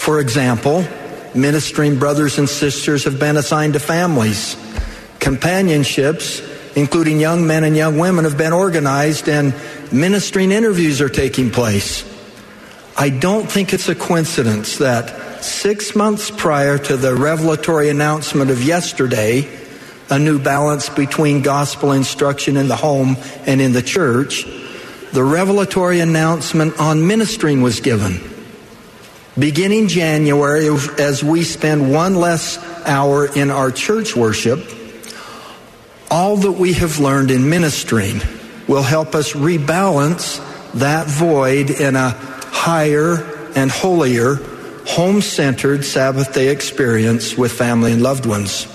For 0.05 0.21
example, 0.21 0.85
ministering 1.35 1.99
brothers 1.99 2.37
and 2.37 2.47
sisters 2.47 3.05
have 3.05 3.19
been 3.19 3.39
assigned 3.39 3.73
to 3.73 3.81
families. 3.81 4.55
Companionships, 5.19 6.43
including 6.77 7.21
young 7.21 7.47
men 7.47 7.65
and 7.65 7.75
young 7.75 7.97
women, 7.97 8.27
have 8.27 8.37
been 8.37 8.53
organized 8.53 9.31
and 9.31 9.55
ministering 9.91 10.53
interviews 10.53 11.01
are 11.01 11.09
taking 11.09 11.51
place. 11.51 12.05
I 12.99 13.09
don't 13.09 13.51
think 13.51 13.73
it's 13.73 13.89
a 13.89 13.95
coincidence 13.95 14.77
that 14.77 15.43
six 15.43 15.97
months 15.97 16.31
prior 16.31 16.77
to 16.77 16.99
the 16.99 17.15
revelatory 17.15 17.89
announcement 17.89 18.51
of 18.51 18.63
yesterday, 18.63 19.49
a 20.11 20.19
new 20.19 20.39
balance 20.39 20.91
between 20.91 21.41
gospel 21.41 21.93
instruction 21.93 22.59
in 22.59 22.69
the 22.69 22.77
home 22.77 23.17
and 23.47 23.59
in 23.59 23.73
the 23.73 23.81
church, 23.81 24.45
the 25.15 25.25
revelatory 25.25 26.01
announcement 26.01 26.79
on 26.79 27.07
ministering 27.07 27.63
was 27.63 27.81
given. 27.81 28.34
Beginning 29.37 29.89
January, 29.89 30.69
as 30.99 31.25
we 31.25 31.43
spend 31.43 31.93
one 31.93 32.15
less 32.15 32.57
hour 32.87 33.27
in 33.27 33.51
our 33.51 33.73
church 33.73 34.15
worship, 34.15 34.61
all 36.09 36.37
that 36.37 36.53
we 36.53 36.75
have 36.75 37.01
learned 37.01 37.33
in 37.33 37.51
ministering 37.51 38.21
will 38.69 38.85
help 38.85 39.17
us 39.17 39.33
rebalance 39.33 40.39
that 40.75 41.09
void 41.09 41.71
in 41.71 41.97
a 41.97 42.11
higher 42.11 43.51
and 43.57 43.73
holier, 43.73 44.37
home 44.87 45.21
centered 45.21 45.85
Sabbath 45.85 46.33
day 46.33 46.51
experience 46.51 47.37
with 47.37 47.51
family 47.51 47.93
and 47.93 48.03
loved 48.03 48.27
ones. 48.27 48.69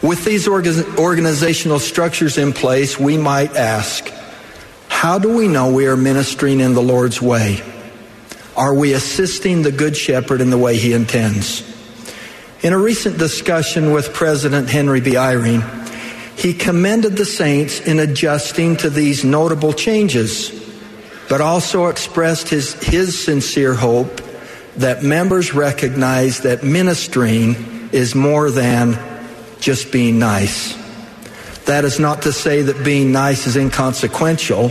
With 0.00 0.24
these 0.24 0.46
organizational 0.46 1.80
structures 1.80 2.38
in 2.38 2.52
place, 2.52 3.00
we 3.00 3.18
might 3.18 3.56
ask, 3.56 4.08
how 4.88 5.18
do 5.18 5.36
we 5.36 5.48
know 5.48 5.72
we 5.72 5.88
are 5.88 5.96
ministering 5.96 6.60
in 6.60 6.74
the 6.74 6.82
Lord's 6.82 7.20
way? 7.20 7.62
Are 8.60 8.74
we 8.74 8.92
assisting 8.92 9.62
the 9.62 9.72
Good 9.72 9.96
Shepherd 9.96 10.42
in 10.42 10.50
the 10.50 10.58
way 10.58 10.76
he 10.76 10.92
intends? 10.92 11.64
In 12.60 12.74
a 12.74 12.78
recent 12.78 13.16
discussion 13.16 13.90
with 13.92 14.12
President 14.12 14.68
Henry 14.68 15.00
B. 15.00 15.12
Eyring, 15.12 15.62
he 16.38 16.52
commended 16.52 17.16
the 17.16 17.24
saints 17.24 17.80
in 17.80 17.98
adjusting 17.98 18.76
to 18.76 18.90
these 18.90 19.24
notable 19.24 19.72
changes, 19.72 20.50
but 21.30 21.40
also 21.40 21.86
expressed 21.86 22.50
his, 22.50 22.74
his 22.74 23.24
sincere 23.24 23.72
hope 23.72 24.20
that 24.76 25.02
members 25.02 25.54
recognize 25.54 26.40
that 26.40 26.62
ministering 26.62 27.88
is 27.92 28.14
more 28.14 28.50
than 28.50 28.98
just 29.60 29.90
being 29.90 30.18
nice. 30.18 30.74
That 31.64 31.86
is 31.86 31.98
not 31.98 32.20
to 32.22 32.32
say 32.34 32.60
that 32.60 32.84
being 32.84 33.10
nice 33.10 33.46
is 33.46 33.56
inconsequential, 33.56 34.70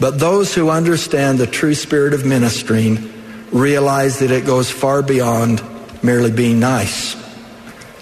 but 0.00 0.18
those 0.18 0.54
who 0.54 0.70
understand 0.70 1.38
the 1.38 1.46
true 1.46 1.74
spirit 1.74 2.14
of 2.14 2.24
ministering 2.24 3.12
realize 3.50 4.18
that 4.20 4.30
it 4.30 4.46
goes 4.46 4.70
far 4.70 5.02
beyond 5.02 5.62
merely 6.02 6.30
being 6.30 6.60
nice. 6.60 7.16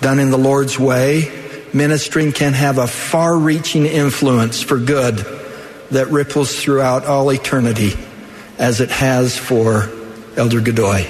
Done 0.00 0.18
in 0.18 0.30
the 0.30 0.38
Lord's 0.38 0.78
way, 0.78 1.30
ministering 1.72 2.32
can 2.32 2.52
have 2.52 2.78
a 2.78 2.86
far 2.86 3.36
reaching 3.36 3.86
influence 3.86 4.62
for 4.62 4.78
good 4.78 5.24
that 5.90 6.08
ripples 6.08 6.60
throughout 6.60 7.06
all 7.06 7.30
eternity 7.32 7.92
as 8.58 8.80
it 8.80 8.90
has 8.90 9.36
for 9.36 9.88
Elder 10.36 10.60
Godoy. 10.60 11.06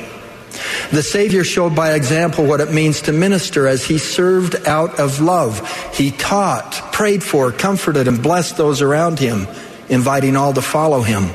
The 0.91 1.03
Savior 1.03 1.45
showed 1.45 1.75
by 1.75 1.95
example 1.95 2.47
what 2.47 2.61
it 2.61 2.73
means 2.73 3.03
to 3.03 3.13
minister 3.13 3.67
as 3.67 3.85
he 3.85 3.99
served 3.99 4.55
out 4.67 4.99
of 5.01 5.21
love. 5.21 5.69
He 5.95 6.11
taught, 6.13 6.73
prayed 6.93 7.23
for, 7.23 7.53
comforted, 7.53 8.09
and 8.09 8.23
blessed 8.23 8.57
those 8.57 8.83
around 8.83 9.19
him, 9.19 9.47
inviting 9.89 10.37
all 10.37 10.53
to 10.53 10.63
follow 10.63 11.03
him. 11.03 11.31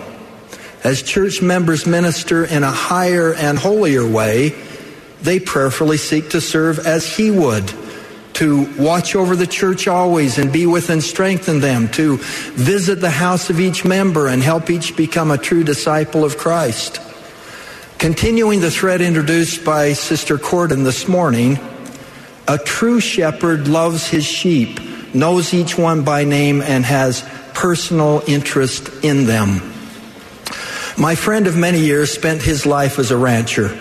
As 0.84 1.02
church 1.02 1.41
members 1.41 1.86
minister 1.86 2.44
in 2.44 2.64
a 2.64 2.72
higher 2.72 3.34
and 3.34 3.57
holier 3.57 4.07
way, 4.07 4.56
they 5.22 5.40
prayerfully 5.40 5.98
seek 5.98 6.32
to 6.32 6.41
serve 6.41 6.80
as 6.80 7.15
he 7.15 7.30
would 7.30 7.72
to 8.34 8.68
watch 8.82 9.15
over 9.15 9.36
the 9.36 9.45
church 9.45 9.88
always 9.88 10.38
and 10.38 10.52
be 10.52 10.65
with 10.65 10.90
and 10.90 11.03
strengthen 11.03 11.60
them, 11.60 11.88
to 11.90 12.18
visit 12.53 12.99
the 12.99 13.10
house 13.10 13.49
of 13.49 13.60
each 13.60 13.86
member 13.86 14.28
and 14.28 14.41
help 14.41 14.69
each 14.69 14.95
become 14.95 15.30
a 15.30 15.38
true 15.38 15.64
disciple 15.64 16.23
of 16.23 16.38
Christ. 16.38 16.99
Continuing 17.99 18.60
the 18.60 18.72
thread 18.72 19.02
introduced 19.02 19.64
by 19.64 19.94
Sister 19.94 20.40
Cordon 20.40 20.84
this 20.84 21.07
morning, 21.07 21.60
a 22.48 22.57
true 22.57 22.99
shepherd 22.99 23.68
loves 23.68 24.07
his 24.07 24.26
sheep, 24.26 24.80
knows 25.14 25.53
each 25.53 25.78
one 25.78 26.03
by 26.03 26.23
name, 26.23 26.64
and 26.64 26.84
has 26.84 27.23
personal 27.53 28.23
interest 28.28 28.90
in 29.03 29.26
them. 29.26 29.61
My 30.98 31.15
friend 31.15 31.48
of 31.48 31.56
many 31.56 31.80
years 31.80 32.11
spent 32.11 32.41
his 32.41 32.65
life 32.65 32.99
as 32.99 33.11
a 33.11 33.18
rancher, 33.18 33.80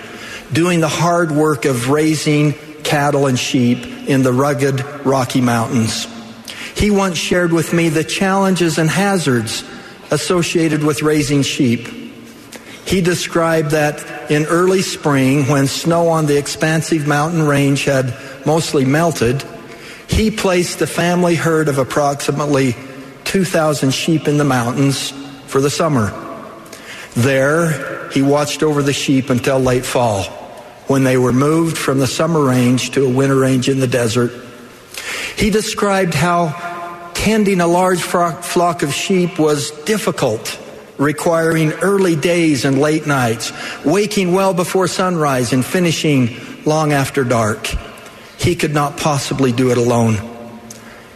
doing 0.53 0.81
the 0.81 0.89
hard 0.89 1.33
work 1.33 1.65
of 1.65 1.91
raising 1.91 2.55
cattle 2.83 3.27
and 3.27 3.39
sheep 3.39 3.85
in 4.09 4.23
the 4.23 4.33
rugged 4.33 4.85
Rocky 5.05 5.41
Mountains. 5.41 6.07
He 6.75 6.91
once 6.91 7.19
shared 7.19 7.53
with 7.53 7.73
me 7.73 7.89
the 7.89 8.05
challenges 8.05 8.79
and 8.79 8.89
hazards 8.89 9.65
associated 10.11 10.83
with 10.83 11.03
raising 11.03 11.43
sheep. 11.43 11.89
He 12.87 13.01
described 13.01 13.73
that 13.73 14.31
in 14.31 14.47
early 14.47 14.83
spring, 14.83 15.47
when 15.47 15.67
snow 15.67 16.09
on 16.09 16.27
the 16.27 16.39
expansive 16.39 17.07
mountain 17.07 17.43
range 17.43 17.85
had 17.85 18.15
mostly 18.47 18.85
melted, 18.85 19.45
he 20.09 20.31
placed 20.31 20.79
the 20.79 20.87
family 20.87 21.35
herd 21.35 21.69
of 21.69 21.79
approximately 21.79 22.75
2,000 23.31 23.93
sheep 23.93 24.27
in 24.27 24.39
the 24.39 24.44
mountains 24.44 25.12
for 25.47 25.61
the 25.61 25.70
summer. 25.70 26.12
There, 27.15 28.09
he 28.11 28.23
watched 28.23 28.65
over 28.65 28.82
the 28.82 28.93
sheep 28.93 29.31
until 29.31 29.61
late 29.61 29.85
fall, 29.85 30.24
when 30.89 31.05
they 31.05 31.16
were 31.16 31.32
moved 31.32 31.78
from 31.78 32.01
the 32.01 32.09
summer 32.09 32.44
range 32.44 32.90
to 32.90 33.07
a 33.07 33.09
winter 33.09 33.36
range 33.36 33.69
in 33.69 33.78
the 33.78 33.86
desert. 33.86 34.32
He 35.36 35.51
described 35.51 36.12
how 36.12 37.12
tending 37.15 37.61
a 37.61 37.69
large 37.69 38.01
flock 38.01 38.82
of 38.82 38.93
sheep 38.93 39.39
was 39.39 39.70
difficult, 39.85 40.59
requiring 40.98 41.70
early 41.74 42.16
days 42.16 42.65
and 42.65 42.81
late 42.81 43.07
nights, 43.07 43.52
waking 43.85 44.32
well 44.32 44.55
before 44.55 44.89
sunrise 44.89 45.52
and 45.52 45.65
finishing 45.65 46.36
long 46.65 46.93
after 46.93 47.23
dark. 47.23 47.65
He 48.39 48.57
could 48.57 48.74
not 48.74 48.97
possibly 48.97 49.52
do 49.52 49.70
it 49.70 49.78
alone. 49.78 50.30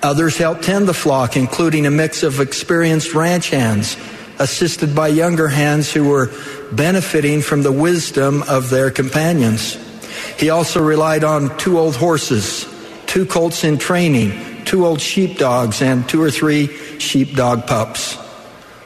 Others 0.05 0.37
helped 0.37 0.65
tend 0.65 0.87
the 0.87 0.93
flock, 0.93 1.35
including 1.35 1.87
a 1.87 1.91
mix 1.91 2.23
of 2.23 2.39
experienced 2.39 3.15
ranch 3.15 3.49
hands, 3.49 3.97
assisted 4.39 4.95
by 4.95 5.09
younger 5.09 5.49
hands 5.49 5.91
who 5.91 6.07
were 6.07 6.31
benefiting 6.73 7.41
from 7.41 7.63
the 7.63 7.73
wisdom 7.73 8.43
of 8.43 8.69
their 8.69 8.91
companions. 8.91 9.79
He 10.39 10.51
also 10.51 10.83
relied 10.83 11.25
on 11.25 11.57
two 11.57 11.79
old 11.79 11.97
horses, 11.97 12.67
two 13.07 13.25
colts 13.25 13.65
in 13.65 13.79
training, 13.79 14.67
two 14.67 14.85
old 14.85 15.01
sheepdogs, 15.01 15.81
and 15.81 16.07
two 16.07 16.21
or 16.21 16.31
three 16.31 16.67
sheepdog 16.99 17.67
pups. 17.67 18.19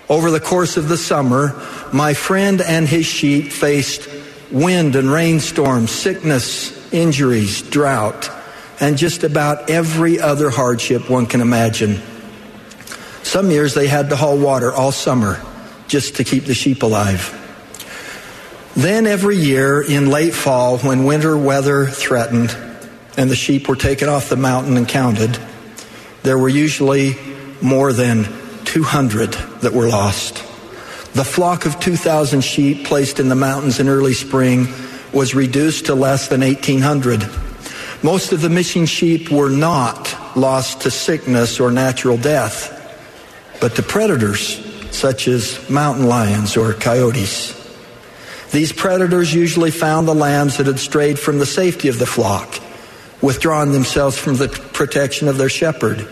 Over 0.09 0.31
the 0.31 0.39
course 0.39 0.77
of 0.77 0.89
the 0.89 0.97
summer, 0.97 1.61
my 1.93 2.15
friend 2.15 2.61
and 2.61 2.87
his 2.87 3.07
sheep 3.07 3.51
faced 3.51 4.09
wind 4.53 4.95
and 4.95 5.11
rainstorms, 5.11 5.91
sickness, 5.91 6.93
injuries, 6.93 7.63
drought, 7.63 8.31
and 8.81 8.97
just 8.97 9.25
about 9.25 9.71
every 9.71 10.21
other 10.21 10.51
hardship 10.51 11.11
one 11.11 11.27
can 11.27 11.41
imagine. 11.41 12.01
Some 13.23 13.51
years 13.51 13.75
they 13.75 13.89
had 13.89 14.11
to 14.11 14.17
haul 14.17 14.39
water 14.39 14.73
all 14.73 14.93
summer 14.93 15.41
just 15.89 16.17
to 16.17 16.25
keep 16.25 16.45
the 16.45 16.55
sheep 16.55 16.83
alive. 16.83 17.35
Then 18.77 19.07
every 19.07 19.37
year 19.37 19.83
in 19.83 20.11
late 20.11 20.35
fall, 20.35 20.79
when 20.79 21.05
winter 21.05 21.37
weather 21.37 21.87
threatened 21.87 22.57
and 23.17 23.29
the 23.29 23.37
sheep 23.37 23.69
were 23.69 23.77
taken 23.77 24.09
off 24.09 24.29
the 24.29 24.37
mountain 24.37 24.77
and 24.77 24.87
counted, 24.87 25.39
there 26.23 26.39
were 26.39 26.49
usually 26.49 27.17
more 27.61 27.93
than 27.93 28.29
200 28.65 29.33
that 29.63 29.73
were 29.73 29.89
lost. 29.89 30.37
The 31.15 31.25
flock 31.25 31.67
of 31.67 31.81
2,000 31.81 32.43
sheep 32.43 32.87
placed 32.87 33.19
in 33.19 33.29
the 33.29 33.35
mountains 33.35 33.81
in 33.81 33.89
early 33.89 34.15
spring 34.15 34.69
was 35.13 35.35
reduced 35.35 35.87
to 35.87 35.95
less 35.95 36.29
than 36.29 36.43
1,800. 36.43 37.48
Most 38.03 38.33
of 38.33 38.41
the 38.41 38.49
missing 38.49 38.87
sheep 38.87 39.29
were 39.31 39.51
not 39.51 40.37
lost 40.37 40.83
to 40.83 40.91
sickness 40.91 41.59
or 41.59 41.73
natural 41.73 42.17
death, 42.17 42.75
but 43.61 43.75
to 43.75 43.83
predators 43.83 44.65
such 44.93 45.27
as 45.27 45.69
mountain 45.69 46.07
lions 46.07 46.57
or 46.57 46.73
coyotes. 46.75 47.55
These 48.53 48.73
predators 48.73 49.35
usually 49.35 49.71
found 49.71 50.07
the 50.07 50.15
lambs 50.15 50.57
that 50.57 50.67
had 50.67 50.79
strayed 50.79 51.19
from 51.19 51.39
the 51.39 51.47
safety 51.47 51.89
of 51.89 51.99
the 51.99 52.07
flock, 52.07 52.61
withdrawing 53.21 53.73
themselves 53.73 54.17
from 54.17 54.37
the 54.37 54.49
protection 54.49 55.29
of 55.29 55.37
their 55.37 55.49
shepherd. 55.49 56.09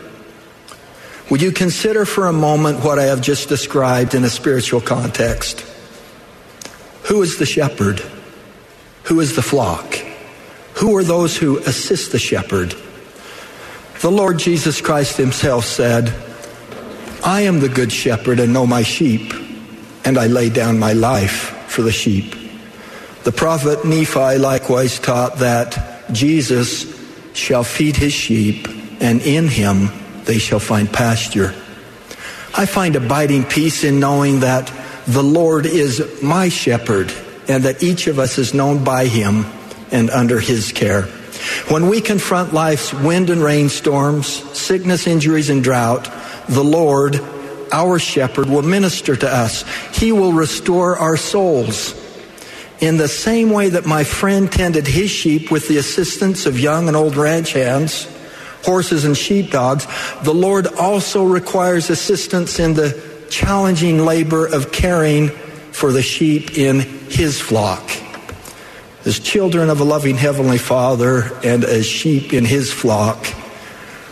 Would 1.31 1.41
you 1.41 1.53
consider 1.53 2.05
for 2.05 2.27
a 2.27 2.33
moment 2.33 2.85
what 2.85 2.99
I 2.99 3.05
have 3.05 3.21
just 3.21 3.49
described 3.49 4.15
in 4.15 4.25
a 4.25 4.31
spiritual 4.31 4.81
context? 4.81 5.65
Who 7.05 7.23
is 7.23 7.39
the 7.39 7.47
shepherd? 7.47 8.03
Who 9.05 9.21
is 9.21 9.37
the 9.37 9.43
flock? 9.43 10.06
Who 10.77 10.95
are 10.97 11.05
those 11.05 11.37
who 11.37 11.57
assist 11.59 12.13
the 12.13 12.19
shepherd? 12.19 12.75
The 14.03 14.11
Lord 14.11 14.39
Jesus 14.39 14.83
Christ 14.83 15.17
himself 15.17 15.65
said, 15.65 16.15
I 17.25 17.43
am 17.43 17.61
the 17.61 17.71
good 17.71 17.91
shepherd 17.91 18.41
and 18.41 18.53
know 18.53 18.67
my 18.67 18.83
sheep, 18.83 19.33
and 20.05 20.19
I 20.19 20.27
lay 20.27 20.51
down 20.51 20.79
my 20.79 20.93
life 20.93 21.65
for 21.67 21.81
the 21.81 21.93
sheep. 21.93 22.35
The 23.25 23.33
prophet 23.33 23.87
Nephi 23.87 24.37
likewise 24.37 24.99
taught 24.99 25.39
that 25.39 26.13
Jesus 26.13 26.95
shall 27.33 27.65
feed 27.65 27.97
his 27.97 28.13
sheep, 28.13 28.69
and 29.01 29.23
in 29.23 29.49
him 29.49 29.89
they 30.25 30.39
shall 30.39 30.61
find 30.61 30.93
pasture. 30.93 31.55
I 32.55 32.67
find 32.67 32.97
abiding 32.97 33.45
peace 33.45 33.83
in 33.83 33.99
knowing 33.99 34.41
that 34.41 34.71
the 35.07 35.23
Lord 35.23 35.65
is 35.65 36.23
my 36.23 36.51
shepherd 36.51 37.13
and 37.49 37.65
that 37.65 37.83
each 37.83 38.09
of 38.09 38.19
us 38.19 38.37
is 38.37 38.53
known 38.53 38.85
by 38.85 39.07
him 39.07 39.47
and 39.91 40.11
under 40.11 40.41
his 40.41 40.73
care. 40.73 41.03
When 41.69 41.89
we 41.89 42.01
confront 42.01 42.55
life's 42.55 42.93
wind 42.93 43.31
and 43.31 43.43
rainstorms, 43.43 44.27
sickness, 44.59 45.07
injuries, 45.07 45.51
and 45.51 45.63
drought, 45.63 46.11
the 46.49 46.65
Lord, 46.65 47.21
our 47.73 47.99
shepherd, 47.99 48.49
will 48.49 48.63
minister 48.63 49.17
to 49.17 49.29
us. 49.29 49.65
He 49.97 50.13
will 50.13 50.33
restore 50.33 50.99
our 50.99 51.17
souls. 51.17 51.95
In 52.81 52.97
the 52.97 53.09
same 53.09 53.51
way 53.51 53.71
that 53.71 53.87
my 53.87 54.05
friend 54.05 54.51
tended 54.51 54.87
his 54.87 55.11
sheep 55.11 55.51
with 55.51 55.69
the 55.69 55.79
assistance 55.79 56.47
of 56.47 56.59
young 56.59 56.89
and 56.89 56.97
old 56.97 57.17
ranch 57.17 57.53
hands, 57.53 58.07
horses 58.65 59.05
and 59.05 59.17
sheepdogs, 59.17 59.87
the 60.23 60.35
Lord 60.35 60.67
also 60.67 61.25
requires 61.25 61.89
assistance 61.89 62.59
in 62.59 62.75
the 62.75 63.01
challenging 63.31 64.05
labor 64.05 64.47
of 64.47 64.73
caring 64.73 65.29
for 65.73 65.93
the 65.93 66.03
sheep 66.03 66.57
in 66.59 66.81
his 66.81 67.41
flock. 67.41 67.91
As 69.07 69.21
children 69.21 69.71
of 69.71 69.79
a 69.79 69.85
loving 69.85 70.17
Heavenly 70.17 70.59
Father 70.59 71.33
and 71.45 71.63
as 71.63 71.87
sheep 71.87 72.33
in 72.33 72.45
his 72.45 72.73
flock, 72.73 73.25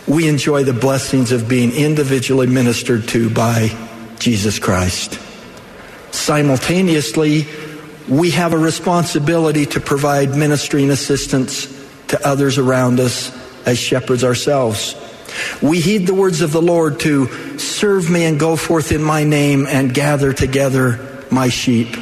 we 0.07 0.29
enjoy 0.29 0.63
the 0.63 0.71
blessings 0.71 1.33
of 1.33 1.49
being 1.49 1.73
individually 1.73 2.47
ministered 2.47 3.05
to 3.09 3.29
by 3.29 3.77
Jesus 4.19 4.57
Christ. 4.57 5.19
Simultaneously, 6.11 7.45
we 8.07 8.31
have 8.31 8.53
a 8.53 8.57
responsibility 8.57 9.65
to 9.65 9.81
provide 9.81 10.29
ministering 10.29 10.89
assistance 10.89 11.67
to 12.07 12.25
others 12.25 12.57
around 12.57 13.01
us 13.01 13.37
as 13.67 13.77
shepherds 13.77 14.23
ourselves. 14.23 14.95
We 15.61 15.81
heed 15.81 16.07
the 16.07 16.13
words 16.13 16.39
of 16.39 16.53
the 16.53 16.61
Lord 16.61 17.01
to 17.01 17.59
serve 17.59 18.09
me 18.09 18.23
and 18.23 18.39
go 18.39 18.55
forth 18.55 18.93
in 18.93 19.03
my 19.03 19.25
name 19.25 19.67
and 19.67 19.93
gather 19.93 20.31
together 20.31 21.25
my 21.29 21.49
sheep. 21.49 21.97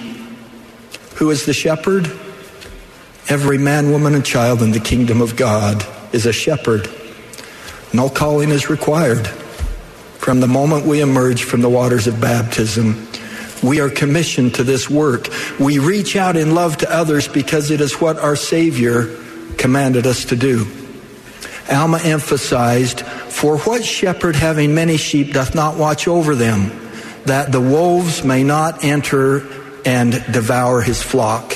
Who 1.15 1.31
is 1.31 1.47
the 1.47 1.53
shepherd? 1.53 2.19
Every 3.29 3.57
man, 3.57 3.91
woman, 3.91 4.15
and 4.15 4.25
child 4.25 4.61
in 4.61 4.71
the 4.71 4.79
kingdom 4.79 5.21
of 5.21 5.35
God 5.35 5.85
is 6.13 6.25
a 6.25 6.33
shepherd. 6.33 6.89
No 7.93 8.09
calling 8.09 8.49
is 8.49 8.69
required. 8.69 9.27
From 10.17 10.39
the 10.39 10.47
moment 10.47 10.85
we 10.85 11.01
emerge 11.01 11.43
from 11.43 11.61
the 11.61 11.69
waters 11.69 12.07
of 12.07 12.19
baptism, 12.19 13.07
we 13.63 13.79
are 13.79 13.89
commissioned 13.89 14.55
to 14.55 14.63
this 14.63 14.89
work. 14.89 15.29
We 15.59 15.79
reach 15.79 16.15
out 16.15 16.35
in 16.35 16.53
love 16.53 16.77
to 16.77 16.93
others 16.93 17.27
because 17.27 17.71
it 17.71 17.79
is 17.79 18.01
what 18.01 18.19
our 18.19 18.35
Savior 18.35 19.15
commanded 19.57 20.05
us 20.05 20.25
to 20.25 20.35
do. 20.35 20.67
Alma 21.71 21.99
emphasized, 22.03 23.01
For 23.01 23.57
what 23.59 23.85
shepherd 23.85 24.35
having 24.35 24.75
many 24.75 24.97
sheep 24.97 25.31
doth 25.31 25.55
not 25.55 25.77
watch 25.77 26.07
over 26.07 26.35
them, 26.35 26.71
that 27.25 27.53
the 27.53 27.61
wolves 27.61 28.23
may 28.23 28.43
not 28.43 28.83
enter 28.83 29.47
and 29.85 30.11
devour 30.31 30.81
his 30.81 31.01
flock? 31.01 31.55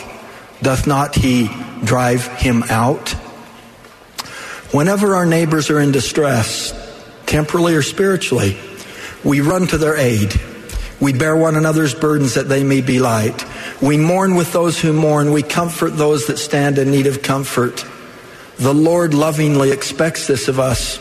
Doth 0.61 0.87
not 0.87 1.15
he 1.15 1.49
drive 1.83 2.25
him 2.27 2.63
out? 2.69 3.09
Whenever 4.71 5.15
our 5.15 5.25
neighbors 5.25 5.69
are 5.69 5.79
in 5.79 5.91
distress, 5.91 6.73
temporally 7.25 7.75
or 7.75 7.81
spiritually, 7.81 8.57
we 9.23 9.41
run 9.41 9.67
to 9.67 9.77
their 9.77 9.95
aid. 9.95 10.33
We 10.99 11.13
bear 11.13 11.37
one 11.37 11.55
another's 11.55 11.93
burdens 11.93 12.33
that 12.33 12.49
they 12.49 12.63
may 12.63 12.81
be 12.81 12.99
light. 12.99 13.45
We 13.81 13.97
mourn 13.97 14.35
with 14.35 14.51
those 14.51 14.79
who 14.79 14.93
mourn. 14.93 15.31
We 15.31 15.43
comfort 15.43 15.91
those 15.91 16.27
that 16.27 16.37
stand 16.37 16.79
in 16.79 16.89
need 16.89 17.07
of 17.07 17.21
comfort. 17.21 17.85
The 18.57 18.73
Lord 18.73 19.13
lovingly 19.13 19.71
expects 19.71 20.25
this 20.25 20.47
of 20.47 20.59
us. 20.59 20.99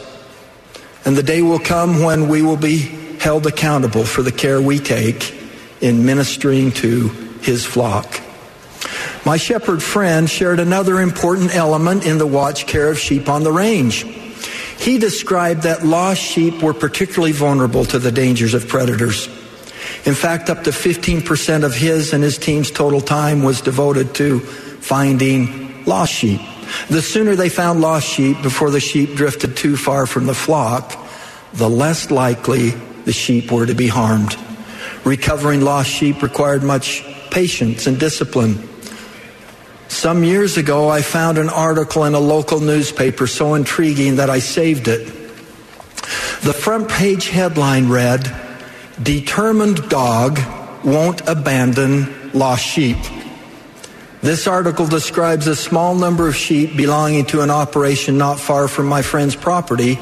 And 1.06 1.16
the 1.16 1.22
day 1.22 1.40
will 1.40 1.58
come 1.58 2.02
when 2.02 2.28
we 2.28 2.42
will 2.42 2.56
be 2.56 2.78
held 3.18 3.46
accountable 3.46 4.04
for 4.04 4.22
the 4.22 4.32
care 4.32 4.60
we 4.60 4.78
take 4.78 5.34
in 5.80 6.04
ministering 6.04 6.72
to 6.72 7.08
his 7.40 7.64
flock. 7.64 8.20
My 9.26 9.38
shepherd 9.38 9.82
friend 9.82 10.30
shared 10.30 10.60
another 10.60 11.00
important 11.00 11.52
element 11.52 12.06
in 12.06 12.18
the 12.18 12.26
watch 12.28 12.68
care 12.68 12.88
of 12.88 12.96
sheep 12.96 13.28
on 13.28 13.42
the 13.42 13.50
range. 13.50 14.04
He 14.78 14.98
described 14.98 15.62
that 15.62 15.84
lost 15.84 16.20
sheep 16.20 16.62
were 16.62 16.72
particularly 16.72 17.32
vulnerable 17.32 17.84
to 17.86 17.98
the 17.98 18.12
dangers 18.12 18.54
of 18.54 18.68
predators. 18.68 19.26
In 20.04 20.14
fact, 20.14 20.48
up 20.48 20.62
to 20.62 20.70
15% 20.70 21.64
of 21.64 21.74
his 21.74 22.12
and 22.12 22.22
his 22.22 22.38
team's 22.38 22.70
total 22.70 23.00
time 23.00 23.42
was 23.42 23.60
devoted 23.60 24.14
to 24.14 24.38
finding 24.38 25.84
lost 25.86 26.12
sheep. 26.12 26.40
The 26.88 27.02
sooner 27.02 27.34
they 27.34 27.48
found 27.48 27.80
lost 27.80 28.06
sheep 28.06 28.40
before 28.42 28.70
the 28.70 28.78
sheep 28.78 29.16
drifted 29.16 29.56
too 29.56 29.76
far 29.76 30.06
from 30.06 30.26
the 30.26 30.34
flock, 30.34 30.96
the 31.52 31.68
less 31.68 32.12
likely 32.12 32.70
the 33.06 33.12
sheep 33.12 33.50
were 33.50 33.66
to 33.66 33.74
be 33.74 33.88
harmed. 33.88 34.36
Recovering 35.04 35.62
lost 35.62 35.90
sheep 35.90 36.22
required 36.22 36.62
much 36.62 37.04
patience 37.32 37.88
and 37.88 37.98
discipline. 37.98 38.75
Some 39.88 40.24
years 40.24 40.56
ago, 40.56 40.88
I 40.88 41.02
found 41.02 41.38
an 41.38 41.48
article 41.48 42.04
in 42.04 42.14
a 42.14 42.20
local 42.20 42.60
newspaper 42.60 43.26
so 43.26 43.54
intriguing 43.54 44.16
that 44.16 44.30
I 44.30 44.40
saved 44.40 44.88
it. 44.88 45.06
The 46.42 46.52
front 46.52 46.88
page 46.88 47.28
headline 47.28 47.88
read, 47.88 48.32
Determined 49.02 49.88
Dog 49.88 50.38
Won't 50.84 51.26
Abandon 51.26 52.32
Lost 52.32 52.64
Sheep. 52.64 52.98
This 54.22 54.46
article 54.46 54.86
describes 54.86 55.46
a 55.46 55.56
small 55.56 55.94
number 55.94 56.26
of 56.28 56.34
sheep 56.34 56.76
belonging 56.76 57.26
to 57.26 57.42
an 57.42 57.50
operation 57.50 58.18
not 58.18 58.40
far 58.40 58.66
from 58.66 58.86
my 58.86 59.02
friend's 59.02 59.36
property 59.36 59.98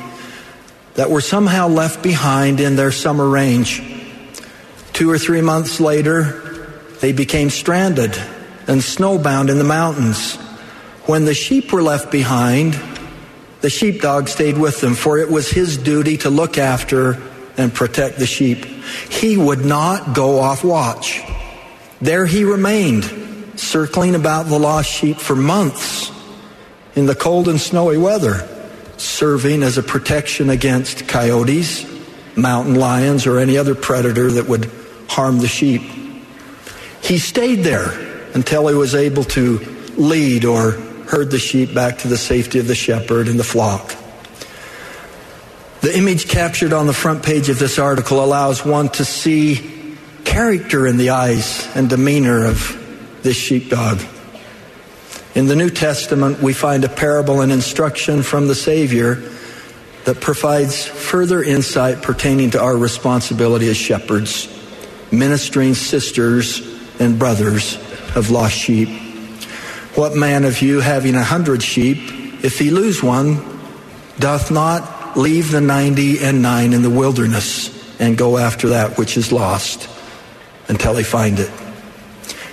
that 0.94 1.11
were 1.11 1.20
somehow 1.20 1.69
left 1.69 2.02
behind 2.02 2.61
in 2.61 2.77
their 2.77 2.93
summer 2.93 3.28
range. 3.28 3.82
Two 4.93 5.11
or 5.11 5.19
three 5.19 5.40
months 5.40 5.81
later, 5.81 6.69
they 7.01 7.12
became 7.12 7.51
stranded 7.51 8.16
and 8.66 8.80
snowbound 8.80 9.50
in 9.50 9.58
the 9.58 9.64
mountains. 9.64 10.36
When 11.06 11.24
the 11.24 11.34
sheep 11.34 11.72
were 11.72 11.82
left 11.82 12.10
behind, 12.10 12.80
the 13.60 13.70
sheepdog 13.70 14.28
stayed 14.28 14.58
with 14.58 14.80
them, 14.80 14.94
for 14.94 15.18
it 15.18 15.30
was 15.30 15.50
his 15.50 15.76
duty 15.76 16.18
to 16.18 16.30
look 16.30 16.58
after 16.58 17.20
and 17.56 17.72
protect 17.72 18.18
the 18.18 18.26
sheep. 18.26 18.64
He 19.10 19.36
would 19.36 19.64
not 19.64 20.14
go 20.14 20.40
off 20.40 20.64
watch. 20.64 21.22
There 22.00 22.26
he 22.26 22.44
remained, 22.44 23.04
circling 23.56 24.14
about 24.14 24.46
the 24.46 24.58
lost 24.58 24.90
sheep 24.90 25.18
for 25.18 25.36
months 25.36 26.10
in 26.94 27.06
the 27.06 27.14
cold 27.14 27.48
and 27.48 27.60
snowy 27.60 27.98
weather, 27.98 28.48
serving 28.96 29.62
as 29.62 29.78
a 29.78 29.82
protection 29.82 30.50
against 30.50 31.08
coyotes, 31.08 31.86
mountain 32.36 32.74
lions, 32.74 33.26
or 33.26 33.38
any 33.38 33.56
other 33.56 33.74
predator 33.74 34.30
that 34.32 34.48
would 34.48 34.70
harm 35.08 35.38
the 35.38 35.48
sheep. 35.48 35.82
He 37.02 37.18
stayed 37.18 37.64
there 37.64 38.03
until 38.35 38.66
he 38.66 38.74
was 38.74 38.94
able 38.94 39.24
to 39.24 39.59
lead 39.97 40.44
or 40.44 40.73
herd 41.06 41.31
the 41.31 41.39
sheep 41.39 41.73
back 41.73 41.98
to 41.98 42.09
the 42.09 42.19
safety 42.19 42.59
of 42.59 42.66
the 42.66 42.74
shepherd 42.74 43.28
and 43.28 43.39
the 43.39 43.44
flock. 43.44 43.94
The 45.81 45.97
image 45.97 46.28
captured 46.28 46.73
on 46.73 46.86
the 46.86 46.94
front 46.94 47.23
page 47.23 47.48
of 47.48 47.59
this 47.59 47.78
article 47.78 48.24
allows 48.24 48.65
one 48.65 48.89
to 48.90 49.05
see 49.05 49.97
character 50.24 50.86
in 50.86 50.97
the 50.97 51.11
eyes 51.11 51.69
and 51.77 51.89
demeanor 51.89 52.47
of 52.47 53.20
this 53.23 53.36
sheepdog. 53.36 54.01
In 55.35 55.47
the 55.47 55.56
New 55.56 55.70
Testament, 55.70 56.40
we 56.40 56.52
find 56.52 56.85
a 56.85 56.89
parable 56.89 57.40
and 57.40 57.52
instruction 57.52 58.23
from 58.23 58.48
the 58.48 58.55
Savior 58.55 59.16
that 60.05 60.20
provides 60.20 60.86
further 60.86 61.43
insight 61.43 62.02
pertaining 62.02 62.51
to 62.51 62.62
our 62.62 62.77
responsibility 62.77 63.69
as 63.69 63.77
shepherds, 63.77 64.48
ministering 65.11 65.74
sisters 65.74 66.62
and 66.98 67.19
brothers 67.19 67.78
of 68.14 68.30
lost 68.30 68.54
sheep. 68.54 68.88
What 69.94 70.14
man 70.14 70.44
of 70.44 70.60
you, 70.62 70.80
having 70.80 71.14
a 71.14 71.22
hundred 71.22 71.62
sheep, 71.62 71.98
if 72.44 72.58
he 72.58 72.70
lose 72.70 73.02
one, 73.02 73.42
doth 74.18 74.50
not 74.50 75.16
leave 75.16 75.50
the 75.50 75.60
ninety 75.60 76.18
and 76.18 76.42
nine 76.42 76.72
in 76.72 76.82
the 76.82 76.90
wilderness 76.90 77.70
and 78.00 78.18
go 78.18 78.38
after 78.38 78.70
that 78.70 78.98
which 78.98 79.16
is 79.16 79.30
lost 79.30 79.88
until 80.68 80.96
he 80.96 81.04
find 81.04 81.38
it? 81.38 81.50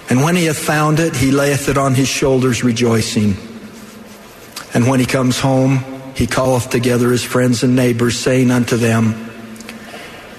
And 0.09 0.21
when 0.21 0.35
he 0.35 0.45
hath 0.45 0.57
found 0.57 0.99
it, 0.99 1.15
he 1.15 1.31
layeth 1.31 1.69
it 1.69 1.77
on 1.77 1.95
his 1.95 2.09
shoulders, 2.09 2.63
rejoicing. 2.63 3.35
And 4.73 4.88
when 4.88 4.99
he 4.99 5.05
comes 5.05 5.39
home, 5.39 5.83
he 6.15 6.27
calleth 6.27 6.69
together 6.69 7.11
his 7.11 7.23
friends 7.23 7.63
and 7.63 7.75
neighbors, 7.75 8.19
saying 8.19 8.51
unto 8.51 8.77
them, 8.77 9.29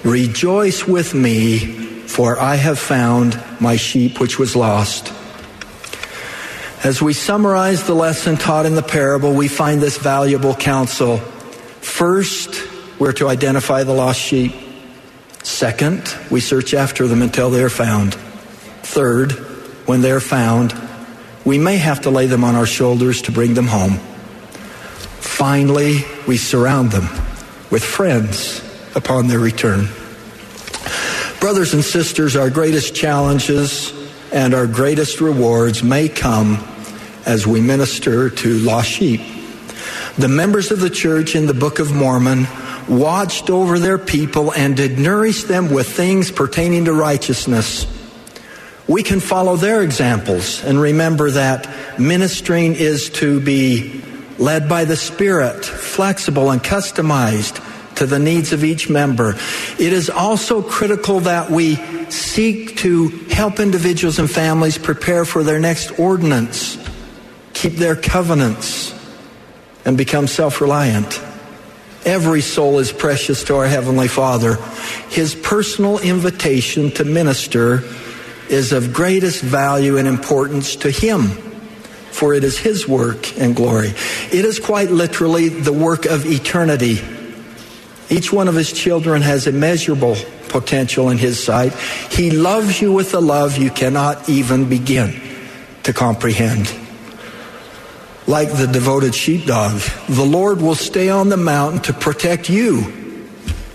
Rejoice 0.03 0.87
with 0.87 1.13
me, 1.13 1.82
for 2.05 2.39
I 2.39 2.55
have 2.55 2.79
found 2.79 3.41
my 3.59 3.75
sheep 3.75 4.19
which 4.19 4.37
was 4.37 4.55
lost. 4.55 5.11
As 6.83 7.01
we 7.01 7.13
summarize 7.13 7.83
the 7.83 7.93
lesson 7.93 8.35
taught 8.35 8.65
in 8.65 8.75
the 8.75 8.83
parable, 8.83 9.33
we 9.33 9.47
find 9.47 9.81
this 9.81 9.97
valuable 9.97 10.53
counsel. 10.53 11.17
First, 11.79 12.61
we're 12.99 13.13
to 13.13 13.29
identify 13.29 13.83
the 13.83 13.93
lost 13.93 14.19
sheep. 14.19 14.53
Second, 15.43 16.13
we 16.29 16.41
search 16.41 16.73
after 16.73 17.07
them 17.07 17.21
until 17.21 17.49
they 17.49 17.63
are 17.63 17.69
found. 17.69 18.15
Third, 18.83 19.31
when 19.87 20.01
they're 20.01 20.19
found, 20.19 20.73
we 21.45 21.57
may 21.57 21.77
have 21.77 22.01
to 22.01 22.09
lay 22.09 22.27
them 22.27 22.43
on 22.43 22.55
our 22.55 22.65
shoulders 22.65 23.21
to 23.23 23.31
bring 23.31 23.53
them 23.53 23.67
home. 23.67 23.93
Finally, 25.19 26.03
we 26.27 26.37
surround 26.37 26.91
them 26.91 27.07
with 27.71 27.83
friends 27.83 28.61
upon 28.95 29.27
their 29.27 29.39
return. 29.39 29.87
Brothers 31.43 31.73
and 31.73 31.83
sisters, 31.83 32.37
our 32.37 32.49
greatest 32.49 32.95
challenges 32.95 33.91
and 34.31 34.53
our 34.53 34.65
greatest 34.65 35.19
rewards 35.19 35.83
may 35.83 36.07
come 36.07 36.65
as 37.25 37.45
we 37.45 37.59
minister 37.59 38.29
to 38.29 38.59
lost 38.59 38.87
sheep. 38.87 39.19
The 40.17 40.29
members 40.29 40.71
of 40.71 40.79
the 40.79 40.89
church 40.89 41.35
in 41.35 41.45
the 41.45 41.53
Book 41.53 41.79
of 41.79 41.93
Mormon 41.93 42.47
watched 42.87 43.49
over 43.49 43.77
their 43.77 43.97
people 43.97 44.53
and 44.53 44.77
did 44.77 44.97
nourish 44.97 45.43
them 45.43 45.69
with 45.69 45.89
things 45.89 46.31
pertaining 46.31 46.85
to 46.85 46.93
righteousness. 46.93 47.87
We 48.87 49.03
can 49.03 49.19
follow 49.19 49.57
their 49.57 49.83
examples 49.83 50.63
and 50.63 50.79
remember 50.79 51.29
that 51.31 51.69
ministering 51.99 52.75
is 52.75 53.09
to 53.15 53.41
be 53.41 54.01
led 54.37 54.69
by 54.69 54.85
the 54.85 54.95
Spirit, 54.95 55.65
flexible 55.65 56.51
and 56.51 56.63
customized 56.63 57.61
to 57.95 58.05
the 58.05 58.19
needs 58.19 58.53
of 58.53 58.63
each 58.63 58.89
member. 58.89 59.35
It 59.79 59.93
is 59.93 60.09
also 60.09 60.61
critical 60.61 61.21
that 61.21 61.49
we 61.49 61.75
seek 62.09 62.77
to 62.77 63.09
help 63.29 63.59
individuals 63.59 64.19
and 64.19 64.29
families 64.29 64.77
prepare 64.77 65.25
for 65.25 65.43
their 65.43 65.59
next 65.59 65.99
ordinance 65.99 66.77
keep 67.63 67.73
their 67.75 67.95
covenants, 67.95 68.93
and 69.85 69.97
become 69.97 70.27
self 70.27 70.59
reliant. 70.59 71.21
Every 72.05 72.41
soul 72.41 72.79
is 72.79 72.91
precious 72.91 73.45
to 73.45 73.55
our 73.55 73.67
Heavenly 73.67 74.09
Father. 74.09 74.55
His 75.09 75.33
personal 75.33 75.99
invitation 75.99 76.91
to 76.91 77.05
minister 77.05 77.83
is 78.49 78.73
of 78.73 78.93
greatest 78.93 79.41
value 79.41 79.97
and 79.97 80.05
importance 80.05 80.75
to 80.77 80.91
Him, 80.91 81.29
for 82.11 82.33
it 82.33 82.43
is 82.43 82.57
His 82.57 82.85
work 82.85 83.39
and 83.39 83.55
glory. 83.55 83.93
It 84.33 84.43
is 84.43 84.59
quite 84.59 84.91
literally 84.91 85.47
the 85.47 85.71
work 85.71 86.05
of 86.05 86.25
eternity. 86.25 86.99
Each 88.13 88.31
one 88.31 88.47
of 88.47 88.53
His 88.53 88.71
children 88.71 89.23
has 89.23 89.47
immeasurable 89.47 90.15
potential 90.49 91.09
in 91.09 91.17
His 91.17 91.43
sight. 91.43 91.73
He 92.11 92.29
loves 92.29 92.79
you 92.79 92.93
with 92.93 93.15
a 93.15 93.19
love 93.19 93.57
you 93.57 93.71
cannot 93.71 94.29
even 94.29 94.69
begin 94.69 95.19
to 95.81 95.93
comprehend 95.93 96.71
like 98.27 98.51
the 98.51 98.67
devoted 98.67 99.15
sheepdog. 99.15 99.79
The 100.07 100.23
Lord 100.23 100.61
will 100.61 100.75
stay 100.75 101.09
on 101.09 101.29
the 101.29 101.37
mountain 101.37 101.81
to 101.81 101.93
protect 101.93 102.51
you 102.51 102.83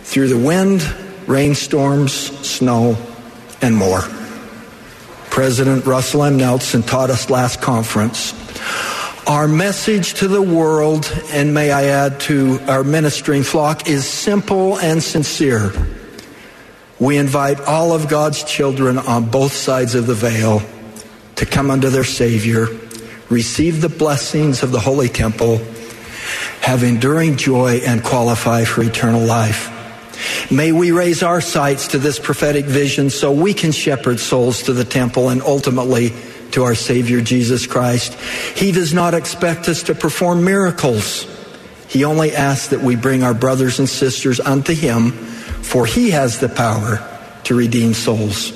through 0.03 0.29
the 0.29 0.39
wind, 0.39 0.83
rainstorms, 1.27 2.13
snow, 2.13 2.97
and 3.61 3.77
more. 3.77 4.03
President 5.31 5.85
Russell 5.85 6.23
M. 6.23 6.37
Nelson 6.37 6.85
taught 6.85 7.11
us 7.11 7.29
last 7.29 7.61
conference. 7.61 8.33
Our 9.29 9.47
message 9.47 10.15
to 10.15 10.27
the 10.27 10.41
world, 10.41 11.13
and 11.33 11.53
may 11.53 11.71
I 11.71 11.85
add 11.85 12.19
to 12.21 12.61
our 12.67 12.83
ministering 12.83 13.43
flock, 13.43 13.87
is 13.87 14.07
simple 14.07 14.79
and 14.79 15.03
sincere. 15.03 15.71
We 16.99 17.19
invite 17.19 17.61
all 17.61 17.93
of 17.93 18.09
God's 18.09 18.43
children 18.43 18.97
on 18.97 19.29
both 19.29 19.53
sides 19.53 19.95
of 19.95 20.07
the 20.07 20.15
veil 20.15 20.63
to 21.37 21.45
come 21.45 21.71
unto 21.71 21.91
their 21.91 22.05
Savior 22.05 22.69
receive 23.29 23.83
the 23.83 23.91
blessings 23.91 24.63
of 24.63 24.73
the 24.73 24.81
Holy 24.81 25.11
Temple, 25.11 25.59
have 26.63 26.83
enduring 26.83 27.37
joy, 27.37 27.83
and 27.87 28.03
qualify 28.03 28.65
for 28.65 28.83
eternal 28.83 29.21
life. 29.21 29.71
May 30.51 30.73
we 30.73 30.91
raise 30.91 31.23
our 31.23 31.43
sights 31.43 31.89
to 31.89 31.99
this 31.99 32.19
prophetic 32.19 32.65
vision 32.65 33.11
so 33.11 33.31
we 33.31 33.53
can 33.53 33.73
shepherd 33.73 34.21
souls 34.21 34.63
to 34.63 34.73
the 34.73 34.85
temple 34.85 35.29
and 35.29 35.43
ultimately 35.43 36.15
to 36.53 36.65
our 36.65 36.75
Savior 36.75 37.21
Jesus 37.21 37.67
Christ. 37.67 38.15
He 38.57 38.73
does 38.73 38.95
not 38.95 39.15
expect 39.15 39.69
us 39.69 39.85
to 39.85 39.95
perform 39.95 40.45
miracles. 40.45 41.27
He 41.89 42.05
only 42.05 42.35
asks 42.35 42.69
that 42.69 42.81
we 42.81 42.97
bring 42.97 43.23
our 43.23 43.35
brothers 43.35 43.79
and 43.79 43.89
sisters 43.89 44.41
unto 44.41 44.75
Him, 44.75 45.13
for 45.13 45.87
He 45.87 46.11
has 46.11 46.39
the 46.39 46.49
power 46.49 46.99
to 47.45 47.55
redeem 47.55 47.95
souls. 47.95 48.53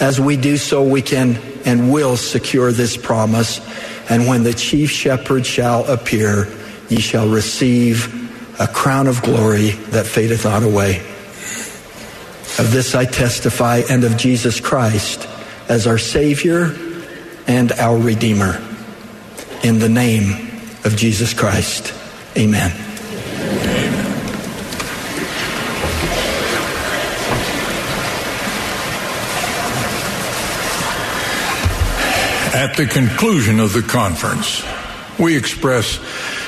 As 0.00 0.20
we 0.20 0.36
do 0.36 0.56
so, 0.56 0.82
we 0.82 1.02
can 1.02 1.36
and 1.64 1.92
will 1.92 2.16
secure 2.16 2.72
this 2.72 2.96
promise 2.96 3.60
and 4.08 4.26
when 4.26 4.42
the 4.42 4.52
chief 4.52 4.90
shepherd 4.90 5.46
shall 5.46 5.90
appear, 5.90 6.48
ye 6.88 7.00
shall 7.00 7.28
receive 7.28 8.60
a 8.60 8.66
crown 8.66 9.06
of 9.06 9.22
glory 9.22 9.70
that 9.70 10.06
fadeth 10.06 10.44
not 10.44 10.62
away. 10.62 10.98
Of 12.58 12.72
this 12.72 12.94
I 12.94 13.06
testify, 13.06 13.82
and 13.88 14.04
of 14.04 14.16
Jesus 14.16 14.60
Christ 14.60 15.26
as 15.68 15.86
our 15.86 15.98
Savior 15.98 16.74
and 17.46 17.72
our 17.72 17.98
Redeemer. 17.98 18.60
In 19.62 19.78
the 19.78 19.88
name 19.88 20.50
of 20.84 20.96
Jesus 20.96 21.34
Christ, 21.34 21.94
amen. 22.36 22.70
At 32.54 32.76
the 32.76 32.86
conclusion 32.86 33.60
of 33.60 33.72
the 33.72 33.82
conference, 33.82 34.62
we 35.18 35.36
express 35.36 35.98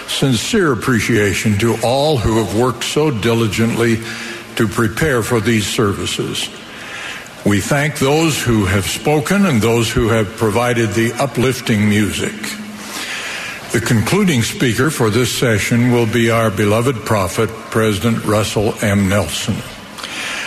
sincere 0.07 0.73
appreciation 0.73 1.59
to 1.59 1.77
all 1.83 2.19
who 2.19 2.45
have 2.45 2.59
worked 2.59 2.85
so 2.85 3.11
diligently 3.11 3.97
to 4.57 4.69
prepare 4.69 5.23
for 5.23 5.41
these 5.41 5.66
services. 5.66 6.49
We 7.45 7.61
thank 7.61 7.99
those 7.99 8.43
who 8.43 8.65
have 8.65 8.87
spoken 8.87 9.45
and 9.45 9.61
those 9.61 9.91
who 9.91 10.09
have 10.09 10.37
provided 10.39 10.93
the 10.93 11.12
uplifting 11.12 11.87
music. 11.87 12.33
The 13.73 13.83
concluding 13.85 14.43
speaker 14.43 14.91
for 14.91 15.11
this 15.11 15.31
session 15.31 15.93
will 15.93 16.07
be 16.07 16.31
our 16.31 16.51
beloved 16.51 17.05
prophet, 17.05 17.51
President 17.71 18.25
Russell 18.25 18.75
M. 18.81 19.11
Nelson. 19.11 19.57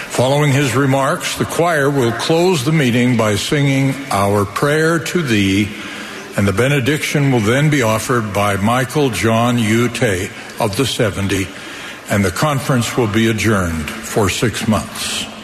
Following 0.09 0.51
his 0.51 0.75
remarks, 0.75 1.37
the 1.37 1.45
choir 1.45 1.91
will 1.91 2.13
close 2.13 2.65
the 2.65 2.71
meeting 2.71 3.15
by 3.15 3.35
singing 3.35 3.93
Our 4.09 4.45
Prayer 4.45 4.97
to 4.97 5.21
Thee, 5.21 5.69
and 6.35 6.47
the 6.47 6.53
benediction 6.53 7.31
will 7.31 7.41
then 7.41 7.69
be 7.69 7.83
offered 7.83 8.33
by 8.33 8.55
Michael 8.55 9.11
John 9.11 9.59
U. 9.59 9.87
Teh 9.89 10.29
of 10.59 10.75
the 10.77 10.85
70, 10.87 11.47
and 12.09 12.25
the 12.25 12.31
conference 12.31 12.97
will 12.97 13.05
be 13.05 13.27
adjourned 13.29 13.87
for 13.87 14.31
six 14.31 14.67
months. 14.67 15.36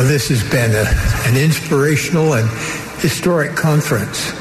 Well, 0.00 0.08
this 0.08 0.30
has 0.30 0.42
been 0.50 0.70
a, 0.74 0.86
an 1.28 1.36
inspirational 1.36 2.32
and 2.32 2.48
historic 3.02 3.54
conference. 3.54 4.32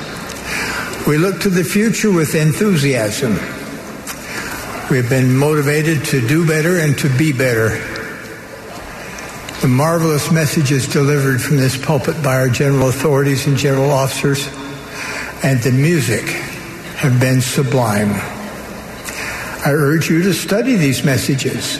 We 1.06 1.18
look 1.18 1.42
to 1.42 1.50
the 1.50 1.66
future 1.66 2.14
with 2.14 2.34
enthusiasm. 2.34 3.34
We've 4.90 5.10
been 5.10 5.36
motivated 5.36 6.06
to 6.06 6.26
do 6.26 6.48
better 6.48 6.80
and 6.80 6.98
to 7.00 7.10
be 7.18 7.34
better. 7.34 7.72
The 9.60 9.68
marvelous 9.68 10.32
messages 10.32 10.88
delivered 10.88 11.42
from 11.42 11.58
this 11.58 11.78
pulpit 11.78 12.24
by 12.24 12.36
our 12.36 12.48
general 12.48 12.88
authorities 12.88 13.46
and 13.46 13.58
general 13.58 13.92
officers 13.92 14.48
and 15.44 15.60
the 15.60 15.74
music 15.74 16.24
have 17.02 17.20
been 17.20 17.42
sublime. 17.42 18.12
I 19.66 19.72
urge 19.74 20.10
you 20.10 20.24
to 20.24 20.34
study 20.34 20.78
these 20.78 21.04
messages, 21.04 21.80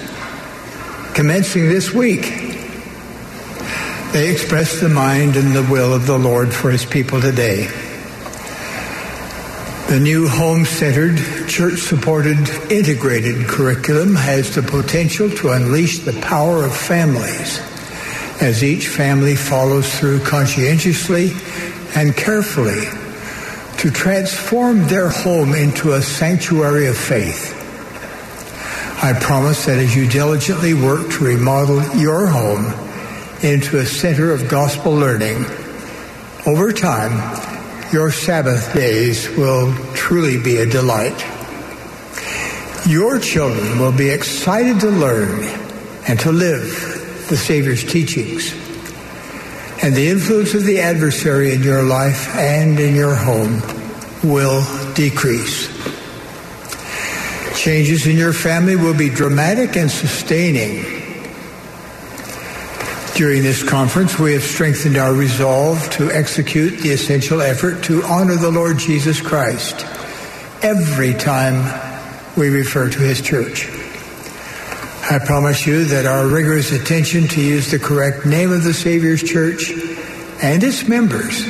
commencing 1.14 1.70
this 1.70 1.94
week. 1.94 2.49
They 4.12 4.32
express 4.32 4.82
the 4.82 4.90
mind 4.90 5.36
and 5.36 5.56
the 5.56 5.62
will 5.62 5.94
of 5.94 6.08
the 6.08 6.18
Lord 6.18 6.52
for 6.52 6.72
his 6.72 6.84
people 6.84 7.22
today. 7.22 7.68
The 9.88 10.00
new 10.00 10.28
home-centered, 10.28 11.48
church-supported, 11.48 12.72
integrated 12.72 13.48
curriculum 13.48 14.16
has 14.16 14.56
the 14.56 14.64
potential 14.64 15.30
to 15.30 15.50
unleash 15.50 16.00
the 16.00 16.20
power 16.22 16.66
of 16.66 16.76
families 16.76 17.60
as 18.42 18.64
each 18.64 18.88
family 18.88 19.36
follows 19.36 19.94
through 20.00 20.22
conscientiously 20.22 21.32
and 21.96 22.18
carefully 22.18 22.86
to 23.78 23.92
transform 23.92 24.88
their 24.88 25.10
home 25.10 25.54
into 25.54 25.94
a 25.94 26.02
sanctuary 26.02 26.88
of 26.88 26.98
faith. 26.98 27.56
I 29.04 29.14
promise 29.14 29.68
that 29.68 29.78
as 29.78 29.96
you 29.96 30.10
diligently 30.10 30.74
work 30.74 31.12
to 31.12 31.24
remodel 31.24 31.96
your 31.96 32.26
home 32.26 32.89
into 33.42 33.78
a 33.78 33.86
center 33.86 34.32
of 34.32 34.50
gospel 34.50 34.92
learning, 34.92 35.46
over 36.46 36.74
time, 36.74 37.14
your 37.94 38.12
Sabbath 38.12 38.74
days 38.74 39.30
will 39.30 39.74
truly 39.94 40.42
be 40.42 40.58
a 40.58 40.66
delight. 40.66 41.18
Your 42.88 43.20
children 43.20 43.80
will 43.80 43.92
be 43.92 44.10
excited 44.10 44.80
to 44.82 44.90
learn 44.90 45.44
and 46.08 46.20
to 46.22 46.32
live 46.32 47.26
the 47.30 47.38
Savior's 47.38 47.84
teachings. 47.84 48.54
And 49.82 49.96
the 49.96 50.10
influence 50.10 50.54
of 50.54 50.64
the 50.64 50.82
adversary 50.82 51.54
in 51.54 51.64
your 51.64 51.84
life 51.84 52.36
and 52.36 52.80
in 52.80 52.96
your 52.96 53.16
home 53.16 53.62
will 54.24 54.64
decrease. 54.94 55.68
Changes 57.58 58.06
in 58.06 58.18
your 58.18 58.34
family 58.34 58.76
will 58.76 58.98
be 58.98 59.10
dramatic 59.10 59.78
and 59.78 59.90
sustaining 59.90 60.99
during 63.20 63.44
this 63.44 63.64
conference, 63.64 64.18
we 64.18 64.32
have 64.32 64.42
strengthened 64.42 64.96
our 64.96 65.14
resolve 65.14 65.90
to 65.90 66.10
execute 66.10 66.80
the 66.80 66.92
essential 66.92 67.42
effort 67.42 67.84
to 67.84 68.02
honor 68.04 68.38
the 68.38 68.50
Lord 68.50 68.80
Jesus 68.80 69.20
Christ 69.20 69.86
every 70.64 71.14
time 71.14 71.68
we 72.38 72.48
refer 72.48 72.90
to 72.90 73.00
his 73.00 73.20
church. 73.22 73.68
I 75.12 75.20
promise 75.20 75.68
you 75.68 75.84
that 75.84 76.06
our 76.06 76.28
rigorous 76.28 76.72
attention 76.72 77.28
to 77.28 77.42
use 77.42 77.72
the 77.72 77.78
correct 77.78 78.26
name 78.26 78.54
of 78.54 78.64
the 78.64 78.74
Savior's 78.74 79.22
church 79.22 79.70
and 80.42 80.64
its 80.64 80.88
members 80.88 81.46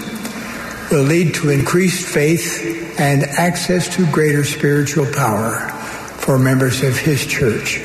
will 0.90 1.04
lead 1.04 1.36
to 1.36 1.52
increased 1.52 2.04
faith 2.04 2.96
and 3.00 3.22
access 3.22 3.96
to 3.96 4.12
greater 4.12 4.44
spiritual 4.44 5.06
power 5.14 5.70
for 6.18 6.40
members 6.40 6.82
of 6.82 6.98
his 6.98 7.28
church. 7.28 7.80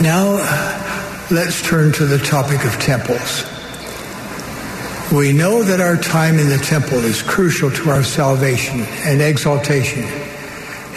Now, 0.00 0.67
let's 1.30 1.60
turn 1.60 1.92
to 1.92 2.06
the 2.06 2.18
topic 2.18 2.64
of 2.64 2.72
temples. 2.80 3.44
We 5.12 5.32
know 5.32 5.62
that 5.62 5.78
our 5.78 5.96
time 5.98 6.38
in 6.38 6.48
the 6.48 6.56
temple 6.56 6.98
is 6.98 7.22
crucial 7.22 7.70
to 7.70 7.90
our 7.90 8.02
salvation 8.02 8.80
and 9.04 9.20
exaltation 9.20 10.04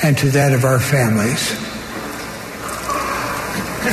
and 0.03 0.17
to 0.19 0.29
that 0.29 0.53
of 0.53 0.63
our 0.63 0.79
families. 0.79 1.51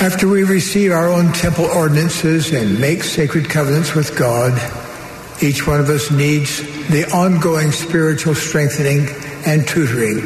After 0.01 0.29
we 0.29 0.45
receive 0.45 0.93
our 0.93 1.09
own 1.09 1.33
temple 1.33 1.65
ordinances 1.65 2.53
and 2.53 2.81
make 2.81 3.03
sacred 3.03 3.51
covenants 3.51 3.97
with 3.97 4.17
God, 4.17 4.53
each 5.43 5.67
one 5.67 5.81
of 5.81 5.89
us 5.89 6.11
needs 6.13 6.59
the 6.89 7.11
ongoing 7.13 7.73
spiritual 7.73 8.37
strengthening 8.37 9.09
and 9.45 9.67
tutoring 9.67 10.19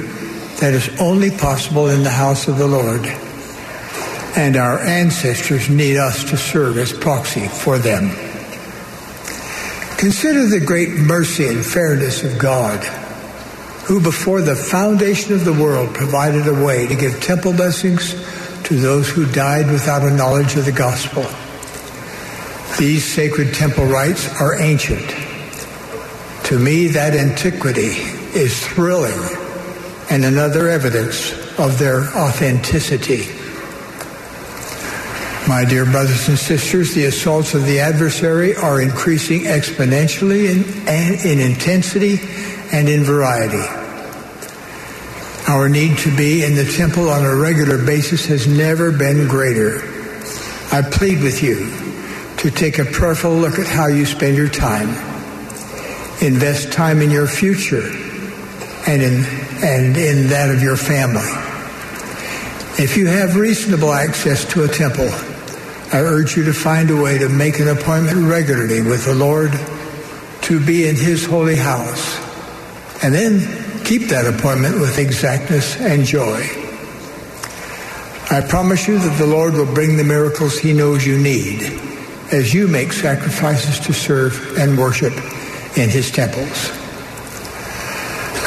that 0.60 0.74
is 0.74 0.90
only 1.00 1.30
possible 1.30 1.88
in 1.88 2.02
the 2.02 2.10
house 2.10 2.48
of 2.48 2.58
the 2.58 2.66
Lord 2.66 3.06
and 4.36 4.56
our 4.56 4.78
ancestors 4.78 5.68
need 5.68 5.96
us 5.96 6.24
to 6.24 6.36
serve 6.36 6.78
as 6.78 6.92
proxy 6.92 7.48
for 7.48 7.78
them. 7.78 8.10
Consider 9.98 10.46
the 10.46 10.62
great 10.64 10.90
mercy 10.90 11.46
and 11.46 11.64
fairness 11.64 12.24
of 12.24 12.38
God, 12.38 12.82
who 13.84 14.00
before 14.00 14.40
the 14.40 14.56
foundation 14.56 15.34
of 15.34 15.44
the 15.44 15.52
world 15.52 15.94
provided 15.94 16.48
a 16.48 16.64
way 16.64 16.86
to 16.86 16.94
give 16.94 17.22
temple 17.22 17.52
blessings 17.52 18.12
to 18.64 18.74
those 18.80 19.08
who 19.08 19.30
died 19.32 19.70
without 19.70 20.02
a 20.02 20.10
knowledge 20.10 20.56
of 20.56 20.64
the 20.64 20.72
gospel. 20.72 21.24
These 22.78 23.04
sacred 23.04 23.54
temple 23.54 23.84
rites 23.84 24.28
are 24.40 24.60
ancient. 24.60 25.08
To 26.46 26.58
me, 26.58 26.88
that 26.88 27.14
antiquity 27.14 27.92
is 28.34 28.66
thrilling 28.66 29.36
and 30.10 30.24
another 30.24 30.68
evidence 30.68 31.32
of 31.58 31.78
their 31.78 32.04
authenticity. 32.16 33.41
My 35.48 35.64
dear 35.64 35.84
brothers 35.84 36.28
and 36.28 36.38
sisters, 36.38 36.94
the 36.94 37.06
assaults 37.06 37.54
of 37.54 37.64
the 37.64 37.80
adversary 37.80 38.54
are 38.54 38.80
increasing 38.80 39.40
exponentially 39.40 40.48
in, 40.48 40.62
in 41.28 41.40
intensity 41.40 42.20
and 42.72 42.88
in 42.88 43.02
variety. 43.02 43.58
Our 45.48 45.68
need 45.68 45.98
to 45.98 46.16
be 46.16 46.44
in 46.44 46.54
the 46.54 46.64
temple 46.64 47.10
on 47.10 47.24
a 47.24 47.34
regular 47.34 47.84
basis 47.84 48.26
has 48.26 48.46
never 48.46 48.92
been 48.92 49.26
greater. 49.26 49.78
I 50.70 50.82
plead 50.88 51.20
with 51.20 51.42
you 51.42 51.70
to 52.36 52.50
take 52.50 52.78
a 52.78 52.84
prayerful 52.84 53.34
look 53.34 53.58
at 53.58 53.66
how 53.66 53.88
you 53.88 54.06
spend 54.06 54.36
your 54.36 54.48
time. 54.48 54.90
Invest 56.22 56.72
time 56.72 57.02
in 57.02 57.10
your 57.10 57.26
future 57.26 57.90
and 58.86 59.02
in, 59.02 59.24
and 59.64 59.96
in 59.96 60.28
that 60.28 60.50
of 60.54 60.62
your 60.62 60.76
family. 60.76 61.28
If 62.80 62.96
you 62.96 63.06
have 63.08 63.34
reasonable 63.34 63.92
access 63.92 64.44
to 64.52 64.62
a 64.62 64.68
temple, 64.68 65.10
I 65.92 66.00
urge 66.00 66.38
you 66.38 66.44
to 66.44 66.54
find 66.54 66.88
a 66.88 66.96
way 66.96 67.18
to 67.18 67.28
make 67.28 67.60
an 67.60 67.68
appointment 67.68 68.26
regularly 68.26 68.80
with 68.80 69.04
the 69.04 69.14
Lord 69.14 69.52
to 70.42 70.64
be 70.64 70.88
in 70.88 70.96
his 70.96 71.26
holy 71.26 71.56
house. 71.56 72.18
And 73.04 73.14
then 73.14 73.84
keep 73.84 74.08
that 74.08 74.24
appointment 74.24 74.80
with 74.80 74.98
exactness 74.98 75.78
and 75.78 76.06
joy. 76.06 76.40
I 78.30 78.40
promise 78.48 78.88
you 78.88 78.98
that 78.98 79.18
the 79.18 79.26
Lord 79.26 79.52
will 79.52 79.70
bring 79.74 79.98
the 79.98 80.04
miracles 80.04 80.58
he 80.58 80.72
knows 80.72 81.04
you 81.04 81.18
need 81.18 81.62
as 82.32 82.54
you 82.54 82.68
make 82.68 82.94
sacrifices 82.94 83.78
to 83.80 83.92
serve 83.92 84.56
and 84.56 84.78
worship 84.78 85.12
in 85.76 85.90
his 85.90 86.10
temples. 86.10 86.70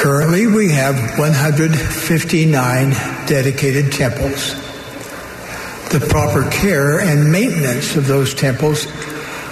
Currently, 0.01 0.47
we 0.47 0.71
have 0.71 0.95
159 1.19 2.89
dedicated 3.27 3.91
temples 3.91 4.64
the 5.97 6.05
proper 6.07 6.43
care 6.49 6.99
and 6.99 7.31
maintenance 7.31 7.95
of 7.95 8.05
those 8.05 8.33
temples 8.33 8.85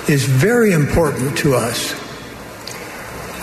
is 0.10 0.26
very 0.26 0.74
important 0.74 1.38
to 1.38 1.56
us. 1.56 1.94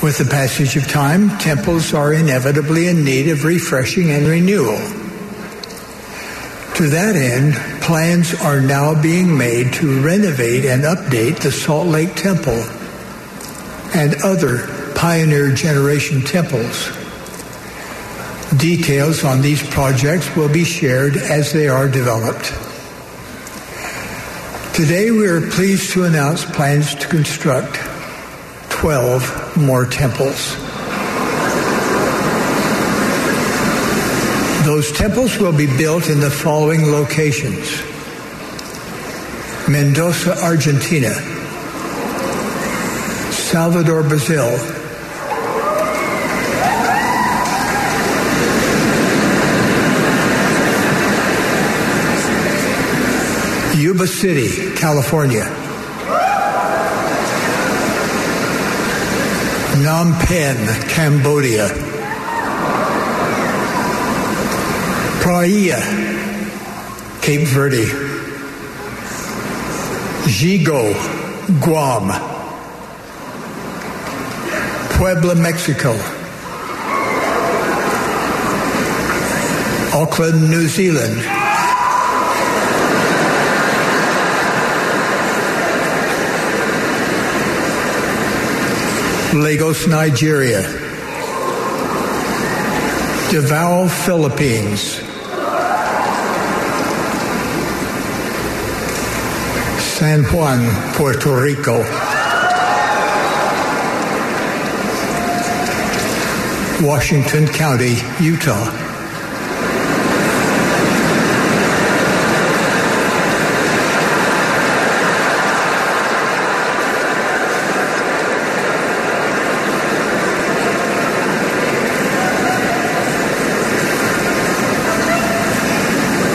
With 0.02 0.18
the 0.18 0.28
passage 0.30 0.76
of 0.76 0.86
time, 0.86 1.30
temples 1.38 1.94
are 1.94 2.12
inevitably 2.12 2.88
in 2.88 3.02
need 3.02 3.28
of 3.28 3.44
refreshing 3.44 4.10
and 4.10 4.26
renewal. 4.26 4.76
To 6.76 6.90
that 6.90 7.16
end, 7.16 7.54
plans 7.82 8.34
are 8.34 8.60
now 8.60 9.00
being 9.00 9.34
made 9.34 9.72
to 9.74 10.02
renovate 10.02 10.66
and 10.66 10.82
update 10.82 11.40
the 11.40 11.52
Salt 11.52 11.86
Lake 11.86 12.14
Temple 12.16 12.62
and 13.94 14.14
other 14.22 14.92
Pioneer 14.94 15.54
Generation 15.54 16.20
temples. 16.20 16.90
Details 18.58 19.24
on 19.24 19.40
these 19.40 19.66
projects 19.70 20.36
will 20.36 20.52
be 20.52 20.64
shared 20.64 21.16
as 21.16 21.54
they 21.54 21.66
are 21.66 21.88
developed. 21.88 22.52
Today 24.80 25.10
we 25.10 25.28
are 25.28 25.42
pleased 25.42 25.92
to 25.92 26.04
announce 26.04 26.42
plans 26.42 26.94
to 26.94 27.06
construct 27.06 27.74
12 28.70 29.58
more 29.58 29.84
temples. 29.84 30.56
Those 34.64 34.90
temples 34.92 35.36
will 35.36 35.52
be 35.52 35.66
built 35.66 36.08
in 36.08 36.20
the 36.20 36.30
following 36.30 36.86
locations. 36.86 37.82
Mendoza, 39.68 40.42
Argentina. 40.42 41.12
Salvador, 43.32 44.02
Brazil. 44.02 44.79
Yuba 53.90 54.06
City, 54.06 54.72
California. 54.76 55.42
Phnom 59.72 60.14
Penh, 60.26 60.88
Cambodia. 60.88 61.66
Praia, 65.20 65.80
Cape 67.20 67.48
Verde. 67.48 67.86
Yigo, 70.38 70.94
Guam. 71.60 72.10
Puebla, 74.90 75.34
Mexico. 75.34 75.94
Auckland, 79.92 80.48
New 80.48 80.68
Zealand. 80.68 81.39
Lagos, 89.34 89.86
Nigeria. 89.86 90.62
Davao, 93.30 93.86
Philippines. 93.86 95.00
San 99.80 100.24
Juan, 100.24 100.94
Puerto 100.94 101.40
Rico. 101.40 101.84
Washington 106.82 107.46
County, 107.46 107.96
Utah. 108.20 108.88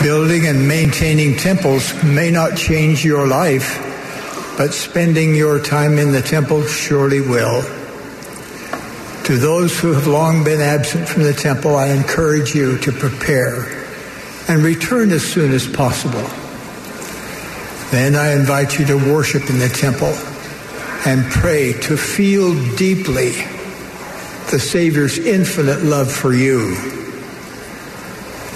Building 0.02 0.46
and 0.46 0.68
maintaining 0.98 1.36
temples 1.36 1.92
may 2.02 2.30
not 2.30 2.56
change 2.56 3.04
your 3.04 3.26
life, 3.26 3.76
but 4.56 4.72
spending 4.72 5.34
your 5.34 5.62
time 5.62 5.98
in 5.98 6.10
the 6.10 6.22
temple 6.22 6.64
surely 6.64 7.20
will. 7.20 7.60
To 9.24 9.36
those 9.36 9.78
who 9.78 9.92
have 9.92 10.06
long 10.06 10.42
been 10.42 10.62
absent 10.62 11.06
from 11.06 11.24
the 11.24 11.34
temple, 11.34 11.76
I 11.76 11.88
encourage 11.88 12.54
you 12.54 12.78
to 12.78 12.92
prepare 12.92 13.66
and 14.48 14.62
return 14.62 15.12
as 15.12 15.22
soon 15.22 15.52
as 15.52 15.68
possible. 15.68 16.24
Then 17.90 18.16
I 18.16 18.32
invite 18.32 18.78
you 18.78 18.86
to 18.86 18.96
worship 18.96 19.50
in 19.50 19.58
the 19.58 19.68
temple 19.68 20.14
and 21.04 21.30
pray 21.30 21.74
to 21.74 21.98
feel 21.98 22.54
deeply 22.74 23.32
the 24.50 24.58
Savior's 24.58 25.18
infinite 25.18 25.82
love 25.82 26.10
for 26.10 26.32
you 26.32 26.95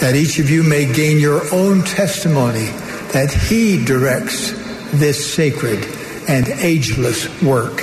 that 0.00 0.14
each 0.16 0.38
of 0.38 0.48
you 0.48 0.62
may 0.62 0.90
gain 0.90 1.18
your 1.18 1.42
own 1.54 1.82
testimony 1.84 2.66
that 3.12 3.30
He 3.32 3.84
directs 3.84 4.52
this 4.92 5.32
sacred 5.34 5.84
and 6.26 6.48
ageless 6.48 7.42
work. 7.42 7.76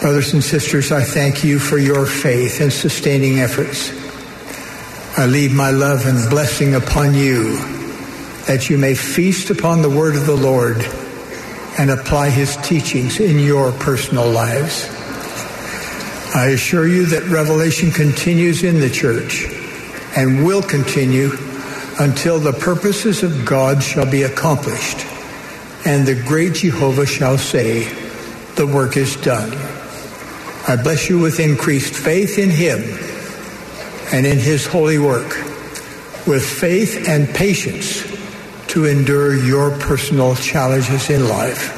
Brothers 0.00 0.34
and 0.34 0.44
sisters, 0.44 0.92
I 0.92 1.02
thank 1.02 1.42
you 1.42 1.58
for 1.58 1.78
your 1.78 2.04
faith 2.04 2.60
and 2.60 2.70
sustaining 2.72 3.40
efforts. 3.40 3.90
I 5.18 5.24
leave 5.24 5.52
my 5.52 5.70
love 5.70 6.06
and 6.06 6.28
blessing 6.28 6.74
upon 6.74 7.14
you 7.14 7.56
that 8.44 8.68
you 8.68 8.76
may 8.76 8.94
feast 8.94 9.48
upon 9.48 9.80
the 9.80 9.90
word 9.90 10.16
of 10.16 10.26
the 10.26 10.36
Lord 10.36 10.84
and 11.78 11.90
apply 11.90 12.28
his 12.28 12.56
teachings 12.58 13.20
in 13.20 13.38
your 13.38 13.72
personal 13.72 14.30
lives. 14.30 14.86
I 16.34 16.50
assure 16.52 16.86
you 16.86 17.06
that 17.06 17.24
revelation 17.24 17.90
continues 17.90 18.62
in 18.62 18.80
the 18.80 18.90
church 18.90 19.55
and 20.16 20.44
will 20.44 20.62
continue 20.62 21.30
until 22.00 22.38
the 22.38 22.52
purposes 22.52 23.22
of 23.22 23.44
God 23.44 23.82
shall 23.82 24.10
be 24.10 24.22
accomplished 24.22 25.06
and 25.86 26.04
the 26.04 26.20
great 26.26 26.54
Jehovah 26.54 27.06
shall 27.06 27.38
say, 27.38 27.84
the 28.56 28.66
work 28.66 28.96
is 28.96 29.14
done. 29.16 29.52
I 30.66 30.74
bless 30.82 31.08
you 31.08 31.20
with 31.20 31.38
increased 31.38 31.94
faith 31.94 32.38
in 32.38 32.50
him 32.50 32.80
and 34.12 34.26
in 34.26 34.38
his 34.38 34.66
holy 34.66 34.98
work, 34.98 35.28
with 36.26 36.44
faith 36.44 37.08
and 37.08 37.28
patience 37.28 38.02
to 38.68 38.86
endure 38.86 39.36
your 39.36 39.78
personal 39.78 40.34
challenges 40.34 41.08
in 41.08 41.28
life. 41.28 41.72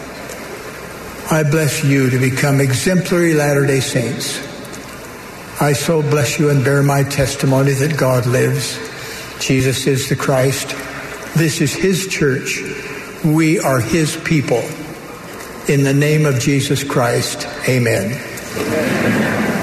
I 1.31 1.43
bless 1.43 1.85
you 1.85 2.09
to 2.09 2.19
become 2.19 2.63
exemplary 2.63 3.35
Latter-day 3.35 3.81
Saints 3.81 4.48
I 5.61 5.73
so 5.73 6.03
bless 6.03 6.39
you 6.39 6.51
and 6.51 6.65
bear 6.65 6.85
my 6.85 7.03
testimony 7.03 7.73
that 7.73 7.99
God 7.99 8.27
lives. 8.27 8.79
Jesus 9.41 9.89
is 9.89 10.09
the 10.09 10.15
Christ. 10.15 10.69
This 11.37 11.61
is 11.61 11.75
his 11.75 12.07
church. 12.07 12.63
We 13.25 13.59
are 13.59 13.81
his 13.81 14.17
people. 14.19 14.63
In 15.69 15.83
the 15.83 15.95
name 15.95 16.27
of 16.27 16.39
Jesus 16.39 16.85
Christ, 16.85 17.49
amen. 17.69 18.13
amen. 18.57 19.58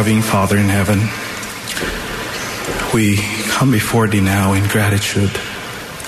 Loving 0.00 0.22
Father 0.22 0.56
in 0.56 0.70
heaven, 0.70 0.98
we 2.94 3.18
come 3.50 3.70
before 3.70 4.08
Thee 4.08 4.22
now 4.22 4.54
in 4.54 4.66
gratitude 4.66 5.30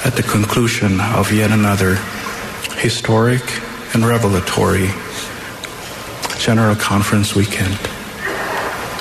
at 0.03 0.17
the 0.17 0.23
conclusion 0.23 0.99
of 0.99 1.31
yet 1.31 1.51
another 1.51 1.97
historic 2.79 3.43
and 3.93 4.07
revelatory 4.07 4.89
General 6.39 6.75
Conference 6.75 7.35
weekend. 7.35 7.79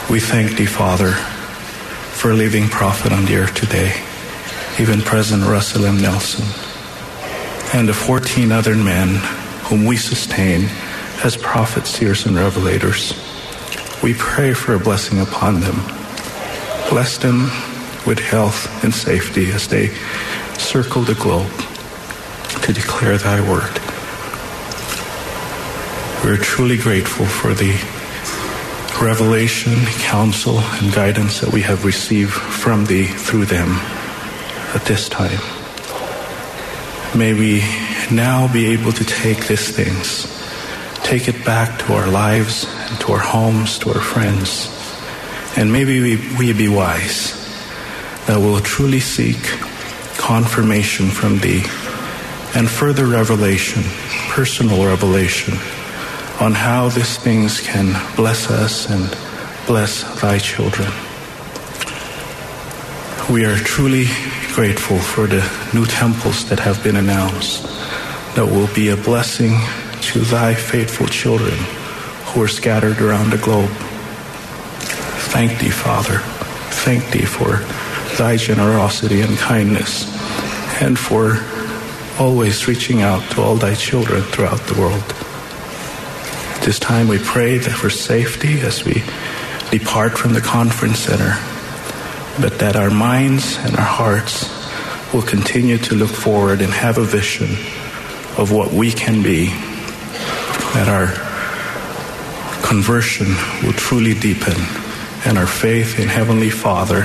We 0.10 0.20
thank 0.20 0.58
Thee, 0.58 0.66
Father, 0.66 1.12
for 1.12 2.32
a 2.32 2.34
living 2.34 2.68
prophet 2.68 3.14
on 3.14 3.24
the 3.24 3.38
earth 3.38 3.56
today, 3.56 3.94
even 4.78 5.00
President 5.00 5.48
Russell 5.48 5.86
M. 5.86 6.02
Nelson, 6.02 6.44
and 7.74 7.88
the 7.88 7.94
14 7.94 8.52
other 8.52 8.76
men 8.76 9.22
whom 9.70 9.86
we 9.86 9.96
sustain 9.96 10.68
as 11.24 11.38
prophets, 11.38 11.92
seers, 11.92 12.26
and 12.26 12.36
revelators. 12.36 13.21
We 14.04 14.16
pray 14.16 14.54
for 14.54 14.74
a 14.74 14.80
blessing 14.80 15.20
upon 15.20 15.60
them. 15.60 15.76
Bless 16.90 17.20
them 17.20 17.52
with 18.08 18.18
health 18.18 18.84
and 18.84 18.92
safety 18.92 19.52
as 19.52 19.68
they 19.68 19.90
circle 20.58 21.04
the 21.04 21.14
globe 21.14 21.52
to 22.64 22.74
declare 22.74 23.20
thy 23.20 23.42
word. 23.48 23.80
We're 26.26 26.42
truly 26.42 26.78
grateful 26.78 27.28
for 27.28 27.54
the 27.54 27.74
revelation, 29.00 29.76
counsel, 30.00 30.60
and 30.60 30.92
guidance 30.92 31.40
that 31.42 31.54
we 31.54 31.62
have 31.62 31.86
received 31.86 32.34
from 32.34 32.86
thee 32.86 33.06
through 33.06 33.46
them 33.46 33.70
at 34.74 34.84
this 34.86 35.10
time. 35.10 35.40
May 37.16 37.34
we 37.36 37.60
now 38.12 38.52
be 38.52 38.68
able 38.68 38.94
to 38.94 39.06
take 39.06 39.48
these 39.48 39.70
things, 39.70 40.26
take 41.04 41.28
it 41.28 41.46
back 41.46 41.78
to 41.86 41.94
our 41.94 42.10
lives 42.10 42.66
to 43.02 43.14
our 43.14 43.20
homes, 43.20 43.80
to 43.80 43.90
our 43.90 44.00
friends, 44.00 44.70
and 45.58 45.74
maybe 45.74 46.00
we, 46.00 46.38
we 46.38 46.54
be 46.54 46.68
wise 46.68 47.34
that 48.28 48.38
we'll 48.38 48.60
truly 48.60 49.00
seek 49.00 49.42
confirmation 50.18 51.08
from 51.10 51.40
thee 51.40 51.64
and 52.56 52.70
further 52.70 53.08
revelation, 53.08 53.82
personal 54.30 54.86
revelation, 54.86 55.56
on 56.40 56.54
how 56.54 56.90
these 56.90 57.18
things 57.18 57.60
can 57.60 57.88
bless 58.16 58.52
us 58.52 58.88
and 58.88 59.10
bless 59.66 60.22
thy 60.22 60.38
children. 60.38 60.92
We 63.34 63.46
are 63.46 63.58
truly 63.58 64.06
grateful 64.54 65.00
for 65.00 65.26
the 65.26 65.42
new 65.74 65.86
temples 65.88 66.48
that 66.50 66.60
have 66.60 66.84
been 66.84 66.98
announced 66.98 67.64
that 68.36 68.46
will 68.46 68.72
be 68.76 68.90
a 68.90 68.98
blessing 68.98 69.58
to 70.02 70.20
thy 70.20 70.54
faithful 70.54 71.08
children 71.08 71.58
who 72.32 72.42
are 72.42 72.48
scattered 72.48 73.02
around 73.02 73.32
the 73.32 73.38
globe. 73.38 73.70
Thank 75.32 75.60
thee, 75.60 75.70
Father. 75.70 76.20
Thank 76.84 77.12
thee 77.12 77.26
for 77.26 77.58
thy 78.18 78.38
generosity 78.38 79.22
and 79.22 79.38
kindness 79.38 80.06
and 80.82 80.98
for 80.98 81.40
always 82.20 82.68
reaching 82.68 83.02
out 83.02 83.22
to 83.32 83.42
all 83.42 83.56
thy 83.56 83.76
children 83.76 84.22
throughout 84.24 84.60
the 84.68 84.80
world. 84.80 85.04
This 86.66 86.80
time 86.80 87.08
we 87.08 87.18
pray 87.18 87.60
for 87.60 87.90
safety 87.90 88.60
as 88.62 88.86
we 88.86 89.04
depart 89.72 90.18
from 90.18 90.34
the 90.34 90.42
conference 90.42 91.00
center, 91.00 91.38
but 92.40 92.60
that 92.60 92.76
our 92.76 92.90
minds 92.92 93.58
and 93.60 93.76
our 93.76 93.86
hearts 93.86 94.50
will 95.14 95.22
continue 95.22 95.78
to 95.78 95.96
look 95.96 96.12
forward 96.12 96.62
and 96.62 96.72
have 96.72 96.98
a 96.98 97.04
vision 97.04 97.50
of 98.38 98.52
what 98.52 98.72
we 98.72 98.92
can 98.92 99.22
be, 99.24 99.48
that 100.74 100.88
our 100.88 101.31
conversion 102.72 103.28
will 103.64 103.74
truly 103.74 104.14
deepen, 104.14 104.56
and 105.26 105.38
our 105.38 105.46
faith 105.46 106.00
in 106.00 106.08
Heavenly 106.08 106.50
Father 106.50 107.02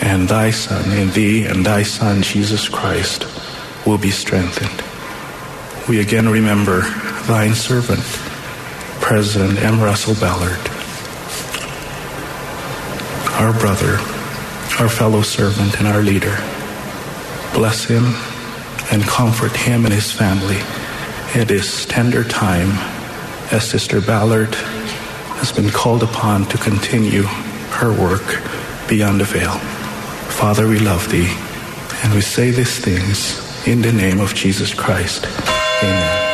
and 0.00 0.28
thy 0.28 0.52
Son, 0.52 0.96
in 0.96 1.10
thee 1.10 1.44
and 1.44 1.66
thy 1.66 1.82
Son, 1.82 2.22
Jesus 2.22 2.68
Christ, 2.68 3.26
will 3.84 3.98
be 3.98 4.12
strengthened. 4.12 4.80
We 5.88 5.98
again 5.98 6.28
remember 6.28 6.82
thine 7.26 7.56
servant, 7.56 7.98
President 9.02 9.58
M. 9.58 9.80
Russell 9.80 10.14
Ballard, 10.14 10.64
our 13.42 13.58
brother, 13.58 13.94
our 14.78 14.88
fellow 14.88 15.22
servant, 15.22 15.80
and 15.80 15.88
our 15.88 16.00
leader. 16.00 16.36
Bless 17.52 17.82
him 17.86 18.04
and 18.92 19.02
comfort 19.02 19.56
him 19.56 19.84
and 19.84 19.92
his 19.92 20.12
family 20.12 20.60
at 21.34 21.48
this 21.48 21.86
tender 21.86 22.22
time 22.22 22.70
as 23.50 23.68
Sister 23.68 24.00
Ballard 24.00 24.56
has 25.38 25.52
been 25.52 25.70
called 25.70 26.02
upon 26.02 26.46
to 26.46 26.58
continue 26.58 27.24
her 27.78 27.92
work 27.92 28.42
beyond 28.88 29.20
the 29.20 29.24
veil. 29.24 29.52
Father, 30.30 30.66
we 30.68 30.78
love 30.78 31.10
thee, 31.10 31.32
and 32.02 32.14
we 32.14 32.20
say 32.20 32.50
these 32.50 32.78
things 32.78 33.42
in 33.66 33.82
the 33.82 33.92
name 33.92 34.20
of 34.20 34.34
Jesus 34.34 34.74
Christ. 34.74 35.26
Amen. 35.82 36.25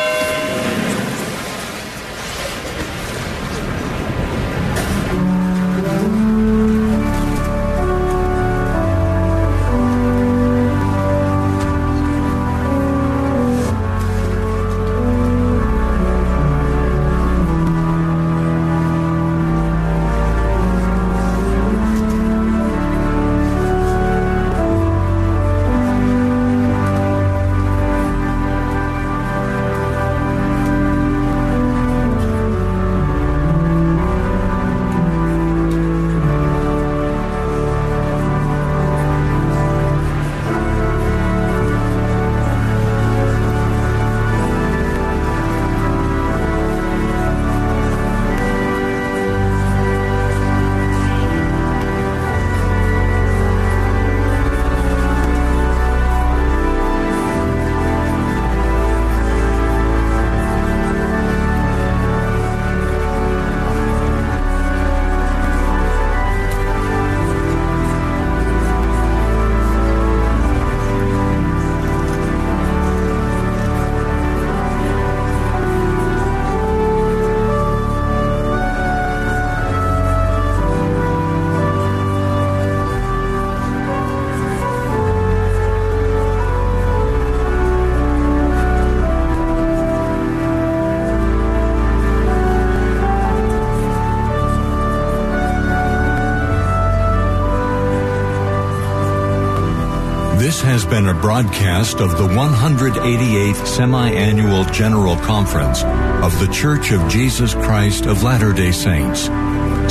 Been 100.93 101.07
a 101.07 101.21
broadcast 101.21 101.99
of 102.01 102.11
the 102.19 102.27
188th 102.27 103.65
Semi-Annual 103.65 104.63
General 104.65 105.15
Conference 105.15 105.81
of 105.81 106.39
The 106.39 106.47
Church 106.53 106.91
of 106.91 107.09
Jesus 107.09 107.55
Christ 107.55 108.05
of 108.05 108.21
Latter-day 108.21 108.71
Saints. 108.71 109.21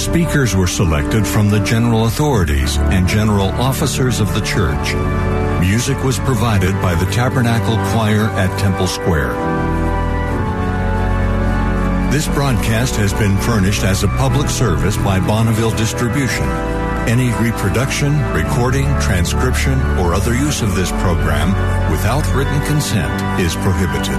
Speakers 0.00 0.54
were 0.54 0.68
selected 0.68 1.26
from 1.26 1.50
the 1.50 1.58
general 1.58 2.06
authorities 2.06 2.76
and 2.78 3.08
general 3.08 3.48
officers 3.48 4.20
of 4.20 4.32
the 4.32 4.42
church. 4.42 4.94
Music 5.60 6.00
was 6.04 6.20
provided 6.20 6.80
by 6.80 6.94
the 6.94 7.10
Tabernacle 7.10 7.74
Choir 7.90 8.26
at 8.38 8.56
Temple 8.60 8.86
Square. 8.86 9.32
This 12.12 12.28
broadcast 12.28 12.94
has 12.94 13.12
been 13.12 13.36
furnished 13.38 13.82
as 13.82 14.04
a 14.04 14.08
public 14.08 14.48
service 14.48 14.96
by 14.98 15.18
Bonneville 15.18 15.72
Distribution. 15.72 16.71
Any 17.08 17.30
reproduction, 17.42 18.12
recording, 18.32 18.84
transcription, 19.00 19.80
or 19.98 20.14
other 20.14 20.34
use 20.34 20.62
of 20.62 20.74
this 20.74 20.90
program 20.92 21.50
without 21.90 22.24
written 22.34 22.60
consent 22.66 23.40
is 23.40 23.54
prohibited. 23.56 24.18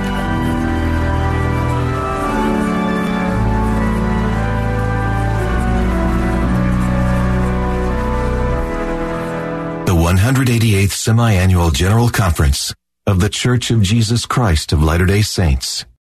the 9.86 10.00
188th 10.00 10.92
Semi-Annual 10.92 11.72
General 11.72 12.10
Conference 12.10 12.74
of 13.06 13.20
The 13.20 13.30
Church 13.30 13.70
of 13.70 13.82
Jesus 13.82 14.26
Christ 14.26 14.74
of 14.74 14.82
Latter-day 14.82 15.22
Saints 15.22 15.86